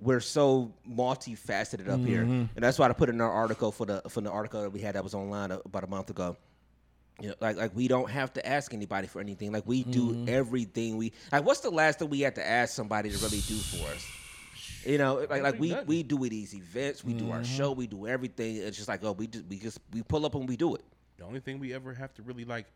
we're 0.00 0.20
so 0.20 0.72
multifaceted 0.88 1.88
up 1.88 2.00
here, 2.00 2.22
and 2.22 2.48
that's 2.56 2.78
why 2.78 2.88
I 2.88 2.92
put 2.94 3.10
in 3.10 3.20
our 3.20 3.30
article 3.30 3.72
for 3.72 3.84
the 3.84 4.02
for 4.08 4.22
the 4.22 4.30
article 4.30 4.62
that 4.62 4.70
we 4.70 4.80
had 4.80 4.94
that 4.94 5.04
was 5.04 5.14
online 5.14 5.50
about 5.50 5.84
a 5.84 5.86
month 5.86 6.08
ago. 6.10 6.36
You 7.20 7.28
know, 7.28 7.34
like 7.40 7.56
like 7.56 7.76
we 7.76 7.88
don't 7.88 8.10
have 8.10 8.32
to 8.34 8.46
ask 8.46 8.72
anybody 8.72 9.06
for 9.06 9.20
anything. 9.20 9.52
Like 9.52 9.66
we 9.66 9.84
do 9.84 10.24
everything. 10.28 10.96
We 10.96 11.12
like 11.30 11.44
what's 11.44 11.60
the 11.60 11.70
last 11.70 11.98
thing 11.98 12.08
we 12.08 12.20
had 12.20 12.34
to 12.36 12.46
ask 12.46 12.74
somebody 12.74 13.10
to 13.10 13.18
really 13.18 13.40
do 13.40 13.54
for 13.56 13.86
us? 13.90 14.06
You 14.86 14.98
know, 14.98 15.26
like 15.28 15.42
like 15.42 15.58
we 15.58 15.70
nothing. 15.70 15.86
we 15.86 16.02
do 16.02 16.18
these 16.28 16.54
events, 16.54 17.04
we 17.04 17.12
do 17.12 17.30
our 17.32 17.44
show, 17.44 17.72
we 17.72 17.86
do 17.86 18.06
everything. 18.06 18.56
It's 18.56 18.76
just 18.76 18.88
like 18.88 19.02
oh, 19.04 19.12
we 19.12 19.26
just 19.26 19.44
we 19.46 19.58
just 19.58 19.80
we 19.92 20.02
pull 20.02 20.24
up 20.24 20.34
and 20.34 20.48
we 20.48 20.56
do 20.56 20.74
it. 20.74 20.84
The 21.18 21.24
only 21.24 21.40
thing 21.40 21.58
we 21.58 21.74
ever 21.74 21.92
have 21.94 22.14
to 22.14 22.22
really 22.22 22.44
like 22.44 22.66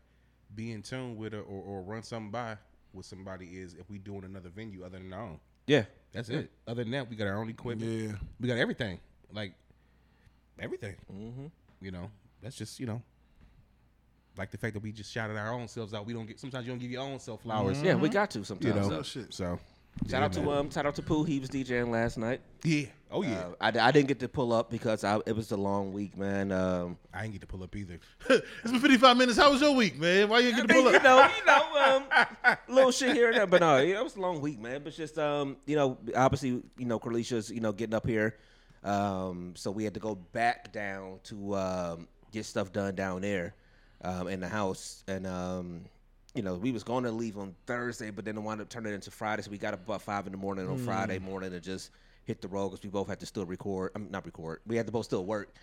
be 0.55 0.71
in 0.71 0.81
tune 0.81 1.15
with 1.15 1.33
or, 1.33 1.41
or, 1.41 1.63
or 1.63 1.81
run 1.81 2.03
something 2.03 2.31
by 2.31 2.57
with 2.93 3.05
somebody 3.05 3.45
is 3.45 3.75
if 3.75 3.89
we 3.89 3.97
doing 3.97 4.25
another 4.25 4.49
venue 4.49 4.83
other 4.83 4.97
than 4.97 5.13
our 5.13 5.21
own. 5.21 5.39
Yeah, 5.67 5.83
That's 6.11 6.29
it. 6.29 6.51
Other 6.67 6.83
than 6.83 6.91
that, 6.91 7.09
we 7.09 7.15
got 7.15 7.27
our 7.27 7.37
own 7.37 7.49
equipment. 7.49 7.89
Yeah. 7.89 8.15
We 8.39 8.47
got 8.47 8.57
everything. 8.57 8.99
Like 9.31 9.53
everything. 10.59 10.95
Mm-hmm. 11.11 11.45
You 11.81 11.91
know, 11.91 12.11
that's 12.41 12.55
just 12.55 12.79
you 12.79 12.87
know, 12.87 13.01
like 14.37 14.51
the 14.51 14.57
fact 14.57 14.73
that 14.73 14.83
we 14.83 14.91
just 14.91 15.11
shouted 15.11 15.37
our 15.37 15.53
own 15.53 15.67
selves 15.67 15.93
out. 15.93 16.05
We 16.05 16.13
don't 16.13 16.25
get 16.25 16.39
sometimes 16.39 16.65
you 16.65 16.71
don't 16.73 16.79
give 16.79 16.91
your 16.91 17.03
own 17.03 17.19
self 17.19 17.41
flowers. 17.41 17.81
yeah, 17.81 17.95
we 17.95 18.09
got 18.09 18.31
to 18.31 18.43
sometimes. 18.43 18.85
You 18.85 18.91
know, 18.91 19.01
so. 19.29 19.59
Shout 20.09 20.23
out 20.23 20.33
to 20.33 20.51
um, 20.51 20.71
shout 20.71 20.85
out 20.85 20.95
to 20.95 21.01
Pooh. 21.01 21.23
He 21.23 21.39
was 21.39 21.49
DJing 21.49 21.89
last 21.89 22.17
night. 22.17 22.41
yeah. 22.63 22.85
Oh 23.13 23.23
yeah. 23.23 23.47
Uh, 23.59 23.71
I, 23.75 23.87
I 23.87 23.91
didn't 23.91 24.07
get 24.07 24.19
to 24.21 24.29
pull 24.29 24.53
up 24.53 24.71
because 24.71 25.03
I, 25.03 25.19
it 25.25 25.35
was 25.35 25.51
a 25.51 25.57
long 25.57 25.91
week, 25.91 26.17
man. 26.17 26.51
Um, 26.51 26.97
I 27.13 27.21
didn't 27.21 27.33
get 27.33 27.41
to 27.41 27.47
pull 27.47 27.61
up 27.61 27.75
either. 27.75 27.99
it's 28.29 28.71
been 28.71 28.79
55 28.79 29.17
minutes. 29.17 29.37
How 29.37 29.51
was 29.51 29.61
your 29.61 29.75
week, 29.75 29.99
man? 29.99 30.29
Why 30.29 30.39
you 30.39 30.55
didn't 30.55 30.67
get 30.67 30.75
to 30.75 30.81
pull 30.81 30.87
up? 30.87 30.93
you 30.93 31.03
know, 31.03 31.29
you 31.37 31.45
know, 31.45 32.25
um, 32.45 32.57
little 32.69 32.91
shit 32.91 33.15
here 33.15 33.27
and 33.27 33.37
there, 33.37 33.47
but 33.47 33.59
no, 33.59 33.77
yeah, 33.79 33.99
it 33.99 34.03
was 34.03 34.15
a 34.15 34.21
long 34.21 34.39
week, 34.39 34.59
man. 34.59 34.81
But 34.83 34.93
just 34.93 35.19
um, 35.19 35.57
you 35.65 35.75
know, 35.75 35.97
obviously, 36.15 36.63
you 36.77 36.85
know, 36.85 36.99
Carlicia's, 36.99 37.49
you 37.49 37.59
know, 37.59 37.73
getting 37.73 37.93
up 37.93 38.07
here, 38.07 38.37
um, 38.83 39.53
so 39.57 39.71
we 39.71 39.83
had 39.83 39.93
to 39.93 39.99
go 39.99 40.15
back 40.15 40.71
down 40.71 41.19
to 41.23 41.55
um, 41.55 42.07
get 42.31 42.45
stuff 42.45 42.71
done 42.71 42.95
down 42.95 43.21
there 43.21 43.55
um, 44.03 44.29
in 44.29 44.39
the 44.39 44.47
house, 44.47 45.03
and 45.09 45.27
um, 45.27 45.81
you 46.33 46.41
know, 46.41 46.55
we 46.55 46.71
was 46.71 46.83
going 46.83 47.03
to 47.03 47.11
leave 47.11 47.37
on 47.37 47.55
Thursday, 47.65 48.09
but 48.09 48.25
then 48.25 48.37
it 48.37 48.41
wound 48.41 48.61
up 48.61 48.69
turning 48.69 48.93
into 48.93 49.11
Friday, 49.11 49.41
so 49.41 49.51
we 49.51 49.57
got 49.57 49.73
up 49.73 49.85
about 49.85 50.01
five 50.01 50.25
in 50.25 50.31
the 50.31 50.37
morning 50.37 50.69
on 50.69 50.77
Friday 50.77 51.19
morning 51.19 51.53
and 51.53 51.61
just 51.61 51.91
hit 52.23 52.41
the 52.41 52.47
road 52.47 52.69
because 52.69 52.83
we 52.83 52.89
both 52.89 53.07
had 53.07 53.19
to 53.19 53.25
still 53.25 53.45
record. 53.45 53.91
I 53.95 53.99
mean, 53.99 54.11
not 54.11 54.25
record. 54.25 54.61
We 54.65 54.77
had 54.77 54.85
to 54.85 54.91
both 54.91 55.05
still 55.05 55.25
work, 55.25 55.53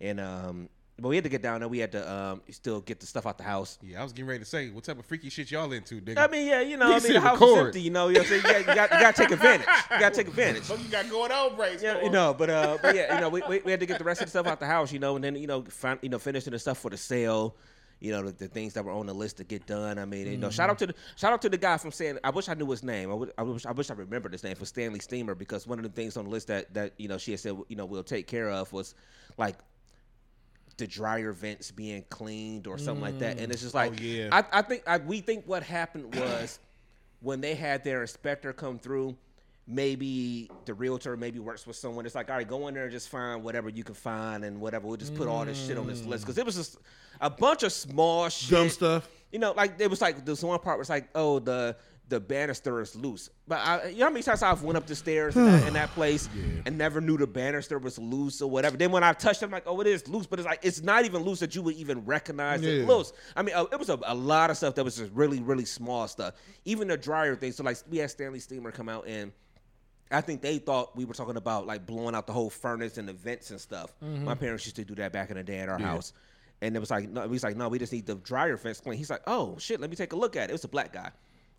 and 0.00 0.20
um, 0.20 0.68
but 1.00 1.08
we 1.08 1.14
had 1.14 1.24
to 1.24 1.30
get 1.30 1.42
down 1.42 1.60
there. 1.60 1.68
We 1.68 1.78
had 1.78 1.92
to 1.92 2.12
um, 2.12 2.42
still 2.50 2.80
get 2.80 2.98
the 2.98 3.06
stuff 3.06 3.24
out 3.24 3.38
the 3.38 3.44
house. 3.44 3.78
Yeah, 3.82 4.00
I 4.00 4.02
was 4.02 4.12
getting 4.12 4.28
ready 4.28 4.40
to 4.40 4.44
say, 4.44 4.70
what 4.70 4.82
type 4.82 4.98
of 4.98 5.06
freaky 5.06 5.30
shit 5.30 5.50
y'all 5.50 5.70
into, 5.72 6.00
nigga? 6.00 6.18
I 6.18 6.26
mean, 6.26 6.46
yeah, 6.46 6.60
you 6.60 6.76
know, 6.76 6.86
I 6.94 6.98
mean, 6.98 7.12
the 7.12 7.20
house 7.20 7.40
is 7.40 7.56
empty. 7.56 7.82
You 7.82 7.90
know, 7.90 8.08
you, 8.08 8.14
know 8.14 8.20
what 8.20 8.32
I'm 8.32 8.42
saying? 8.42 8.58
you, 8.58 8.64
got, 8.64 8.68
you, 8.68 8.74
got, 8.74 8.92
you 8.92 9.00
got 9.00 9.14
to 9.14 9.22
take 9.22 9.30
advantage. 9.30 9.66
You 9.92 10.00
got 10.00 10.12
to 10.12 10.16
take 10.16 10.28
advantage. 10.28 10.62
what 10.68 10.82
you 10.82 10.88
got 10.88 11.08
going 11.08 11.30
on, 11.30 11.56
Brace? 11.56 11.82
Yeah, 11.82 12.02
you 12.02 12.10
know, 12.10 12.34
but 12.34 12.50
uh, 12.50 12.78
but 12.82 12.96
yeah, 12.96 13.14
you 13.14 13.20
know, 13.20 13.28
we, 13.28 13.42
we, 13.48 13.60
we 13.60 13.70
had 13.70 13.80
to 13.80 13.86
get 13.86 13.98
the 13.98 14.04
rest 14.04 14.20
of 14.20 14.26
the 14.26 14.30
stuff 14.30 14.46
out 14.46 14.58
the 14.58 14.66
house, 14.66 14.92
you 14.92 14.98
know, 14.98 15.14
and 15.14 15.24
then 15.24 15.36
you 15.36 15.46
know, 15.46 15.62
fin- 15.62 16.00
you 16.02 16.08
know, 16.08 16.18
finishing 16.18 16.52
the 16.52 16.58
stuff 16.58 16.78
for 16.78 16.90
the 16.90 16.96
sale, 16.96 17.54
you 18.00 18.12
know, 18.12 18.22
the, 18.22 18.32
the 18.32 18.48
things 18.48 18.74
that 18.74 18.84
were 18.84 18.92
on 18.92 19.06
the 19.06 19.14
list 19.14 19.38
to 19.38 19.44
get 19.44 19.66
done. 19.66 19.98
I 19.98 20.04
mean, 20.04 20.26
you 20.26 20.36
know, 20.36 20.50
shout 20.50 20.64
mm-hmm. 20.64 20.70
out 20.70 20.78
to 20.78 20.86
the 20.88 20.94
shout 21.16 21.32
out 21.32 21.42
to 21.42 21.48
the 21.48 21.58
guy 21.58 21.76
from 21.78 21.90
saying, 21.90 22.18
I 22.22 22.30
wish 22.30 22.48
I 22.48 22.54
knew 22.54 22.70
his 22.70 22.82
name. 22.82 23.10
I, 23.10 23.14
would, 23.14 23.32
I 23.36 23.42
wish 23.42 23.66
I 23.66 23.72
wish 23.72 23.90
I 23.90 23.94
remembered 23.94 24.32
his 24.32 24.44
name 24.44 24.54
for 24.54 24.64
Stanley 24.64 25.00
Steamer 25.00 25.34
because 25.34 25.66
one 25.66 25.78
of 25.78 25.82
the 25.84 25.90
things 25.90 26.16
on 26.16 26.24
the 26.24 26.30
list 26.30 26.48
that 26.48 26.72
that 26.74 26.92
you 26.98 27.08
know 27.08 27.18
she 27.18 27.32
had 27.32 27.40
said, 27.40 27.56
you 27.68 27.76
know, 27.76 27.86
we'll 27.86 28.04
take 28.04 28.26
care 28.26 28.50
of 28.50 28.72
was 28.72 28.94
like 29.36 29.56
the 30.76 30.86
dryer 30.86 31.32
vents 31.32 31.72
being 31.72 32.04
cleaned 32.08 32.66
or 32.66 32.78
something 32.78 33.02
like 33.02 33.18
that, 33.18 33.38
and 33.38 33.50
it's 33.50 33.62
just 33.62 33.74
mm. 33.74 33.78
like, 33.78 33.92
Oh, 33.92 34.02
yeah. 34.02 34.28
I, 34.32 34.58
I 34.58 34.62
think 34.62 34.82
I, 34.86 34.98
we 34.98 35.20
think 35.20 35.44
what 35.46 35.62
happened 35.62 36.14
was 36.14 36.60
when 37.20 37.40
they 37.40 37.54
had 37.54 37.84
their 37.84 38.02
inspector 38.02 38.52
come 38.52 38.78
through. 38.78 39.16
Maybe 39.70 40.50
the 40.64 40.72
realtor 40.72 41.14
maybe 41.16 41.38
works 41.38 41.66
with 41.66 41.76
someone. 41.76 42.06
It's 42.06 42.14
like, 42.14 42.30
all 42.30 42.36
right, 42.36 42.48
go 42.48 42.68
in 42.68 42.74
there 42.74 42.84
and 42.84 42.92
just 42.92 43.10
find 43.10 43.44
whatever 43.44 43.68
you 43.68 43.84
can 43.84 43.94
find 43.94 44.42
and 44.42 44.62
whatever. 44.62 44.86
We'll 44.88 44.96
just 44.96 45.14
put 45.14 45.28
all 45.28 45.44
this 45.44 45.62
shit 45.66 45.76
on 45.76 45.86
this 45.86 46.02
list 46.06 46.24
because 46.24 46.38
it 46.38 46.46
was 46.46 46.56
just 46.56 46.78
a 47.20 47.28
bunch 47.28 47.62
of 47.64 47.70
small 47.72 48.30
shit 48.30 48.50
Dumb 48.50 48.68
stuff. 48.70 49.06
you 49.30 49.38
know, 49.38 49.52
like 49.52 49.78
it 49.78 49.90
was 49.90 50.00
like 50.00 50.24
this 50.24 50.42
one 50.42 50.58
part 50.60 50.78
was 50.78 50.88
like, 50.88 51.10
oh, 51.14 51.38
the 51.38 51.76
the 52.08 52.18
banister 52.18 52.80
is 52.80 52.96
loose. 52.96 53.28
But 53.46 53.58
I, 53.58 53.88
you 53.88 53.98
know 53.98 54.06
how 54.06 54.10
many 54.10 54.22
times 54.22 54.42
I've 54.42 54.62
went 54.62 54.78
up 54.78 54.86
the 54.86 54.94
stairs 54.94 55.36
in 55.36 55.44
that, 55.44 55.66
in 55.68 55.74
that 55.74 55.90
place 55.94 56.26
and 56.64 56.78
never 56.78 57.02
knew 57.02 57.18
the 57.18 57.26
banister 57.26 57.78
was 57.78 57.98
loose 57.98 58.40
or 58.40 58.48
whatever. 58.48 58.78
Then 58.78 58.90
when 58.92 59.04
I 59.04 59.12
touched 59.12 59.42
it, 59.42 59.44
I'm 59.44 59.50
like, 59.52 59.64
oh, 59.66 59.78
it 59.82 59.86
is 59.86 60.08
loose, 60.08 60.24
but 60.26 60.38
it's 60.38 60.46
like 60.48 60.60
it's 60.62 60.80
not 60.80 61.04
even 61.04 61.22
loose 61.22 61.40
that 61.40 61.54
you 61.54 61.60
would 61.60 61.74
even 61.76 62.06
recognize 62.06 62.62
Yeah. 62.62 62.70
it 62.70 62.88
loose. 62.88 63.12
I 63.36 63.42
mean, 63.42 63.54
uh, 63.54 63.66
it 63.70 63.78
was 63.78 63.90
a, 63.90 63.98
a 64.06 64.14
lot 64.14 64.48
of 64.50 64.56
stuff 64.56 64.74
that 64.76 64.84
was 64.84 64.96
just 64.96 65.12
really, 65.12 65.40
really 65.40 65.66
small 65.66 66.08
stuff. 66.08 66.32
Even 66.64 66.88
the 66.88 66.96
dryer 66.96 67.36
thing. 67.36 67.52
So 67.52 67.62
like 67.62 67.76
we 67.90 67.98
had 67.98 68.10
Stanley 68.10 68.40
Steamer 68.40 68.70
come 68.72 68.88
out 68.88 69.06
and. 69.06 69.30
I 70.10 70.20
think 70.20 70.40
they 70.40 70.58
thought 70.58 70.96
we 70.96 71.04
were 71.04 71.14
talking 71.14 71.36
about 71.36 71.66
like 71.66 71.86
blowing 71.86 72.14
out 72.14 72.26
the 72.26 72.32
whole 72.32 72.50
furnace 72.50 72.98
and 72.98 73.08
the 73.08 73.12
vents 73.12 73.50
and 73.50 73.60
stuff. 73.60 73.92
Mm-hmm. 74.02 74.24
My 74.24 74.34
parents 74.34 74.64
used 74.64 74.76
to 74.76 74.84
do 74.84 74.94
that 74.96 75.12
back 75.12 75.30
in 75.30 75.36
the 75.36 75.42
day 75.42 75.58
at 75.58 75.68
our 75.68 75.78
house. 75.78 76.12
And 76.60 76.74
it 76.74 76.80
was 76.80 76.90
like, 76.90 77.08
no, 77.08 77.22
he 77.22 77.28
was 77.28 77.44
like, 77.44 77.56
no, 77.56 77.68
we 77.68 77.78
just 77.78 77.92
need 77.92 78.06
the 78.06 78.16
dryer 78.16 78.56
vents 78.56 78.80
clean. 78.80 78.98
He's 78.98 79.10
like, 79.10 79.22
oh 79.26 79.56
shit, 79.58 79.80
let 79.80 79.90
me 79.90 79.96
take 79.96 80.12
a 80.12 80.16
look 80.16 80.34
at 80.34 80.44
it. 80.44 80.50
It 80.50 80.52
was 80.52 80.64
a 80.64 80.68
black 80.68 80.92
guy. 80.92 81.10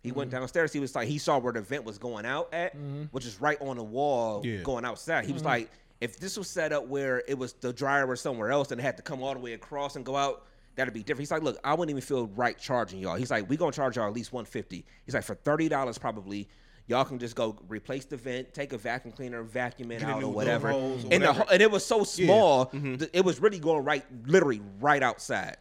He 0.02 0.12
went 0.12 0.30
mm-hmm. 0.30 0.40
downstairs. 0.40 0.72
He 0.72 0.80
was 0.80 0.94
like, 0.94 1.08
he 1.08 1.18
saw 1.18 1.38
where 1.38 1.52
the 1.52 1.60
vent 1.60 1.84
was 1.84 1.98
going 1.98 2.26
out 2.26 2.52
at, 2.52 2.76
mm-hmm. 2.76 3.04
which 3.12 3.24
is 3.24 3.40
right 3.40 3.60
on 3.60 3.76
the 3.76 3.84
wall 3.84 4.42
Yeah. 4.44 4.62
going 4.62 4.84
outside. 4.84 5.24
He 5.24 5.32
was 5.32 5.44
like, 5.44 5.70
if 6.00 6.18
this 6.18 6.36
was 6.36 6.48
set 6.48 6.72
up 6.72 6.86
where 6.86 7.22
it 7.28 7.38
was 7.38 7.52
the 7.52 7.72
dryer 7.72 8.06
was 8.06 8.20
somewhere 8.20 8.50
else 8.50 8.72
and 8.72 8.80
it 8.80 8.84
had 8.84 8.96
to 8.96 9.02
come 9.02 9.22
all 9.22 9.34
the 9.34 9.40
way 9.40 9.52
across 9.52 9.96
and 9.96 10.04
go 10.04 10.16
out, 10.16 10.46
that'd 10.74 10.94
be 10.94 11.00
different. 11.00 11.20
He's 11.20 11.30
like, 11.30 11.42
look, 11.42 11.58
I 11.62 11.74
wouldn't 11.74 11.90
even 11.90 12.00
feel 12.00 12.26
right 12.28 12.58
charging 12.58 13.00
y'all. 13.00 13.16
He's 13.16 13.30
like, 13.30 13.48
we 13.48 13.56
gonna 13.56 13.72
charge 13.72 13.96
y'all 13.96 14.08
at 14.08 14.14
least 14.14 14.32
one 14.32 14.44
fifty. 14.46 14.84
He's 15.04 15.14
like, 15.14 15.24
for 15.24 15.34
thirty 15.34 15.68
dollars 15.68 15.98
probably. 15.98 16.48
Y'all 16.90 17.04
can 17.04 17.20
just 17.20 17.36
go 17.36 17.56
replace 17.68 18.04
the 18.04 18.16
vent, 18.16 18.52
take 18.52 18.72
a 18.72 18.78
vacuum 18.78 19.12
cleaner, 19.12 19.42
vacuum 19.44 19.92
it 19.92 20.00
Get 20.00 20.08
out 20.08 20.24
or 20.24 20.32
whatever. 20.32 20.72
or 20.72 20.74
and, 20.94 21.00
the, 21.02 21.06
whatever. 21.18 21.32
ho- 21.32 21.46
and 21.52 21.62
it 21.62 21.70
was 21.70 21.86
so 21.86 22.02
small, 22.02 22.66
Mm-hmm. 22.66 22.96
th- 22.96 23.10
it 23.12 23.24
was 23.24 23.38
really 23.40 23.60
going 23.60 23.84
right, 23.84 24.04
literally 24.26 24.60
right 24.80 25.00
outside. 25.02 25.56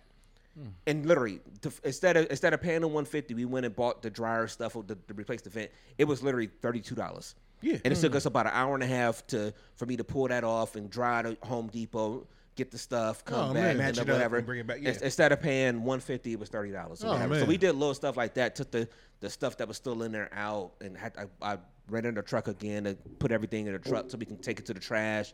Hmm. 0.57 0.69
And 0.87 1.05
literally, 1.05 1.39
to, 1.61 1.71
instead 1.83 2.17
of 2.17 2.27
instead 2.31 2.53
of 2.55 2.61
paying 2.61 2.81
the 2.81 2.87
one 2.87 3.05
fifty, 3.05 3.35
we 3.35 3.45
went 3.45 3.67
and 3.67 3.75
bought 3.75 4.01
the 4.01 4.09
dryer 4.09 4.47
stuff 4.47 4.73
to, 4.73 4.81
to 4.83 5.13
replace 5.13 5.41
the 5.41 5.51
vent. 5.51 5.69
It 5.99 6.05
was 6.05 6.23
literally 6.23 6.47
thirty 6.61 6.81
two 6.81 6.95
dollars. 6.95 7.35
Yeah. 7.61 7.77
and 7.85 7.91
it 7.93 7.97
took 7.97 8.15
us 8.15 8.25
about 8.25 8.45
an 8.47 8.53
hour 8.55 8.73
and 8.73 8.81
a 8.83 8.87
half 8.87 9.27
to 9.27 9.53
for 9.75 9.85
me 9.85 9.97
to 9.97 10.03
pull 10.03 10.27
that 10.29 10.43
off 10.43 10.75
and 10.75 10.89
drive 10.89 11.25
to 11.25 11.37
Home 11.45 11.67
Depot, 11.67 12.25
get 12.59 12.71
the 12.71 12.77
stuff, 12.77 13.23
oh, 13.27 13.29
come 13.31 13.39
Oh, 13.51 13.53
back, 13.53 13.63
man. 13.63 13.69
and 13.71 13.77
Match 13.79 13.97
it 13.97 14.01
up 14.01 14.07
whatever. 14.07 14.41
bring 14.41 14.59
it 14.59 14.67
back, 14.67 14.77
yeah. 14.81 14.95
Instead 15.01 15.31
of 15.31 15.41
paying 15.41 15.83
one 15.83 15.99
fifty, 15.99 16.33
it 16.33 16.39
was 16.39 16.49
thirty 16.49 16.71
dollars. 16.71 17.03
Oh, 17.03 17.33
So 17.33 17.45
we 17.45 17.57
did 17.57 17.73
little 17.73 17.93
stuff 17.93 18.17
like 18.17 18.33
that. 18.35 18.55
Took 18.55 18.71
the 18.71 18.87
the 19.21 19.29
stuff 19.29 19.57
that 19.57 19.67
was 19.67 19.77
still 19.77 20.03
in 20.03 20.11
there 20.11 20.29
out, 20.33 20.71
and 20.81 20.95
had 20.97 21.13
I, 21.41 21.53
I 21.53 21.57
rented 21.89 22.15
the 22.15 22.21
truck 22.21 22.47
again 22.47 22.83
to 22.83 22.95
put 23.17 23.31
everything 23.31 23.65
in 23.67 23.73
the 23.73 23.79
truck 23.79 24.09
so 24.11 24.17
we 24.17 24.25
can 24.25 24.37
take 24.37 24.59
it 24.59 24.65
to 24.67 24.73
the 24.73 24.79
trash. 24.79 25.33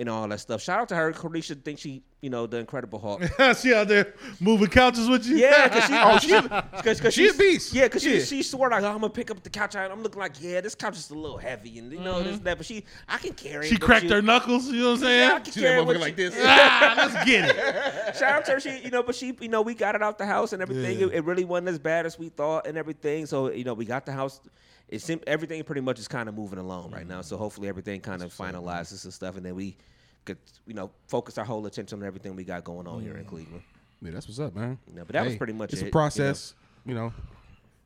And 0.00 0.08
all 0.08 0.28
that 0.28 0.38
stuff. 0.38 0.62
Shout 0.62 0.78
out 0.78 0.88
to 0.90 0.94
her. 0.94 1.12
Carisha 1.12 1.60
thinks 1.60 1.80
she, 1.80 2.04
you 2.20 2.30
know, 2.30 2.46
the 2.46 2.58
Incredible 2.58 3.00
Hulk. 3.00 3.20
she 3.58 3.74
out 3.74 3.88
there 3.88 4.14
moving 4.38 4.68
couches 4.68 5.08
with 5.08 5.26
you. 5.26 5.38
Yeah, 5.38 5.66
because 5.66 5.86
she, 5.88 5.92
oh, 5.96 6.18
she, 6.40 6.48
cause, 6.84 7.00
cause 7.00 7.14
she 7.14 7.26
a 7.26 7.34
beast. 7.34 7.74
Yeah, 7.74 7.84
because 7.86 8.06
Yeah. 8.06 8.20
she, 8.20 8.24
she 8.24 8.42
swore 8.44 8.70
like, 8.70 8.84
oh, 8.84 8.86
I'm 8.92 9.00
gonna 9.00 9.10
pick 9.10 9.28
up 9.32 9.42
the 9.42 9.50
couch. 9.50 9.74
I'm 9.74 10.00
looking 10.04 10.20
like, 10.20 10.40
yeah, 10.40 10.60
this 10.60 10.76
couch 10.76 10.96
is 10.96 11.10
a 11.10 11.16
little 11.16 11.36
heavy, 11.36 11.80
and 11.80 11.90
you 11.92 11.98
know 11.98 12.22
this 12.22 12.36
and 12.36 12.44
that. 12.44 12.58
But 12.58 12.66
she, 12.66 12.84
I 13.08 13.18
can 13.18 13.32
carry. 13.34 13.66
She 13.66 13.74
it, 13.74 13.80
but 13.80 13.86
cracked 13.86 14.04
you- 14.04 14.12
her 14.14 14.22
knuckles. 14.22 14.68
You 14.68 14.82
know 14.82 14.90
what 14.90 14.92
I'm 14.92 14.98
saying? 15.00 15.18
Yeah, 15.18 15.26
saying? 15.30 15.36
I 15.36 15.40
can 15.40 15.52
See 15.52 15.60
that 15.62 15.66
carry 15.66 15.82
it, 15.82 15.86
but 15.86 15.96
motherfucker 15.96 15.98
she- 15.98 16.00
like 16.02 16.16
this? 16.16 16.34
ah, 16.44 16.94
let's 16.96 17.24
get 17.28 17.56
it. 17.56 18.16
Shout 18.16 18.32
out 18.34 18.44
to 18.44 18.52
her. 18.52 18.60
She, 18.60 18.78
you 18.78 18.90
know, 18.90 19.02
but 19.02 19.16
she, 19.16 19.36
you 19.40 19.48
know, 19.48 19.62
we 19.62 19.74
got 19.74 19.96
it 19.96 20.02
out 20.02 20.16
the 20.16 20.26
house 20.26 20.52
and 20.52 20.62
everything. 20.62 21.00
Yeah. 21.00 21.06
It, 21.06 21.14
it 21.14 21.24
really 21.24 21.44
wasn't 21.44 21.70
as 21.70 21.80
bad 21.80 22.06
as 22.06 22.16
we 22.20 22.28
thought 22.28 22.68
and 22.68 22.78
everything. 22.78 23.26
So, 23.26 23.50
you 23.50 23.64
know, 23.64 23.74
we 23.74 23.84
got 23.84 24.06
the 24.06 24.12
house. 24.12 24.40
It 24.88 25.02
seemed 25.02 25.22
everything 25.26 25.62
pretty 25.64 25.82
much 25.82 25.98
is 25.98 26.08
kind 26.08 26.28
of 26.28 26.34
moving 26.34 26.58
along 26.58 26.90
right 26.90 27.06
now. 27.06 27.20
So 27.20 27.36
hopefully 27.36 27.68
everything 27.68 28.00
kind 28.00 28.22
of 28.22 28.32
finalizes 28.32 29.04
and 29.04 29.12
stuff, 29.12 29.36
and 29.36 29.44
then 29.44 29.54
we 29.54 29.76
could, 30.24 30.38
you 30.66 30.74
know, 30.74 30.90
focus 31.08 31.38
our 31.38 31.44
whole 31.44 31.64
attention 31.66 32.00
on 32.00 32.06
everything 32.06 32.34
we 32.36 32.44
got 32.44 32.64
going 32.64 32.86
on 32.86 33.02
here 33.02 33.16
in 33.16 33.24
Cleveland. 33.24 33.62
Yeah, 34.00 34.12
that's 34.12 34.26
what's 34.26 34.38
up, 34.40 34.54
man. 34.54 34.78
Yeah, 34.94 35.02
but 35.04 35.12
that 35.12 35.24
was 35.24 35.36
pretty 35.36 35.52
much 35.52 35.70
it. 35.70 35.74
It's 35.74 35.82
it, 35.82 35.84
a 35.84 35.86
you 35.86 35.92
process, 35.92 36.54
you 36.86 36.94
know. 36.94 37.12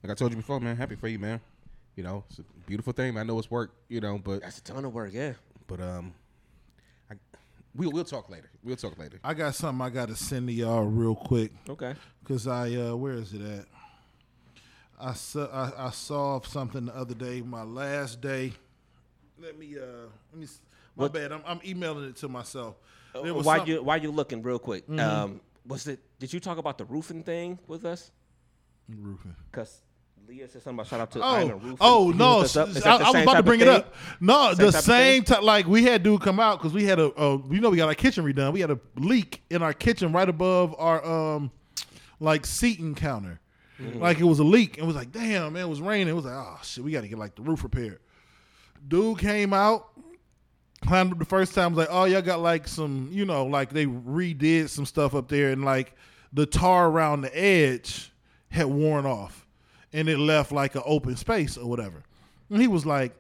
Like 0.03 0.13
I 0.13 0.15
told 0.15 0.33
you 0.33 0.37
before, 0.37 0.61
man. 0.61 0.77
Happy 0.77 0.95
for 0.95 1.09
you, 1.09 1.19
man. 1.19 1.41
You 1.97 2.03
know, 2.03 2.25
it's 2.29 2.39
a 2.39 2.43
beautiful 2.67 2.93
thing. 2.93 3.17
I 3.17 3.23
know 3.23 3.39
it's 3.39 3.51
work, 3.51 3.73
you 3.89 4.01
know, 4.01 4.19
but 4.19 4.43
That's 4.43 4.59
a 4.59 4.63
ton 4.63 4.85
of 4.85 4.95
work, 4.95 5.11
yeah. 5.13 5.33
but 5.67 5.81
um, 5.81 6.15
I, 7.11 7.15
we'll 7.75 7.91
we'll 7.91 8.05
talk 8.05 8.29
later. 8.31 8.51
We'll 8.63 8.77
talk 8.77 8.99
later. 8.99 9.19
I 9.23 9.35
got 9.35 9.55
something 9.55 9.85
I 9.85 9.91
got 9.91 10.09
to 10.09 10.17
send 10.17 10.49
to 10.49 10.53
y'all 10.53 10.85
real 10.85 11.15
quick. 11.15 11.53
Okay. 11.69 11.95
Cause 12.25 12.47
I 12.47 12.75
uh 12.75 12.95
where 12.95 13.15
is 13.15 13.33
it 13.35 13.43
at? 13.43 13.67
I 15.03 15.15
saw 15.15 15.47
I, 15.47 15.87
I 15.87 15.91
saw 15.91 16.41
something 16.43 16.87
the 16.87 16.97
other 16.97 17.15
day, 17.15 17.43
my 17.43 17.63
last 17.63 18.21
day. 18.21 18.53
Let 19.41 19.59
me 19.59 19.77
uh 19.77 20.07
let 20.33 20.41
me 20.41 20.47
my 20.97 21.03
What- 21.05 21.13
bad. 21.13 21.33
I'm, 21.33 21.43
I'm 21.47 21.61
emailing 21.65 22.09
it 22.09 22.17
to 22.17 22.29
myself. 22.29 22.77
Why 23.15 23.59
some- 23.59 23.67
you 23.67 23.83
why 23.83 23.97
you 23.97 24.11
looking 24.11 24.43
real 24.43 24.59
quick? 24.59 24.85
Um, 24.89 25.41
was 25.67 25.87
it? 25.87 26.01
Did 26.19 26.33
you 26.33 26.41
talk 26.41 26.59
about 26.59 26.79
the 26.79 26.85
roofing 26.85 27.23
thing 27.23 27.59
with 27.67 27.85
us? 27.85 28.11
roofing. 28.89 29.35
Because 29.51 29.81
Leah 30.29 30.49
said 30.49 30.63
something 30.63 30.75
about 30.79 30.87
shout 30.87 31.01
out 31.01 31.11
to 31.13 31.21
Oh, 31.23 31.77
oh 31.81 32.13
He 32.13 32.19
no! 32.19 32.33
hooked 32.35 32.45
us 32.45 32.57
up. 32.57 32.69
Is 32.69 32.85
I, 32.85 32.97
I 32.97 33.11
was 33.11 33.23
about 33.23 33.35
to 33.35 33.43
bring 33.43 33.61
it 33.61 33.69
up. 33.69 33.95
No, 34.21 34.55
Same 34.55 34.67
the 34.67 34.73
same 34.73 35.23
time. 35.25 35.45
Like 35.45 35.67
we 35.67 35.83
had 35.85 36.03
dude 36.03 36.21
come 36.21 36.39
out 36.41 36.59
because 36.59 36.73
we 36.73 36.85
had 36.85 36.99
a, 37.01 37.13
a, 37.21 37.37
you 37.49 37.61
know, 37.61 37.71
we 37.71 37.77
got 37.77 37.89
our 37.89 37.95
kitchen 37.95 38.25
redone. 38.25 38.53
We 38.53 38.61
had 38.61 38.71
a 38.71 38.79
leak 38.97 39.43
in 39.51 39.63
our 39.63 39.73
kitchen 39.73 40.13
right 40.13 40.29
above 40.29 40.75
our 40.79 41.05
um, 41.05 41.51
like 42.21 42.47
seating 42.47 42.95
counter. 42.95 43.41
Mm-hmm. 43.81 44.01
Like 44.01 44.21
it 44.21 44.25
was 44.25 44.39
a 44.39 44.45
leak. 44.45 44.79
It 44.79 44.85
was 44.85 44.97
like, 44.97 45.13
damn, 45.13 45.55
man, 45.55 45.63
it 45.63 45.69
was 45.69 45.81
raining. 45.81 46.09
It 46.09 46.17
was 46.17 46.25
like, 46.25 46.35
oh 46.35 46.59
shit, 46.63 46.85
we 46.85 46.93
got 46.93 47.03
to 47.03 47.09
get 47.09 47.19
like 47.19 47.35
the 47.35 47.43
roof 47.43 47.63
repaired. 47.63 48.01
Dude 48.87 49.19
came 49.19 49.53
out, 49.53 49.89
climbed 50.83 51.13
up 51.13 51.19
the 51.19 51.25
first 51.25 51.55
time. 51.55 51.75
Was 51.75 51.87
like, 51.87 51.95
oh, 51.95 52.05
y'all 52.05 52.23
got 52.23 52.41
like 52.41 52.69
some, 52.69 53.09
you 53.11 53.25
know, 53.25 53.47
like 53.47 53.71
they 53.71 53.87
redid 53.87 54.69
some 54.69 54.87
stuff 54.87 55.15
up 55.15 55.29
there, 55.29 55.51
and 55.51 55.65
like 55.65 55.95
the 56.33 56.47
tar 56.47 56.89
around 56.89 57.23
the 57.23 57.39
edge 57.39 58.13
had 58.51 58.67
worn 58.67 59.07
off, 59.07 59.47
and 59.93 60.09
it 60.09 60.19
left 60.19 60.53
like 60.53 60.75
an 60.75 60.83
open 60.85 61.17
space 61.17 61.57
or 61.57 61.69
whatever. 61.69 62.03
And 62.51 62.61
he 62.61 62.69
was 62.69 62.85
like, 62.85 63.15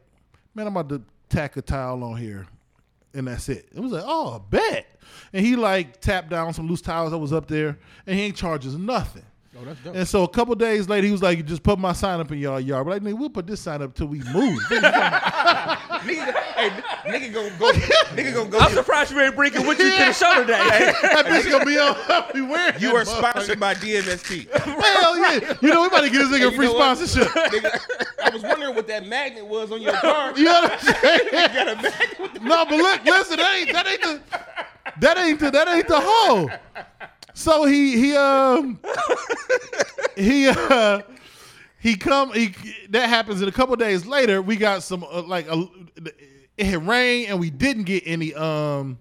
man, 0.54 0.66
I'm 0.66 0.76
about 0.76 0.88
to 0.90 1.02
tack 1.28 1.56
a 1.56 1.62
tile 1.62 2.04
on 2.04 2.16
here, 2.16 2.46
and 3.14 3.26
that's 3.26 3.48
it. 3.48 3.68
It 3.74 3.80
was 3.80 3.92
like, 3.92 4.04
oh, 4.04 4.44
bet. 4.50 4.86
And 5.32 5.44
he 5.44 5.56
like 5.56 6.00
tapped 6.00 6.28
down 6.28 6.52
some 6.52 6.68
loose 6.68 6.82
tiles 6.82 7.12
that 7.12 7.18
was 7.18 7.32
up 7.32 7.48
there, 7.48 7.78
and 8.06 8.18
he 8.18 8.24
ain't 8.24 8.36
charges 8.36 8.76
nothing. 8.76 9.24
Oh, 9.54 9.64
that's 9.66 9.80
dope. 9.80 9.94
And 9.94 10.08
so 10.08 10.22
a 10.22 10.28
couple 10.28 10.54
days 10.54 10.88
later, 10.88 11.06
he 11.06 11.12
was 11.12 11.22
like, 11.22 11.44
"Just 11.44 11.62
put 11.62 11.78
my 11.78 11.92
sign 11.92 12.20
up 12.20 12.32
in 12.32 12.38
y'all 12.38 12.58
yard." 12.58 12.86
But 12.86 12.92
like, 12.92 13.02
nigga, 13.02 13.18
we'll 13.18 13.28
put 13.28 13.46
this 13.46 13.60
sign 13.60 13.82
up 13.82 13.94
till 13.94 14.06
we 14.06 14.20
move. 14.32 14.58
nigga, 14.70 16.32
hey, 16.54 16.70
nigga 17.04 17.34
gonna 17.34 17.58
go. 17.58 17.70
nigga 17.72 18.32
gonna 18.32 18.48
go. 18.48 18.58
I'm 18.58 18.72
surprised 18.72 19.12
you 19.12 19.20
ain't 19.20 19.36
bringing 19.36 19.66
with 19.66 19.78
you 19.78 19.90
to 19.90 19.96
the 20.06 20.12
show 20.14 20.34
today. 20.40 20.56
that 21.02 21.26
bitch 21.26 21.50
gonna 21.50 21.66
be 21.66 21.78
on 21.78 21.94
everywhere. 22.08 22.74
you 22.80 22.96
are 22.96 23.04
sponsored 23.04 23.60
by 23.60 23.74
DMST. 23.74 24.50
Hell 24.50 25.18
yeah! 25.18 25.52
You 25.60 25.68
know 25.68 25.82
we 25.82 25.88
about 25.88 26.00
to 26.00 26.10
get 26.10 26.18
this 26.18 26.28
nigga 26.28 26.50
you 26.50 26.56
free 26.56 26.68
sponsorship. 26.68 27.28
Nigga, 27.28 27.78
I 28.24 28.30
was 28.30 28.42
wondering 28.42 28.74
what 28.74 28.86
that 28.86 29.06
magnet 29.06 29.46
was 29.46 29.70
on 29.70 29.82
your 29.82 29.92
car. 29.94 30.32
You 30.34 30.44
know 30.44 30.62
what 30.62 30.72
I'm 30.72 30.78
saying? 31.02 31.28
got 31.30 31.68
a 31.68 31.74
magnet 31.76 32.20
with 32.20 32.32
the 32.32 32.40
No, 32.40 32.64
but 32.64 32.76
look, 32.76 33.04
listen, 33.04 33.36
that 33.36 33.54
ain't 33.54 33.72
that 33.72 33.86
ain't 33.86 34.02
the 34.02 34.20
that 34.98 35.18
ain't 35.18 35.40
the 35.40 35.50
that 35.50 35.68
ain't 35.68 35.88
the 35.88 36.00
hoe. 36.00 36.48
So 37.34 37.64
he 37.64 37.96
he 37.98 38.16
um 38.16 38.78
he 40.16 40.48
uh 40.48 41.02
he 41.80 41.96
come 41.96 42.32
he 42.32 42.54
that 42.90 43.08
happens 43.08 43.40
and 43.40 43.48
a 43.48 43.52
couple 43.52 43.74
days 43.76 44.06
later 44.06 44.42
we 44.42 44.56
got 44.56 44.82
some 44.82 45.04
uh, 45.04 45.22
like 45.22 45.46
a, 45.48 45.66
it 46.56 46.66
had 46.66 46.86
rained 46.86 47.30
and 47.30 47.40
we 47.40 47.50
didn't 47.50 47.84
get 47.84 48.02
any 48.06 48.34
um 48.34 48.98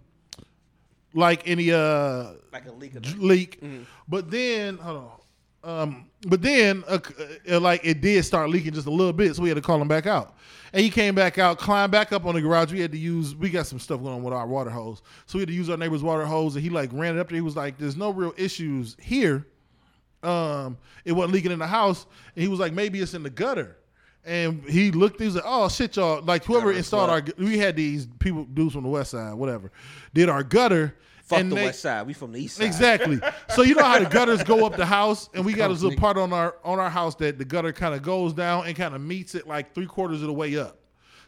like 1.14 1.48
any 1.48 1.72
uh 1.72 2.32
like 2.52 2.66
a 2.68 2.72
leak 2.72 2.94
leak. 3.18 3.62
But 4.08 4.30
then, 4.30 4.78
hold 4.78 4.98
on. 4.98 5.12
Um, 5.64 6.10
but 6.28 6.42
then, 6.42 6.84
uh, 6.88 7.00
uh, 7.50 7.60
like 7.60 7.82
it 7.84 8.02
did 8.02 8.26
start 8.26 8.50
leaking 8.50 8.74
just 8.74 8.88
a 8.88 8.92
little 8.92 9.14
bit, 9.14 9.36
so 9.36 9.44
we 9.44 9.50
had 9.50 9.56
to 9.56 9.62
call 9.62 9.80
him 9.82 9.88
back 9.88 10.08
out. 10.08 10.36
And 10.74 10.84
he 10.84 10.90
came 10.90 11.16
back 11.16 11.38
out, 11.38 11.58
climbed 11.58 11.92
back 11.92 12.14
up 12.14 12.26
on 12.26 12.36
the 12.36 12.42
garage. 12.42 12.72
We 12.72 12.80
had 12.80 12.92
to 12.94 12.98
use. 12.98 13.36
We 13.36 13.50
got 13.50 13.68
some 13.68 13.80
stuff 13.80 14.02
going 14.02 14.16
on 14.16 14.24
with 14.24 14.34
our 14.34 14.48
water 14.48 14.70
hose, 14.70 15.02
so 15.26 15.38
we 15.38 15.42
had 15.42 15.50
to 15.50 15.54
use 15.54 15.70
our 15.70 15.78
neighbor's 15.78 16.04
water 16.04 16.26
hose. 16.26 16.56
And 16.56 16.64
he 16.64 16.70
like 16.70 16.90
ran 16.94 17.18
it 17.18 17.20
up 17.20 17.28
there. 17.28 17.36
He 17.36 17.42
was 17.42 17.58
like, 17.58 17.78
"There's 17.78 17.98
no 17.98 18.12
real 18.12 18.34
issues 18.38 18.96
here. 19.00 19.46
Um, 20.24 20.78
it 21.04 21.12
wasn't 21.12 21.34
leaking 21.34 21.52
in 21.52 21.60
the 21.60 21.68
house." 21.68 22.06
And 22.36 22.44
he 22.44 22.48
was 22.48 22.60
like, 22.60 22.72
"Maybe 22.72 23.02
it's 23.02 23.14
in 23.14 23.24
the 23.24 23.30
gutter." 23.30 23.76
And 24.24 24.64
he 24.64 24.92
looked. 24.92 25.20
He 25.20 25.26
was 25.26 25.36
like, 25.36 25.44
"Oh 25.46 25.68
shit, 25.68 25.98
y'all! 25.98 26.22
Like 26.22 26.46
whoever 26.46 26.72
installed 26.72 27.10
our, 27.10 27.24
we 27.38 27.58
had 27.58 27.76
these 27.76 28.08
people, 28.20 28.46
dudes 28.46 28.74
from 28.74 28.84
the 28.84 28.90
west 28.90 29.12
side, 29.12 29.34
whatever, 29.34 29.72
did 30.14 30.30
our 30.30 30.44
gutter." 30.44 30.96
Fuck 31.32 31.40
and 31.40 31.52
the 31.52 31.56
they- 31.56 31.66
west 31.66 31.82
side. 31.82 32.06
We 32.06 32.14
from 32.14 32.32
the 32.32 32.40
east 32.40 32.58
side. 32.58 32.66
Exactly. 32.66 33.20
So 33.50 33.64
you 33.64 33.76
know 33.76 33.84
how 33.84 34.00
the 34.00 34.06
gutters 34.06 34.44
go 34.44 34.66
up 34.66 34.78
the 34.78 34.86
house, 34.86 35.30
and 35.34 35.44
we 35.44 35.54
got 35.54 35.70
this 35.70 35.82
little 35.82 36.00
part 36.00 36.18
on 36.18 36.32
our 36.32 36.56
on 36.64 36.80
our 36.80 36.90
house 36.90 37.16
that 37.16 37.38
the 37.38 37.46
gutter 37.46 37.74
kind 37.74 37.96
of 37.96 38.02
goes 38.02 38.34
down 38.34 38.68
and 38.68 38.76
kind 38.76 38.94
of 38.94 39.02
meets 39.02 39.36
it 39.36 39.48
like 39.48 39.74
three 39.74 39.88
quarters 39.88 40.22
of 40.22 40.28
the 40.28 40.34
way 40.34 40.58
up. 40.58 40.78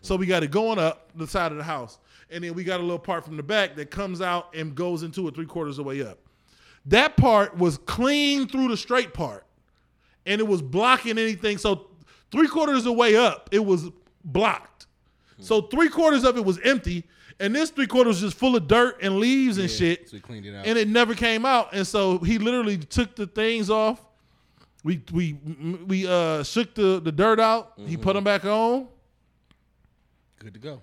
So 0.01 0.15
we 0.15 0.25
got 0.25 0.43
it 0.43 0.51
going 0.51 0.79
up 0.79 1.09
the 1.15 1.27
side 1.27 1.51
of 1.51 1.57
the 1.57 1.63
house, 1.63 1.97
and 2.29 2.43
then 2.43 2.53
we 2.53 2.63
got 2.63 2.79
a 2.79 2.83
little 2.83 2.99
part 2.99 3.25
from 3.25 3.37
the 3.37 3.43
back 3.43 3.75
that 3.77 3.89
comes 3.89 4.21
out 4.21 4.53
and 4.53 4.75
goes 4.75 5.01
into 5.03 5.27
it 5.27 5.35
three 5.35 5.45
quarters 5.45 5.79
of 5.79 5.85
the 5.85 5.89
way 5.89 6.01
up. 6.01 6.19
That 6.85 7.15
part 7.15 7.57
was 7.57 7.77
clean 7.77 8.47
through 8.47 8.67
the 8.67 8.77
straight 8.77 9.13
part, 9.13 9.45
and 10.25 10.41
it 10.41 10.47
was 10.47 10.61
blocking 10.61 11.17
anything. 11.17 11.57
So 11.57 11.87
three 12.31 12.47
quarters 12.47 12.79
of 12.79 12.83
the 12.85 12.93
way 12.93 13.15
up, 13.15 13.49
it 13.53 13.63
was 13.65 13.89
blocked. 14.25 14.87
So 15.39 15.61
three 15.61 15.89
quarters 15.89 16.23
of 16.23 16.37
it 16.37 16.45
was 16.45 16.59
empty, 16.59 17.05
and 17.43 17.55
this 17.55 17.69
three 17.69 17.87
quarters 17.87 18.21
was 18.21 18.31
just 18.31 18.37
full 18.37 18.55
of 18.55 18.67
dirt 18.67 18.97
and 19.01 19.17
leaves 19.19 19.57
and 19.57 19.69
Yeah, 19.69 19.75
shit. 19.75 20.09
So 20.09 20.15
he 20.17 20.21
cleaned 20.21 20.45
it 20.45 20.55
out. 20.55 20.65
and 20.65 20.77
it 20.77 20.87
never 20.87 21.13
came 21.13 21.45
out. 21.45 21.69
And 21.73 21.85
so 21.85 22.17
he 22.19 22.37
literally 22.39 22.77
took 22.77 23.15
the 23.15 23.27
things 23.27 23.69
off. 23.69 23.99
We 24.83 25.01
we 25.13 25.33
we 25.87 26.07
uh 26.07 26.43
shook 26.43 26.73
the 26.75 26.99
the 26.99 27.11
dirt 27.11 27.39
out. 27.39 27.73
He 27.85 27.95
put 27.97 28.13
them 28.15 28.23
back 28.23 28.43
on. 28.45 28.87
Good 30.39 30.53
to 30.55 30.59
go. 30.59 30.81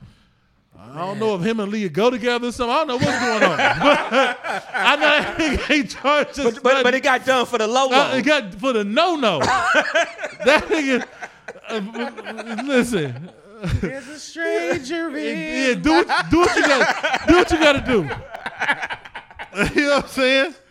I 0.79 0.97
don't 0.97 1.19
know 1.19 1.35
if 1.35 1.43
him 1.43 1.61
and 1.61 1.71
Leah 1.71 1.91
go 1.91 2.09
together 2.09 2.49
or 2.49 2.53
something. 2.53 2.75
I 2.75 2.79
don't 2.79 2.89
know 2.89 2.97
what's 2.97 3.21
going 3.21 3.43
on. 3.43 3.57
but 3.59 4.39
I 4.75 4.97
know 4.97 5.01
that 5.03 5.37
nigga 5.39 5.71
ain't 5.75 5.91
charged 5.91 6.39
us 6.41 6.55
But, 6.55 6.63
but, 6.63 6.83
but 6.85 6.95
it 6.95 7.03
got 7.03 7.27
done 7.27 7.45
for 7.45 7.59
the 7.59 7.67
low 7.67 7.87
uh, 7.89 7.91
low. 7.91 8.17
it 8.17 8.23
got 8.25 8.55
for 8.55 8.73
the 8.73 8.85
no 8.85 9.17
no. 9.17 9.39
that 10.47 10.65
nigga. 10.71 11.07
uh, 11.69 12.63
listen, 12.65 13.31
There's 13.81 14.09
a 14.09 14.19
stranger 14.19 15.11
yeah, 15.19 15.75
do 15.75 15.91
what, 15.93 16.31
do 16.31 16.41
what 16.41 16.57
you 16.57 16.63
got. 16.63 17.29
Do 17.29 17.35
what 17.37 17.51
you 17.51 17.59
got 17.59 17.73
to 17.73 17.81
do. 17.81 17.99
you 19.81 19.87
know 19.87 19.97
what 19.97 20.05
I'm 20.05 20.11
saying? 20.11 20.55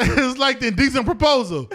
It's 0.00 0.38
like 0.38 0.60
the 0.60 0.68
indecent 0.68 1.06
proposal. 1.06 1.68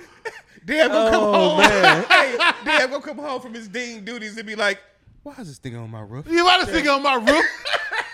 Damn, 0.65 0.89
gonna 0.91 1.11
come 1.11 1.23
Oh, 1.23 1.49
home. 1.49 1.57
man. 1.59 2.03
hey, 2.05 2.37
Damn, 2.63 2.89
gonna 2.91 3.01
come 3.01 3.17
home 3.17 3.41
from 3.41 3.53
his 3.53 3.67
dean 3.67 4.05
duties 4.05 4.37
and 4.37 4.47
be 4.47 4.55
like, 4.55 4.79
"Why 5.23 5.33
is 5.39 5.47
this 5.49 5.57
thing 5.57 5.75
on 5.75 5.89
my 5.89 5.99
roof?" 6.01 6.25
You 6.29 6.41
about 6.47 6.65
this 6.65 6.73
thing 6.75 6.87
on 6.87 7.01
my 7.03 7.15
roof? 7.15 7.45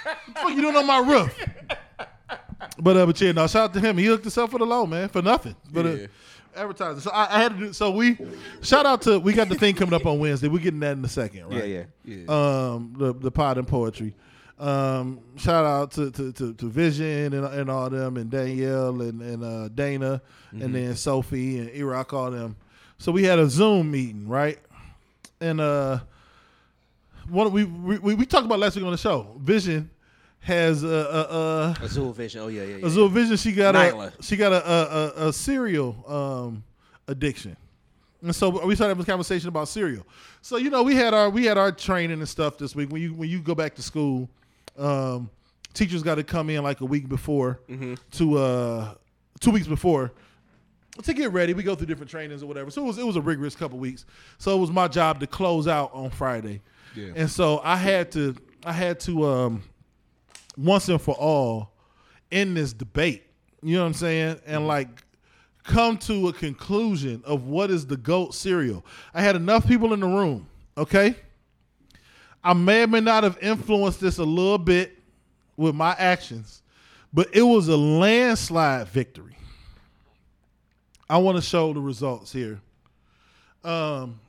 what 0.03 0.17
fuck 0.35 0.49
you 0.49 0.61
doing 0.61 0.75
on 0.75 0.87
my 0.87 0.97
roof? 0.99 1.37
But 2.79 2.97
uh, 2.97 3.05
but 3.05 3.21
yeah, 3.21 3.33
no. 3.33 3.45
Shout 3.45 3.65
out 3.65 3.73
to 3.75 3.79
him. 3.79 3.97
He 3.97 4.05
hooked 4.05 4.23
himself 4.23 4.49
for 4.51 4.57
the 4.57 4.65
low, 4.65 4.85
man, 4.87 5.09
for 5.09 5.21
nothing. 5.21 5.55
But 5.71 5.85
uh, 5.85 5.89
Yeah. 5.89 6.07
Advertising. 6.55 7.01
So 7.01 7.11
I, 7.11 7.37
I 7.37 7.41
had 7.41 7.53
to 7.53 7.57
do. 7.57 7.73
So 7.73 7.91
we 7.91 8.17
shout 8.61 8.85
out 8.85 9.01
to. 9.03 9.19
We 9.19 9.33
got 9.33 9.49
the 9.49 9.55
thing 9.55 9.75
coming 9.75 9.93
up 9.93 10.05
on 10.05 10.19
Wednesday. 10.19 10.47
We're 10.47 10.59
getting 10.59 10.79
that 10.81 10.97
in 10.97 11.05
a 11.05 11.09
second, 11.09 11.47
right? 11.49 11.67
yeah, 11.67 11.83
yeah. 12.05 12.15
Yeah. 12.27 12.71
um, 12.73 12.93
the 12.97 13.13
the 13.13 13.31
pod 13.31 13.57
and 13.57 13.67
poetry. 13.67 14.15
Um, 14.59 15.21
shout 15.37 15.65
out 15.65 15.91
to 15.91 16.11
to, 16.11 16.33
to, 16.33 16.53
to 16.53 16.69
Vision 16.69 17.33
and, 17.33 17.45
and 17.45 17.69
all 17.69 17.89
them 17.89 18.17
and 18.17 18.29
Danielle 18.29 19.01
and 19.01 19.21
and 19.21 19.43
uh, 19.43 19.67
Dana 19.69 20.21
and 20.51 20.75
then 20.75 20.95
Sophie 20.95 21.59
and 21.59 21.69
Iraq 21.69 22.13
all 22.13 22.31
them. 22.31 22.57
So 22.97 23.11
we 23.13 23.23
had 23.23 23.39
a 23.39 23.49
Zoom 23.49 23.91
meeting, 23.91 24.27
right? 24.27 24.59
And 25.39 25.61
uh, 25.61 25.99
one 27.29 27.51
we 27.53 27.63
we, 27.63 28.15
we 28.15 28.25
talked 28.25 28.45
about 28.45 28.59
last 28.59 28.75
week 28.75 28.83
on 28.83 28.91
the 28.91 28.97
show. 28.97 29.37
Vision 29.39 29.89
has 30.49 30.83
a, 30.83 30.87
a, 30.87 31.81
a 31.81 31.85
Azul 31.85 32.11
Vision. 32.11 32.41
Oh 32.41 32.47
yeah, 32.47 32.63
yeah, 32.63 32.75
yeah. 32.77 32.85
Azul 32.85 33.07
Vision, 33.09 33.37
she 33.37 33.51
got 33.53 33.75
Nyla. 33.75 34.19
a 34.19 34.23
she 34.23 34.35
got 34.35 34.51
a 34.51 34.69
a, 34.69 35.23
a, 35.25 35.27
a 35.29 35.33
cereal 35.33 36.03
um, 36.07 36.63
addiction, 37.07 37.55
and 38.21 38.35
so 38.35 38.49
we 38.65 38.75
started 38.75 38.91
having 38.91 39.03
a 39.03 39.05
conversation 39.05 39.47
about 39.47 39.67
cereal. 39.69 40.05
So 40.41 40.57
you 40.57 40.69
know 40.69 40.83
we 40.83 40.95
had 40.95 41.13
our 41.13 41.29
we 41.29 41.45
had 41.45 41.57
our 41.57 41.71
training 41.71 42.19
and 42.19 42.27
stuff 42.27 42.57
this 42.57 42.75
week. 42.75 42.91
When 42.91 43.01
you 43.01 43.13
when 43.13 43.29
you 43.29 43.39
go 43.41 43.55
back 43.55 43.75
to 43.75 43.81
school, 43.81 44.29
um, 44.77 45.29
teachers 45.73 46.03
got 46.03 46.15
to 46.15 46.23
come 46.23 46.49
in 46.49 46.63
like 46.63 46.81
a 46.81 46.85
week 46.85 47.07
before 47.07 47.59
to 48.13 48.37
uh, 48.37 48.93
two 49.39 49.51
weeks 49.51 49.67
before 49.67 50.11
to 51.03 51.13
get 51.13 51.31
ready. 51.31 51.53
We 51.53 51.63
go 51.63 51.75
through 51.75 51.87
different 51.87 52.09
trainings 52.09 52.43
or 52.43 52.47
whatever. 52.47 52.71
So 52.71 52.83
it 52.83 52.87
was 52.87 52.97
it 52.97 53.05
was 53.05 53.15
a 53.15 53.21
rigorous 53.21 53.55
couple 53.55 53.77
weeks. 53.77 54.05
So 54.37 54.55
it 54.57 54.59
was 54.59 54.71
my 54.71 54.87
job 54.87 55.19
to 55.21 55.27
close 55.27 55.67
out 55.67 55.91
on 55.93 56.09
Friday, 56.09 56.61
Yeah. 56.95 57.13
and 57.15 57.29
so 57.29 57.61
I 57.63 57.75
had 57.77 58.11
to 58.13 58.35
I 58.65 58.73
had 58.73 58.99
to 59.01 59.25
um, 59.25 59.63
once 60.60 60.89
and 60.89 61.01
for 61.01 61.16
all 61.16 61.72
in 62.32 62.53
this 62.53 62.74
debate. 62.74 63.24
You 63.64 63.76
know 63.76 63.82
what 63.82 63.88
I'm 63.88 63.93
saying? 63.93 64.39
And 64.45 64.68
like 64.68 64.89
come 65.64 65.97
to 65.97 66.30
a 66.30 66.34
conclusion 66.34 67.22
of 67.26 67.43
what 67.43 67.70
is 67.70 67.86
the 67.86 67.97
GOAT 67.97 68.34
cereal. 68.34 68.86
I 69.14 69.22
had 69.22 69.36
enough 69.36 69.68
people 69.68 69.93
in 69.93 69.99
the 69.99 70.07
room, 70.07 70.47
okay? 70.78 71.16
I 72.43 72.53
may 72.53 72.84
or 72.84 72.88
may 72.88 73.01
not 73.01 73.24
have 73.24 73.38
influenced 73.41 73.99
this 73.99 74.18
a 74.18 74.24
little 74.24 74.57
bit 74.57 74.97
with 75.57 75.76
my 75.76 75.95
actions, 75.97 76.62
but 77.14 77.28
it 77.34 77.41
was 77.41 77.68
a 77.68 77.78
landslide 77.78 78.88
victory. 78.88 79.36
I 81.10 81.18
want 81.18 81.38
to 81.38 81.41
show 81.41 81.74
the 81.74 81.82
results 81.82 82.32
here. 82.32 82.62
Um 83.64 84.20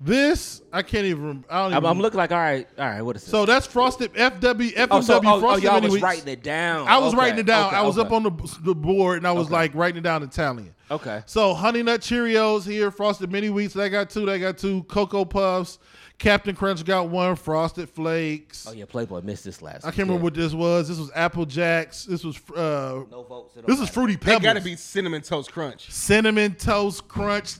this 0.00 0.62
I 0.72 0.82
can't 0.82 1.04
even 1.04 1.44
I 1.50 1.62
don't 1.62 1.72
even 1.72 1.84
I'm, 1.84 1.90
I'm 1.90 2.00
looking 2.00 2.16
like 2.18 2.32
all 2.32 2.38
right, 2.38 2.66
all 2.78 2.86
right. 2.86 3.02
What 3.02 3.16
is 3.16 3.22
this? 3.22 3.30
so 3.30 3.44
that's 3.44 3.66
frosted 3.66 4.12
FW 4.14 4.72
FMW 4.74 4.88
oh, 4.90 5.00
so 5.02 5.16
oh, 5.16 5.20
oh, 5.24 5.40
frosted 5.40 5.64
y'all 5.64 5.74
mini 5.74 5.88
was 5.88 5.96
Wheats. 5.96 6.02
writing 6.02 6.28
it 6.28 6.42
down. 6.42 6.88
I 6.88 6.98
was 6.98 7.12
Okay, 7.12 7.20
writing 7.22 7.38
it 7.40 7.46
down. 7.46 7.66
okay, 7.66 7.76
I 7.76 7.82
was 7.82 7.98
okay. 7.98 8.06
up 8.06 8.12
on 8.12 8.22
the, 8.22 8.58
the 8.62 8.74
board 8.74 9.18
and 9.18 9.26
I 9.26 9.32
was 9.32 9.50
like 9.50 9.74
writing 9.74 9.98
it 9.98 10.02
down 10.02 10.22
Italian. 10.22 10.74
Okay. 10.90 11.22
So 11.26 11.54
Honey 11.54 11.82
Nut 11.82 12.00
Cheerios 12.00 12.64
here, 12.64 12.90
Frosted 12.90 13.30
Mini 13.30 13.48
Wheats. 13.48 13.74
They 13.74 13.88
got 13.90 14.10
two. 14.10 14.26
They 14.26 14.38
got 14.38 14.58
two. 14.58 14.82
Cocoa 14.84 15.24
Puffs. 15.24 15.78
Captain 16.20 16.54
Crunch 16.54 16.84
got 16.84 17.08
one. 17.08 17.34
Frosted 17.34 17.88
Flakes. 17.88 18.66
Oh 18.68 18.72
yeah, 18.72 18.84
Playboy 18.84 19.22
missed 19.22 19.42
this 19.42 19.60
last. 19.62 19.84
I 19.84 19.88
can't 19.90 20.06
remember 20.06 20.22
what 20.22 20.34
this 20.34 20.52
was. 20.52 20.86
This 20.86 20.98
was 20.98 21.10
Apple 21.14 21.46
Jacks. 21.46 22.04
This 22.04 22.22
was 22.22 22.36
uh, 22.54 23.04
No 23.10 23.24
votes. 23.28 23.56
it 23.56 23.60
don't 23.62 23.66
this 23.66 23.74
is 23.76 23.80
matter. 23.80 23.92
Fruity 23.92 24.14
They 24.16 24.24
Pebbles. 24.26 24.42
gotta 24.42 24.60
be 24.60 24.76
cinnamon 24.76 25.22
toast 25.22 25.50
crunch. 25.50 25.90
cinnamon 25.90 26.54
toast 26.54 27.08
crunch 27.08 27.54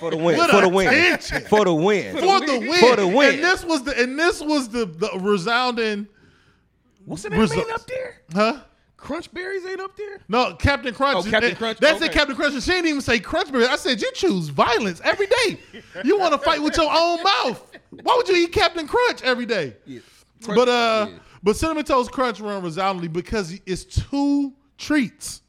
for 0.00 0.10
the 0.10 0.16
win. 0.16 0.36
What 0.36 0.50
For 0.50 0.60
the 0.60 0.68
win. 0.68 1.18
For 1.48 1.64
the 1.64 1.72
win. 1.74 2.16
for 2.18 2.44
the 2.44 2.58
win. 2.58 2.80
For 2.80 2.96
the 2.96 3.06
win. 3.08 3.34
And 3.36 3.44
this 3.44 3.64
was 3.64 3.84
the 3.84 4.02
and 4.02 4.18
this 4.18 4.40
was 4.42 4.68
the 4.68 4.84
the 4.84 5.10
resounding, 5.20 6.08
What's 7.04 7.22
the 7.22 7.30
name 7.30 7.40
Results. 7.40 7.70
up 7.72 7.86
there? 7.86 8.20
huh? 8.34 8.60
Crunch 9.02 9.32
berries 9.34 9.66
ain't 9.66 9.80
up 9.80 9.96
there. 9.96 10.20
No, 10.28 10.54
Captain 10.54 10.94
Crunch. 10.94 11.26
Oh, 11.26 11.28
Captain 11.28 11.50
That- 11.50 11.58
Crunch, 11.58 11.78
That's 11.78 12.00
it. 12.00 12.12
Captain 12.12 12.36
Crunch. 12.36 12.54
She 12.62 12.70
didn't 12.70 12.86
even 12.86 13.00
say 13.00 13.18
Crunchberry. 13.18 13.66
I 13.66 13.74
said 13.76 14.00
you 14.00 14.10
choose 14.14 14.48
violence 14.48 15.00
every 15.04 15.26
day. 15.26 15.58
you 16.04 16.18
want 16.18 16.32
to 16.32 16.38
fight 16.38 16.62
with 16.62 16.76
your 16.76 16.88
own 16.90 17.22
mouth. 17.22 17.76
Why 18.02 18.14
would 18.16 18.28
you 18.28 18.36
eat 18.36 18.52
Captain 18.52 18.86
Crunch 18.86 19.22
every 19.22 19.44
day? 19.44 19.76
Crunch- 20.42 20.56
But 20.56 20.68
uh, 20.68 21.06
yeah. 21.10 21.18
but 21.42 21.56
Cinnamon 21.56 21.84
Toast 21.84 22.12
Crunch 22.12 22.38
run 22.40 22.62
resoundingly 22.62 23.08
because 23.08 23.58
it's 23.66 23.84
two 23.84 24.52
treats. 24.78 25.42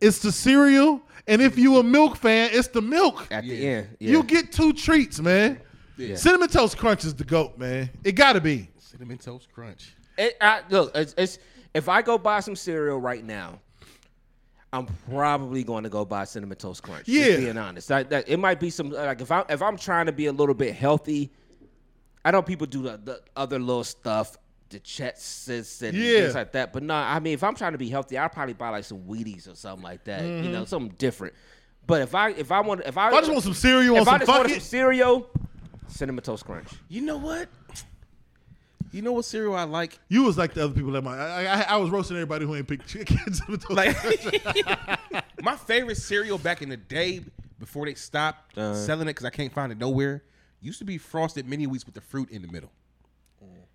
It's 0.00 0.18
the 0.18 0.30
cereal, 0.32 1.00
and 1.26 1.40
if 1.40 1.56
you 1.56 1.78
a 1.78 1.82
milk 1.82 2.16
fan, 2.16 2.50
it's 2.52 2.68
the 2.68 2.82
milk. 2.82 3.26
At 3.30 3.44
the 3.44 3.48
Yeah. 3.54 3.68
end, 3.70 3.88
yeah. 4.00 4.10
You 4.10 4.22
get 4.22 4.52
two 4.52 4.72
treats, 4.74 5.18
man. 5.20 5.60
Yeah. 5.96 6.16
Cinnamon 6.16 6.48
Toast 6.48 6.76
Crunch 6.76 7.04
is 7.04 7.14
the 7.14 7.24
goat, 7.24 7.56
man. 7.56 7.88
It 8.04 8.12
got 8.12 8.32
to 8.34 8.40
be. 8.40 8.68
cinnamon 8.78 9.16
toast 9.18 9.48
crunch. 9.52 9.94
It, 10.18 10.36
I, 10.42 10.60
look, 10.68 10.90
it's, 10.94 11.14
it's 11.16 11.38
if 11.74 11.88
I 11.88 12.02
go 12.02 12.18
buy 12.18 12.40
some 12.40 12.56
cereal 12.56 12.98
right 12.98 13.24
now, 13.24 13.60
I'm 14.72 14.86
probably 15.10 15.64
going 15.64 15.84
to 15.84 15.90
go 15.90 16.04
buy 16.04 16.24
cinnamon 16.24 16.56
toast 16.56 16.82
crunch. 16.82 17.06
Yeah. 17.06 17.24
just 17.24 17.38
being 17.38 17.58
honest, 17.58 17.92
I, 17.92 18.04
that, 18.04 18.28
it 18.28 18.38
might 18.38 18.58
be 18.58 18.70
some 18.70 18.90
like 18.90 19.20
if 19.20 19.30
I 19.30 19.44
if 19.48 19.60
I'm 19.60 19.76
trying 19.76 20.06
to 20.06 20.12
be 20.12 20.26
a 20.26 20.32
little 20.32 20.54
bit 20.54 20.74
healthy, 20.74 21.30
I 22.24 22.30
know 22.30 22.42
people 22.42 22.66
do 22.66 22.82
the, 22.82 22.96
the 22.96 23.20
other 23.36 23.58
little 23.58 23.84
stuff, 23.84 24.38
the 24.70 24.80
Chex 24.80 25.82
and 25.86 25.96
Yeah. 25.96 26.20
things 26.20 26.34
like 26.34 26.52
that. 26.52 26.72
But 26.72 26.84
no, 26.84 26.94
I 26.94 27.20
mean 27.20 27.34
if 27.34 27.44
I'm 27.44 27.54
trying 27.54 27.72
to 27.72 27.78
be 27.78 27.90
healthy, 27.90 28.16
I'll 28.16 28.30
probably 28.30 28.54
buy 28.54 28.70
like 28.70 28.84
some 28.84 29.00
Wheaties 29.00 29.50
or 29.50 29.54
something 29.54 29.82
like 29.84 30.04
that. 30.04 30.22
You 30.22 30.50
know, 30.50 30.60
mm-hmm. 30.60 30.64
something 30.64 30.94
different. 30.96 31.34
But 31.86 32.00
if 32.02 32.14
I 32.14 32.30
if 32.30 32.50
I 32.50 32.60
want 32.60 32.80
if 32.86 32.96
I 32.96 33.08
If 33.08 33.14
I 33.14 33.20
just 33.20 33.32
want 33.32 33.44
some 33.44 33.54
cereal 33.54 33.96
on 33.96 34.02
if 34.02 34.08
I 34.08 34.12
some 34.12 34.18
just 34.20 34.28
want 34.28 34.48
some 34.48 34.56
it, 34.56 34.62
cereal, 34.62 35.30
cinnamon 35.88 36.24
toast 36.24 36.46
crunch. 36.46 36.68
You 36.88 37.02
know 37.02 37.18
what? 37.18 37.48
You 38.92 39.02
know 39.02 39.12
what 39.12 39.24
cereal 39.24 39.54
I 39.54 39.64
like? 39.64 39.98
you 40.08 40.22
was 40.22 40.36
like 40.38 40.54
the 40.54 40.64
other 40.64 40.74
people 40.74 40.92
that 40.92 41.02
my 41.02 41.16
I, 41.16 41.44
I, 41.44 41.60
I 41.62 41.76
was 41.76 41.90
roasting 41.90 42.16
everybody 42.16 42.44
who 42.44 42.54
ain't 42.54 42.68
picked 42.68 42.88
Cinnamon 42.90 43.58
Toast 43.58 43.70
Like 43.70 43.96
my 45.42 45.56
favorite 45.56 45.96
cereal 45.96 46.38
back 46.38 46.62
in 46.62 46.68
the 46.68 46.76
day 46.76 47.20
before 47.58 47.86
they 47.86 47.94
stopped 47.94 48.56
Uh. 48.58 48.74
selling 48.74 49.02
it 49.08 49.10
because 49.14 49.24
I 49.26 49.30
can't 49.30 49.52
find 49.52 49.72
it 49.72 49.78
nowhere 49.78 50.22
used 50.60 50.78
to 50.78 50.84
be 50.84 50.98
frosted 50.98 51.48
mini 51.48 51.64
wheats 51.66 51.84
with 51.86 51.94
the 51.94 52.00
fruit 52.00 52.30
in 52.30 52.42
the 52.42 52.48
middle. 52.48 52.70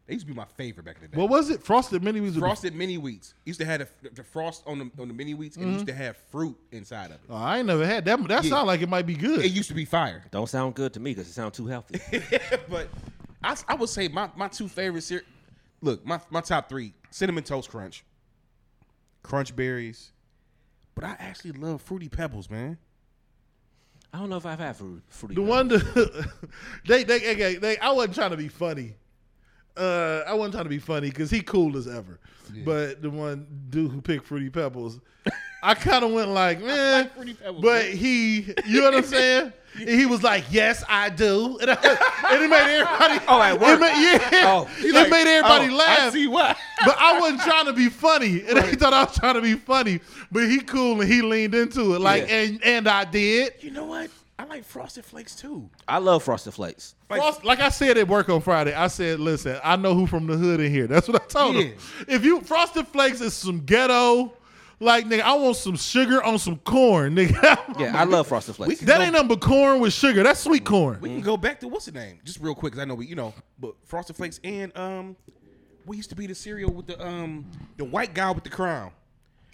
They 0.06 0.14
used 0.14 0.26
to 0.26 0.32
be 0.32 0.38
my 0.38 0.46
favorite 0.56 0.86
back 0.86 0.96
in 0.96 1.02
the 1.02 1.08
day. 1.10 1.18
What 1.20 1.30
was 1.30 1.50
it? 1.50 1.62
Frosted 1.62 2.02
mini 2.02 2.22
wheats. 2.22 2.36
with- 2.36 2.40
frosted 2.44 2.74
mini 2.74 2.96
wheats 2.98 3.34
used 3.44 3.60
to 3.60 3.66
have 3.66 3.80
the, 4.02 4.10
the 4.12 4.24
frost 4.24 4.64
on 4.66 4.80
the 4.80 4.90
on 5.02 5.10
the 5.10 5.14
mini 5.14 5.34
wheats 5.34 5.58
and 5.58 5.68
it 5.68 5.74
used 5.74 5.88
to 5.88 5.94
have 5.94 6.16
fruit 6.32 6.56
inside 6.72 7.08
of 7.08 7.16
it. 7.16 7.22
Oh, 7.30 7.36
I 7.36 7.58
ain't 7.58 7.68
never 7.68 7.86
had 7.86 8.06
that. 8.06 8.26
That 8.28 8.44
Yeah. 8.46 8.50
sound 8.52 8.68
like 8.68 8.82
it 8.82 8.88
might 8.88 9.06
be 9.06 9.16
good. 9.16 9.44
It 9.44 9.52
used 9.52 9.68
to 9.68 9.76
be 9.76 9.84
fire. 9.84 10.24
Don't 10.32 10.48
sound 10.48 10.76
good 10.76 10.94
to 10.94 11.00
me 11.02 11.12
because 11.14 11.28
it 11.28 11.34
sounds 11.34 11.58
too 11.58 11.66
healthy. 11.68 12.00
but 12.70 12.88
I, 13.44 13.56
I 13.68 13.76
would 13.76 13.90
say 13.90 14.08
my, 14.08 14.30
my 14.36 14.48
two 14.48 14.68
favorite 14.68 15.02
cereal. 15.02 15.26
Look, 15.82 16.06
my, 16.06 16.20
my 16.30 16.42
top 16.42 16.70
three: 16.70 16.94
cinnamon 17.12 17.44
toast 17.44 17.70
crunch, 17.70 18.04
crunch 19.24 19.56
berries. 19.56 20.12
But 20.96 21.04
I 21.04 21.16
actually 21.20 21.52
love 21.52 21.82
fruity 21.84 22.10
pebbles, 22.10 22.50
man. 22.50 22.78
I 24.12 24.20
don't 24.20 24.30
know 24.30 24.38
if 24.38 24.46
I've 24.48 24.58
had 24.58 24.76
fruit, 24.76 25.04
fruity. 25.10 25.36
the 25.36 25.42
Pebbles. 25.42 25.50
one 25.50 25.68
that 25.68 26.32
they, 26.88 27.04
they, 27.04 27.36
they, 27.36 27.56
they, 27.56 27.78
I 27.78 27.92
wasn't 27.92 28.16
trying 28.16 28.32
to 28.32 28.38
be 28.38 28.48
funny. 28.48 28.96
Uh, 29.78 30.24
I 30.28 30.34
wasn't 30.34 30.54
trying 30.54 30.66
to 30.66 30.70
be 30.70 30.80
funny 30.80 31.10
because 31.10 31.30
he 31.30 31.42
cool 31.42 31.78
as 31.78 31.88
ever. 31.88 32.20
But 32.66 33.02
the 33.02 33.10
one 33.10 33.46
dude 33.70 33.92
who 33.92 34.02
picked 34.02 34.26
Fruity 34.26 34.50
Pebbles, 34.50 35.00
I 35.62 35.74
kind 35.76 36.04
of 36.06 36.12
went 36.12 36.30
like, 36.42 36.62
man. 36.62 37.10
Fruity 37.10 37.34
Pebbles, 37.34 37.62
but 37.62 37.84
man. 37.86 37.98
he, 37.98 38.54
you 38.66 38.80
know 38.82 38.86
what 38.86 38.96
I'm 38.96 39.04
saying? 39.04 39.54
And 39.80 39.88
he 39.90 40.08
was 40.08 40.24
like, 40.24 40.46
"Yes, 40.50 40.84
I 40.90 41.10
do," 41.10 41.56
and, 41.62 41.70
I, 41.70 41.76
and 41.76 42.44
it 42.44 42.50
made 42.50 42.80
everybody. 42.80 43.20
Oh, 43.28 43.40
at 43.44 43.54
It 43.54 43.62
work? 43.62 43.80
made, 43.80 44.02
yeah, 44.02 44.42
Oh. 44.46 44.68
it 44.80 45.10
made 45.12 45.28
everybody 45.28 45.72
Oh, 45.72 45.76
laugh. 45.78 46.00
I 46.00 46.10
see 46.10 46.26
why. 46.28 46.56
But 46.84 46.96
I 46.98 47.20
wasn't 47.20 47.42
trying 47.42 47.66
to 47.68 47.74
be 47.74 47.88
funny, 47.88 48.44
and 48.48 48.58
they 48.58 48.74
thought 48.74 48.94
I 48.94 49.04
was 49.04 49.16
trying 49.16 49.36
to 49.36 49.42
be 49.42 49.54
funny. 49.54 50.00
But 50.32 50.50
he 50.50 50.62
cool 50.62 51.00
and 51.00 51.12
he 51.12 51.22
leaned 51.22 51.54
into 51.54 51.94
it, 51.94 52.00
like, 52.02 52.28
Yeah. 52.28 52.36
and 52.40 52.64
and 52.64 52.88
I 52.88 53.04
did. 53.04 53.54
You 53.60 53.70
know 53.70 53.86
what? 53.86 54.10
I 54.48 54.56
like 54.56 54.64
Frosted 54.64 55.04
Flakes 55.06 55.36
too. 55.36 55.70
I 55.88 55.98
love 55.98 56.24
Frosted 56.24 56.54
Flakes. 56.54 56.96
Like, 57.10 57.20
Frost, 57.20 57.44
like 57.44 57.60
I 57.60 57.70
said 57.70 57.98
at 57.98 58.08
work 58.08 58.30
on 58.30 58.40
Friday, 58.42 58.74
I 58.74 58.88
said, 58.88 59.20
"Listen, 59.20 59.60
I 59.64 59.76
know 59.76 59.94
who 59.94 60.08
from 60.08 60.26
the 60.28 60.38
hood 60.38 60.60
in 60.62 60.72
here." 60.72 60.88
That's 60.88 61.08
what 61.08 61.22
I 61.22 61.26
told 61.26 61.56
him. 61.56 61.76
If 62.08 62.24
you 62.24 62.42
Frosted 62.42 62.88
Flakes 62.88 63.20
is 63.20 63.34
some 63.34 63.60
ghetto, 63.66 64.34
like 64.80 65.06
nigga, 65.06 65.22
I 65.22 65.34
want 65.36 65.58
some 65.58 65.76
sugar 65.76 66.24
on 66.24 66.40
some 66.40 66.58
corn, 66.60 67.16
nigga. 67.16 67.58
Yeah, 67.80 67.96
I 67.96 68.06
love 68.06 68.28
Frosted 68.28 68.56
Flakes. 68.56 68.80
that 68.82 69.02
ain't 69.02 69.14
nothing 69.14 69.28
but 69.28 69.42
corn 69.42 69.80
with 69.82 69.94
sugar. 69.94 70.24
That's 70.24 70.40
sweet 70.40 70.64
corn. 70.66 71.00
we 71.02 71.10
can 71.10 71.22
go 71.22 71.38
back 71.38 71.60
to 71.60 71.68
what's 71.68 71.86
the 71.86 71.92
name? 71.92 72.20
Just 72.24 72.40
real 72.40 72.56
quick, 72.56 72.74
cause 72.74 72.80
I 72.82 72.86
know 72.86 72.96
we, 72.96 73.06
you 73.06 73.16
know, 73.16 73.34
but 73.60 73.76
Frosted 73.86 74.16
Flakes 74.16 74.40
and 74.44 74.76
um, 74.78 75.16
we 75.86 75.98
used 75.98 76.10
to 76.10 76.16
be 76.16 76.26
the 76.26 76.34
cereal 76.36 76.72
with 76.72 76.88
the 76.88 77.06
um, 77.06 77.46
the 77.76 77.84
white 77.86 78.14
guy 78.14 78.32
with 78.32 78.44
the 78.46 78.50
crown, 78.50 78.92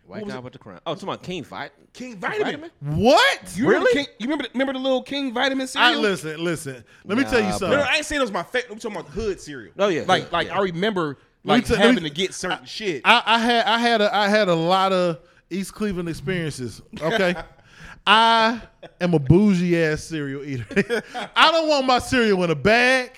White 0.06 0.26
was 0.26 0.34
guy 0.34 0.38
it? 0.40 0.44
with 0.44 0.54
the 0.54 0.60
crown. 0.60 0.80
Oh, 0.86 0.94
talking 0.96 1.10
about 1.10 1.24
King 1.24 1.44
Fight. 1.44 1.72
King 1.94 2.18
Vitamin. 2.18 2.70
What? 2.82 3.56
You 3.56 3.68
remember, 3.68 3.86
Really? 3.88 4.02
the 4.04 4.06
King, 4.08 4.16
you 4.20 4.26
remember, 4.28 4.44
the, 4.44 4.50
remember 4.54 4.74
the 4.74 4.80
little 4.80 5.02
King 5.04 5.34
Vitamin 5.34 5.66
cereal? 5.68 6.00
I 6.00 6.02
listen, 6.02 6.44
listen. 6.44 6.84
Let 7.06 7.18
me 7.18 7.24
tell 7.24 7.40
you 7.40 7.52
something. 7.52 7.70
No, 7.70 7.78
no, 7.78 7.82
I 7.84 7.96
ain't 7.96 8.06
saying 8.06 8.20
it 8.20 8.24
was 8.24 8.32
my 8.32 8.44
favorite. 8.44 8.72
I'm 8.74 8.80
talking 8.80 8.98
about 8.98 9.12
hood 9.12 9.40
cereal. 9.40 9.74
Oh, 9.80 9.88
yeah, 9.88 10.04
like 10.08 10.24
hood, 10.24 10.32
like 10.34 10.48
yeah. 10.48 10.58
I 10.58 10.62
remember 10.62 11.18
Let 11.46 11.54
me 11.56 11.58
like 11.60 11.66
tell- 11.66 11.78
let 11.78 11.82
me- 11.84 11.88
having 11.96 12.04
to 12.04 12.10
get 12.10 12.34
certain 12.34 12.66
shit. 12.66 13.02
I, 13.06 13.24
I 13.26 13.40
had 13.40 13.66
I 13.66 13.78
had 13.80 14.02
a 14.02 14.16
I 14.16 14.28
had 14.28 14.50
a 14.50 14.56
lot 14.56 14.92
of 14.92 15.20
East 15.50 15.74
Cleveland 15.74 16.10
experiences. 16.10 16.82
Okay. 17.02 17.36
I 18.06 18.62
am 19.00 19.14
a 19.14 19.20
bougie 19.20 19.82
ass 19.82 20.04
cereal 20.04 20.44
eater. 20.44 20.66
I 21.36 21.52
don't 21.52 21.70
want 21.70 21.86
my 21.86 22.00
cereal 22.00 22.44
in 22.44 22.50
a 22.52 22.56
bag. 22.56 23.12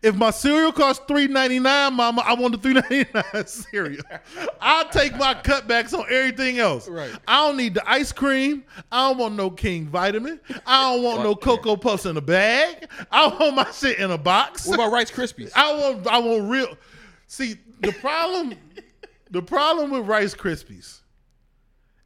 If 0.00 0.14
my 0.14 0.30
cereal 0.30 0.70
costs 0.70 1.04
three 1.08 1.26
ninety 1.26 1.58
nine, 1.58 1.94
mama, 1.94 2.22
I 2.24 2.34
want 2.34 2.52
the 2.52 2.58
three 2.58 2.74
ninety 2.74 3.06
nine 3.12 3.46
cereal. 3.46 4.02
I'll 4.60 4.88
take 4.90 5.16
my 5.16 5.34
cutbacks 5.34 5.92
on 5.92 6.04
everything 6.08 6.58
else. 6.58 6.88
Right. 6.88 7.10
I 7.26 7.46
don't 7.46 7.56
need 7.56 7.74
the 7.74 7.88
ice 7.88 8.12
cream. 8.12 8.64
I 8.92 9.08
don't 9.08 9.18
want 9.18 9.34
no 9.34 9.50
King 9.50 9.88
vitamin. 9.88 10.38
I 10.64 10.94
don't 10.94 11.02
want 11.02 11.22
no 11.22 11.34
Cocoa 11.34 11.76
Puffs 11.76 12.06
in 12.06 12.16
a 12.16 12.20
bag. 12.20 12.88
I 13.10 13.26
want 13.26 13.56
my 13.56 13.70
shit 13.72 13.98
in 13.98 14.10
a 14.12 14.18
box. 14.18 14.66
what 14.66 14.74
about 14.74 14.92
Rice 14.92 15.10
Krispies? 15.10 15.50
I 15.56 15.74
want 15.74 16.06
I 16.06 16.18
want 16.18 16.48
real. 16.48 16.76
See 17.26 17.56
the 17.80 17.92
problem, 17.92 18.54
the 19.30 19.42
problem 19.42 19.90
with 19.90 20.06
Rice 20.06 20.34
Krispies 20.34 21.00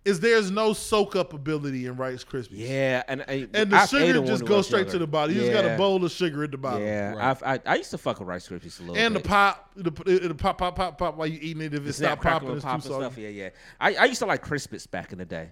is 0.04 0.18
there's 0.20 0.50
no 0.50 0.72
soak 0.72 1.14
up 1.14 1.32
ability 1.32 1.86
in 1.86 1.96
Rice 1.96 2.24
Krispies. 2.24 2.48
Yeah, 2.50 3.02
and 3.06 3.22
I, 3.28 3.46
and 3.54 3.70
the 3.70 3.76
I've 3.76 3.88
sugar 3.88 4.20
just 4.26 4.44
goes 4.44 4.66
straight 4.66 4.80
younger. 4.80 4.92
to 4.92 4.98
the 4.98 5.06
bottom. 5.06 5.34
You 5.34 5.42
just 5.42 5.52
got 5.52 5.64
a 5.64 5.76
bowl 5.76 6.04
of 6.04 6.10
sugar 6.10 6.42
at 6.42 6.50
the 6.50 6.58
bottom. 6.58 6.82
Yeah, 6.82 7.12
Right. 7.14 7.24
I've, 7.24 7.42
I 7.42 7.60
I 7.64 7.74
used 7.76 7.90
to 7.92 7.98
fuck 7.98 8.18
with 8.18 8.26
Rice 8.28 8.48
Krispies 8.48 8.80
a 8.80 8.82
little 8.82 8.96
And 8.98 9.14
the 9.14 9.20
pop, 9.20 9.70
the, 9.76 9.92
it'll 10.06 10.34
pop, 10.34 10.58
pop, 10.58 10.74
pop, 10.74 10.98
pop 10.98 11.16
while 11.16 11.26
you 11.28 11.38
eating 11.40 11.62
it. 11.62 11.74
If 11.74 11.80
it 11.82 11.84
The 11.84 11.92
stop 11.92 12.20
popping, 12.20 12.48
and 12.48 12.56
it's 12.56 12.64
pop 12.64 12.82
too 12.82 12.92
and 12.94 13.02
stuff. 13.02 13.18
Yeah, 13.18 13.28
yeah. 13.28 13.48
I, 13.80 13.94
I 13.94 14.04
used 14.06 14.18
to 14.20 14.26
like 14.26 14.44
Crispix 14.44 14.90
back 14.90 15.12
in 15.12 15.18
the 15.18 15.24
day. 15.24 15.50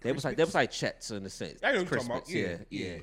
They 0.00 0.12
was 0.12 0.24
like 0.24 0.36
they 0.36 0.44
was 0.44 0.54
like 0.54 0.70
Chex 0.70 1.10
in 1.10 1.22
the 1.24 1.30
sense. 1.30 1.60
I 1.62 1.72
know 1.72 1.78
what 1.82 1.90
you're 1.90 1.98
talking 2.00 2.10
about. 2.12 2.28
Yeah, 2.30 2.56
yeah, 2.70 2.84
yeah. 2.84 2.96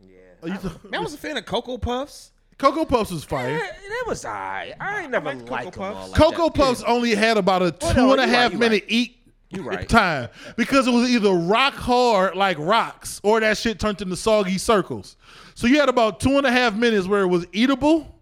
yeah. 0.00 0.16
Oh, 0.42 0.46
you 0.46 0.56
th- 0.58 0.84
Man, 0.90 1.00
I 1.00 1.02
was 1.04 1.12
a 1.14 1.18
fan 1.18 1.36
of 1.36 1.44
Cocoa 1.46 1.76
Puffs. 1.78 2.32
Cocoa 2.56 2.84
Puffs 2.84 3.10
was 3.10 3.24
fire. 3.24 3.50
Yeah, 3.52 3.58
that 3.58 4.04
was 4.06 4.24
alright. 4.24 4.74
I 4.80 5.02
ain't 5.02 5.10
never 5.10 5.32
like 5.34 5.38
Cocoa 5.40 5.52
liked 5.52 5.72
them 5.74 5.82
all 5.82 5.92
Puffs. 5.94 6.10
like 6.12 6.18
Cocoa 6.20 6.44
that. 6.44 6.54
Puffs 6.54 6.82
only 6.82 7.14
had 7.14 7.36
about 7.38 7.62
a 7.62 7.74
Well, 7.80 7.92
two 7.94 8.00
no, 8.00 8.12
and 8.12 8.20
a 8.22 8.26
you 8.26 8.32
right, 8.34 8.52
minute 8.54 8.82
right. 8.84 8.84
eat 8.88 9.19
You 9.50 9.62
right. 9.62 9.88
time 9.88 10.28
because 10.56 10.86
it 10.86 10.92
was 10.92 11.10
either 11.10 11.32
rock 11.32 11.74
hard 11.74 12.36
like 12.36 12.56
rocks 12.58 13.20
or 13.24 13.40
that 13.40 13.58
shit 13.58 13.80
turned 13.80 14.00
into 14.00 14.16
soggy 14.16 14.58
circles. 14.58 15.16
So 15.54 15.66
you 15.66 15.80
had 15.80 15.88
about 15.88 16.20
two 16.20 16.38
and 16.38 16.46
a 16.46 16.52
half 16.52 16.74
minutes 16.74 17.06
where 17.06 17.22
it 17.22 17.26
was 17.26 17.46
eatable 17.52 18.20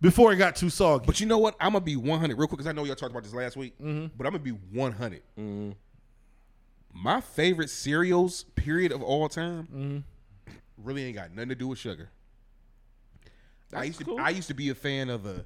before 0.00 0.32
it 0.32 0.36
got 0.36 0.54
too 0.54 0.68
soggy. 0.68 1.06
But 1.06 1.18
you 1.18 1.26
know 1.26 1.38
what? 1.38 1.56
I'm 1.60 1.72
gonna 1.72 1.84
be 1.84 1.96
100 1.96 2.36
real 2.36 2.46
quick 2.46 2.58
because 2.58 2.66
I 2.66 2.72
know 2.72 2.84
y'all 2.84 2.94
talked 2.94 3.10
about 3.10 3.24
this 3.24 3.32
last 3.32 3.56
week. 3.56 3.74
Mm-hmm. 3.78 4.14
But 4.16 4.26
I'm 4.26 4.32
gonna 4.32 4.44
be 4.44 4.50
100. 4.50 5.22
Mm-hmm. 5.38 5.70
My 6.92 7.20
favorite 7.20 7.70
cereals, 7.70 8.44
period 8.54 8.92
of 8.92 9.02
all 9.02 9.28
time, 9.28 9.68
mm-hmm. 9.74 10.52
really 10.76 11.04
ain't 11.04 11.16
got 11.16 11.30
nothing 11.30 11.50
to 11.50 11.54
do 11.54 11.68
with 11.68 11.78
sugar. 11.78 12.10
I 13.74 13.84
used 13.84 14.04
to. 14.04 14.18
I 14.18 14.30
used 14.30 14.48
to 14.48 14.54
be 14.54 14.70
a 14.70 14.74
fan 14.74 15.10
of 15.10 15.22
the 15.22 15.44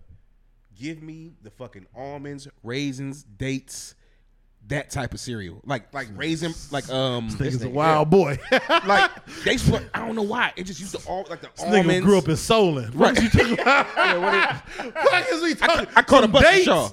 give 0.79 1.03
me 1.03 1.33
the 1.43 1.51
fucking 1.51 1.87
almonds, 1.95 2.49
raisins, 2.63 3.23
dates, 3.23 3.95
that 4.69 4.91
type 4.91 5.15
of 5.15 5.21
cereal. 5.21 5.61
Like 5.65 5.93
like 5.93 6.09
raisin 6.15 6.55
like 6.71 6.89
um 6.91 7.29
this 7.39 7.55
Nigga's 7.57 7.65
a 7.65 7.69
wild 7.71 8.09
boy. 8.11 8.39
like 8.87 9.11
they 9.45 9.57
swear, 9.59 9.89
I 9.93 10.07
don't 10.07 10.15
know 10.15 10.23
why. 10.23 10.53
It 10.57 10.65
just 10.65 10.79
used 10.81 10.95
to 10.99 11.09
all 11.09 11.27
like 11.29 11.41
the 11.41 11.49
Nigga 11.49 11.79
almonds. 11.79 12.07
grew 12.07 12.19
up 12.19 12.29
in 12.29 12.37
Solon. 12.37 12.93
What 12.97 13.17
Right. 13.17 13.19
is 13.19 13.25
you 13.25 13.31
talking 13.41 13.53
about? 13.61 14.65
what 14.95 15.29
is 15.33 15.43
we 15.43 15.51
I, 15.51 15.55
talking? 15.55 15.87
I 15.97 16.03
caught 16.03 16.19
a 16.21 16.23
Some 16.25 16.33
Buster 16.33 16.51
dates? 16.51 16.65
Shaw. 16.67 16.91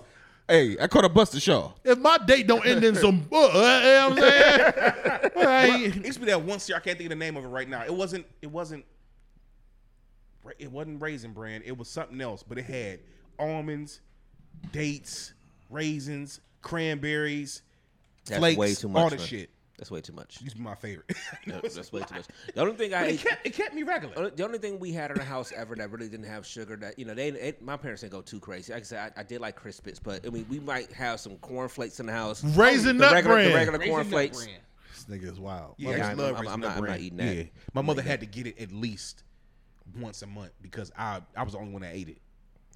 Hey, 0.49 0.77
I 0.79 0.87
caught 0.87 1.03
a 1.03 1.09
Buster 1.09 1.39
Shaw. 1.41 1.73
If 1.83 1.99
my 1.99 2.17
date 2.19 2.47
don't 2.47 2.65
end 2.65 2.81
in 2.83 2.95
some, 2.95 3.27
uh, 3.33 3.35
you 3.35 3.53
know 3.53 4.09
what 4.09 4.11
I'm 4.13 4.17
saying? 4.17 5.31
Well, 5.35 5.47
I 5.49 5.65
ain't- 5.65 5.95
It 5.97 6.05
used 6.05 6.13
to 6.13 6.19
be 6.21 6.25
that 6.31 6.41
one 6.41 6.59
cereal. 6.59 6.81
I 6.81 6.83
can't 6.85 6.97
think 6.97 7.07
of 7.11 7.19
the 7.19 7.23
name 7.23 7.35
of 7.35 7.43
it 7.43 7.49
right 7.49 7.67
now. 7.67 7.83
It 7.83 7.93
wasn't. 7.93 8.25
It 8.41 8.47
wasn't. 8.47 8.85
It 10.57 10.71
wasn't 10.71 11.01
raisin 11.01 11.33
bran. 11.33 11.61
It 11.65 11.77
was 11.77 11.89
something 11.89 12.21
else. 12.21 12.43
But 12.43 12.57
it 12.59 12.63
had 12.65 12.99
almonds, 13.37 13.99
dates, 14.71 15.33
raisins, 15.69 16.39
cranberries, 16.61 17.61
That's 18.25 18.39
flakes, 18.39 18.57
way 18.57 18.73
too 18.73 18.87
much. 18.89 19.03
all 19.03 19.09
the 19.09 19.17
man. 19.17 19.25
shit. 19.25 19.49
That's 19.77 19.91
way 19.91 20.01
too 20.01 20.13
much. 20.13 20.37
It 20.37 20.41
used 20.41 20.55
to 20.55 20.61
be 20.61 20.63
my 20.67 20.73
favorite. 20.75 21.05
No, 21.45 21.59
that's 21.61 21.91
way 21.91 22.01
too 22.01 22.15
much. 22.15 22.25
The 22.55 22.61
only 22.61 22.73
thing 22.75 22.93
I 22.95 23.01
But 23.03 23.09
it 23.11 23.19
kept, 23.21 23.45
it 23.47 23.53
kept 23.53 23.75
me 23.75 23.83
regular. 23.83 24.13
Oh, 24.17 24.29
the 24.31 24.43
only 24.43 24.57
thing 24.57 24.79
we 24.79 24.91
had 24.91 25.11
in 25.11 25.17
the 25.17 25.23
house 25.23 25.53
ever 25.55 25.75
that 25.75 25.91
really 25.91 26.09
didn't 26.09 26.25
have 26.25 26.45
sugar 26.47 26.75
that 26.77 26.97
you 26.97 27.05
know 27.05 27.13
they 27.13 27.27
it, 27.29 27.61
my 27.61 27.77
parents 27.77 28.01
didn't 28.01 28.13
go 28.13 28.21
too 28.21 28.39
crazy. 28.39 28.73
Like 28.73 28.81
I 28.81 28.85
said, 28.85 29.13
I, 29.15 29.19
I 29.19 29.23
did 29.23 29.39
like 29.39 29.59
Crispix, 29.61 29.99
but 30.01 30.25
I 30.25 30.29
mean 30.31 30.47
we 30.49 30.59
might 30.59 30.91
have 30.93 31.19
some 31.19 31.35
cornflakes 31.37 31.99
in 31.99 32.07
the 32.07 32.11
house. 32.11 32.43
Raisin 32.43 32.97
the 32.97 33.03
nut 33.05 33.13
regular, 33.13 33.35
brand. 33.35 33.51
the 33.51 33.55
regular 33.55 33.77
Raisin 33.79 33.93
Nut 33.93 34.01
cornflakes. 34.03 34.43
Bran. 34.45 34.59
This 34.95 35.03
nigga 35.05 35.31
is 35.31 35.39
wild. 35.39 35.75
Yeah, 35.77 35.89
I 35.89 35.91
Yeah, 35.91 35.97
just 35.99 36.09
I'm- 36.09 36.17
love 36.17 36.35
I'm- 36.37 36.47
I'm 36.47 36.59
not- 36.59 36.77
I'm 36.77 36.83
not 36.85 36.99
eating 36.99 37.17
that. 37.19 37.35
Yeah, 37.35 37.43
my 37.75 37.83
mother 37.83 38.01
had 38.01 38.19
to 38.21 38.25
get 38.25 38.47
it 38.47 38.59
at 38.59 38.71
least 38.71 39.23
once 39.99 40.23
a 40.23 40.27
month 40.27 40.53
because 40.61 40.91
I 40.97 41.21
I 41.35 41.43
was 41.43 41.53
the 41.53 41.59
only 41.59 41.71
one 41.71 41.83
that 41.83 41.93
ate 41.95 42.09
it. 42.09 42.17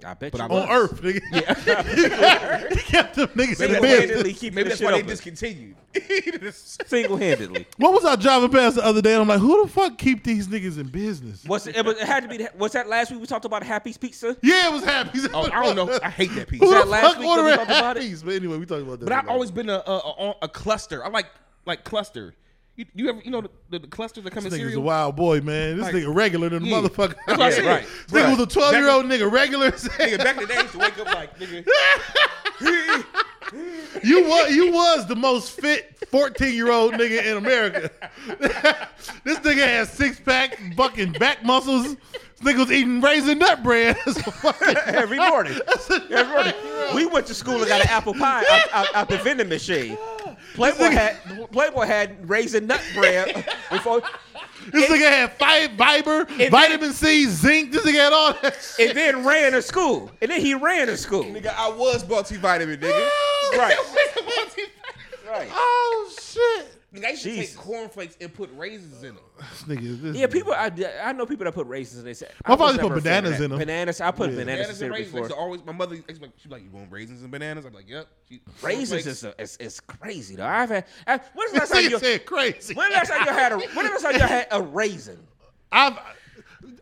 I 0.04 0.14
bet 0.14 0.32
But 0.32 0.38
you 0.38 0.44
I'm 0.44 0.52
On. 0.52 0.68
Earth, 0.70 1.00
nigga. 1.02 1.20
he 2.72 2.76
kept 2.82 3.14
them 3.16 3.28
niggas 3.28 3.48
in 3.50 3.54
Single 3.56 3.80
business. 3.82 4.00
handedly 4.10 4.32
keeping 4.32 4.54
Maybe 4.54 4.68
that's 4.68 4.80
shit 4.80 4.84
why 4.86 4.92
they 4.92 4.98
open. 4.98 5.08
discontinued. 5.08 5.76
Single 6.54 7.16
handedly. 7.16 7.66
What 7.76 7.92
was 7.92 8.04
I 8.04 8.16
driving 8.16 8.50
past 8.50 8.76
the 8.76 8.84
other 8.84 9.02
day? 9.02 9.12
And 9.12 9.22
I'm 9.22 9.28
like, 9.28 9.40
who 9.40 9.62
the 9.64 9.68
fuck 9.68 9.98
keep 9.98 10.24
these 10.24 10.48
niggas 10.48 10.78
in 10.78 10.88
business? 10.88 11.44
What's 11.46 11.66
it, 11.66 11.76
it, 11.76 11.84
was- 11.84 11.96
it 11.98 12.06
had 12.06 12.22
to 12.22 12.28
be? 12.28 12.46
Was 12.58 12.72
that 12.72 12.88
last 12.88 13.10
week 13.10 13.20
we 13.20 13.26
talked 13.26 13.44
about 13.44 13.62
Happy's 13.62 13.96
Pizza? 13.98 14.36
Yeah, 14.42 14.68
it 14.68 14.72
was 14.72 14.84
Happy's. 14.84 15.28
oh, 15.32 15.50
I 15.52 15.62
don't 15.64 15.76
know. 15.76 15.98
I 16.02 16.10
hate 16.10 16.34
that 16.34 16.48
piece. 16.48 16.60
Who 16.60 16.66
Was 16.66 16.74
the 16.74 16.80
that 16.84 16.88
last 16.88 17.02
fuck 17.14 17.18
week 17.18 17.28
that 17.28 17.34
we 17.36 17.40
ordering 17.42 17.56
talked 17.58 17.70
about 17.70 17.96
it? 17.96 18.02
Happy's? 18.02 18.22
But 18.22 18.34
anyway, 18.34 18.56
we 18.58 18.66
talking 18.66 18.86
about 18.86 19.00
that. 19.00 19.06
But 19.06 19.12
I've 19.14 19.28
always 19.28 19.50
been 19.50 19.68
a 19.68 19.82
a, 19.86 19.96
a, 19.96 20.34
a 20.42 20.48
cluster. 20.48 21.04
I 21.04 21.08
like 21.08 21.26
like 21.66 21.84
cluster. 21.84 22.34
You, 22.74 22.86
you 22.94 23.08
ever 23.10 23.20
you 23.22 23.30
know 23.30 23.42
the, 23.42 23.50
the, 23.68 23.78
the 23.80 23.86
clusters 23.86 24.24
that 24.24 24.32
come 24.32 24.44
This 24.44 24.54
in 24.54 24.60
nigga's 24.60 24.76
a 24.76 24.80
wild 24.80 25.14
boy, 25.14 25.40
man. 25.42 25.76
This 25.76 25.84
Like- 25.86 25.94
nigga 25.94 26.14
regular 26.14 26.48
than 26.48 26.62
a 26.62 26.66
Yeah. 26.66 26.76
motherfucker. 26.80 27.14
That's 27.26 27.38
what 27.38 27.40
I 27.40 27.50
said. 27.50 27.64
right. 27.66 27.86
This 28.08 28.22
nigga 28.22 28.30
was 28.30 28.40
a 28.40 28.46
12 28.46 28.74
year 28.74 28.88
old 28.88 29.04
nigga 29.04 29.30
regular. 29.30 29.70
Nigga, 29.72 30.18
back 30.18 30.36
in 30.36 30.42
the 30.42 30.46
day, 30.48 30.56
I 30.56 30.60
used 30.62 30.72
to 30.72 30.78
wake 30.78 30.98
up 30.98 31.06
like 31.06 31.38
nigga. 31.38 31.66
You 34.02 34.24
was 34.26 34.50
you 34.54 34.72
was 34.72 35.06
the 35.06 35.14
most 35.16 35.60
fit 35.60 35.94
14 36.10 36.54
year 36.54 36.70
old 36.72 36.94
nigga 36.94 37.22
in 37.24 37.36
America. 37.36 37.90
this 39.24 39.38
nigga 39.40 39.56
had 39.66 39.88
six 39.88 40.18
pack 40.18 40.58
fucking 40.74 41.12
back 41.12 41.44
muscles. 41.44 41.94
This 41.96 42.54
nigga 42.54 42.58
was 42.60 42.72
eating 42.72 43.02
raisin 43.02 43.38
nut 43.38 43.62
bread. 43.62 43.96
That's 44.06 44.18
a 44.26 44.30
fucking- 44.32 44.76
Every 44.86 45.18
morning. 45.18 45.58
Every 46.10 46.32
morning. 46.32 46.54
We 46.94 47.04
went 47.06 47.26
to 47.26 47.34
school 47.34 47.56
and 47.56 47.68
got 47.68 47.82
an 47.82 47.88
apple 47.90 48.14
pie 48.14 48.42
out, 48.50 48.72
out, 48.72 48.94
out 48.94 49.08
the 49.10 49.18
vending 49.18 49.50
machine. 49.50 49.98
Playboy 50.54 50.90
had 50.90 51.16
Playboy 51.52 51.86
had 51.86 52.28
raisin 52.28 52.66
nut 52.66 52.82
bread 52.94 53.44
before, 53.70 54.02
This 54.70 54.88
nigga 54.90 55.08
had 55.10 55.32
five 55.32 55.72
fiber, 55.72 56.24
vitamin 56.50 56.92
C, 56.92 57.26
zinc. 57.26 57.72
This 57.72 57.84
nigga 57.84 57.94
had 57.98 58.12
all 58.12 58.32
that 58.42 58.56
shit. 58.76 58.90
and 58.90 58.98
then 58.98 59.24
ran 59.24 59.52
to 59.52 59.62
school. 59.62 60.10
And 60.20 60.30
then 60.30 60.40
he 60.40 60.54
ran 60.54 60.86
to 60.88 60.96
school. 60.96 61.24
nigga, 61.24 61.54
I 61.56 61.68
was 61.70 62.04
multivitamin, 62.04 62.78
nigga. 62.78 63.08
Right. 63.58 63.76
Right. 65.28 65.48
Oh 65.50 66.10
shit. 66.20 66.71
Nigga, 66.94 67.06
I 67.06 67.10
used 67.10 67.22
to 67.22 67.34
take 67.34 67.56
cornflakes 67.56 68.18
and 68.20 68.34
put 68.34 68.50
raisins 68.54 69.02
in 69.02 69.14
them. 69.14 69.24
This 69.38 69.62
nigga, 69.62 70.02
this 70.02 70.16
Yeah, 70.16 70.26
people. 70.26 70.52
I, 70.52 70.70
I 71.02 71.12
know 71.12 71.24
people 71.24 71.44
that 71.46 71.52
put 71.54 71.66
raisins 71.66 72.00
in. 72.00 72.04
They 72.04 72.12
say 72.12 72.28
My 72.46 72.54
father 72.56 72.78
put 72.78 73.02
bananas 73.02 73.40
in 73.40 73.50
them. 73.50 73.58
Bananas. 73.58 74.00
I 74.02 74.10
put 74.10 74.30
Yeah. 74.30 74.36
bananas 74.36 74.38
in 74.38 74.46
Bananas 74.46 74.68
and 74.68 74.76
cereal 74.78 74.94
raisins. 74.96 75.08
I 75.08 75.12
before. 75.12 75.20
used 75.20 75.30
to 75.30 75.36
always, 75.36 75.64
my 75.64 75.72
mother, 75.72 75.96
she's 75.96 76.20
like, 76.20 76.30
she's 76.36 76.52
like, 76.52 76.62
you 76.62 76.70
want 76.70 76.92
raisins 76.92 77.22
and 77.22 77.30
bananas? 77.30 77.64
I'm 77.64 77.72
like, 77.72 77.88
yep. 77.88 78.08
She, 78.28 78.42
Raisins 78.62 78.90
cornflakes. 78.90 79.06
is, 79.06 79.24
a, 79.24 79.40
is 79.40 79.56
is 79.56 79.80
crazy 79.80 80.36
though. 80.36 80.46
I've 80.46 80.68
had. 80.68 80.84
I, 81.06 81.18
when's 81.34 81.52
the 81.52 81.58
last 81.60 81.70
This 81.70 81.70
time 81.70 81.84
nigga 81.86 81.90
you? 81.92 81.98
said 81.98 82.26
crazy. 82.26 82.74
When 82.74 82.90
the 82.90 82.96
last 82.96 83.08
time 83.10 83.26
you 83.26 83.32
had 83.32 83.52
a? 83.52 83.58
When 83.58 83.86
the 83.86 83.90
last 83.92 84.02
time 84.02 84.12
you 84.14 84.20
had 84.20 84.46
a 84.50 84.60
raisin? 84.62 85.18
I've 85.72 85.98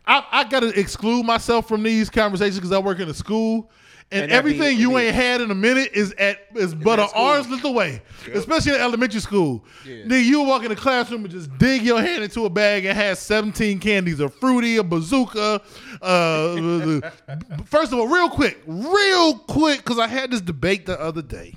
I, 0.07 0.27
I 0.32 0.45
got 0.45 0.61
to 0.61 0.78
exclude 0.78 1.24
myself 1.24 1.69
from 1.69 1.82
these 1.85 2.11
conversations 2.11 2.57
because 2.57 2.73
I 2.73 2.78
work 2.78 2.99
in 2.99 3.09
a 3.09 3.15
school, 3.15 3.70
and, 4.12 4.23
And 4.23 4.32
that 4.32 4.45
be- 4.45 4.51
everything 4.53 4.78
you 4.78 4.99
ain't 4.99 5.15
had 5.15 5.41
in 5.41 5.51
a 5.53 5.55
minute 5.55 5.93
is 5.93 6.12
at 6.15 6.39
is 6.57 6.74
but 6.74 6.99
an 6.99 7.09
arm's 7.15 7.49
length 7.49 7.65
away, 7.65 8.03
especially 8.32 8.74
in 8.74 8.81
elementary 8.81 9.20
school. 9.20 9.65
Yeah. 9.87 10.05
Nigga, 10.05 10.24
you 10.24 10.43
walk 10.43 10.65
in 10.65 10.70
the 10.70 10.77
classroom 10.77 11.23
and 11.24 11.31
just 11.31 11.57
dig 11.59 11.82
your 11.82 12.03
hand 12.03 12.24
into 12.24 12.45
a 12.45 12.51
bag 12.51 12.85
and 12.87 12.97
have 12.99 13.19
seventeen 13.19 13.78
candies, 13.78 14.19
a 14.19 14.28
fruity, 14.28 14.78
a 14.78 14.82
bazooka. 14.82 15.62
Uh, 16.03 17.01
first 17.66 17.93
of 17.93 18.01
all, 18.01 18.09
real 18.09 18.28
quick, 18.28 18.59
real 18.66 19.39
quick, 19.39 19.78
because 19.78 19.99
I 20.01 20.09
had 20.09 20.32
this 20.32 20.41
debate 20.41 20.87
the 20.87 21.01
other 21.01 21.23
day. 21.23 21.55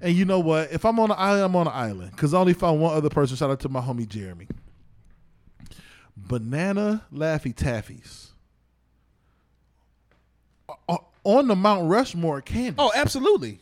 And 0.00 0.16
you 0.16 0.24
know 0.24 0.40
what? 0.40 0.72
If 0.72 0.84
I'm 0.84 0.98
on 0.98 1.10
an 1.12 1.16
island, 1.18 1.44
I'm 1.44 1.54
on 1.56 1.66
an 1.68 1.74
island. 1.74 2.10
Because 2.10 2.34
I 2.34 2.38
only 2.38 2.54
found 2.54 2.80
one 2.80 2.96
other 2.96 3.08
person. 3.08 3.36
Shout 3.36 3.50
out 3.50 3.60
to 3.60 3.68
my 3.68 3.80
homie 3.80 4.08
Jeremy. 4.08 4.48
Banana 6.16 7.06
Laffy 7.14 7.54
Taffies. 7.54 8.31
On 11.24 11.46
the 11.46 11.54
Mount 11.56 11.88
Rushmore 11.88 12.40
candy. 12.40 12.74
Oh, 12.78 12.90
absolutely. 12.94 13.60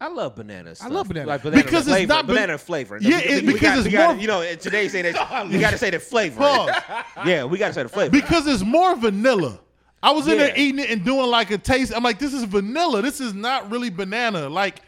I 0.00 0.08
love 0.08 0.34
bananas. 0.36 0.80
I 0.82 0.88
love 0.88 1.08
bananas. 1.08 1.28
Like 1.28 1.42
banana 1.42 1.62
Because 1.62 1.86
it's 1.86 1.94
flavor, 1.96 2.08
not 2.08 2.26
ban- 2.26 2.36
banana 2.36 2.58
flavor. 2.58 2.98
Yeah, 3.00 3.16
We- 3.18 3.22
it- 3.24 3.44
we 3.46 3.52
because 3.54 3.60
got- 3.62 3.76
it's 3.78 3.84
we 3.86 3.90
got- 3.92 4.12
more- 4.14 4.20
You 4.20 4.26
know, 4.26 4.40
in 4.42 4.58
today's 4.58 4.92
day 4.92 4.98
and 5.00 5.08
age, 5.08 5.14
you 5.52 5.60
got 5.60 5.70
to 5.70 5.78
say 5.78 5.90
the 5.90 6.00
flavor. 6.00 6.40
Yeah, 7.24 7.44
we 7.44 7.58
got 7.58 7.68
to 7.68 7.74
say 7.74 7.82
the 7.84 7.88
flavor. 7.88 8.10
because 8.10 8.46
it's 8.46 8.62
more 8.62 8.96
vanilla. 8.96 9.60
I 10.02 10.10
was 10.12 10.26
in 10.28 10.36
there 10.36 10.52
eating 10.56 10.80
it 10.80 10.90
and 10.90 11.02
doing 11.04 11.26
like 11.30 11.50
a 11.50 11.56
taste. 11.58 11.92
I'm 11.94 12.02
like, 12.02 12.18
this 12.18 12.34
is 12.34 12.44
vanilla. 12.44 13.00
This 13.00 13.20
is 13.20 13.32
not 13.32 13.70
really 13.70 13.88
banana. 13.88 14.50
Like, 14.50 14.82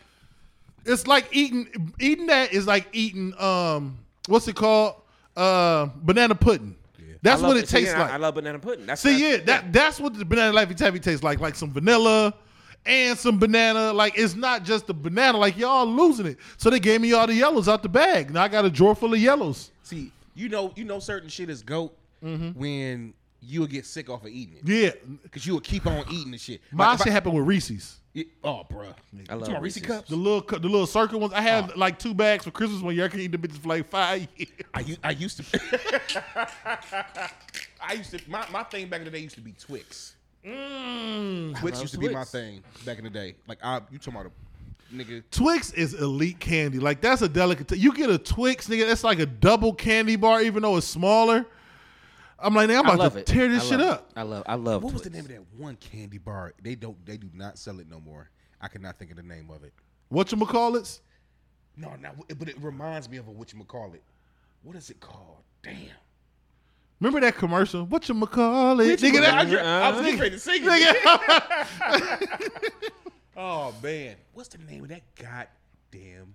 it's 0.85 1.07
like 1.07 1.29
eating 1.33 1.93
eating 1.99 2.27
that 2.27 2.53
is 2.53 2.67
like 2.67 2.87
eating 2.93 3.33
um 3.41 3.97
what's 4.29 4.47
it 4.49 4.57
called 4.57 4.97
uh 5.37 5.89
banana 5.97 6.35
pudding. 6.35 6.77
That's 7.27 7.43
love 7.43 7.49
what 7.55 7.57
it 7.59 7.69
see, 7.69 7.79
tastes 7.79 7.95
like. 7.95 8.11
I 8.11 8.17
love 8.17 8.35
banana 8.35 8.59
pudding. 8.59 8.87
That's 8.87 9.01
See, 9.03 9.31
yeah, 9.31 9.37
that 9.45 9.73
that's 9.73 10.01
what 10.01 10.15
the 10.15 10.25
banana 10.25 10.53
Laffy 10.57 10.75
Taffy 10.77 10.99
tastes 11.01 11.23
like, 11.23 11.41
like 11.41 11.55
some 11.55 11.71
vanilla 11.73 12.35
and 12.85 13.19
some 13.19 13.39
banana. 13.39 13.93
Like 13.93 14.17
it's 14.19 14.35
not 14.35 14.63
just 14.65 14.87
the 14.87 14.95
banana. 14.95 15.37
Like 15.39 15.57
y'all 15.59 15.87
losing 15.87 16.27
it. 16.27 16.39
So 16.57 16.71
they 16.71 16.81
gave 16.81 17.01
me 17.01 17.13
all 17.13 17.27
the 17.27 17.35
yellows 17.35 17.69
out 17.69 17.83
the 17.83 17.89
bag. 17.89 18.31
Now 18.33 18.43
I 18.45 18.49
got 18.49 18.65
a 18.65 18.71
drawer 18.71 18.95
full 18.95 19.13
of 19.15 19.21
yellows. 19.21 19.71
See, 19.83 20.11
you 20.35 20.49
know, 20.49 20.73
you 20.77 20.85
know, 20.85 20.99
certain 21.01 21.29
shit 21.29 21.51
is 21.51 21.63
goat 21.63 21.97
Mm-hmm. 22.25 22.59
when 22.59 23.13
you 23.43 23.61
will 23.61 23.67
get 23.67 23.85
sick 23.85 24.09
off 24.09 24.23
of 24.25 24.29
eating 24.31 24.57
it 24.57 24.63
Yeah, 24.67 24.91
because 25.23 25.47
you 25.47 25.53
will 25.53 25.61
keep 25.61 25.87
on 25.87 26.03
eating 26.11 26.33
the 26.33 26.39
shit. 26.39 26.63
my 26.73 26.89
Like, 26.93 26.99
shit 26.99 27.09
I- 27.09 27.11
happened 27.11 27.35
with 27.35 27.47
Reese's. 27.47 27.99
Yeah, 28.17 28.25
oh, 28.45 28.63
bruh. 28.71 28.79
I 28.79 28.87
love 28.87 28.95
You 29.13 29.27
talking 29.27 29.43
about 29.51 29.63
Reese 29.63 29.77
Reese's. 29.77 29.83
cups. 29.83 30.09
The 30.09 30.17
little 30.17 30.41
cu- 30.41 30.59
the 30.59 30.69
little 30.71 30.87
circle 30.87 31.21
ones. 31.21 31.35
I 31.35 31.43
had 31.43 31.71
Oh. 31.73 31.75
like 31.77 31.99
two 31.99 32.15
bags 32.15 32.45
for 32.45 32.51
Christmas 32.51 32.81
one 32.81 32.95
year. 32.95 33.05
I 33.05 33.09
can 33.09 33.21
eat 33.21 33.31
the 33.31 33.37
bitches 33.37 33.59
for 33.59 33.69
like 33.69 33.87
five 33.91 34.27
years. 34.39 34.51
I 34.73 34.81
used, 34.81 35.01
I 35.05 35.11
used 35.11 35.37
to. 35.37 35.61
I 37.81 37.93
used 37.93 38.11
to. 38.13 38.21
My, 38.27 38.47
my 38.51 38.63
thing 38.63 38.89
back 38.89 39.01
in 39.01 39.05
the 39.05 39.11
day 39.11 39.19
used 39.19 39.35
to 39.35 39.41
be 39.43 39.53
Twix. 39.53 40.15
Mm. 40.45 41.59
Twix 41.61 41.81
used 41.83 41.93
to 41.93 41.99
be 42.01 42.09
my 42.09 42.25
thing 42.25 42.63
back 42.87 42.97
in 42.99 43.05
the 43.05 43.11
day. 43.11 43.35
Like 43.47 43.59
I, 43.63 43.81
you 43.91 43.99
talking 43.99 44.15
about 44.21 44.33
a 44.33 44.95
nigga? 44.95 45.23
Twix 45.31 45.73
is 45.73 45.93
elite 45.95 46.41
candy. 46.41 46.79
Like 46.79 47.03
that's 47.03 47.21
a 47.21 47.29
delicate. 47.29 47.77
you 47.77 47.93
get 47.93 48.09
a 48.09 48.17
Twix, 48.17 48.67
nigga. 48.69 48.87
That's 48.87 49.05
like 49.05 49.19
a 49.19 49.27
double 49.27 49.75
candy 49.75 50.17
bar, 50.17 50.41
even 50.41 50.63
though 50.63 50.79
it's 50.79 50.87
smaller. 50.87 51.45
I'm 52.39 52.55
like, 52.55 52.71
I'm 52.71 52.87
about 52.87 53.13
to 53.13 53.19
it. 53.19 53.27
tear 53.27 53.49
this 53.49 53.67
shit 53.67 53.79
love 53.79 53.99
up. 53.99 54.11
I 54.15 54.23
love. 54.23 54.45
I 54.47 54.55
love. 54.55 54.83
What 54.83 54.93
was 54.93 55.03
the 55.03 55.11
name 55.11 55.25
of 55.25 55.29
that 55.29 55.43
one 55.57 55.77
candy 55.77 56.19
bar? 56.19 56.53
They 56.63 56.75
don't. 56.75 57.05
They 57.07 57.17
do 57.17 57.29
not 57.35 57.59
sell 57.59 57.81
it 57.81 57.89
no 57.89 58.01
more. 58.01 58.31
I 58.61 58.69
cannot 58.69 58.99
think 58.99 59.11
of 59.11 59.17
the 59.17 59.23
name 59.23 59.51
of 59.51 59.65
it. 59.65 59.73
What 60.09 60.31
you 60.33 60.47
call 60.47 60.77
it? 60.77 61.01
No, 61.77 61.95
not. 61.97 62.17
But 62.39 62.49
it 62.49 62.63
reminds 62.63 63.09
me 63.09 63.17
of 63.17 63.29
a 63.29 63.31
what 63.31 63.53
you 63.53 63.63
call 63.65 63.93
it. 63.95 64.03
What 64.63 64.77
is 64.77 64.91
it 64.91 65.01
called? 65.01 65.43
Damn. 65.63 65.77
Remember 67.01 67.21
that 67.21 67.37
commercial? 67.37 67.85
What 67.85 68.09
you 68.09 68.27
call 68.27 68.81
it? 68.81 69.01
Nigga, 69.01 69.31
I, 69.31 69.45
that, 69.45 69.67
I 69.67 69.91
was 69.91 70.01
getting 70.01 70.19
ready 70.19 70.31
to 70.31 70.39
sing 70.39 70.63
it. 70.65 70.69
nigga. 70.69 72.91
Oh 73.39 73.75
man, 73.83 74.17
what's 74.33 74.49
the 74.49 74.57
name 74.59 74.85
of 74.85 74.89
that 74.89 75.03
goddamn 75.15 76.35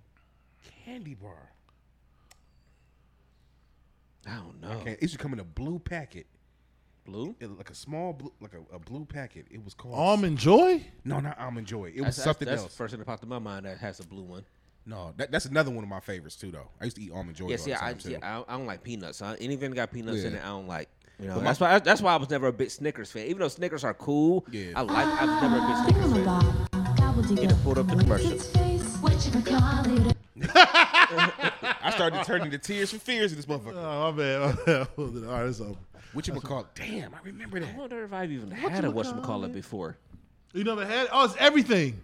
candy 0.84 1.14
bar? 1.14 1.50
I 4.26 4.34
don't 4.36 4.60
know. 4.60 4.70
Okay, 4.80 4.92
it 4.92 5.02
used 5.02 5.14
to 5.14 5.18
come 5.18 5.32
in 5.32 5.40
a 5.40 5.44
blue 5.44 5.78
packet, 5.78 6.26
Blue. 7.04 7.34
It- 7.40 7.50
like 7.58 7.70
a 7.70 7.74
small 7.74 8.12
blue, 8.12 8.32
like 8.40 8.52
a, 8.54 8.76
a 8.76 8.78
blue 8.78 9.04
packet. 9.04 9.46
It 9.50 9.64
was 9.64 9.74
called 9.74 9.94
Almond 9.96 10.38
Joy. 10.38 10.84
No, 11.04 11.18
not 11.20 11.36
almond 11.40 11.66
joy. 11.66 11.86
It 11.86 11.96
was 11.96 12.04
That's, 12.04 12.16
that's, 12.16 12.24
something 12.24 12.46
that's 12.48 12.62
else. 12.62 12.70
the 12.70 12.76
first 12.76 12.92
thing 12.92 13.00
that 13.00 13.04
popped 13.06 13.24
in 13.24 13.28
my 13.28 13.40
mind 13.40 13.66
that 13.66 13.78
has 13.78 13.98
a 13.98 14.06
blue 14.06 14.22
one. 14.22 14.44
No, 14.86 15.12
that, 15.16 15.30
that's 15.32 15.44
another 15.46 15.70
one 15.72 15.82
of 15.84 15.90
my 15.90 15.98
favorites 16.00 16.36
too. 16.36 16.50
Though 16.52 16.68
I 16.80 16.84
used 16.84 16.96
to 16.96 17.02
eat 17.02 17.10
almond 17.12 17.36
joy 17.36 17.48
Yeah, 17.48 17.56
all 17.56 17.58
see, 17.58 17.70
the 17.72 17.76
I, 17.76 17.80
time 17.88 17.98
see, 18.00 18.12
too. 18.14 18.18
I, 18.22 18.44
I 18.46 18.52
don't 18.56 18.66
like 18.66 18.82
peanuts. 18.84 19.18
So 19.18 19.26
anything 19.40 19.70
that 19.70 19.76
got 19.76 19.90
peanuts 19.92 20.22
in 20.22 20.34
it, 20.34 20.42
I 20.44 20.48
don't 20.48 20.68
like. 20.68 20.88
You 21.20 21.26
know, 21.28 21.34
But 21.34 21.40
my- 21.42 21.46
that's 21.50 21.60
why. 21.60 21.78
That's 21.80 22.00
why 22.00 22.12
I 22.14 22.16
was 22.16 22.30
never 22.30 22.46
a 22.48 22.52
big 22.52 22.70
Snickers 22.70 23.10
fan. 23.10 23.26
Even 23.26 23.40
though 23.40 23.48
Snickers 23.48 23.82
are 23.84 23.94
cool, 23.94 24.44
Yeah. 24.50 24.72
I 24.76 24.80
like. 24.82 25.06
I 25.06 25.24
was 25.24 25.42
never 25.42 25.58
a 25.58 25.66
big 25.66 25.76
Snickers 25.84 26.12
fan. 26.12 26.24
Get 27.36 27.50
it 27.52 27.62
pulled 27.62 27.78
up 27.78 27.86
the 27.88 27.96
commercial. 27.96 28.38
I 31.18 31.90
started 31.90 32.24
turning 32.24 32.50
to 32.50 32.58
tears 32.58 32.90
from 32.90 32.98
fears 33.00 33.32
in 33.32 33.36
this 33.36 33.46
motherfucker. 33.46 33.74
Oh 33.76 34.12
my 34.12 34.16
bad. 34.18 34.40
my 34.56 34.64
bad. 34.64 34.88
All 35.28 35.32
right, 35.40 35.46
it's 35.46 35.60
over. 35.60 35.74
What 36.12 36.26
you 36.28 36.34
call? 36.34 36.66
Damn, 36.74 37.14
I 37.14 37.18
remember 37.24 37.60
that. 37.60 37.66
I 37.68 37.72
that. 37.72 37.78
wonder 37.78 38.04
if 38.04 38.12
I've 38.12 38.30
even 38.30 38.50
had 38.50 38.84
a 38.84 38.88
whatchamacallit 38.88 39.52
before. 39.54 39.96
You 40.52 40.64
never 40.64 40.84
had? 40.84 41.08
Oh, 41.10 41.24
it's 41.24 41.34
everything. 41.38 42.00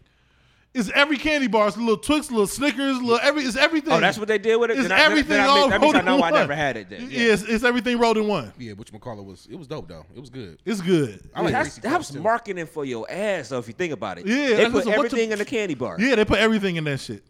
It's 0.74 0.90
every 0.94 1.16
candy 1.16 1.46
bar. 1.48 1.66
It's 1.66 1.76
a 1.76 1.80
little 1.80 1.96
Twix, 1.96 2.30
little 2.30 2.46
Snickers, 2.46 2.98
little 3.00 3.18
every. 3.22 3.42
It's 3.42 3.56
everything. 3.56 3.92
Oh, 3.94 4.00
that's 4.00 4.18
what 4.18 4.28
they 4.28 4.38
did 4.38 4.56
with 4.56 4.70
it. 4.70 4.78
It's 4.78 4.82
Then 4.88 4.92
I- 4.92 4.96
then- 5.02 5.10
everything 5.10 5.28
then 5.30 5.40
I 5.40 5.46
all 5.46 5.60
mean- 5.62 5.70
that 5.70 5.80
means 5.80 5.94
I 5.96 6.00
know 6.02 6.22
I 6.22 6.30
never 6.30 6.54
had 6.54 6.76
it. 6.76 6.90
Then. 6.90 7.10
Yeah. 7.10 7.20
Yes, 7.20 7.42
it's 7.42 7.64
everything 7.64 7.98
rolled 7.98 8.18
in 8.18 8.28
one. 8.28 8.52
Yeah, 8.58 8.74
what 8.74 8.90
you 8.92 8.98
call 8.98 9.18
it 9.18 9.24
was 9.24 9.46
it 9.50 9.56
was 9.56 9.66
dope 9.66 9.88
though. 9.88 10.04
It 10.14 10.20
was 10.20 10.30
good. 10.30 10.58
It's 10.64 10.80
good. 10.82 11.28
I 11.34 11.40
like 11.42 11.52
that's 11.52 11.66
Reese's 11.68 11.82
that 11.82 11.98
was 11.98 12.14
marketing 12.14 12.66
for 12.66 12.84
your 12.84 13.10
ass. 13.10 13.48
though, 13.48 13.58
if 13.58 13.66
you 13.66 13.72
think 13.74 13.92
about 13.92 14.18
it, 14.18 14.26
Yeah, 14.26 14.56
they 14.56 14.70
put 14.70 14.86
everything 14.86 15.30
what 15.30 15.32
in 15.32 15.38
the 15.38 15.44
candy 15.44 15.74
bar. 15.74 15.96
Yeah, 15.98 16.14
they 16.14 16.24
put 16.24 16.38
everything 16.38 16.76
in 16.76 16.84
that 16.84 17.00
shit. 17.00 17.22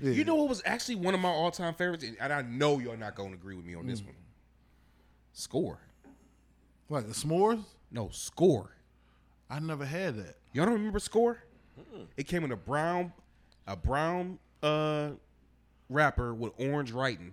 Yeah. 0.00 0.10
You 0.12 0.24
know 0.24 0.34
what 0.34 0.48
was 0.48 0.62
actually 0.64 0.96
one 0.96 1.14
of 1.14 1.20
my 1.20 1.28
all 1.28 1.50
time 1.50 1.74
favorites, 1.74 2.04
and, 2.20 2.32
I 2.32 2.42
know 2.42 2.78
you're 2.78 2.96
not 2.96 3.14
going 3.14 3.30
to 3.30 3.34
agree 3.36 3.54
with 3.56 3.64
me 3.64 3.74
on 3.74 3.86
this 3.86 4.00
Mm. 4.00 4.06
one. 4.06 4.14
Skor. 5.34 5.76
like 6.88 7.06
the 7.08 7.14
s'mores? 7.14 7.64
No, 7.90 8.06
Skor. 8.08 8.68
I 9.50 9.58
never 9.58 9.84
had 9.84 10.16
that. 10.16 10.36
Y'all 10.52 10.64
don't 10.66 10.74
remember 10.74 10.98
Skor? 10.98 11.36
It 12.16 12.28
came 12.28 12.44
in 12.44 12.52
a 12.52 12.56
brown, 12.56 13.12
a 13.66 13.76
brown 13.76 14.38
uh 14.62 15.10
wrapper 15.88 16.32
with 16.34 16.52
orange 16.58 16.92
writing, 16.92 17.32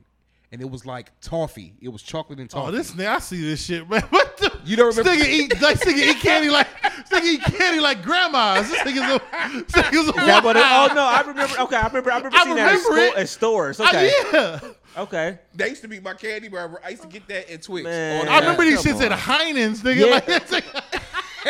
and 0.52 0.62
it 0.62 0.70
was 0.70 0.86
like 0.86 1.12
toffee. 1.22 1.74
It 1.82 1.90
was 1.90 2.02
chocolate 2.02 2.40
and 2.40 2.50
toffee. 2.50 2.68
Oh, 2.70 2.72
this 2.72 2.92
nigga, 2.92 3.08
I 3.08 3.20
see 3.20 3.42
this 3.42 3.64
shit, 3.64 3.88
man. 3.90 4.02
What 4.10 4.38
the? 4.38 4.52
You 4.66 4.76
don't 4.78 4.96
remember- 4.96 5.16
This 5.16 5.28
nigga 5.28 5.32
eat 5.32 5.62
like 5.62 5.80
nigga 5.80 5.98
eat 6.16 6.18
candy 6.22 6.50
like 6.50 6.68
nigga 7.12 7.24
eat 7.26 7.42
candy 7.44 7.80
like 7.80 8.02
grandmas. 8.04 8.70
This 8.70 8.80
nigga's 8.80 8.98
a, 9.22 9.54
this 9.54 9.72
nigga's 9.72 10.10
a 10.10 10.12
That 10.14 10.44
what 10.44 10.58
it- 10.58 10.64
oh 10.66 10.90
no, 10.96 11.04
I 11.06 11.22
remember. 11.22 11.60
Okay, 11.60 11.76
I 11.76 11.88
remember. 11.88 12.12
I 12.12 12.18
remember 12.18 12.38
I 12.38 12.44
seeing 12.44 12.56
that 12.56 12.62
at, 12.62 12.78
remember 12.78 12.84
school, 12.84 12.98
it. 12.98 13.16
at 13.18 13.30
stores. 13.30 13.80
Okay, 13.80 14.12
yeah. 14.34 14.60
okay. 14.98 15.40
They 15.54 15.70
used 15.70 15.82
to 15.84 15.88
be 15.88 16.00
my 16.00 16.14
candy 16.14 16.48
bar. 16.48 16.82
I 16.84 16.90
used 16.90 17.04
to 17.04 17.08
get 17.08 17.28
that 17.28 17.50
at 17.52 17.62
Twix. 17.62 17.84
Man. 17.86 18.28
I 18.28 18.40
remember 18.40 18.64
these 18.66 18.82
Come 18.84 18.94
shits 18.98 19.02
at. 19.02 19.12
Heinen's, 19.12 19.82
nigga. 19.84 19.96
Yeah. 19.96 20.06
Like, 20.06 20.24
it's 20.28 20.52
like, 20.52 20.66
They 21.44 21.50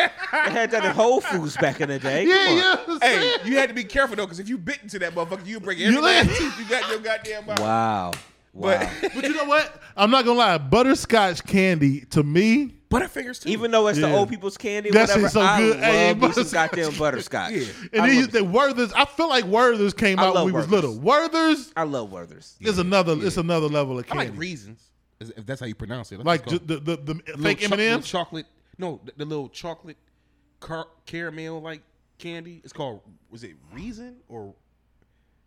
had 0.50 0.70
that 0.70 0.84
at 0.86 0.94
Whole 0.96 1.20
Foods 1.20 1.56
back 1.58 1.80
in 1.82 1.88
the 1.90 1.98
day. 1.98 2.24
yeah, 2.26 2.76
yeah. 2.88 2.98
Hey, 3.02 3.34
you 3.44 3.58
had 3.58 3.68
to 3.68 3.74
be 3.74 3.84
careful 3.84 4.16
though, 4.16 4.24
because 4.24 4.40
if 4.40 4.48
you 4.48 4.56
bit 4.56 4.78
into 4.82 4.98
that 5.00 5.14
motherfucker, 5.14 5.46
you 5.46 5.60
break 5.60 5.78
every 5.80 5.92
You 5.94 6.00
last 6.00 6.28
like- 6.28 6.38
tooth 6.38 6.58
you 6.58 6.64
got 6.68 6.88
your 6.90 6.98
goddamn 7.00 7.46
mouth. 7.46 7.60
Wow. 7.60 8.10
Wow. 8.54 8.78
But 9.02 9.12
But 9.14 9.24
you 9.24 9.34
know 9.34 9.44
what? 9.44 9.82
I'm 9.96 10.10
not 10.10 10.24
gonna 10.24 10.38
lie. 10.38 10.58
Butterscotch 10.58 11.44
candy 11.46 12.00
to 12.06 12.22
me, 12.22 12.74
Butterfingers 12.92 13.42
too. 13.42 13.48
Even 13.50 13.70
though 13.70 13.86
it's 13.88 13.98
the 13.98 14.06
Yeah. 14.08 14.14
old 14.16 14.28
people's 14.28 14.56
candy, 14.56 14.90
That 14.90 15.00
whatever, 15.08 15.20
shit's 15.22 15.32
so 15.34 15.40
I 15.40 15.60
good. 15.60 15.70
love 15.70 15.80
Hey, 15.80 16.06
me 16.06 16.10
some 16.10 16.18
butterscotch. 16.28 16.70
goddamn 16.70 16.98
butterscotch. 16.98 17.52
Yeah. 17.52 17.64
and 17.92 18.02
I 18.02 18.06
then 18.06 18.16
you, 18.16 18.22
love, 18.22 18.32
the 18.32 18.44
Werther's. 18.44 18.92
I 18.92 19.04
feel 19.06 19.28
like 19.28 19.44
Werther's 19.46 19.94
came 19.94 20.18
I 20.18 20.22
out 20.22 20.26
when 20.28 20.34
love 20.34 20.46
we 20.46 20.52
was 20.52 20.68
Werther's. 20.68 20.90
little. 20.96 21.00
Werther's 21.00 21.72
I 21.76 21.82
love 21.84 22.12
Werther's. 22.12 22.56
is 22.60 22.78
another. 22.78 23.16
It's 23.18 23.36
another 23.36 23.66
level 23.68 23.98
of 23.98 24.04
I 24.10 24.14
candy. 24.14 24.30
like 24.30 24.38
Riesens, 24.38 24.80
if 25.20 25.30
if 25.38 25.46
that's 25.46 25.60
how 25.60 25.66
you 25.66 25.74
pronounce 25.74 26.12
it. 26.12 26.16
That's 26.18 26.26
like 26.26 26.40
what 26.46 26.50
ju- 26.50 26.58
called. 26.58 26.68
the 26.68 26.96
the, 26.96 27.02
the 27.02 27.14
Little 27.14 27.42
fake 27.42 27.58
cho- 27.60 27.64
M 27.66 27.72
and 27.72 27.80
little 27.80 27.94
M's. 27.96 28.08
chocolate. 28.08 28.46
No, 28.78 29.00
the, 29.04 29.12
the 29.18 29.24
little 29.24 29.48
chocolate 29.48 29.96
car- 30.60 30.88
caramel 31.06 31.60
like 31.62 31.82
candy. 32.18 32.60
It's 32.64 32.72
called. 32.72 33.00
Was 33.30 33.44
it 33.44 33.52
Reason 33.72 34.16
or? 34.28 34.54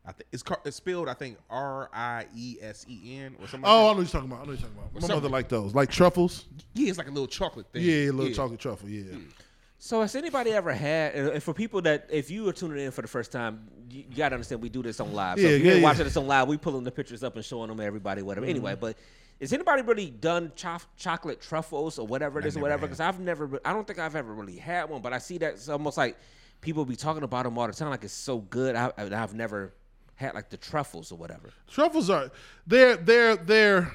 I 0.08 0.12
think 0.12 0.28
it's, 0.32 0.44
car- 0.44 0.62
it's 0.66 0.78
spelled. 0.78 1.10
I 1.10 1.14
think 1.14 1.38
R 1.50 1.90
I 1.94 2.26
E 2.36 2.58
S 2.62 2.86
E 2.88 3.18
N 3.18 3.36
or 3.40 3.48
something. 3.48 3.68
Oh, 3.70 3.70
I 3.70 3.82
know 3.82 3.88
what 3.88 3.98
you're 3.98 4.06
talking 4.08 4.32
about. 4.32 4.42
I 4.42 4.46
know 4.46 4.52
what 4.52 4.60
you're 4.60 4.70
talking 4.70 4.78
about. 4.78 4.94
My 4.94 5.00
something. 5.00 5.16
mother 5.18 5.30
like 5.30 5.50
those, 5.50 5.74
like 5.74 5.90
truffles. 5.90 6.46
yeah, 6.74 6.90
it's 6.90 6.98
like 6.98 7.08
a 7.08 7.12
little 7.12 7.28
chocolate 7.28 7.66
thing. 7.72 7.84
Yeah, 7.84 8.10
a 8.10 8.12
little 8.12 8.34
chocolate 8.34 8.60
truffle. 8.60 8.90
Yeah. 8.90 9.04
Mm. 9.04 9.26
So 9.78 10.02
has 10.02 10.16
anybody 10.16 10.52
ever 10.52 10.74
had? 10.74 11.16
And 11.16 11.44
for 11.44 11.54
people 11.54 11.82
that, 11.84 12.08
if 12.12 12.32
you 12.32 12.48
are 12.50 12.54
tuning 12.54 12.80
in 12.86 12.92
for 12.92 13.02
the 13.02 13.08
first 13.08 13.32
time, 13.32 13.68
you, 13.90 14.04
you 14.10 14.16
got 14.16 14.30
to 14.30 14.36
understand 14.36 14.62
we 14.62 14.70
do 14.70 14.82
this 14.82 15.00
on 15.00 15.14
live. 15.14 15.38
So 15.38 15.44
Yeah, 15.44 15.50
if 15.50 15.60
you 15.60 15.66
yeah, 15.66 15.72
ain't 15.74 15.82
yeah. 15.82 15.88
watching 15.88 16.06
this 16.06 16.18
on 16.18 16.28
live, 16.28 16.48
we 16.48 16.58
pulling 16.58 16.84
the 16.84 16.92
pictures 16.92 17.24
up 17.24 17.36
and 17.36 17.44
showing 17.46 17.68
them 17.68 17.78
to 17.78 17.84
everybody, 17.84 18.22
whatever. 18.22 18.46
Anyway, 18.46 18.72
mm-hmm. 18.72 18.82
but. 18.82 18.98
Has 19.42 19.52
anybody 19.52 19.82
really 19.82 20.10
done 20.10 20.54
cho- 20.56 20.78
chocolate 20.96 21.42
truffles 21.42 22.00
or 22.00 22.08
whatever 22.08 22.40
it 22.40 22.46
is 22.46 22.56
or 22.56 22.62
whatever? 22.62 22.88
Because 22.88 23.02
I've 23.02 23.20
never, 23.20 23.60
I 23.66 23.74
don't 23.74 23.86
think 23.86 24.00
I've 24.00 24.16
ever 24.16 24.34
really 24.34 24.56
had 24.56 24.90
one, 24.90 25.02
but 25.02 25.12
I 25.12 25.18
see 25.18 25.38
that 25.40 25.56
it's 25.56 25.68
almost 25.68 25.98
like 25.98 26.18
people 26.62 26.86
be 26.86 26.96
talking 26.96 27.22
about 27.22 27.44
them 27.44 27.58
all 27.58 27.68
the 27.68 27.74
time, 27.74 27.90
like 27.90 28.06
it's 28.06 28.14
so 28.14 28.38
good. 28.40 28.78
I, 28.78 28.94
I- 28.98 29.14
I've 29.14 29.34
never 29.34 29.74
had 30.16 30.34
like 30.34 30.50
the 30.50 30.58
truffles 30.58 31.12
or 31.12 31.18
whatever. 31.18 31.50
Truffles 31.68 32.10
are 32.10 32.32
they're 32.66 32.96
they're 32.96 33.36
they're 33.36 33.92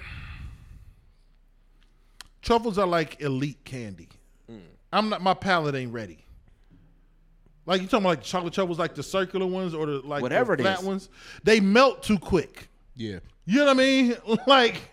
truffles 2.42 2.78
are 2.78 2.86
like 2.86 3.20
elite 3.20 3.64
candy. 3.64 4.08
Mm. 4.50 4.60
I'm 4.92 5.08
not. 5.08 5.22
My 5.22 5.34
palate 5.34 5.74
ain't 5.74 5.92
ready. 5.92 6.24
Like 7.66 7.82
you 7.82 7.86
talking 7.86 8.04
about 8.04 8.08
like 8.10 8.22
chocolate 8.22 8.52
truffles, 8.52 8.78
like 8.78 8.94
the 8.94 9.02
circular 9.02 9.46
ones 9.46 9.74
or 9.74 9.86
the 9.86 10.00
like 10.00 10.22
Whatever 10.22 10.56
the 10.56 10.62
flat 10.62 10.82
ones. 10.82 11.08
They 11.44 11.60
melt 11.60 12.02
too 12.02 12.18
quick. 12.18 12.68
Yeah. 12.96 13.20
You 13.46 13.58
know 13.60 13.66
what 13.66 13.70
I 13.70 13.74
mean? 13.74 14.16
Like 14.46 14.89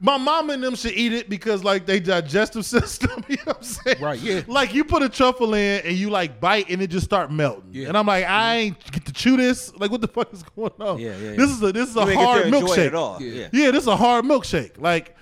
my 0.00 0.18
mom 0.18 0.50
and 0.50 0.62
them 0.62 0.74
should 0.74 0.92
eat 0.92 1.12
it 1.12 1.28
because 1.28 1.64
like 1.64 1.86
they 1.86 2.00
digestive 2.00 2.64
system. 2.76 3.24
You 3.28 3.36
know 3.36 3.42
what 3.46 3.56
I'm 3.58 3.62
saying? 3.62 4.00
Right, 4.00 4.18
yeah. 4.20 4.42
Like 4.46 4.74
you 4.74 4.84
put 4.84 5.02
a 5.02 5.08
truffle 5.08 5.54
in 5.54 5.80
and 5.86 5.96
you 5.96 6.10
like 6.10 6.40
bite 6.40 6.68
and 6.70 6.82
it 6.82 6.88
just 6.88 7.04
start 7.06 7.30
melting. 7.32 7.70
Yeah. 7.72 7.88
And 7.88 7.96
I'm 7.96 8.06
like, 8.06 8.24
I 8.26 8.56
ain't 8.56 8.92
get 8.92 9.06
to 9.06 9.12
chew 9.12 9.36
this. 9.36 9.74
Like 9.76 9.90
what 9.90 10.00
the 10.00 10.08
fuck 10.08 10.32
is 10.32 10.42
going 10.42 10.72
on? 10.80 10.98
Yeah, 10.98 11.16
yeah, 11.16 11.32
This 11.32 11.50
is 11.50 11.62
a 11.62 11.72
this 11.72 11.88
is 11.88 11.96
a 11.96 12.04
hard 12.14 12.42
to 12.42 12.46
enjoy 12.48 12.58
it 12.58 12.62
milkshake. 12.64 12.86
at 12.88 12.94
all. 12.94 13.22
Yeah. 13.22 13.32
Yeah. 13.32 13.48
Yeah, 13.52 13.70
this 13.70 13.82
is 13.82 13.88
a 13.88 13.96
hard 13.96 14.24
milkshake. 14.24 14.80
Like 14.80 15.16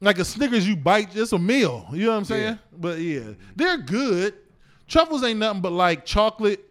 like 0.00 0.18
a 0.18 0.24
Snickers 0.24 0.66
you 0.66 0.76
bite, 0.76 1.14
it's 1.16 1.32
a 1.32 1.38
meal. 1.38 1.86
You 1.92 2.06
know 2.06 2.12
what 2.12 2.18
I'm 2.18 2.24
saying? 2.24 2.58
But 2.76 2.98
yeah, 3.00 3.32
they're 3.56 3.78
good. 3.78 4.34
Truffles 4.86 5.22
ain't 5.24 5.38
nothing 5.40 5.60
but 5.60 5.72
like 5.72 6.04
chocolate 6.06 6.64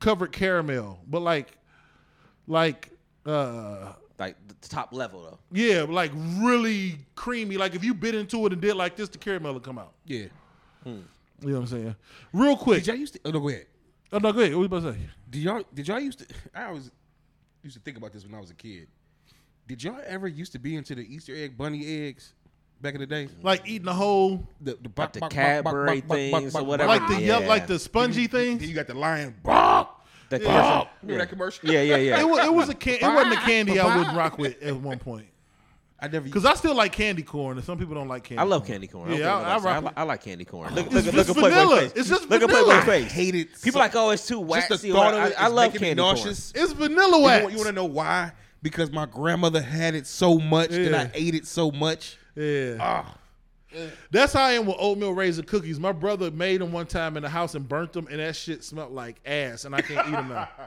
covered 0.00 0.32
caramel. 0.32 0.98
But 1.06 1.20
like 1.22 1.56
like 2.46 2.90
uh 3.24 3.92
top 4.68 4.92
level 4.92 5.22
though. 5.22 5.38
yeah, 5.52 5.82
like 5.88 6.10
really 6.38 6.98
creamy. 7.14 7.56
Like 7.56 7.74
if 7.74 7.84
you 7.84 7.94
bit 7.94 8.14
into 8.14 8.44
it 8.46 8.52
and 8.52 8.60
did 8.62 8.74
like 8.74 8.96
this, 8.96 9.08
the 9.08 9.18
caramel 9.18 9.52
will 9.52 9.60
come 9.60 9.78
out. 9.78 9.92
Yeah. 10.06 10.26
Hmm. 10.82 11.00
You 11.42 11.50
know 11.50 11.54
what 11.54 11.60
I'm 11.60 11.66
saying? 11.68 11.96
Real 12.32 12.56
quick. 12.56 12.78
Did 12.78 12.86
y'all 12.88 12.96
used 12.96 13.12
to? 13.14 13.20
Oh 13.26 13.30
no, 13.30 13.40
go 13.40 13.48
ahead. 13.50 13.66
Oh 14.12 14.18
no, 14.18 14.32
go 14.32 14.40
ahead. 14.40 14.54
What 14.54 14.60
you 14.62 14.66
about 14.66 14.82
to 14.82 14.92
say? 14.94 14.98
Did 15.30 15.42
y'all? 15.42 15.62
Did 15.74 15.86
y'all 15.86 16.00
used 16.00 16.18
to? 16.20 16.26
I 16.54 16.64
always 16.64 16.90
used 17.62 17.76
to 17.76 17.82
think 17.82 17.96
about 17.98 18.12
this 18.12 18.24
when 18.24 18.34
I 18.34 18.40
was 18.40 18.50
a 18.50 18.54
kid. 18.54 18.88
Did 19.68 19.84
y'all 19.84 20.00
ever 20.06 20.26
used 20.26 20.52
to 20.52 20.58
be 20.58 20.74
into 20.76 20.94
the 20.94 21.02
Easter 21.02 21.34
egg 21.36 21.56
bunny 21.58 22.06
eggs 22.06 22.32
back 22.80 22.94
in 22.94 23.00
the 23.00 23.06
day? 23.06 23.28
Like 23.42 23.68
eating 23.68 23.84
the 23.84 23.92
whole, 23.92 24.48
The, 24.62 24.78
the, 24.80 24.90
Like 24.96 25.12
the 25.12 25.20
Cadbury 25.28 26.00
things 26.00 26.54
or 26.56 26.64
whatever. 26.64 26.88
like 26.88 27.06
the 27.06 27.20
Yeah. 27.20 27.40
yep, 27.40 27.48
like 27.48 27.66
the 27.66 27.78
spongy 27.78 28.26
Then 28.26 28.58
things. 28.58 28.68
you 28.68 28.74
got 28.74 28.86
the 28.86 28.94
lion. 28.94 29.34
Bop. 30.30 30.40
The 30.40 30.40
Yeah. 30.40 30.46
commercial. 30.52 30.88
Remember 31.02 31.18
that 31.24 31.28
commercial? 31.28 31.70
Yeah, 31.70 31.82
yeah, 31.82 31.96
yeah. 31.96 32.20
It 32.20 32.28
was, 32.28 32.44
it 32.44 32.52
was 32.52 32.68
a 32.68 32.74
can. 32.74 32.94
It 32.94 33.02
wasn't 33.02 33.34
a 33.34 33.38
candy 33.38 33.78
I 33.80 33.96
wouldn't 33.96 34.16
rock 34.16 34.38
with 34.38 34.62
at 34.62 34.76
one 34.76 34.98
point. 34.98 35.26
I 36.00 36.06
never. 36.06 36.24
Because 36.24 36.44
I 36.44 36.54
still 36.54 36.76
like 36.76 36.92
candy 36.92 37.22
corn, 37.22 37.56
and 37.56 37.66
some 37.66 37.76
people 37.76 37.94
don't 37.96 38.06
like 38.06 38.22
candy. 38.22 38.38
I 38.40 38.44
love 38.44 38.62
corn. 38.62 38.72
candy 38.74 38.86
corn. 38.86 39.10
Yeah, 39.12 39.18
Yeah, 39.18 39.36
I- 39.36 39.40
I 39.40 39.42
I, 39.42 39.56
I, 39.56 39.58
rock 39.58 39.84
li- 39.84 39.90
I 39.96 40.02
like 40.04 40.22
candy 40.22 40.44
corn. 40.44 40.72
Look, 40.74 40.86
It's 40.86 40.94
look, 40.94 41.06
at- 41.08 41.14
look 41.14 41.26
just 41.26 41.38
at 41.38 41.42
vanilla. 41.44 41.80
face. 41.80 41.92
It's 41.96 42.08
just 42.08 42.30
look 42.30 42.40
at 42.42 42.48
vanilla. 42.50 42.64
Playboy's 42.82 42.82
I 42.82 43.02
face. 43.02 43.12
hate 43.12 43.34
it. 43.34 43.62
People 43.62 43.80
like, 43.80 43.96
oh, 43.96 44.10
it's 44.10 44.24
too 44.26 44.38
just 44.46 44.70
waxy. 44.70 44.88
the 44.90 44.94
thought 44.94 45.14
of 45.14 45.24
it 45.32 45.34
I, 45.36 45.44
I 45.46 45.48
love 45.48 45.72
making 45.72 45.80
me 45.82 45.88
candy 45.88 46.02
corn. 46.02 46.14
nauseous. 46.16 46.52
It's 46.54 46.72
vanilla 46.72 47.18
You 47.18 47.24
wax. 47.24 47.42
want, 47.42 47.52
you 47.52 47.58
want 47.58 47.68
to 47.68 47.74
know 47.74 47.84
why? 47.86 48.30
Because 48.62 48.92
my 48.92 49.06
grandmother 49.06 49.60
had 49.60 49.96
it 49.96 50.06
so 50.06 50.38
much 50.38 50.70
that 50.70 50.90
Yeah. 50.90 51.02
I 51.02 51.10
ate 51.14 51.34
it 51.34 51.46
so 51.48 51.70
much. 51.72 52.16
Yeah. 52.36 52.76
Ah, 52.78 53.14
That's 54.10 54.32
how 54.32 54.42
I 54.44 54.52
am 54.52 54.64
with 54.66 54.76
oatmeal 54.78 55.12
raisin 55.12 55.44
cookies. 55.44 55.78
My 55.78 55.92
brother 55.92 56.30
made 56.30 56.60
them 56.60 56.72
one 56.72 56.86
time 56.86 57.16
in 57.18 57.22
the 57.22 57.28
house 57.28 57.54
and 57.54 57.68
burnt 57.68 57.92
them, 57.92 58.08
and 58.10 58.18
that 58.18 58.34
shit 58.34 58.64
smelled 58.64 58.92
like 58.92 59.16
ass, 59.26 59.64
and 59.66 59.74
I 59.74 59.82
can't 59.82 60.06
eat 60.08 60.12
them 60.12 60.28
now. 60.30 60.48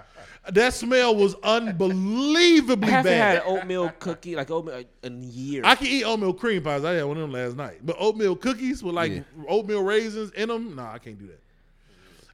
That 0.54 0.74
smell 0.74 1.16
was 1.16 1.36
unbelievably 1.44 2.76
bad. 2.78 2.90
I 2.90 2.92
haven't 2.92 3.14
had 3.14 3.36
an 3.38 3.44
oatmeal 3.46 3.90
cookie 4.00 4.36
like 4.36 4.50
oatmeal 4.50 4.84
in 5.04 5.22
years. 5.22 5.64
I 5.68 5.76
can 5.76 5.86
eat 5.86 6.04
oatmeal 6.04 6.34
cream 6.34 6.64
pies. 6.64 6.84
I 6.84 6.94
had 6.94 7.04
one 7.04 7.18
of 7.18 7.22
them 7.22 7.32
last 7.32 7.56
night. 7.56 7.80
But 7.86 7.96
oatmeal 8.00 8.36
cookies 8.36 8.82
with 8.84 8.96
like 8.96 9.12
Yeah. 9.12 9.22
oatmeal 9.48 9.84
raisins 9.84 10.32
in 10.32 10.50
them, 10.50 10.76
nah, 10.76 10.94
I 10.94 10.98
can't 10.98 11.20
do 11.20 11.28
that. 11.28 11.40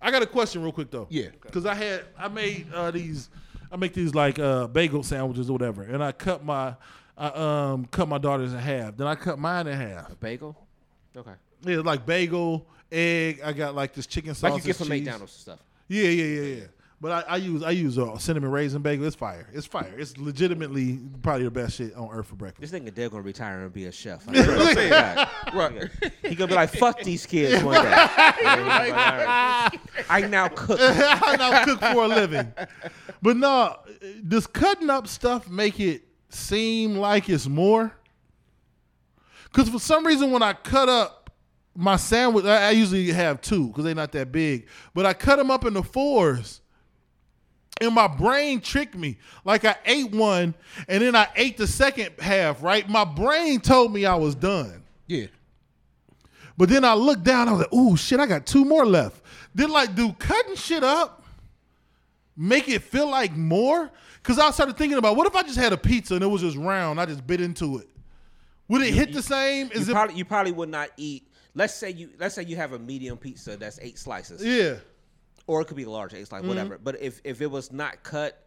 I 0.02 0.10
got 0.12 0.22
a 0.22 0.26
question 0.26 0.64
real 0.64 0.72
quick 0.72 0.90
though. 0.90 1.08
Yeah. 1.10 1.28
Because 1.42 1.66
I 1.66 1.74
had 1.76 2.06
I 2.18 2.30
made 2.30 2.68
uh, 2.74 2.92
these 2.92 3.30
I 3.72 3.76
make 3.76 3.94
these 3.94 4.16
like 4.16 4.40
uh, 4.40 4.68
bagel 4.68 5.04
sandwiches 5.04 5.50
or 5.50 5.54
whatever, 5.54 5.84
and 5.84 6.02
I 6.02 6.14
cut 6.14 6.46
my 6.46 6.76
I 7.18 7.72
um 7.72 7.86
cut 7.86 8.08
my 8.08 8.18
daughter's 8.20 8.54
in 8.54 8.60
half. 8.60 8.96
Then 8.96 9.08
I 9.08 9.16
cut 9.16 9.40
mine 9.40 9.68
in 9.68 9.78
half. 9.78 10.20
bagel. 10.20 10.56
Okay. 11.16 11.32
Yeah, 11.64 11.78
like 11.78 12.06
bagel, 12.06 12.68
egg. 12.92 13.42
I 13.44 13.54
got 13.54 13.74
like 13.76 13.94
this 13.94 14.06
chicken 14.06 14.36
sauce. 14.36 14.52
Like 14.52 14.62
you 14.62 14.68
get 14.68 14.76
from 14.76 14.88
cheese. 14.88 15.04
McDonald's 15.04 15.34
stuff. 15.34 15.60
Yeah, 15.88 16.10
yeah, 16.10 16.24
yeah, 16.24 16.56
yeah. 16.56 16.64
But 17.00 17.12
I, 17.12 17.34
I 17.34 17.38
use 17.38 17.64
I 17.64 17.72
use 17.72 17.98
uh, 18.00 18.18
cinnamon 18.18 18.52
raisin 18.52 18.82
bagel. 18.82 19.06
It's 19.06 19.16
fire. 19.16 19.48
It's 19.54 19.68
fire. 19.68 19.94
It's 19.98 20.18
legitimately 20.18 21.00
probably 21.22 21.44
the 21.46 21.52
best 21.52 21.78
shit 21.78 21.96
on 21.96 22.10
earth 22.12 22.28
for 22.28 22.36
breakfast. 22.36 22.72
This 22.72 22.80
nigga 22.80 22.94
Dale 22.94 23.10
gonna 23.10 23.22
retire 23.22 23.62
and 23.62 23.74
be 23.74 23.86
a 23.86 23.92
chef. 23.92 24.26
what 24.26 24.38
I'm 24.38 24.74
saying. 24.76 24.90
God. 24.90 25.30
right. 25.54 25.90
He 26.24 26.34
gonna 26.34 26.50
be 26.50 26.56
like, 26.56 26.72
fuck 26.72 27.02
these 27.04 27.26
kids 27.28 27.64
one 27.64 27.84
day. 27.84 27.92
I 30.10 30.28
now 30.28 30.48
cook. 30.48 30.80
I 30.82 31.36
now 31.38 31.66
cook 31.66 31.80
for 31.80 32.06
a 32.06 32.08
living. 32.08 32.52
But 33.22 33.38
no, 33.38 33.76
does 34.28 34.48
cutting 34.48 34.90
up 34.90 35.08
stuff 35.08 35.48
make 35.48 35.80
it 35.80 36.07
seem 36.30 36.96
like 36.96 37.30
it's 37.30 37.48
more? 37.48 37.92
Because 39.46 39.70
for 39.70 39.80
some 39.80 40.06
reason, 40.06 40.32
when 40.32 40.44
I 40.44 40.54
cut 40.54 40.90
up 40.90 41.30
my 41.76 41.96
sandwich, 41.96 42.46
I, 42.46 42.68
I 42.68 42.70
usually 42.72 43.12
have 43.12 43.42
two 43.42 43.68
because 43.68 43.86
they're 43.86 43.96
not 43.96 44.12
that 44.14 44.32
big. 44.32 44.68
But 44.94 45.06
I 45.06 45.14
cut 45.14 45.38
them 45.38 45.52
up 45.52 45.66
into 45.66 45.84
fours. 45.84 46.62
And 47.80 47.94
my 47.94 48.08
brain 48.08 48.60
tricked 48.60 48.96
me. 48.96 49.18
Like 49.46 49.64
I 49.64 49.76
ate 49.86 50.12
one 50.12 50.56
and 50.88 51.04
then 51.04 51.16
I 51.16 51.28
ate 51.36 51.58
the 51.58 51.68
second 51.68 52.20
half, 52.20 52.64
right? 52.64 52.90
My 52.90 53.06
brain 53.06 53.60
told 53.60 53.94
me 53.94 54.06
I 54.06 54.16
was 54.16 54.34
done. 54.34 54.84
Yeah. 55.06 55.28
But 56.58 56.70
then 56.70 56.84
I 56.84 56.96
looked 56.96 57.24
down, 57.24 57.48
I 57.48 57.52
was 57.52 57.62
like, 57.62 57.74
ooh, 57.74 57.96
shit, 57.96 58.20
I 58.20 58.26
got 58.26 58.48
two 58.48 58.66
more 58.66 58.86
left. 58.86 59.22
Then, 59.54 59.70
like, 59.70 59.96
do 59.96 60.12
cutting 60.14 60.56
shit 60.56 60.84
up 60.84 61.24
make 62.36 62.68
it 62.68 62.84
feel 62.84 63.10
like 63.10 63.36
more? 63.36 63.92
Because 64.28 64.40
I 64.40 64.52
started 64.52 64.76
thinking 64.76 64.98
about 64.98 65.16
what 65.16 65.26
if 65.26 65.34
I 65.38 65.42
just 65.44 65.58
had 65.58 65.72
a 65.72 65.78
pizza 65.78 66.16
and 66.16 66.22
it 66.22 66.28
was 66.28 66.42
just 66.42 66.58
round, 66.58 67.00
I 67.00 67.06
just 67.06 67.26
bit 67.26 67.40
into 67.40 67.78
it. 67.78 67.88
Would 68.68 68.82
it 68.82 68.94
hit 68.94 69.14
the 69.14 69.22
same? 69.24 69.68
You 69.74 69.80
Is 69.80 69.88
it? 69.88 69.94
probably, 69.94 70.16
you 70.16 70.26
probably 70.26 70.52
would 70.52 70.68
not 70.68 70.90
eat. 70.98 71.32
Let's 71.56 71.74
say 71.74 71.92
you 71.92 72.10
let's 72.20 72.36
say 72.36 72.44
you 72.44 72.58
have 72.58 72.74
a 72.74 72.80
medium 72.80 73.18
pizza 73.18 73.56
that's 73.56 73.80
eight 73.82 73.98
slices, 73.98 74.44
yeah. 74.46 74.76
or 75.48 75.62
it 75.62 75.66
could 75.66 75.78
be 75.78 75.84
a 75.84 75.90
large 75.90 76.14
eight 76.14 76.28
slice, 76.28 76.42
Mm-hmm. 76.42 76.50
whatever. 76.50 76.78
But 76.78 77.02
if 77.02 77.22
if 77.24 77.42
it 77.42 77.50
was 77.50 77.72
not 77.72 78.04
cut, 78.04 78.38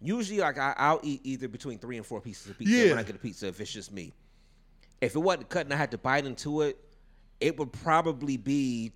usually 0.00 0.38
like 0.38 0.56
I, 0.56 0.72
I'll 0.76 1.00
eat 1.02 1.20
either 1.24 1.48
between 1.48 1.78
three 1.80 1.96
and 1.96 2.06
four 2.06 2.20
pieces 2.20 2.48
of 2.50 2.56
pizza 2.56 2.72
Yeah. 2.76 2.90
when 2.90 2.98
I 2.98 3.02
get 3.02 3.16
a 3.16 3.18
pizza. 3.18 3.48
If 3.48 3.60
it's 3.60 3.72
just 3.72 3.92
me, 3.92 4.12
if 5.00 5.16
it 5.16 5.18
wasn't 5.18 5.48
cut 5.48 5.66
and 5.66 5.74
I 5.74 5.76
had 5.76 5.90
to 5.90 5.98
bite 5.98 6.24
into 6.26 6.62
it, 6.62 6.78
it 7.40 7.58
would 7.58 7.72
probably 7.72 8.36
be 8.36 8.92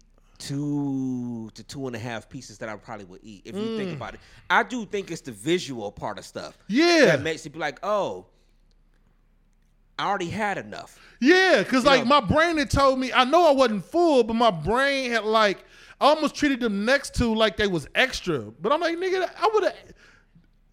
two 0.48 1.50
to 1.54 1.62
two 1.62 1.86
and 1.86 1.96
a 1.96 1.98
half 1.98 2.28
pieces 2.28 2.58
that 2.58 2.68
I 2.68 2.76
probably 2.76 3.04
would 3.06 3.20
eat. 3.22 3.42
If 3.44 3.54
you 3.56 3.76
think 3.76 3.92
about 3.92 4.14
it, 4.14 4.20
I 4.50 4.62
do 4.62 4.84
think 4.84 5.10
it's 5.10 5.20
the 5.22 5.32
visual 5.32 5.90
part 5.92 6.18
of 6.18 6.24
stuff. 6.24 6.56
Mm. 6.58 6.64
Yeah. 6.68 7.04
that 7.06 7.22
makes 7.22 7.46
it 7.46 7.50
be 7.50 7.58
like, 7.58 7.78
oh, 7.82 8.26
I 9.98 10.06
already 10.08 10.28
had 10.30 10.58
enough. 10.58 10.98
Yeah, 11.20 11.62
because 11.62 11.84
like 11.84 12.00
know- 12.04 12.20
my 12.20 12.20
brain 12.20 12.56
had 12.56 12.70
told 12.70 12.98
me, 12.98 13.12
I 13.12 13.24
know 13.24 13.46
I 13.48 13.52
wasn't 13.52 13.84
full, 13.84 14.24
but 14.24 14.34
my 14.34 14.50
brain 14.50 15.10
had 15.12 15.24
like, 15.24 15.64
I 16.00 16.06
almost 16.06 16.34
treated 16.34 16.60
them 16.60 16.84
next 16.84 17.14
to 17.16 17.26
like 17.32 17.56
they 17.56 17.68
was 17.68 17.86
extra. 17.94 18.40
But 18.40 18.72
I'm 18.72 18.80
like, 18.80 18.96
nigga, 18.96 19.28
I 19.38 19.50
would 19.54 19.64
have. 19.64 19.74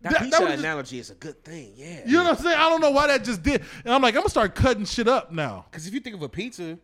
That, 0.02 0.14
That- 0.14 0.22
pizza 0.22 0.32
that 0.32 0.42
was 0.42 0.50
just- 0.54 0.64
analogy 0.64 1.00
is 1.00 1.10
a 1.12 1.16
good 1.16 1.44
thing. 1.44 1.74
Yeah. 1.76 2.02
You 2.06 2.14
know 2.14 2.24
what 2.24 2.38
I'm 2.40 2.44
saying? 2.44 2.58
I 2.58 2.70
don't 2.70 2.82
know 2.82 2.92
why 2.92 3.08
that 3.08 3.24
just 3.24 3.44
did. 3.44 3.62
And 3.84 3.94
I'm 3.94 4.02
like, 4.02 4.16
I'm 4.16 4.22
gonna 4.22 4.30
start 4.30 4.56
cutting 4.56 4.86
shit 4.86 5.08
up 5.08 5.32
now. 5.32 5.66
Because 5.70 5.86
if 5.88 5.94
you 5.94 6.00
think 6.00 6.16
of 6.16 6.22
a 6.24 6.30
pizza, 6.30 6.80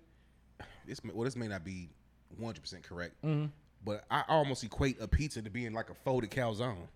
this 0.85 0.99
well, 1.03 1.23
this 1.23 1.35
may 1.35 1.47
not 1.47 1.63
be 1.63 1.89
100 2.37 2.61
percent 2.61 2.83
correct, 2.83 3.13
Mm-hmm. 3.23 3.47
but 3.83 4.03
I 4.09 4.23
almost 4.27 4.63
equate 4.63 5.01
a 5.01 5.07
pizza 5.07 5.41
to 5.41 5.49
being 5.49 5.73
like 5.73 5.89
a 5.89 5.93
folded 5.95 6.31
calzone. 6.31 6.87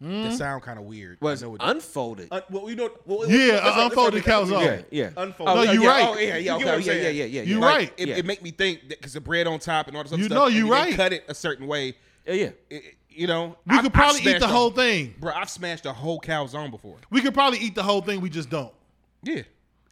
That 0.00 0.34
sound 0.36 0.62
kind 0.62 0.78
of 0.78 0.84
weird. 0.84 1.18
was 1.22 1.42
I 1.42 1.46
know 1.46 1.54
it- 1.54 1.60
unfolded. 1.64 2.28
Uh, 2.30 2.42
well, 2.50 2.68
you 2.68 2.76
know, 2.76 2.90
well, 3.06 3.20
Yeah, 3.30 3.36
let's- 3.36 3.38
a 3.38 3.54
let's- 3.54 3.64
let's 3.64 3.78
unfolded 3.90 4.22
start 4.22 4.44
calzone. 4.48 4.64
yeah, 4.64 4.82
yeah. 4.90 5.10
Unfolded. 5.16 5.54
No, 5.54 5.62
yeah, 5.62 5.72
you 5.72 5.82
yeah. 5.82 5.88
right. 5.88 6.08
Oh, 6.08 6.18
yeah, 6.18 6.36
yeah, 6.36 6.54
okay, 6.56 6.64
what 6.66 6.74
I'm 6.74 6.80
yeah, 6.82 6.92
yeah, 6.92 7.08
yeah, 7.08 7.24
yeah. 7.24 7.42
You 7.42 7.60
yeah. 7.60 7.66
right. 7.66 7.92
It, 7.96 8.08
Yeah. 8.08 8.16
it 8.16 8.26
make 8.26 8.42
me 8.42 8.50
think 8.50 8.88
because 8.88 9.14
the 9.14 9.20
bread 9.22 9.46
on 9.46 9.58
top 9.60 9.86
and 9.88 9.96
all 9.96 10.02
this 10.02 10.12
other 10.12 10.18
You 10.20 10.26
stuff. 10.26 10.36
know 10.36 10.46
and 10.46 10.54
you 10.54 10.62
then 10.64 10.70
right. 10.72 10.94
Cut 10.94 11.12
it 11.14 11.24
a 11.28 11.34
certain 11.34 11.66
way. 11.66 11.94
Yeah, 12.26 12.34
yeah. 12.34 12.44
It- 12.44 12.56
it- 12.70 12.94
you 13.08 13.26
know, 13.28 13.56
We 13.66 13.76
I've- 13.76 13.82
could 13.84 13.94
probably 13.94 14.18
eat 14.20 14.24
smashed 14.24 14.40
the 14.40 14.46
a- 14.46 14.48
whole 14.48 14.70
thing. 14.72 15.14
Bro, 15.20 15.32
I've 15.34 15.48
smashed 15.48 15.86
a 15.86 15.92
whole 15.92 16.20
calzone 16.20 16.70
before. 16.70 16.96
We 17.10 17.22
could 17.22 17.32
probably 17.32 17.60
eat 17.60 17.74
the 17.76 17.82
whole 17.84 18.02
thing. 18.02 18.20
We 18.20 18.28
just 18.28 18.50
don't. 18.50 18.74
Yeah, 19.22 19.42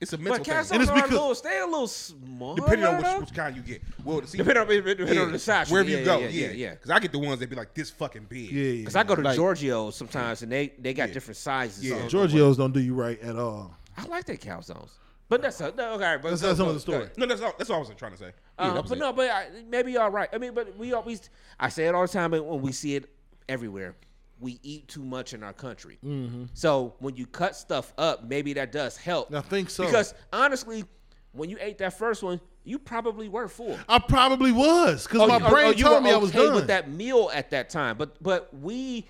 it's 0.02 0.12
a 0.12 0.18
mental 0.18 0.38
But 0.38 0.46
thing. 0.46 0.54
calzones 0.56 0.70
And 0.72 0.82
it's 0.82 0.90
are 0.90 0.94
because- 0.96 1.10
a 1.10 1.14
little, 1.14 1.34
stay 1.36 1.60
a 1.60 1.64
little 1.64 1.86
small. 1.86 2.54
Depending 2.56 2.84
on 2.86 2.96
which, 2.96 3.20
which 3.28 3.34
kind 3.34 3.56
you 3.56 3.62
get. 3.62 3.82
Well, 4.04 4.26
see, 4.26 4.36
Depending 4.38 4.62
on- 4.62 4.68
depending 4.68 5.18
on 5.18 5.32
the 5.32 5.38
size. 5.38 5.70
Wherever 5.70 5.88
Yeah, 5.88 5.98
you 5.98 6.04
go, 6.04 6.18
yeah, 6.18 6.26
yeah, 6.28 6.46
yeah, 6.48 6.52
yeah. 6.52 6.70
Because 6.72 6.90
I 6.90 6.98
get 6.98 7.12
the 7.12 7.18
ones 7.20 7.38
that 7.38 7.48
be 7.48 7.54
like 7.56 7.72
this 7.72 7.88
fucking 7.90 8.26
big. 8.28 8.50
Yeah, 8.50 8.72
Because 8.80 8.96
I 8.96 9.04
go 9.04 9.14
to 9.14 9.22
Like- 9.22 9.38
Giorgio's 9.38 9.94
sometimes 9.94 10.42
and 10.42 10.50
they, 10.50 10.72
they 10.78 10.92
got 10.92 11.08
Yeah. 11.08 11.14
different 11.14 11.36
sizes. 11.36 11.84
Yeah. 11.84 11.96
on- 12.02 12.08
Giorgio's 12.08 12.56
don't 12.56 12.72
do 12.74 12.80
you 12.80 12.94
right 12.94 13.20
at 13.22 13.36
all. 13.36 13.74
I 13.96 14.04
like 14.06 14.24
their 14.24 14.36
calzones. 14.36 14.90
But 15.28 15.40
that's 15.40 15.60
a, 15.60 15.72
no, 15.74 15.92
okay. 15.94 16.16
But 16.20 16.30
That's, 16.30 16.42
go- 16.42 16.48
that's 16.48 16.58
go- 16.58 16.64
another 16.64 16.78
story. 16.80 17.08
No, 17.16 17.24
that's 17.26 17.40
all. 17.40 17.54
That's 17.56 17.70
all 17.70 17.76
I 17.76 17.78
was 17.80 17.90
trying 17.96 18.12
to 18.12 18.18
say. 18.18 18.32
Um, 18.58 18.74
that 18.74 18.82
but 18.88 18.96
it. 18.96 19.00
no, 19.00 19.12
but 19.14 19.30
I, 19.30 19.46
maybe 19.70 19.92
y'all 19.92 20.10
right. 20.10 20.28
I 20.32 20.36
mean, 20.38 20.52
but 20.52 20.76
we 20.76 20.92
always, 20.92 21.30
I 21.58 21.68
say 21.70 21.86
it 21.86 21.94
all 21.94 22.02
the 22.02 22.08
time, 22.12 22.34
and 22.34 22.44
when 22.46 22.60
we 22.60 22.72
see 22.72 22.96
it 22.96 23.08
everywhere, 23.48 23.94
we 24.42 24.58
eat 24.62 24.88
too 24.88 25.04
much 25.04 25.32
in 25.32 25.42
our 25.42 25.52
country. 25.52 25.98
Mm-hmm. 26.04 26.44
So 26.52 26.94
when 26.98 27.16
you 27.16 27.26
cut 27.26 27.56
stuff 27.56 27.94
up, 27.96 28.24
maybe 28.24 28.52
that 28.54 28.72
does 28.72 28.96
help. 28.96 29.32
I 29.34 29.40
think 29.40 29.70
so. 29.70 29.84
Because 29.86 30.12
honestly, 30.32 30.84
when 31.32 31.48
you 31.48 31.56
ate 31.60 31.78
that 31.78 31.96
first 31.96 32.22
one, 32.22 32.40
you 32.64 32.78
probably 32.78 33.28
were 33.28 33.48
full. 33.48 33.78
I 33.88 33.98
probably 34.00 34.52
was 34.52 35.06
because 35.06 35.28
my 35.28 35.38
you- 35.38 35.48
brain 35.48 35.74
you 35.78 35.84
told 35.84 36.02
me 36.04 36.10
I 36.10 36.16
was 36.16 36.30
okay 36.30 36.46
done. 36.46 36.54
with 36.54 36.66
that 36.66 36.90
meal 36.90 37.30
at 37.32 37.50
that 37.50 37.70
time. 37.70 37.96
But 37.96 38.22
but 38.22 38.52
we 38.54 39.06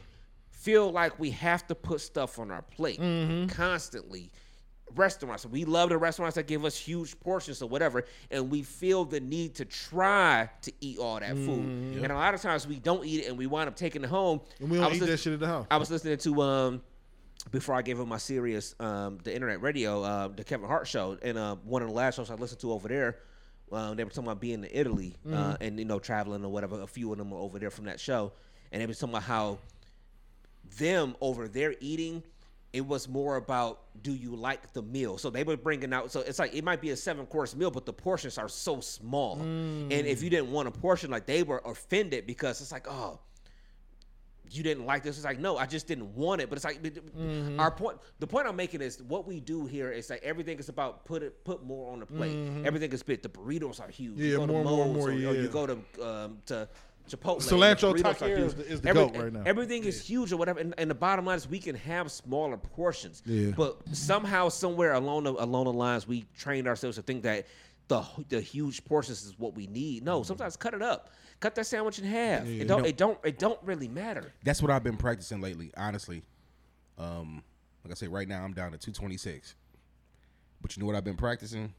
feel 0.50 0.92
like 0.92 1.18
we 1.18 1.30
have 1.30 1.66
to 1.66 1.74
put 1.74 2.00
stuff 2.00 2.38
on 2.38 2.50
our 2.50 2.62
plate 2.62 3.00
Mm-hmm. 3.00 3.48
constantly, 3.48 4.30
restaurants. 4.96 5.46
We 5.46 5.64
love 5.64 5.88
the 5.88 5.98
restaurants 5.98 6.36
that 6.36 6.46
give 6.46 6.64
us 6.64 6.76
huge 6.76 7.18
portions 7.20 7.62
or 7.62 7.68
whatever, 7.68 8.04
and 8.30 8.50
we 8.50 8.62
feel 8.62 9.04
the 9.04 9.20
need 9.20 9.54
to 9.56 9.64
try 9.64 10.48
to 10.62 10.72
eat 10.80 10.98
all 10.98 11.20
that 11.20 11.36
food. 11.36 11.68
And 11.68 12.06
a 12.06 12.14
lot 12.14 12.34
of 12.34 12.40
times 12.40 12.66
we 12.66 12.78
don't 12.78 13.04
eat 13.04 13.24
it, 13.24 13.28
and 13.28 13.38
we 13.38 13.46
wind 13.46 13.68
up 13.68 13.76
taking 13.76 14.02
it 14.04 14.08
home. 14.08 14.40
And 14.60 14.70
we 14.70 14.78
I 14.78 14.82
don't 14.82 14.90
was 14.90 15.02
eat 15.02 15.06
that 15.06 15.18
shit 15.18 15.32
at 15.32 15.40
the 15.40 15.46
house. 15.46 15.66
I 15.70 15.76
was 15.76 15.90
listening 15.90 16.18
to 16.18 16.42
um 16.42 16.82
before 17.50 17.74
I 17.74 17.82
gave 17.82 17.98
him 17.98 18.08
my 18.08 18.18
Sirius 18.18 18.74
um 18.78 19.18
the 19.24 19.34
internet 19.34 19.60
radio 19.62 20.02
uh 20.02 20.28
the 20.28 20.44
Kevin 20.44 20.68
Hart 20.68 20.86
show 20.86 21.18
and 21.22 21.36
uh 21.36 21.56
one 21.64 21.82
of 21.82 21.88
the 21.88 21.94
last 21.94 22.14
shows 22.16 22.30
I 22.30 22.34
listened 22.34 22.60
to 22.60 22.72
over 22.72 22.86
there. 22.88 23.18
Um, 23.72 23.96
they 23.96 24.04
were 24.04 24.10
talking 24.10 24.24
about 24.24 24.40
being 24.40 24.64
in 24.64 24.68
Italy 24.70 25.16
uh, 25.32 25.56
and 25.60 25.78
you 25.78 25.86
know 25.86 25.98
traveling 25.98 26.44
or 26.44 26.52
whatever. 26.52 26.82
A 26.82 26.86
few 26.86 27.10
of 27.10 27.18
them 27.18 27.30
were 27.30 27.38
over 27.38 27.58
there 27.58 27.70
from 27.70 27.86
that 27.86 27.98
show, 27.98 28.32
and 28.70 28.82
they 28.82 28.86
were 28.86 28.92
talking 28.92 29.08
about 29.10 29.22
how 29.22 29.58
them 30.78 31.16
over 31.20 31.48
there 31.48 31.74
eating. 31.80 32.22
It 32.72 32.86
was 32.86 33.08
more 33.08 33.36
about 33.36 33.80
do 34.02 34.12
you 34.12 34.34
like 34.34 34.72
the 34.72 34.82
meal? 34.82 35.18
So 35.18 35.28
they 35.28 35.44
were 35.44 35.56
bringing 35.56 35.92
out. 35.92 36.10
So 36.10 36.20
it's 36.20 36.38
like 36.38 36.54
it 36.54 36.64
might 36.64 36.80
be 36.80 36.90
a 36.90 36.96
seven 36.96 37.26
course 37.26 37.54
meal, 37.54 37.70
but 37.70 37.84
the 37.84 37.92
portions 37.92 38.38
are 38.38 38.48
so 38.48 38.80
small. 38.80 39.36
Mm. 39.36 39.92
And 39.92 40.06
if 40.06 40.22
you 40.22 40.30
didn't 40.30 40.50
want 40.50 40.68
a 40.68 40.70
portion, 40.70 41.10
like 41.10 41.26
they 41.26 41.42
were 41.42 41.62
offended 41.64 42.26
because 42.26 42.60
it's 42.60 42.72
like, 42.72 42.86
oh, 42.88 43.20
you 44.54 44.62
didn't 44.62 44.86
like 44.86 45.02
this. 45.02 45.16
It's 45.16 45.24
like, 45.24 45.38
no, 45.38 45.56
I 45.56 45.66
just 45.66 45.86
didn't 45.86 46.14
want 46.14 46.40
it. 46.40 46.48
But 46.48 46.56
it's 46.56 46.64
like 46.64 46.82
mm-hmm. 46.82 47.58
our 47.58 47.70
point. 47.70 47.98
The 48.18 48.26
point 48.26 48.46
I'm 48.46 48.56
making 48.56 48.80
is 48.82 49.02
what 49.02 49.26
we 49.26 49.40
do 49.40 49.66
here 49.66 49.90
is 49.90 50.10
like 50.10 50.22
everything 50.22 50.58
is 50.58 50.68
about 50.68 51.04
put 51.04 51.22
it 51.22 51.44
put 51.44 51.64
more 51.64 51.92
on 51.92 52.00
the 52.00 52.06
plate. 52.06 52.36
Mm-hmm. 52.36 52.66
Everything 52.66 52.92
is 52.92 53.02
bit. 53.02 53.22
The 53.22 53.28
burritos 53.28 53.80
are 53.80 53.88
huge. 53.88 54.18
Yeah, 54.18 54.26
you 54.26 54.36
go 54.38 54.46
more, 54.46 54.62
to 54.62 54.68
more, 54.68 54.86
more, 54.86 55.08
or, 55.08 55.12
or 55.12 55.14
yeah. 55.14 55.30
you 55.30 55.48
go 55.48 55.66
to 55.66 55.78
um, 56.02 56.38
to 56.46 56.68
Chipotle. 57.16 57.40
Cilantro 57.42 57.96
the 57.96 58.02
burritos 58.02 58.04
are 58.04 58.14
taqueria 58.14 58.36
huge. 58.38 58.46
is 58.46 58.54
the- 58.54 58.66
is 58.72 58.80
the 58.80 58.92
goat 58.94 59.16
right 59.16 59.32
now. 59.32 59.42
Everything 59.44 59.84
is 59.84 60.00
huge 60.00 60.32
or 60.32 60.36
whatever. 60.36 60.58
And, 60.60 60.74
and 60.78 60.90
the 60.90 60.94
bottom 60.94 61.26
line 61.26 61.36
is 61.36 61.48
we 61.48 61.58
can 61.58 61.74
have 61.76 62.10
smaller 62.10 62.56
portions. 62.56 63.22
Yeah. 63.26 63.50
But 63.56 63.76
somehow, 63.92 64.48
somewhere 64.48 64.94
along 64.94 65.24
the 65.24 65.32
along 65.32 65.64
the 65.64 65.72
lines, 65.72 66.08
we 66.08 66.24
trained 66.38 66.66
ourselves 66.66 66.96
to 66.96 67.02
think 67.02 67.22
that 67.24 67.46
the 67.88 68.02
the 68.28 68.40
huge 68.40 68.84
portions 68.84 69.24
is 69.24 69.38
what 69.38 69.54
we 69.54 69.66
need. 69.66 70.04
No, 70.04 70.22
sometimes 70.22 70.56
cut 70.56 70.74
it 70.74 70.82
up. 70.82 71.10
Cut 71.40 71.54
that 71.56 71.66
sandwich 71.66 71.98
in 71.98 72.04
half. 72.04 72.46
Yeah, 72.46 72.62
it 72.62 72.68
don't. 72.68 72.82
no. 72.82 72.88
It 72.88 72.96
don't. 72.96 73.18
It 73.24 73.38
don't 73.38 73.58
really 73.64 73.88
matter. 73.88 74.32
That's 74.44 74.62
what 74.62 74.70
I've 74.70 74.84
been 74.84 74.96
practicing 74.96 75.40
lately, 75.40 75.72
honestly. 75.76 76.22
Um, 76.98 77.42
like 77.84 77.90
I 77.90 77.94
said, 77.94 78.10
right 78.10 78.28
now 78.28 78.44
I'm 78.44 78.52
down 78.52 78.70
to 78.72 78.78
226. 78.78 79.56
But 80.60 80.76
you 80.76 80.80
know 80.80 80.86
what 80.86 80.94
I've 80.94 81.02
been 81.04 81.16
practicing? 81.16 81.74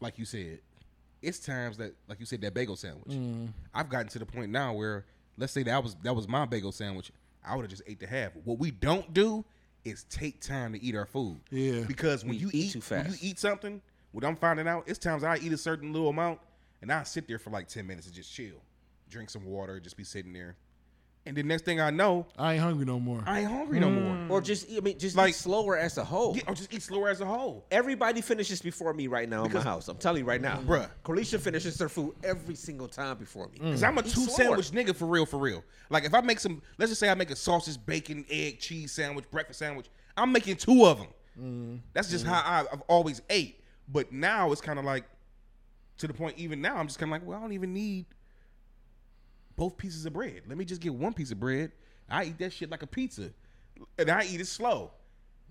Like 0.00 0.18
you 0.18 0.24
said, 0.24 0.60
it's 1.24 1.38
times 1.38 1.76
that, 1.78 1.94
like 2.08 2.20
you 2.20 2.26
said, 2.26 2.40
that 2.42 2.54
bagel 2.54 2.76
sandwich. 2.76 3.12
Mm-hmm. 3.12 3.46
I've 3.74 3.88
gotten 3.88 4.08
to 4.08 4.18
the 4.18 4.26
point 4.26 4.50
now 4.50 4.74
where, 4.74 5.04
let's 5.36 5.52
say 5.52 5.62
that 5.64 5.82
was 5.82 5.96
that 6.02 6.14
was 6.14 6.28
my 6.28 6.44
bagel 6.44 6.72
sandwich, 6.72 7.10
I 7.44 7.56
would 7.56 7.62
have 7.62 7.70
just 7.70 7.82
ate 7.86 8.00
the 8.00 8.06
half. 8.06 8.32
What 8.44 8.58
we 8.58 8.70
don't 8.70 9.12
do 9.12 9.44
is 9.84 10.04
take 10.04 10.40
time 10.40 10.72
to 10.72 10.82
eat 10.82 10.94
our 10.94 11.06
food. 11.06 11.40
Yeah. 11.50 11.82
Because 11.86 12.24
when 12.24 12.32
We 12.32 12.38
you 12.38 12.48
eat 12.48 12.54
eat, 12.54 12.72
too 12.72 12.80
when 12.94 13.06
you 13.06 13.18
eat 13.20 13.38
something, 13.38 13.82
what 14.12 14.24
I'm 14.24 14.36
finding 14.36 14.66
out, 14.68 14.84
it's 14.86 14.98
times 14.98 15.24
I 15.24 15.36
eat 15.38 15.52
a 15.52 15.58
certain 15.58 15.92
little 15.92 16.08
amount, 16.08 16.40
and 16.80 16.90
I 16.90 17.02
sit 17.02 17.28
there 17.28 17.38
for 17.38 17.50
like 17.50 17.68
10 17.68 17.86
minutes 17.86 18.06
and 18.06 18.14
just 18.14 18.32
chill, 18.32 18.62
drink 19.10 19.30
some 19.30 19.44
water, 19.44 19.80
just 19.80 19.96
be 19.96 20.04
sitting 20.04 20.32
there. 20.32 20.56
And 21.26 21.34
the 21.34 21.42
next 21.42 21.64
thing 21.64 21.80
I 21.80 21.88
know, 21.88 22.26
I 22.38 22.54
ain't 22.54 22.62
hungry 22.62 22.84
no 22.84 23.00
more. 23.00 23.22
I 23.26 23.40
ain't 23.40 23.50
hungry 23.50 23.80
no 23.80 23.88
more. 23.90 24.26
Or 24.28 24.40
just. 24.42 24.70
I 24.70 24.80
mean, 24.80 24.98
just 24.98 25.16
Like- 25.16 25.30
eat 25.30 25.36
slower 25.36 25.78
as 25.78 25.96
a 25.96 26.04
whole. 26.04 26.36
Yeah, 26.36 26.42
or 26.46 26.54
just 26.54 26.72
eat 26.72 26.82
slower 26.82 27.08
as 27.08 27.22
a 27.22 27.24
whole. 27.24 27.64
Everybody 27.70 28.20
finishes 28.20 28.60
before 28.60 28.92
me 28.92 29.06
right 29.06 29.28
now 29.28 29.44
in 29.44 29.52
my 29.52 29.60
house. 29.60 29.88
I'm 29.88 29.96
telling 29.96 30.20
you 30.20 30.28
right 30.28 30.40
now, 30.40 30.60
Bruh. 30.60 30.90
Carlisha 31.02 31.40
finishes 31.40 31.78
her 31.78 31.88
food 31.88 32.14
every 32.22 32.54
single 32.54 32.88
time 32.88 33.16
before 33.16 33.48
me. 33.48 33.58
Mm. 33.58 33.70
Cause 33.72 33.82
I'm 33.82 33.96
a 33.96 34.02
Eat 34.02 34.10
two 34.10 34.20
slower. 34.20 34.36
sandwich 34.36 34.70
nigga 34.72 34.94
for 34.94 35.06
real, 35.06 35.24
for 35.24 35.38
real. 35.38 35.64
Like 35.88 36.04
if 36.04 36.12
I 36.12 36.20
make 36.20 36.40
some, 36.40 36.60
let's 36.76 36.90
just 36.90 37.00
say 37.00 37.08
I 37.08 37.14
make 37.14 37.30
a 37.30 37.36
sausage, 37.36 37.78
bacon, 37.86 38.26
egg, 38.28 38.60
cheese 38.60 38.92
sandwich, 38.92 39.30
breakfast 39.30 39.60
sandwich. 39.60 39.86
I'm 40.16 40.30
making 40.30 40.56
two 40.56 40.84
of 40.84 40.98
them. 40.98 41.08
Mm-hmm. 41.38 41.76
That's 41.94 42.10
just 42.10 42.24
mm-hmm. 42.24 42.34
how 42.34 42.40
I, 42.40 42.66
I've 42.70 42.82
always 42.82 43.22
ate. 43.30 43.62
But 43.88 44.12
now 44.12 44.52
it's 44.52 44.60
kind 44.60 44.78
of 44.78 44.84
like, 44.84 45.04
to 45.98 46.06
the 46.06 46.14
point. 46.14 46.38
Even 46.38 46.60
now, 46.60 46.76
I'm 46.76 46.86
just 46.86 46.98
kind 46.98 47.10
of 47.10 47.20
like, 47.20 47.26
well, 47.26 47.38
I 47.38 47.40
don't 47.40 47.52
even 47.52 47.72
need 47.72 48.06
both 49.56 49.76
pieces 49.76 50.06
of 50.06 50.12
bread. 50.12 50.42
Let 50.46 50.58
me 50.58 50.64
just 50.64 50.80
get 50.80 50.94
one 50.94 51.12
piece 51.12 51.30
of 51.30 51.40
bread. 51.40 51.72
I 52.08 52.24
eat 52.24 52.38
that 52.38 52.52
shit 52.52 52.70
like 52.70 52.82
a 52.82 52.86
pizza, 52.86 53.30
and 53.98 54.10
I 54.10 54.24
eat 54.24 54.40
it 54.40 54.46
slow. 54.46 54.92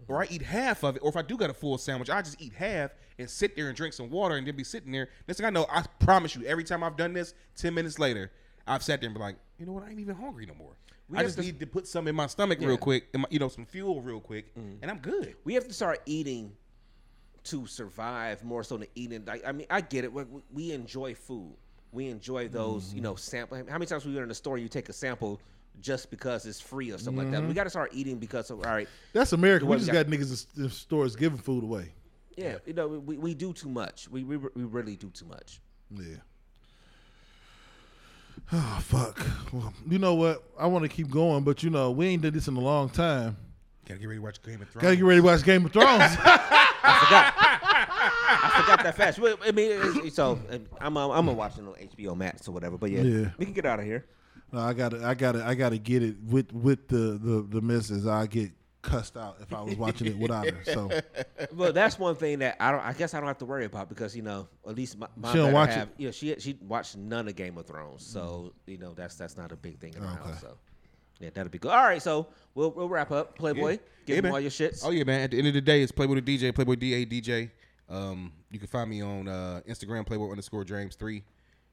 Or 0.07 0.23
I 0.23 0.27
eat 0.29 0.41
half 0.41 0.83
of 0.83 0.95
it, 0.95 1.01
or 1.03 1.09
if 1.09 1.15
I 1.15 1.21
do 1.21 1.37
got 1.37 1.51
a 1.51 1.53
full 1.53 1.77
sandwich, 1.77 2.09
I 2.09 2.21
just 2.23 2.41
eat 2.41 2.53
half 2.53 2.91
and 3.19 3.29
sit 3.29 3.55
there 3.55 3.67
and 3.67 3.77
drink 3.77 3.93
some 3.93 4.09
water 4.09 4.35
and 4.35 4.45
then 4.45 4.55
be 4.55 4.63
sitting 4.63 4.91
there. 4.91 5.09
Next 5.27 5.37
thing 5.37 5.45
I 5.45 5.51
know, 5.51 5.67
I 5.69 5.83
promise 5.99 6.35
you, 6.35 6.43
every 6.45 6.63
time 6.63 6.83
I've 6.83 6.97
done 6.97 7.13
this, 7.13 7.35
ten 7.55 7.75
minutes 7.75 7.99
later, 7.99 8.31
I've 8.65 8.81
sat 8.81 9.01
there 9.01 9.07
and 9.07 9.13
be 9.13 9.21
like, 9.21 9.35
you 9.59 9.67
know 9.67 9.71
what, 9.71 9.83
I 9.83 9.91
ain't 9.91 9.99
even 9.99 10.15
hungry 10.15 10.47
no 10.47 10.55
more. 10.55 10.73
We 11.09 11.19
I 11.19 11.23
just 11.23 11.35
to- 11.35 11.43
need 11.43 11.59
to 11.59 11.67
put 11.67 11.87
some 11.87 12.07
in 12.07 12.15
my 12.15 12.25
stomach 12.25 12.59
Yeah. 12.59 12.69
real 12.69 12.77
quick, 12.77 13.15
my, 13.15 13.25
you 13.29 13.37
know, 13.37 13.49
some 13.49 13.67
fuel 13.67 14.01
real 14.01 14.19
quick, 14.19 14.55
mm. 14.55 14.77
and 14.81 14.89
I'm 14.89 14.97
good. 14.97 15.35
we 15.43 15.53
have 15.53 15.67
to 15.67 15.73
start 15.73 16.01
eating 16.07 16.53
to 17.43 17.67
survive 17.67 18.43
more 18.43 18.63
so 18.63 18.77
than 18.77 18.87
eating. 18.95 19.25
Like, 19.25 19.45
I 19.45 19.51
mean, 19.51 19.67
I 19.69 19.81
get 19.81 20.05
it. 20.05 20.13
We, 20.13 20.23
we 20.51 20.71
enjoy 20.71 21.13
food. 21.13 21.55
We 21.93 22.07
enjoy 22.07 22.47
those, 22.47 22.89
you 22.89 22.97
mm-hmm. 22.97 23.03
know, 23.03 23.15
sample. 23.15 23.57
How 23.57 23.73
many 23.73 23.85
times 23.85 24.05
we 24.05 24.15
were 24.15 24.23
in 24.23 24.29
the 24.29 24.35
store, 24.35 24.57
you 24.57 24.67
take 24.67 24.89
a 24.89 24.93
sample 24.93 25.39
just 25.79 26.09
because 26.09 26.45
it's 26.45 26.59
free 26.59 26.91
or 26.91 26.97
something 26.97 27.23
like 27.23 27.31
that. 27.31 27.41
We 27.41 27.47
mm-hmm. 27.47 27.55
got 27.55 27.63
to 27.65 27.69
start 27.69 27.91
eating 27.93 28.17
because 28.17 28.49
of 28.49 28.59
all 28.59 28.71
right. 28.71 28.87
That's 29.13 29.33
America. 29.33 29.65
We 29.65 29.69
What 29.69 29.79
just 29.79 29.91
we 29.91 29.97
got 29.97 30.09
got- 30.09 30.19
niggas 30.19 30.57
in 30.57 30.65
s- 30.65 30.73
stores 30.73 31.15
giving 31.15 31.37
food 31.37 31.63
away. 31.63 31.91
Yeah, 32.35 32.57
you 32.65 32.73
know, 32.73 32.87
we, 32.87 33.17
we 33.17 33.33
do 33.35 33.53
too 33.53 33.69
much. 33.69 34.09
We, 34.09 34.23
we 34.23 34.37
we 34.37 34.63
really 34.63 34.95
do 34.95 35.09
too 35.11 35.25
much. 35.25 35.61
Yeah. 35.91 36.15
Oh 38.51 38.79
fuck. 38.83 39.25
Well, 39.51 39.73
you 39.87 39.99
know 39.99 40.15
what? 40.15 40.43
I 40.57 40.65
want 40.65 40.83
to 40.83 40.89
keep 40.89 41.09
going, 41.09 41.43
but 41.43 41.61
you 41.61 41.69
know 41.69 41.91
we 41.91 42.07
ain't 42.07 42.23
did 42.23 42.33
this 42.33 42.47
in 42.47 42.55
a 42.55 42.59
long 42.59 42.89
time. 42.89 43.37
Gotta 43.87 43.99
get 43.99 44.07
ready 44.07 44.19
to 44.19 44.23
watch 44.23 44.41
Game 44.41 44.61
of 44.61 44.69
Thrones. 44.69 44.83
Gotta 44.83 44.95
get 44.95 45.05
ready 45.05 45.21
to 45.21 45.25
watch 45.25 45.43
Game 45.43 45.65
of 45.65 45.73
Thrones. 45.73 45.87
I 46.01 46.99
forgot 47.03 47.52
that 48.83 48.95
fast. 48.95 49.19
Well, 49.19 49.37
I 49.43 49.51
mean, 49.51 50.09
so 50.11 50.39
I'm 50.79 50.97
uh, 50.97 51.09
I'm 51.09 51.25
gonna 51.25 51.33
watch 51.33 51.57
it 51.57 51.61
on 51.61 51.73
HBO 51.73 52.15
Max 52.15 52.47
or 52.47 52.51
whatever. 52.51 52.77
But 52.77 52.91
yeah, 52.91 53.01
Yeah. 53.01 53.29
we 53.37 53.45
can 53.45 53.53
get 53.53 53.65
out 53.65 53.79
of 53.79 53.85
here. 53.85 54.05
no, 54.51 54.59
I 54.59 54.73
gotta, 54.73 55.05
I 55.05 55.13
gotta, 55.13 55.45
I 55.45 55.55
gotta 55.55 55.77
get 55.77 56.03
it 56.03 56.15
with 56.23 56.51
with 56.53 56.87
the 56.87 57.19
the 57.21 57.45
the 57.49 57.61
misses. 57.61 58.05
I 58.07 58.27
get 58.27 58.51
cussed 58.81 59.15
out 59.15 59.37
if 59.41 59.53
I 59.53 59.61
was 59.61 59.75
watching 59.77 60.07
it 60.07 60.17
without 60.17 60.45
her. 60.49 60.61
So 60.65 60.89
Well, 61.55 61.71
that's 61.71 61.97
one 61.97 62.15
thing 62.15 62.39
that 62.39 62.57
I 62.59 62.71
don't. 62.71 62.81
I 62.81 62.93
guess 62.93 63.13
I 63.13 63.19
don't 63.19 63.27
have 63.27 63.37
to 63.39 63.45
worry 63.45 63.65
about 63.65 63.87
because 63.89 64.15
you 64.15 64.21
know, 64.21 64.47
at 64.67 64.75
least 64.75 64.97
my, 64.97 65.07
my 65.15 65.31
She 65.31 65.37
don't 65.37 65.53
watch 65.53 65.69
half, 65.69 65.87
it? 65.87 65.93
Yeah, 65.97 66.11
she 66.11 66.35
she 66.39 66.57
watched 66.67 66.97
none 66.97 67.27
of 67.27 67.35
Game 67.35 67.57
of 67.57 67.65
Thrones, 67.65 68.05
so 68.05 68.53
you 68.65 68.77
know 68.77 68.93
that's 68.93 69.15
that's 69.15 69.37
not 69.37 69.51
a 69.51 69.55
big 69.55 69.79
thing 69.79 69.93
in 69.95 70.01
the 70.01 70.07
Okay. 70.09 70.17
house. 70.29 70.41
So 70.41 70.57
yeah, 71.19 71.29
that'll 71.33 71.49
be 71.51 71.59
good. 71.59 71.71
All 71.71 71.83
right, 71.83 72.01
so 72.01 72.27
we'll 72.55 72.71
we'll 72.71 72.89
wrap 72.89 73.11
up. 73.11 73.37
Playboy, 73.37 73.71
Yeah. 73.71 73.77
give 74.05 74.15
Yeah, 74.15 74.15
them 74.15 74.23
man. 74.23 74.31
all 74.33 74.39
your 74.41 74.51
shits. 74.51 74.81
Oh 74.83 74.89
yeah, 74.91 75.03
man. 75.05 75.21
At 75.21 75.31
the 75.31 75.37
end 75.37 75.47
of 75.47 75.53
the 75.53 75.61
day, 75.61 75.81
it's 75.81 75.91
Playboy 75.91 76.15
the 76.19 76.21
DJ, 76.21 76.53
Playboy 76.53 76.75
DA 76.75 77.05
DJ. 77.05 77.51
Um, 77.93 78.31
you 78.49 78.59
can 78.59 78.67
find 78.67 78.89
me 78.89 79.01
on 79.01 79.27
uh, 79.27 79.61
Instagram, 79.69 80.05
Playboy 80.05 80.29
underscore 80.29 80.63
James 80.63 80.95
three. 80.95 81.23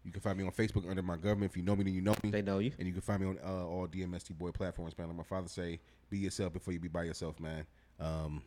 You 0.04 0.12
can 0.12 0.20
find 0.20 0.38
me 0.38 0.44
on 0.44 0.50
Facebook 0.52 0.88
under 0.88 1.02
my 1.02 1.16
government. 1.16 1.50
If 1.50 1.56
you 1.56 1.62
know 1.62 1.76
me, 1.76 1.84
then 1.84 1.94
you 1.94 2.00
know 2.00 2.14
me. 2.22 2.30
They 2.30 2.42
know 2.42 2.58
you. 2.58 2.72
And 2.78 2.86
you 2.86 2.92
can 2.92 3.02
find 3.02 3.20
me 3.20 3.28
on 3.28 3.38
uh, 3.44 3.66
all 3.66 3.86
DMST 3.86 4.36
boy 4.38 4.50
platforms, 4.50 4.96
man. 4.96 5.08
Like 5.08 5.16
my 5.16 5.22
father 5.22 5.48
say, 5.48 5.78
be 6.08 6.18
yourself 6.18 6.52
before 6.52 6.72
you 6.72 6.80
be 6.80 6.88
by 6.88 7.04
yourself, 7.04 7.38
man. 7.40 7.64
Um, 7.98 8.42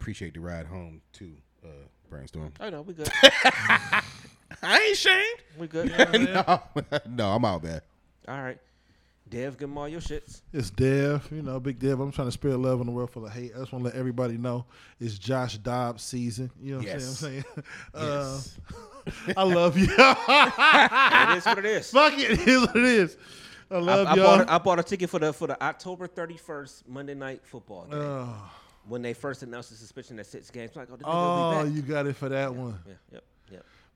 appreciate 0.00 0.34
the 0.34 0.40
ride 0.40 0.66
home 0.66 1.00
too, 1.12 1.32
uh, 1.64 1.86
Brainstorm. 2.08 2.52
Oh 2.60 2.70
no, 2.70 2.82
we 2.82 2.94
good. 2.94 3.10
I 3.22 4.02
ain't 4.62 4.92
ashamed. 4.92 5.38
we 5.58 5.66
good. 5.66 5.92
no, 6.12 6.62
no, 7.08 7.30
I'm 7.32 7.44
out, 7.44 7.62
man. 7.62 7.80
all 8.28 8.42
right, 8.42 8.58
Dev, 9.30 9.56
them 9.58 9.76
your 9.76 10.00
shits. 10.00 10.42
it's 10.52 10.70
Dev, 10.70 11.28
you 11.30 11.42
know, 11.42 11.58
Big 11.60 11.78
Dev. 11.78 12.00
I'm 12.00 12.10
trying 12.12 12.28
to 12.28 12.32
spread 12.32 12.54
love 12.56 12.80
in 12.80 12.86
the 12.86 12.92
world 12.92 13.10
full 13.10 13.26
of 13.26 13.32
hate. 13.32 13.52
I 13.54 13.58
just 13.60 13.72
want 13.72 13.84
to 13.84 13.90
let 13.90 13.94
everybody 13.98 14.36
know 14.38 14.64
it's 15.00 15.18
Josh 15.18 15.58
Dobbs 15.58 16.02
season. 16.02 16.50
You 16.60 16.72
know 16.72 16.78
what 16.78 16.86
Yes. 16.86 17.08
I'm 17.22 17.30
saying? 17.30 17.44
Yes. 17.94 18.58
Uh, 19.26 19.32
I 19.36 19.42
love 19.42 19.78
you. 19.78 19.84
it 19.90 21.36
is 21.38 21.46
what 21.46 21.58
it 21.58 21.64
is. 21.64 21.90
Fuck 21.92 22.12
it, 22.18 22.30
it 22.32 22.46
is 22.48 22.60
what 22.60 22.76
it 22.76 22.84
is. 22.84 23.16
I 23.70 23.78
love 23.78 24.06
I 24.06 24.14
y'all. 24.14 24.24
bought 24.38 24.40
a, 24.48 24.52
I 24.52 24.58
bought 24.58 24.78
a 24.78 24.82
ticket 24.82 25.10
for 25.10 25.18
the 25.18 25.32
for 25.32 25.46
the 25.46 25.62
October 25.62 26.08
31st 26.08 26.88
Monday 26.88 27.14
night 27.14 27.40
football 27.44 27.84
game. 27.84 28.00
oh, 28.00 28.50
when 28.86 29.02
they 29.02 29.12
first 29.14 29.42
announced 29.42 29.70
the 29.70 29.76
suspension 29.76 30.18
at 30.18 30.26
six 30.26 30.50
games, 30.50 30.70
I'm 30.74 30.80
like, 30.80 30.88
oh, 31.04 31.58
oh, 31.60 31.64
you 31.64 31.82
got 31.82 32.06
it 32.06 32.16
for 32.16 32.28
that 32.30 32.54
one. 32.54 32.78
Yeah, 32.86 32.94
yep. 33.12 33.24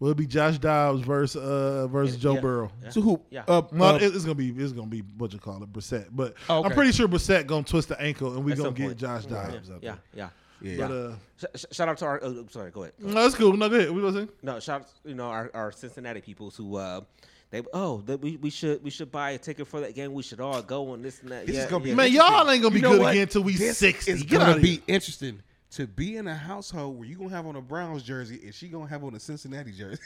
Will 0.02 0.10
it 0.10 0.16
be 0.16 0.26
Josh 0.26 0.58
Dobbs 0.58 1.02
versus 1.02 1.40
uh 1.40 1.86
versus 1.86 2.16
Joe 2.16 2.34
Yeah. 2.34 2.40
Burrow? 2.40 2.72
Yeah. 2.82 2.88
So 2.90 3.00
who? 3.02 3.20
Yeah. 3.30 3.44
Uh, 3.46 3.62
Well, 3.70 3.94
uh, 3.94 3.98
it- 3.98 4.16
it's 4.16 4.24
gonna 4.24 4.34
be 4.34 4.48
it's 4.50 4.72
gonna 4.72 4.88
be 4.88 4.98
what 5.16 5.32
you 5.32 5.38
call 5.38 5.62
it, 5.62 5.72
Brissett. 5.72 6.08
But 6.10 6.34
Oh, 6.48 6.58
okay. 6.58 6.68
I'm 6.70 6.74
pretty 6.74 6.90
sure 6.90 7.06
Brissett 7.06 7.46
gonna 7.46 7.62
twist 7.62 7.88
the 7.88 8.00
ankle 8.00 8.34
and 8.34 8.44
we 8.44 8.50
At 8.50 8.58
gonna 8.58 8.72
get 8.72 8.86
point. 8.86 8.98
Josh 8.98 9.26
Yeah, 9.30 9.50
Dobbs 9.52 9.70
up 9.70 9.78
yeah, 9.80 9.94
there. 10.12 10.30
yeah. 10.60 10.70
yeah. 10.76 10.76
But 10.88 10.92
uh, 10.92 11.12
Sh- 11.38 11.44
sh- 11.60 11.64
shout 11.76 11.88
out 11.88 11.98
to 11.98 12.04
our. 12.06 12.18
Oh, 12.20 12.44
sorry, 12.50 12.72
go 12.72 12.82
ahead. 12.82 12.94
no, 12.98 13.14
that's 13.14 13.36
cool. 13.36 13.56
No, 13.56 13.68
go 13.68 13.76
ahead. 13.76 13.92
What 13.92 14.02
was 14.02 14.16
it? 14.16 14.28
No, 14.42 14.58
shout 14.58 14.80
out, 14.80 14.88
you 15.04 15.14
know 15.14 15.26
our, 15.28 15.52
our 15.54 15.70
Cincinnati 15.70 16.20
peoples 16.20 16.56
who 16.56 16.74
uh 16.74 17.02
they 17.50 17.62
oh 17.72 18.00
that 18.06 18.20
we, 18.20 18.38
we 18.38 18.50
should 18.50 18.82
we 18.82 18.90
should 18.90 19.12
buy 19.12 19.30
a 19.30 19.38
ticket 19.38 19.68
for 19.68 19.78
that 19.82 19.94
game. 19.94 20.14
We 20.14 20.24
should 20.24 20.40
all 20.40 20.62
go 20.62 20.94
and 20.94 21.04
this 21.04 21.20
and 21.20 21.30
that. 21.30 21.46
This 21.46 21.54
yeah, 21.54 21.62
is 21.66 21.70
gonna 21.70 21.84
be 21.84 21.90
yeah. 21.90 21.94
Man, 21.94 22.10
y'all 22.10 22.50
ain't 22.50 22.60
gonna 22.60 22.72
be 22.74 22.80
You 22.80 22.82
know 22.82 22.92
good 22.94 23.00
what? 23.02 23.10
again 23.12 23.22
until 23.22 23.44
we 23.44 23.54
This 23.56 23.78
60. 23.78 24.10
It's 24.10 24.22
Get 24.24 24.40
gonna 24.40 24.50
outta 24.52 24.60
be 24.60 24.70
here. 24.72 24.80
interesting 24.88 25.42
to 25.72 25.86
be 25.86 26.16
in 26.16 26.28
a 26.28 26.34
household 26.34 26.98
where 26.98 27.08
you 27.08 27.16
gonna 27.16 27.30
have 27.30 27.46
on 27.46 27.56
a 27.56 27.60
Browns 27.62 28.02
jersey 28.02 28.40
and 28.44 28.54
she 28.54 28.68
gonna 28.68 28.86
have 28.86 29.02
on 29.04 29.14
a 29.14 29.20
Cincinnati 29.20 29.72
jersey. 29.72 30.02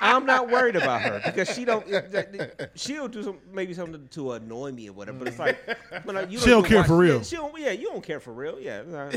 I'm 0.00 0.24
not 0.24 0.48
worried 0.48 0.76
about 0.76 1.00
her 1.02 1.20
because 1.24 1.52
she 1.52 1.64
don't. 1.64 1.84
She'll 2.76 3.08
do 3.08 3.22
some 3.22 3.38
maybe 3.52 3.74
something 3.74 4.06
to 4.12 4.32
annoy 4.32 4.70
me 4.72 4.88
or 4.88 4.92
whatever. 4.92 5.18
But 5.18 5.28
it's 5.28 5.38
like, 5.38 5.58
when 6.04 6.16
I, 6.16 6.22
you 6.22 6.38
She 6.38 6.50
don't 6.50 6.64
even 6.64 6.70
care 6.70 6.84
for 6.84 6.96
real. 6.96 7.16
Yeah, 7.16 7.22
she 7.22 7.36
don't. 7.36 7.58
Yeah, 7.58 7.72
you 7.72 7.86
don't 7.86 8.02
care 8.02 8.20
for 8.20 8.32
real. 8.32 8.60
Yeah, 8.60 8.82
nah, 8.86 9.10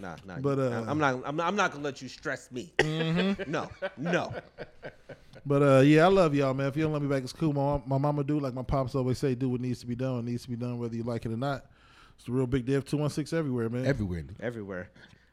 nah, 0.00 0.16
nah. 0.26 0.38
But, 0.40 0.58
uh, 0.58 0.62
Mm-hmm. 0.72 0.88
I'm 0.90 0.98
not. 0.98 1.22
I'm 1.26 1.36
not. 1.36 1.46
I'm 1.46 1.56
not 1.56 1.72
gonna 1.72 1.84
let 1.84 2.00
you 2.00 2.08
stress 2.08 2.50
me. 2.50 2.72
No, 3.46 3.68
no. 3.98 4.32
But 5.44 5.62
uh, 5.62 5.80
yeah, 5.80 6.04
I 6.04 6.08
love 6.08 6.34
y'all, 6.34 6.54
man. 6.54 6.68
If 6.68 6.76
you 6.76 6.84
don't 6.84 6.92
let 6.92 7.02
me 7.02 7.08
back, 7.08 7.22
it's 7.22 7.32
cool. 7.32 7.52
My, 7.52 7.82
my 7.84 7.98
mama 7.98 8.22
do, 8.24 8.38
like 8.38 8.54
my 8.54 8.62
pops 8.62 8.94
always 8.94 9.18
say, 9.18 9.34
do 9.34 9.48
what 9.48 9.60
needs 9.60 9.80
to 9.80 9.86
be 9.86 9.94
done. 9.96 10.16
What 10.16 10.24
needs 10.24 10.44
to 10.44 10.50
be 10.50 10.56
done, 10.56 10.78
whether 10.78 10.94
you 10.94 11.02
like 11.02 11.26
it 11.26 11.32
or 11.32 11.36
not. 11.36 11.66
It's 12.18 12.28
a 12.28 12.32
real 12.32 12.46
big 12.46 12.64
dev 12.66 12.84
216 12.84 13.38
everywhere, 13.38 13.68
man. 13.68 13.86
Everywhere. 13.86 14.24
Everywhere. 14.40 14.90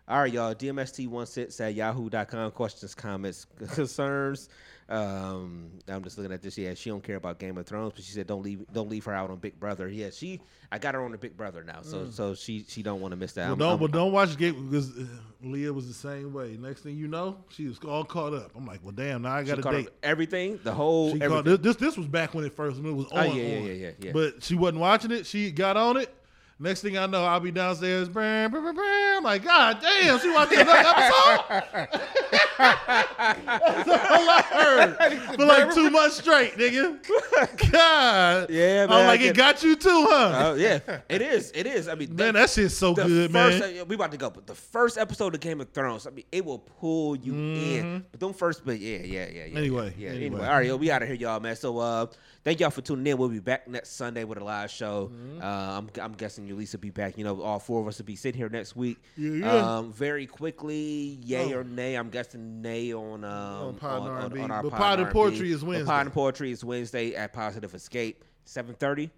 All 0.08 0.20
right, 0.22 0.34
y'all. 0.34 0.56
DMST16 0.56 1.62
at 1.62 1.76
yahoo.com. 1.76 2.52
Questions, 2.52 2.96
comments, 2.96 3.46
concerns. 3.74 4.50
Um, 4.90 5.70
I'm 5.88 6.04
just 6.04 6.18
looking 6.18 6.34
at 6.34 6.42
this. 6.42 6.58
Yeah, 6.58 6.74
she 6.74 6.90
don't 6.90 7.04
care 7.04 7.18
about 7.18 7.38
Game 7.38 7.56
of 7.60 7.68
Thrones, 7.68 7.94
but 7.96 8.04
she 8.04 8.12
said 8.12 8.26
don't 8.26 8.42
leave 8.42 8.66
don't 8.74 8.90
leave 8.90 9.06
her 9.06 9.14
out 9.14 9.30
on 9.30 9.38
Big 9.38 9.60
Brother. 9.60 9.88
Yeah, 9.88 10.10
she 10.10 10.42
I 10.72 10.80
got 10.80 10.96
her 10.96 11.04
on 11.06 11.12
the 11.12 11.18
Big 11.20 11.38
Brother 11.38 11.64
now, 11.64 11.84
so 11.84 12.10
so 12.10 12.34
she 12.34 12.66
she 12.68 12.82
don't 12.82 13.00
want 13.00 13.12
to 13.12 13.16
miss 13.16 13.34
that. 13.34 13.42
Well, 13.44 13.50
I'm- 13.52 13.60
don't, 13.60 13.70
I'm- 13.70 13.80
but 13.80 13.92
don't 13.92 14.12
watch 14.12 14.36
Game 14.36 14.68
because 14.68 14.90
uh, 14.98 15.04
Leah 15.44 15.72
was 15.72 15.88
the 15.88 15.94
same 15.94 16.34
way. 16.34 16.58
Next 16.60 16.82
thing 16.82 16.98
you 16.98 17.08
know, 17.08 17.38
she 17.50 17.68
was 17.68 17.78
all 17.88 18.04
caught 18.04 18.34
up. 18.34 18.50
I'm 18.56 18.66
like, 18.66 18.80
well, 18.82 18.94
damn, 18.94 19.22
now 19.22 19.34
I 19.34 19.44
got 19.44 19.60
a 19.60 19.62
caught 19.62 19.76
up 19.76 19.82
date. 19.82 19.90
everything, 20.02 20.60
the 20.64 20.74
whole 20.74 21.10
She 21.14 21.22
everything. 21.22 21.36
caught, 21.36 21.46
this, 21.46 21.60
this 21.60 21.76
this 21.76 21.96
was 21.98 22.08
back 22.08 22.34
when 22.34 22.44
it 22.46 22.54
first 22.54 22.82
when 22.82 22.92
it 22.92 22.96
was 22.96 23.06
on. 23.12 23.20
Oh, 23.20 23.24
yeah, 23.32 23.44
yeah, 23.44 23.58
on. 23.60 23.66
yeah, 23.68 23.74
yeah, 23.74 23.92
yeah. 24.00 24.12
But 24.12 24.42
she 24.44 24.56
wasn't 24.56 24.80
watching 24.80 25.12
it. 25.12 25.28
She 25.28 25.52
got 25.52 25.78
on 25.78 25.98
it. 25.98 26.12
Next 26.62 26.82
thing 26.82 26.98
I 26.98 27.06
know, 27.06 27.24
I'll 27.24 27.40
be 27.40 27.52
downstairs. 27.52 28.10
Bam, 28.10 28.52
bam, 28.52 28.64
bam. 28.64 28.76
I'm 28.76 29.24
like, 29.24 29.44
God 29.46 29.80
damn, 29.82 30.20
she 30.20 30.30
watched 30.30 30.52
another 30.52 30.72
episode. 30.74 32.02
That's 32.60 33.90
all 33.90 34.30
I 34.30 34.42
heard 34.52 35.22
for 35.36 35.46
like 35.46 35.74
two 35.74 35.90
months 35.90 36.18
straight, 36.18 36.54
nigga. 36.56 37.00
God, 37.72 38.50
Yeah, 38.50 38.86
man, 38.86 38.92
I'm 38.92 39.08
like, 39.08 39.22
it 39.22 39.36
got 39.36 39.64
you 39.64 39.76
too, 39.76 40.06
huh? 40.10 40.32
Oh 40.52 40.56
yeah, 40.56 40.80
it 41.10 41.22
is. 41.22 41.52
It 41.56 41.66
is. 41.68 41.88
I 41.88 41.96
mean, 41.96 42.10
man, 42.16 42.34
that- 42.34 42.40
that 42.40 42.50
shit's 42.50 42.76
so 42.78 42.94
good, 42.94 43.32
first, 43.32 43.60
man. 43.60 43.80
uh, 43.82 43.86
we 43.86 43.96
about 43.96 44.12
to 44.12 44.18
go, 44.18 44.30
but 44.30 44.48
the 44.48 44.56
first 44.56 44.98
episode 44.98 45.34
of 45.36 45.42
Game 45.42 45.60
of 45.62 45.70
Thrones, 45.72 46.08
I 46.08 46.12
mean, 46.12 46.26
it 46.32 46.44
will 46.46 46.60
pull 46.60 47.16
you 47.16 47.34
in. 47.34 48.06
But 48.12 48.20
don't 48.20 48.38
first, 48.38 48.66
but 48.66 48.80
yeah, 48.80 48.98
yeah, 49.00 49.04
yeah, 49.04 49.26
yeah. 49.28 49.46
Mm-hmm. 49.48 49.58
Anyway, 49.58 49.94
yeah. 49.98 50.10
yeah. 50.10 50.16
anyway. 50.16 50.26
Anyway, 50.30 50.48
all 50.48 50.54
right, 50.54 50.66
yo, 50.68 50.76
we 50.78 50.92
out 50.92 51.02
of 51.02 51.08
here, 51.08 51.18
y'all, 51.18 51.40
man. 51.40 51.56
So, 51.56 51.78
uh, 51.80 52.06
thank 52.44 52.60
y'all 52.60 52.70
for 52.70 52.82
tuning 52.82 53.06
in. 53.08 53.18
We'll 53.18 53.30
be 53.30 53.40
back 53.40 53.68
next 53.68 53.92
Sunday 53.94 54.24
with 54.24 54.38
a 54.38 54.44
live 54.44 54.72
show. 54.72 55.12
Mm-hmm. 55.14 55.42
Uh, 55.42 55.46
I'm, 55.78 55.90
I'm 56.02 56.14
guessing 56.14 56.48
Ulisa 56.48 56.74
will 56.74 56.80
be 56.82 56.90
back. 56.92 57.18
You 57.18 57.24
know, 57.24 57.42
all 57.42 57.60
four 57.60 57.82
of 57.82 57.88
us 57.88 57.98
will 57.98 58.06
be 58.06 58.16
sitting 58.16 58.40
here 58.40 58.50
next 58.50 58.76
week. 58.76 58.98
Yeah, 59.18 59.30
yeah. 59.46 59.78
Um, 59.78 59.92
very 59.94 60.26
quickly, 60.28 61.20
yay 61.24 61.54
Oh. 61.54 61.60
or 61.60 61.64
nay. 61.64 61.96
I'm 61.96 62.10
guessing 62.10 62.19
nay 62.38 62.94
on 62.94 63.24
um 63.24 63.32
On 63.32 63.76
Pod 63.76 64.02
and 64.02 64.10
R&B. 64.36 64.40
our 64.52 64.64
But 64.64 64.70
Pod 64.72 64.80
Pod 64.80 65.00
and 65.00 65.10
Poetry 65.12 65.52
is 65.52 65.62
But 65.62 65.68
Wednesday. 65.70 65.86
Pod 65.86 66.06
and 66.08 66.14
Poetry 66.14 66.52
is 66.52 66.64
Wednesday 66.64 67.16
at 67.16 67.34
Positive 67.34 67.74
Escape, 67.74 68.24
7:30. 68.46 69.10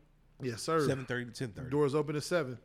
Yes, 0.41 0.61
sir. 0.61 0.87
Seven 0.87 1.05
thirty 1.05 1.25
to 1.25 1.31
ten 1.31 1.49
thirty. 1.49 1.69
Doors 1.69 1.93
open 1.95 2.15
at 2.15 2.23
seven. 2.23 2.57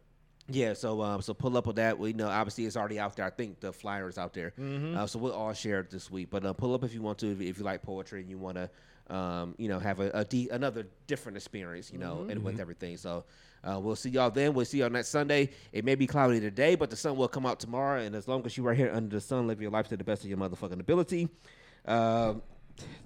Yeah, 0.49 0.75
so 0.75 1.03
um, 1.03 1.21
so 1.23 1.35
pull 1.35 1.57
up 1.57 1.67
on 1.69 1.75
that. 1.75 1.99
We 1.99 2.13
know 2.13 2.29
obviously 2.29 2.65
it's 2.67 2.77
already 2.77 2.99
out 2.99 3.17
there. 3.17 3.27
I 3.27 3.31
think 3.31 3.61
the 3.61 3.73
flyer 3.73 4.09
is 4.09 4.17
out 4.17 4.33
there. 4.33 4.53
Mm-hmm. 4.59 4.97
Uh, 4.97 5.07
so 5.07 5.19
we'll 5.19 5.33
all 5.33 5.53
share 5.53 5.81
it 5.81 5.91
this 5.91 6.11
week. 6.11 6.29
But 6.31 6.47
uh, 6.47 6.53
pull 6.53 6.73
up 6.73 6.85
if 6.85 6.95
you 6.95 7.03
want 7.03 7.19
to, 7.19 7.33
if, 7.33 7.41
if 7.41 7.59
you 7.59 7.65
like 7.65 7.83
poetry 7.83 8.21
and 8.21 8.31
you 8.31 8.39
want 8.39 8.57
to, 8.57 9.15
um, 9.15 9.55
you 9.59 9.69
know, 9.69 9.79
have 9.81 9.99
a, 10.01 10.11
a 10.15 10.25
de- 10.25 10.49
another 10.51 10.87
different 11.09 11.37
experience, 11.37 11.91
you 11.93 11.99
know, 11.99 12.21
and 12.21 12.31
Mm-hmm. 12.37 12.45
with 12.45 12.61
everything. 12.61 12.97
So 12.97 13.25
uh, 13.67 13.79
we'll 13.81 13.97
see 13.97 14.11
y'all 14.11 14.31
then. 14.31 14.55
We'll 14.55 14.65
see 14.65 14.79
y'all 14.79 14.91
next 14.91 15.09
Sunday. 15.09 15.51
It 15.73 15.85
may 15.85 15.95
be 15.95 16.07
cloudy 16.07 16.41
today, 16.41 16.77
but 16.77 16.91
the 16.91 16.97
sun 16.97 17.17
will 17.17 17.29
come 17.29 17.47
out 17.47 17.59
tomorrow. 17.59 18.01
And 18.01 18.15
as 18.15 18.29
long 18.29 18.45
as 18.47 18.57
you 18.57 18.65
are 18.65 18.71
right 18.71 18.79
here 18.79 18.93
under 18.93 19.17
the 19.17 19.21
sun, 19.21 19.47
live 19.47 19.61
your 19.61 19.71
life 19.71 19.89
to 19.89 19.97
the 19.97 20.05
best 20.05 20.23
of 20.23 20.29
your 20.29 20.39
motherfucking 20.39 20.79
ability. 20.81 21.29
Um, 21.85 22.43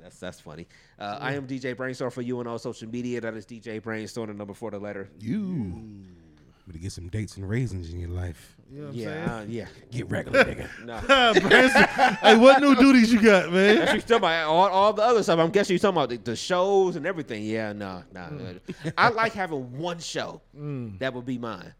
that's 0.03 0.19
that's 0.19 0.41
funny. 0.41 0.66
Uh, 0.99 1.19
I 1.20 1.35
am 1.35 1.47
DJ 1.47 1.77
Brainstorm 1.77 2.11
for 2.11 2.23
you 2.23 2.41
on 2.41 2.47
all 2.47 2.59
social 2.59 2.89
media. 2.89 3.20
That 3.20 3.35
is 3.35 3.47
DJ 3.47 3.81
Brainstorm, 3.82 4.28
the 4.28 4.35
number 4.35 4.55
four, 4.55 4.70
the 4.70 4.78
letter. 4.78 5.09
You 5.19 6.05
better 6.70 6.82
get 6.82 6.92
some 6.92 7.09
dates 7.09 7.36
and 7.36 7.48
raisins 7.48 7.92
in 7.92 7.98
your 7.98 8.10
life. 8.10 8.56
You 8.70 8.80
know 8.82 8.86
what 8.86 8.94
I'm 8.94 9.01
Yeah, 9.01 9.36
uh, 9.36 9.44
yeah. 9.48 9.66
Get 9.90 10.09
regular, 10.09 10.44
nigga. 10.44 10.84
No. 10.84 11.40
Branson, 11.48 11.82
hey, 11.82 12.36
what 12.36 12.60
new 12.62 12.76
duties 12.76 13.12
you 13.12 13.20
got, 13.20 13.52
man? 13.52 13.76
That's 13.76 13.80
what 13.80 13.94
you're 13.94 14.01
talking 14.02 14.16
about. 14.18 14.47
All, 14.47 14.68
all 14.68 14.92
the 14.92 15.02
other 15.02 15.22
stuff. 15.24 15.40
I'm 15.40 15.51
guessing 15.51 15.74
you're 15.74 15.80
talking 15.80 15.97
about 15.97 16.10
the, 16.10 16.16
the 16.18 16.36
shows 16.36 16.94
and 16.94 17.06
everything. 17.06 17.42
Yeah, 17.42 17.72
no, 17.72 18.05
no. 18.12 18.56
I 18.97 19.09
like 19.09 19.32
having 19.32 19.76
one 19.78 19.98
show. 19.98 20.40
That 20.55 21.12
would 21.14 21.26
be 21.26 21.38
mine. 21.38 21.74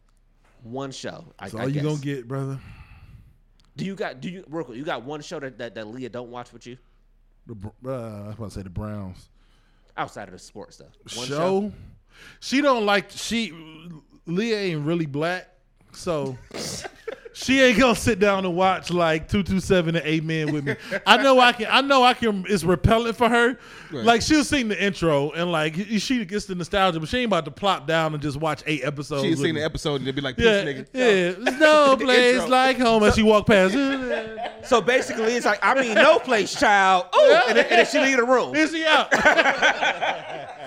One 0.65 0.91
show. 0.91 1.25
I, 1.39 1.45
That's 1.45 1.55
I 1.55 1.61
all 1.63 1.69
you 1.69 1.75
guess. 1.75 1.85
gonna 1.85 1.99
get, 1.99 2.29
brother. 2.29 2.59
Do 3.77 3.85
you 3.85 3.95
got? 3.95 4.21
Do 4.21 4.29
you? 4.29 4.45
Real 4.49 4.65
quick, 4.65 4.77
you 4.77 4.85
got 4.85 5.05
one 5.05 5.23
show 5.23 5.41
that, 5.41 5.57
that, 5.59 5.75
that 5.77 5.87
Leah 5.87 6.11
don't 6.11 6.31
watch 6.31 6.53
with 6.53 6.67
you 6.67 6.77
The, 7.47 7.55
uh, 7.87 7.91
I 7.91 8.27
was 8.27 8.35
about 8.35 8.49
to 8.49 8.51
say 8.51 8.63
the 8.63 8.71
Browns 8.71 9.31
outside 9.97 10.25
of 10.29 10.33
the 10.33 10.39
sports 10.39 10.77
stuff? 10.77 10.89
One 11.17 11.27
show. 11.27 11.73
She 12.41 12.61
don't 12.61 12.85
like 12.85 13.11
she. 13.11 13.53
Leah 14.31 14.57
ain't 14.59 14.87
really 14.87 15.07
black, 15.07 15.49
so 15.93 16.39
she 17.33 17.61
ain't 17.61 17.79
gonna 17.79 17.95
sit 17.95 18.19
down 18.19 18.45
and 18.45 18.55
watch 18.55 18.91
like 18.91 19.29
two 19.29 19.43
two 19.43 19.61
seven 19.61 19.97
and 19.97 20.05
Amen 20.07 20.53
with 20.53 20.65
me. 20.65 20.77
I 21.07 21.17
know 21.23 21.39
I 21.41 21.53
can. 21.53 21.69
I 21.71 21.81
know 21.81 22.03
I 22.03 22.15
can. 22.15 22.45
It's 22.49 22.65
repellent 22.65 23.17
for 23.17 23.29
her. 23.29 23.59
Like 23.91 24.23
she'll 24.23 24.45
sing 24.45 24.69
the 24.69 24.83
intro 24.83 25.31
and 25.31 25.51
like 25.51 25.75
she 25.75 26.25
gets 26.25 26.45
the 26.47 26.55
nostalgia, 26.55 27.01
but 27.01 27.09
she 27.09 27.19
ain't 27.19 27.27
about 27.27 27.45
to 27.47 27.51
plop 27.51 27.87
down 27.87 28.15
and 28.15 28.23
just 28.23 28.37
watch 28.37 28.63
eight 28.67 28.85
episodes. 28.85 29.23
She 29.23 29.31
with 29.31 29.39
seen 29.41 29.55
me. 29.55 29.61
the 29.61 29.65
episode 29.65 29.97
and 29.97 30.07
they'd 30.07 30.15
be 30.15 30.21
like, 30.21 30.39
Yeah, 30.39 30.65
nigga." 30.65 30.87
yeah. 30.93 31.59
No 31.59 31.97
place 32.01 32.47
like 32.49 32.79
home 32.79 33.03
as 33.05 33.15
she 33.15 33.23
walk 33.23 33.47
past. 33.47 33.75
So 34.63 34.83
basically, 34.83 35.35
it's 35.35 35.47
like 35.47 35.59
I 35.63 35.75
mean, 35.81 35.95
no 35.95 36.19
place, 36.19 36.55
child. 36.55 37.07
Oh, 37.15 37.45
and, 37.49 37.57
then, 37.57 37.65
and 37.65 37.79
then 37.79 37.87
she 37.87 37.99
leave 37.99 38.19
the 38.19 38.25
room. 38.25 38.55
Is 38.55 38.71
she 38.71 38.85
out? 38.85 39.11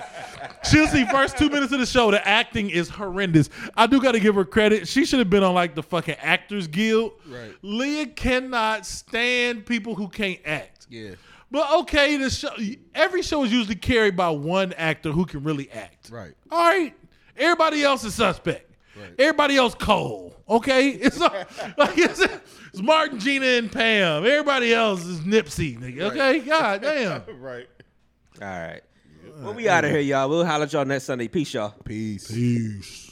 She'll 0.70 0.88
see 0.88 1.06
first 1.06 1.38
two 1.38 1.50
minutes 1.50 1.74
of 1.74 1.80
the 1.80 1.86
show. 1.86 2.12
The 2.12 2.26
acting 2.28 2.70
is 2.70 2.90
horrendous. 2.90 3.50
I 3.76 3.88
do 3.88 4.02
got 4.02 4.14
to 4.14 4.20
give 4.20 4.36
her 4.36 4.46
credit. 4.46 4.88
She 4.88 5.06
should 5.06 5.20
have 5.20 5.30
been 5.30 5.44
on 5.44 5.54
like 5.54 5.76
the 5.76 5.84
fucking 5.84 6.16
Actors 6.16 6.68
Guild. 6.68 7.14
Right. 7.28 7.54
Leah 7.62 8.08
cannot 8.08 8.86
stand 8.86 9.66
people 9.66 9.96
who 9.96 10.08
can't 10.08 10.40
act. 10.46 10.88
Yeah. 10.90 11.12
But 11.52 11.72
okay, 11.82 12.18
the 12.18 12.30
show. 12.30 12.50
Every 12.96 13.22
show 13.22 13.44
is 13.44 13.54
usually 13.54 13.76
carried 13.76 14.16
by 14.16 14.30
one 14.30 14.74
actor 14.74 15.12
who 15.12 15.26
can 15.26 15.44
really 15.44 15.70
act. 15.72 16.10
Right. 16.10 16.34
All 16.50 16.68
right. 16.68 16.96
Everybody 17.38 17.84
else 17.84 18.04
is 18.04 18.16
suspect. 18.16 18.72
Right. 19.00 19.14
Everybody 19.20 19.58
else 19.58 19.76
cold. 19.76 20.36
Okay. 20.50 20.90
It's 21.02 21.20
like 21.20 21.48
it's, 21.98 22.20
it's 22.20 22.82
Martin, 22.82 23.20
Gina, 23.20 23.46
and 23.46 23.72
Pam. 23.72 24.26
Everybody 24.26 24.74
else 24.74 25.06
is 25.06 25.20
Nipsey. 25.22 25.78
Nigga. 25.80 26.12
Okay. 26.12 26.40
God 26.40 26.82
damn. 26.82 27.22
Right. 27.40 27.68
All 28.42 28.48
right. 28.48 28.82
Well, 29.42 29.54
we 29.54 29.68
out 29.68 29.84
of 29.84 29.92
here, 29.92 30.00
y'all. 30.00 30.30
We'll 30.30 30.46
holler 30.46 30.66
at 30.66 30.74
y'all 30.74 30.86
next 30.86 31.06
Sunday. 31.06 31.28
Peace, 31.28 31.54
y'all. 31.54 31.74
Peace. 31.84 32.30
Peace. 32.30 33.03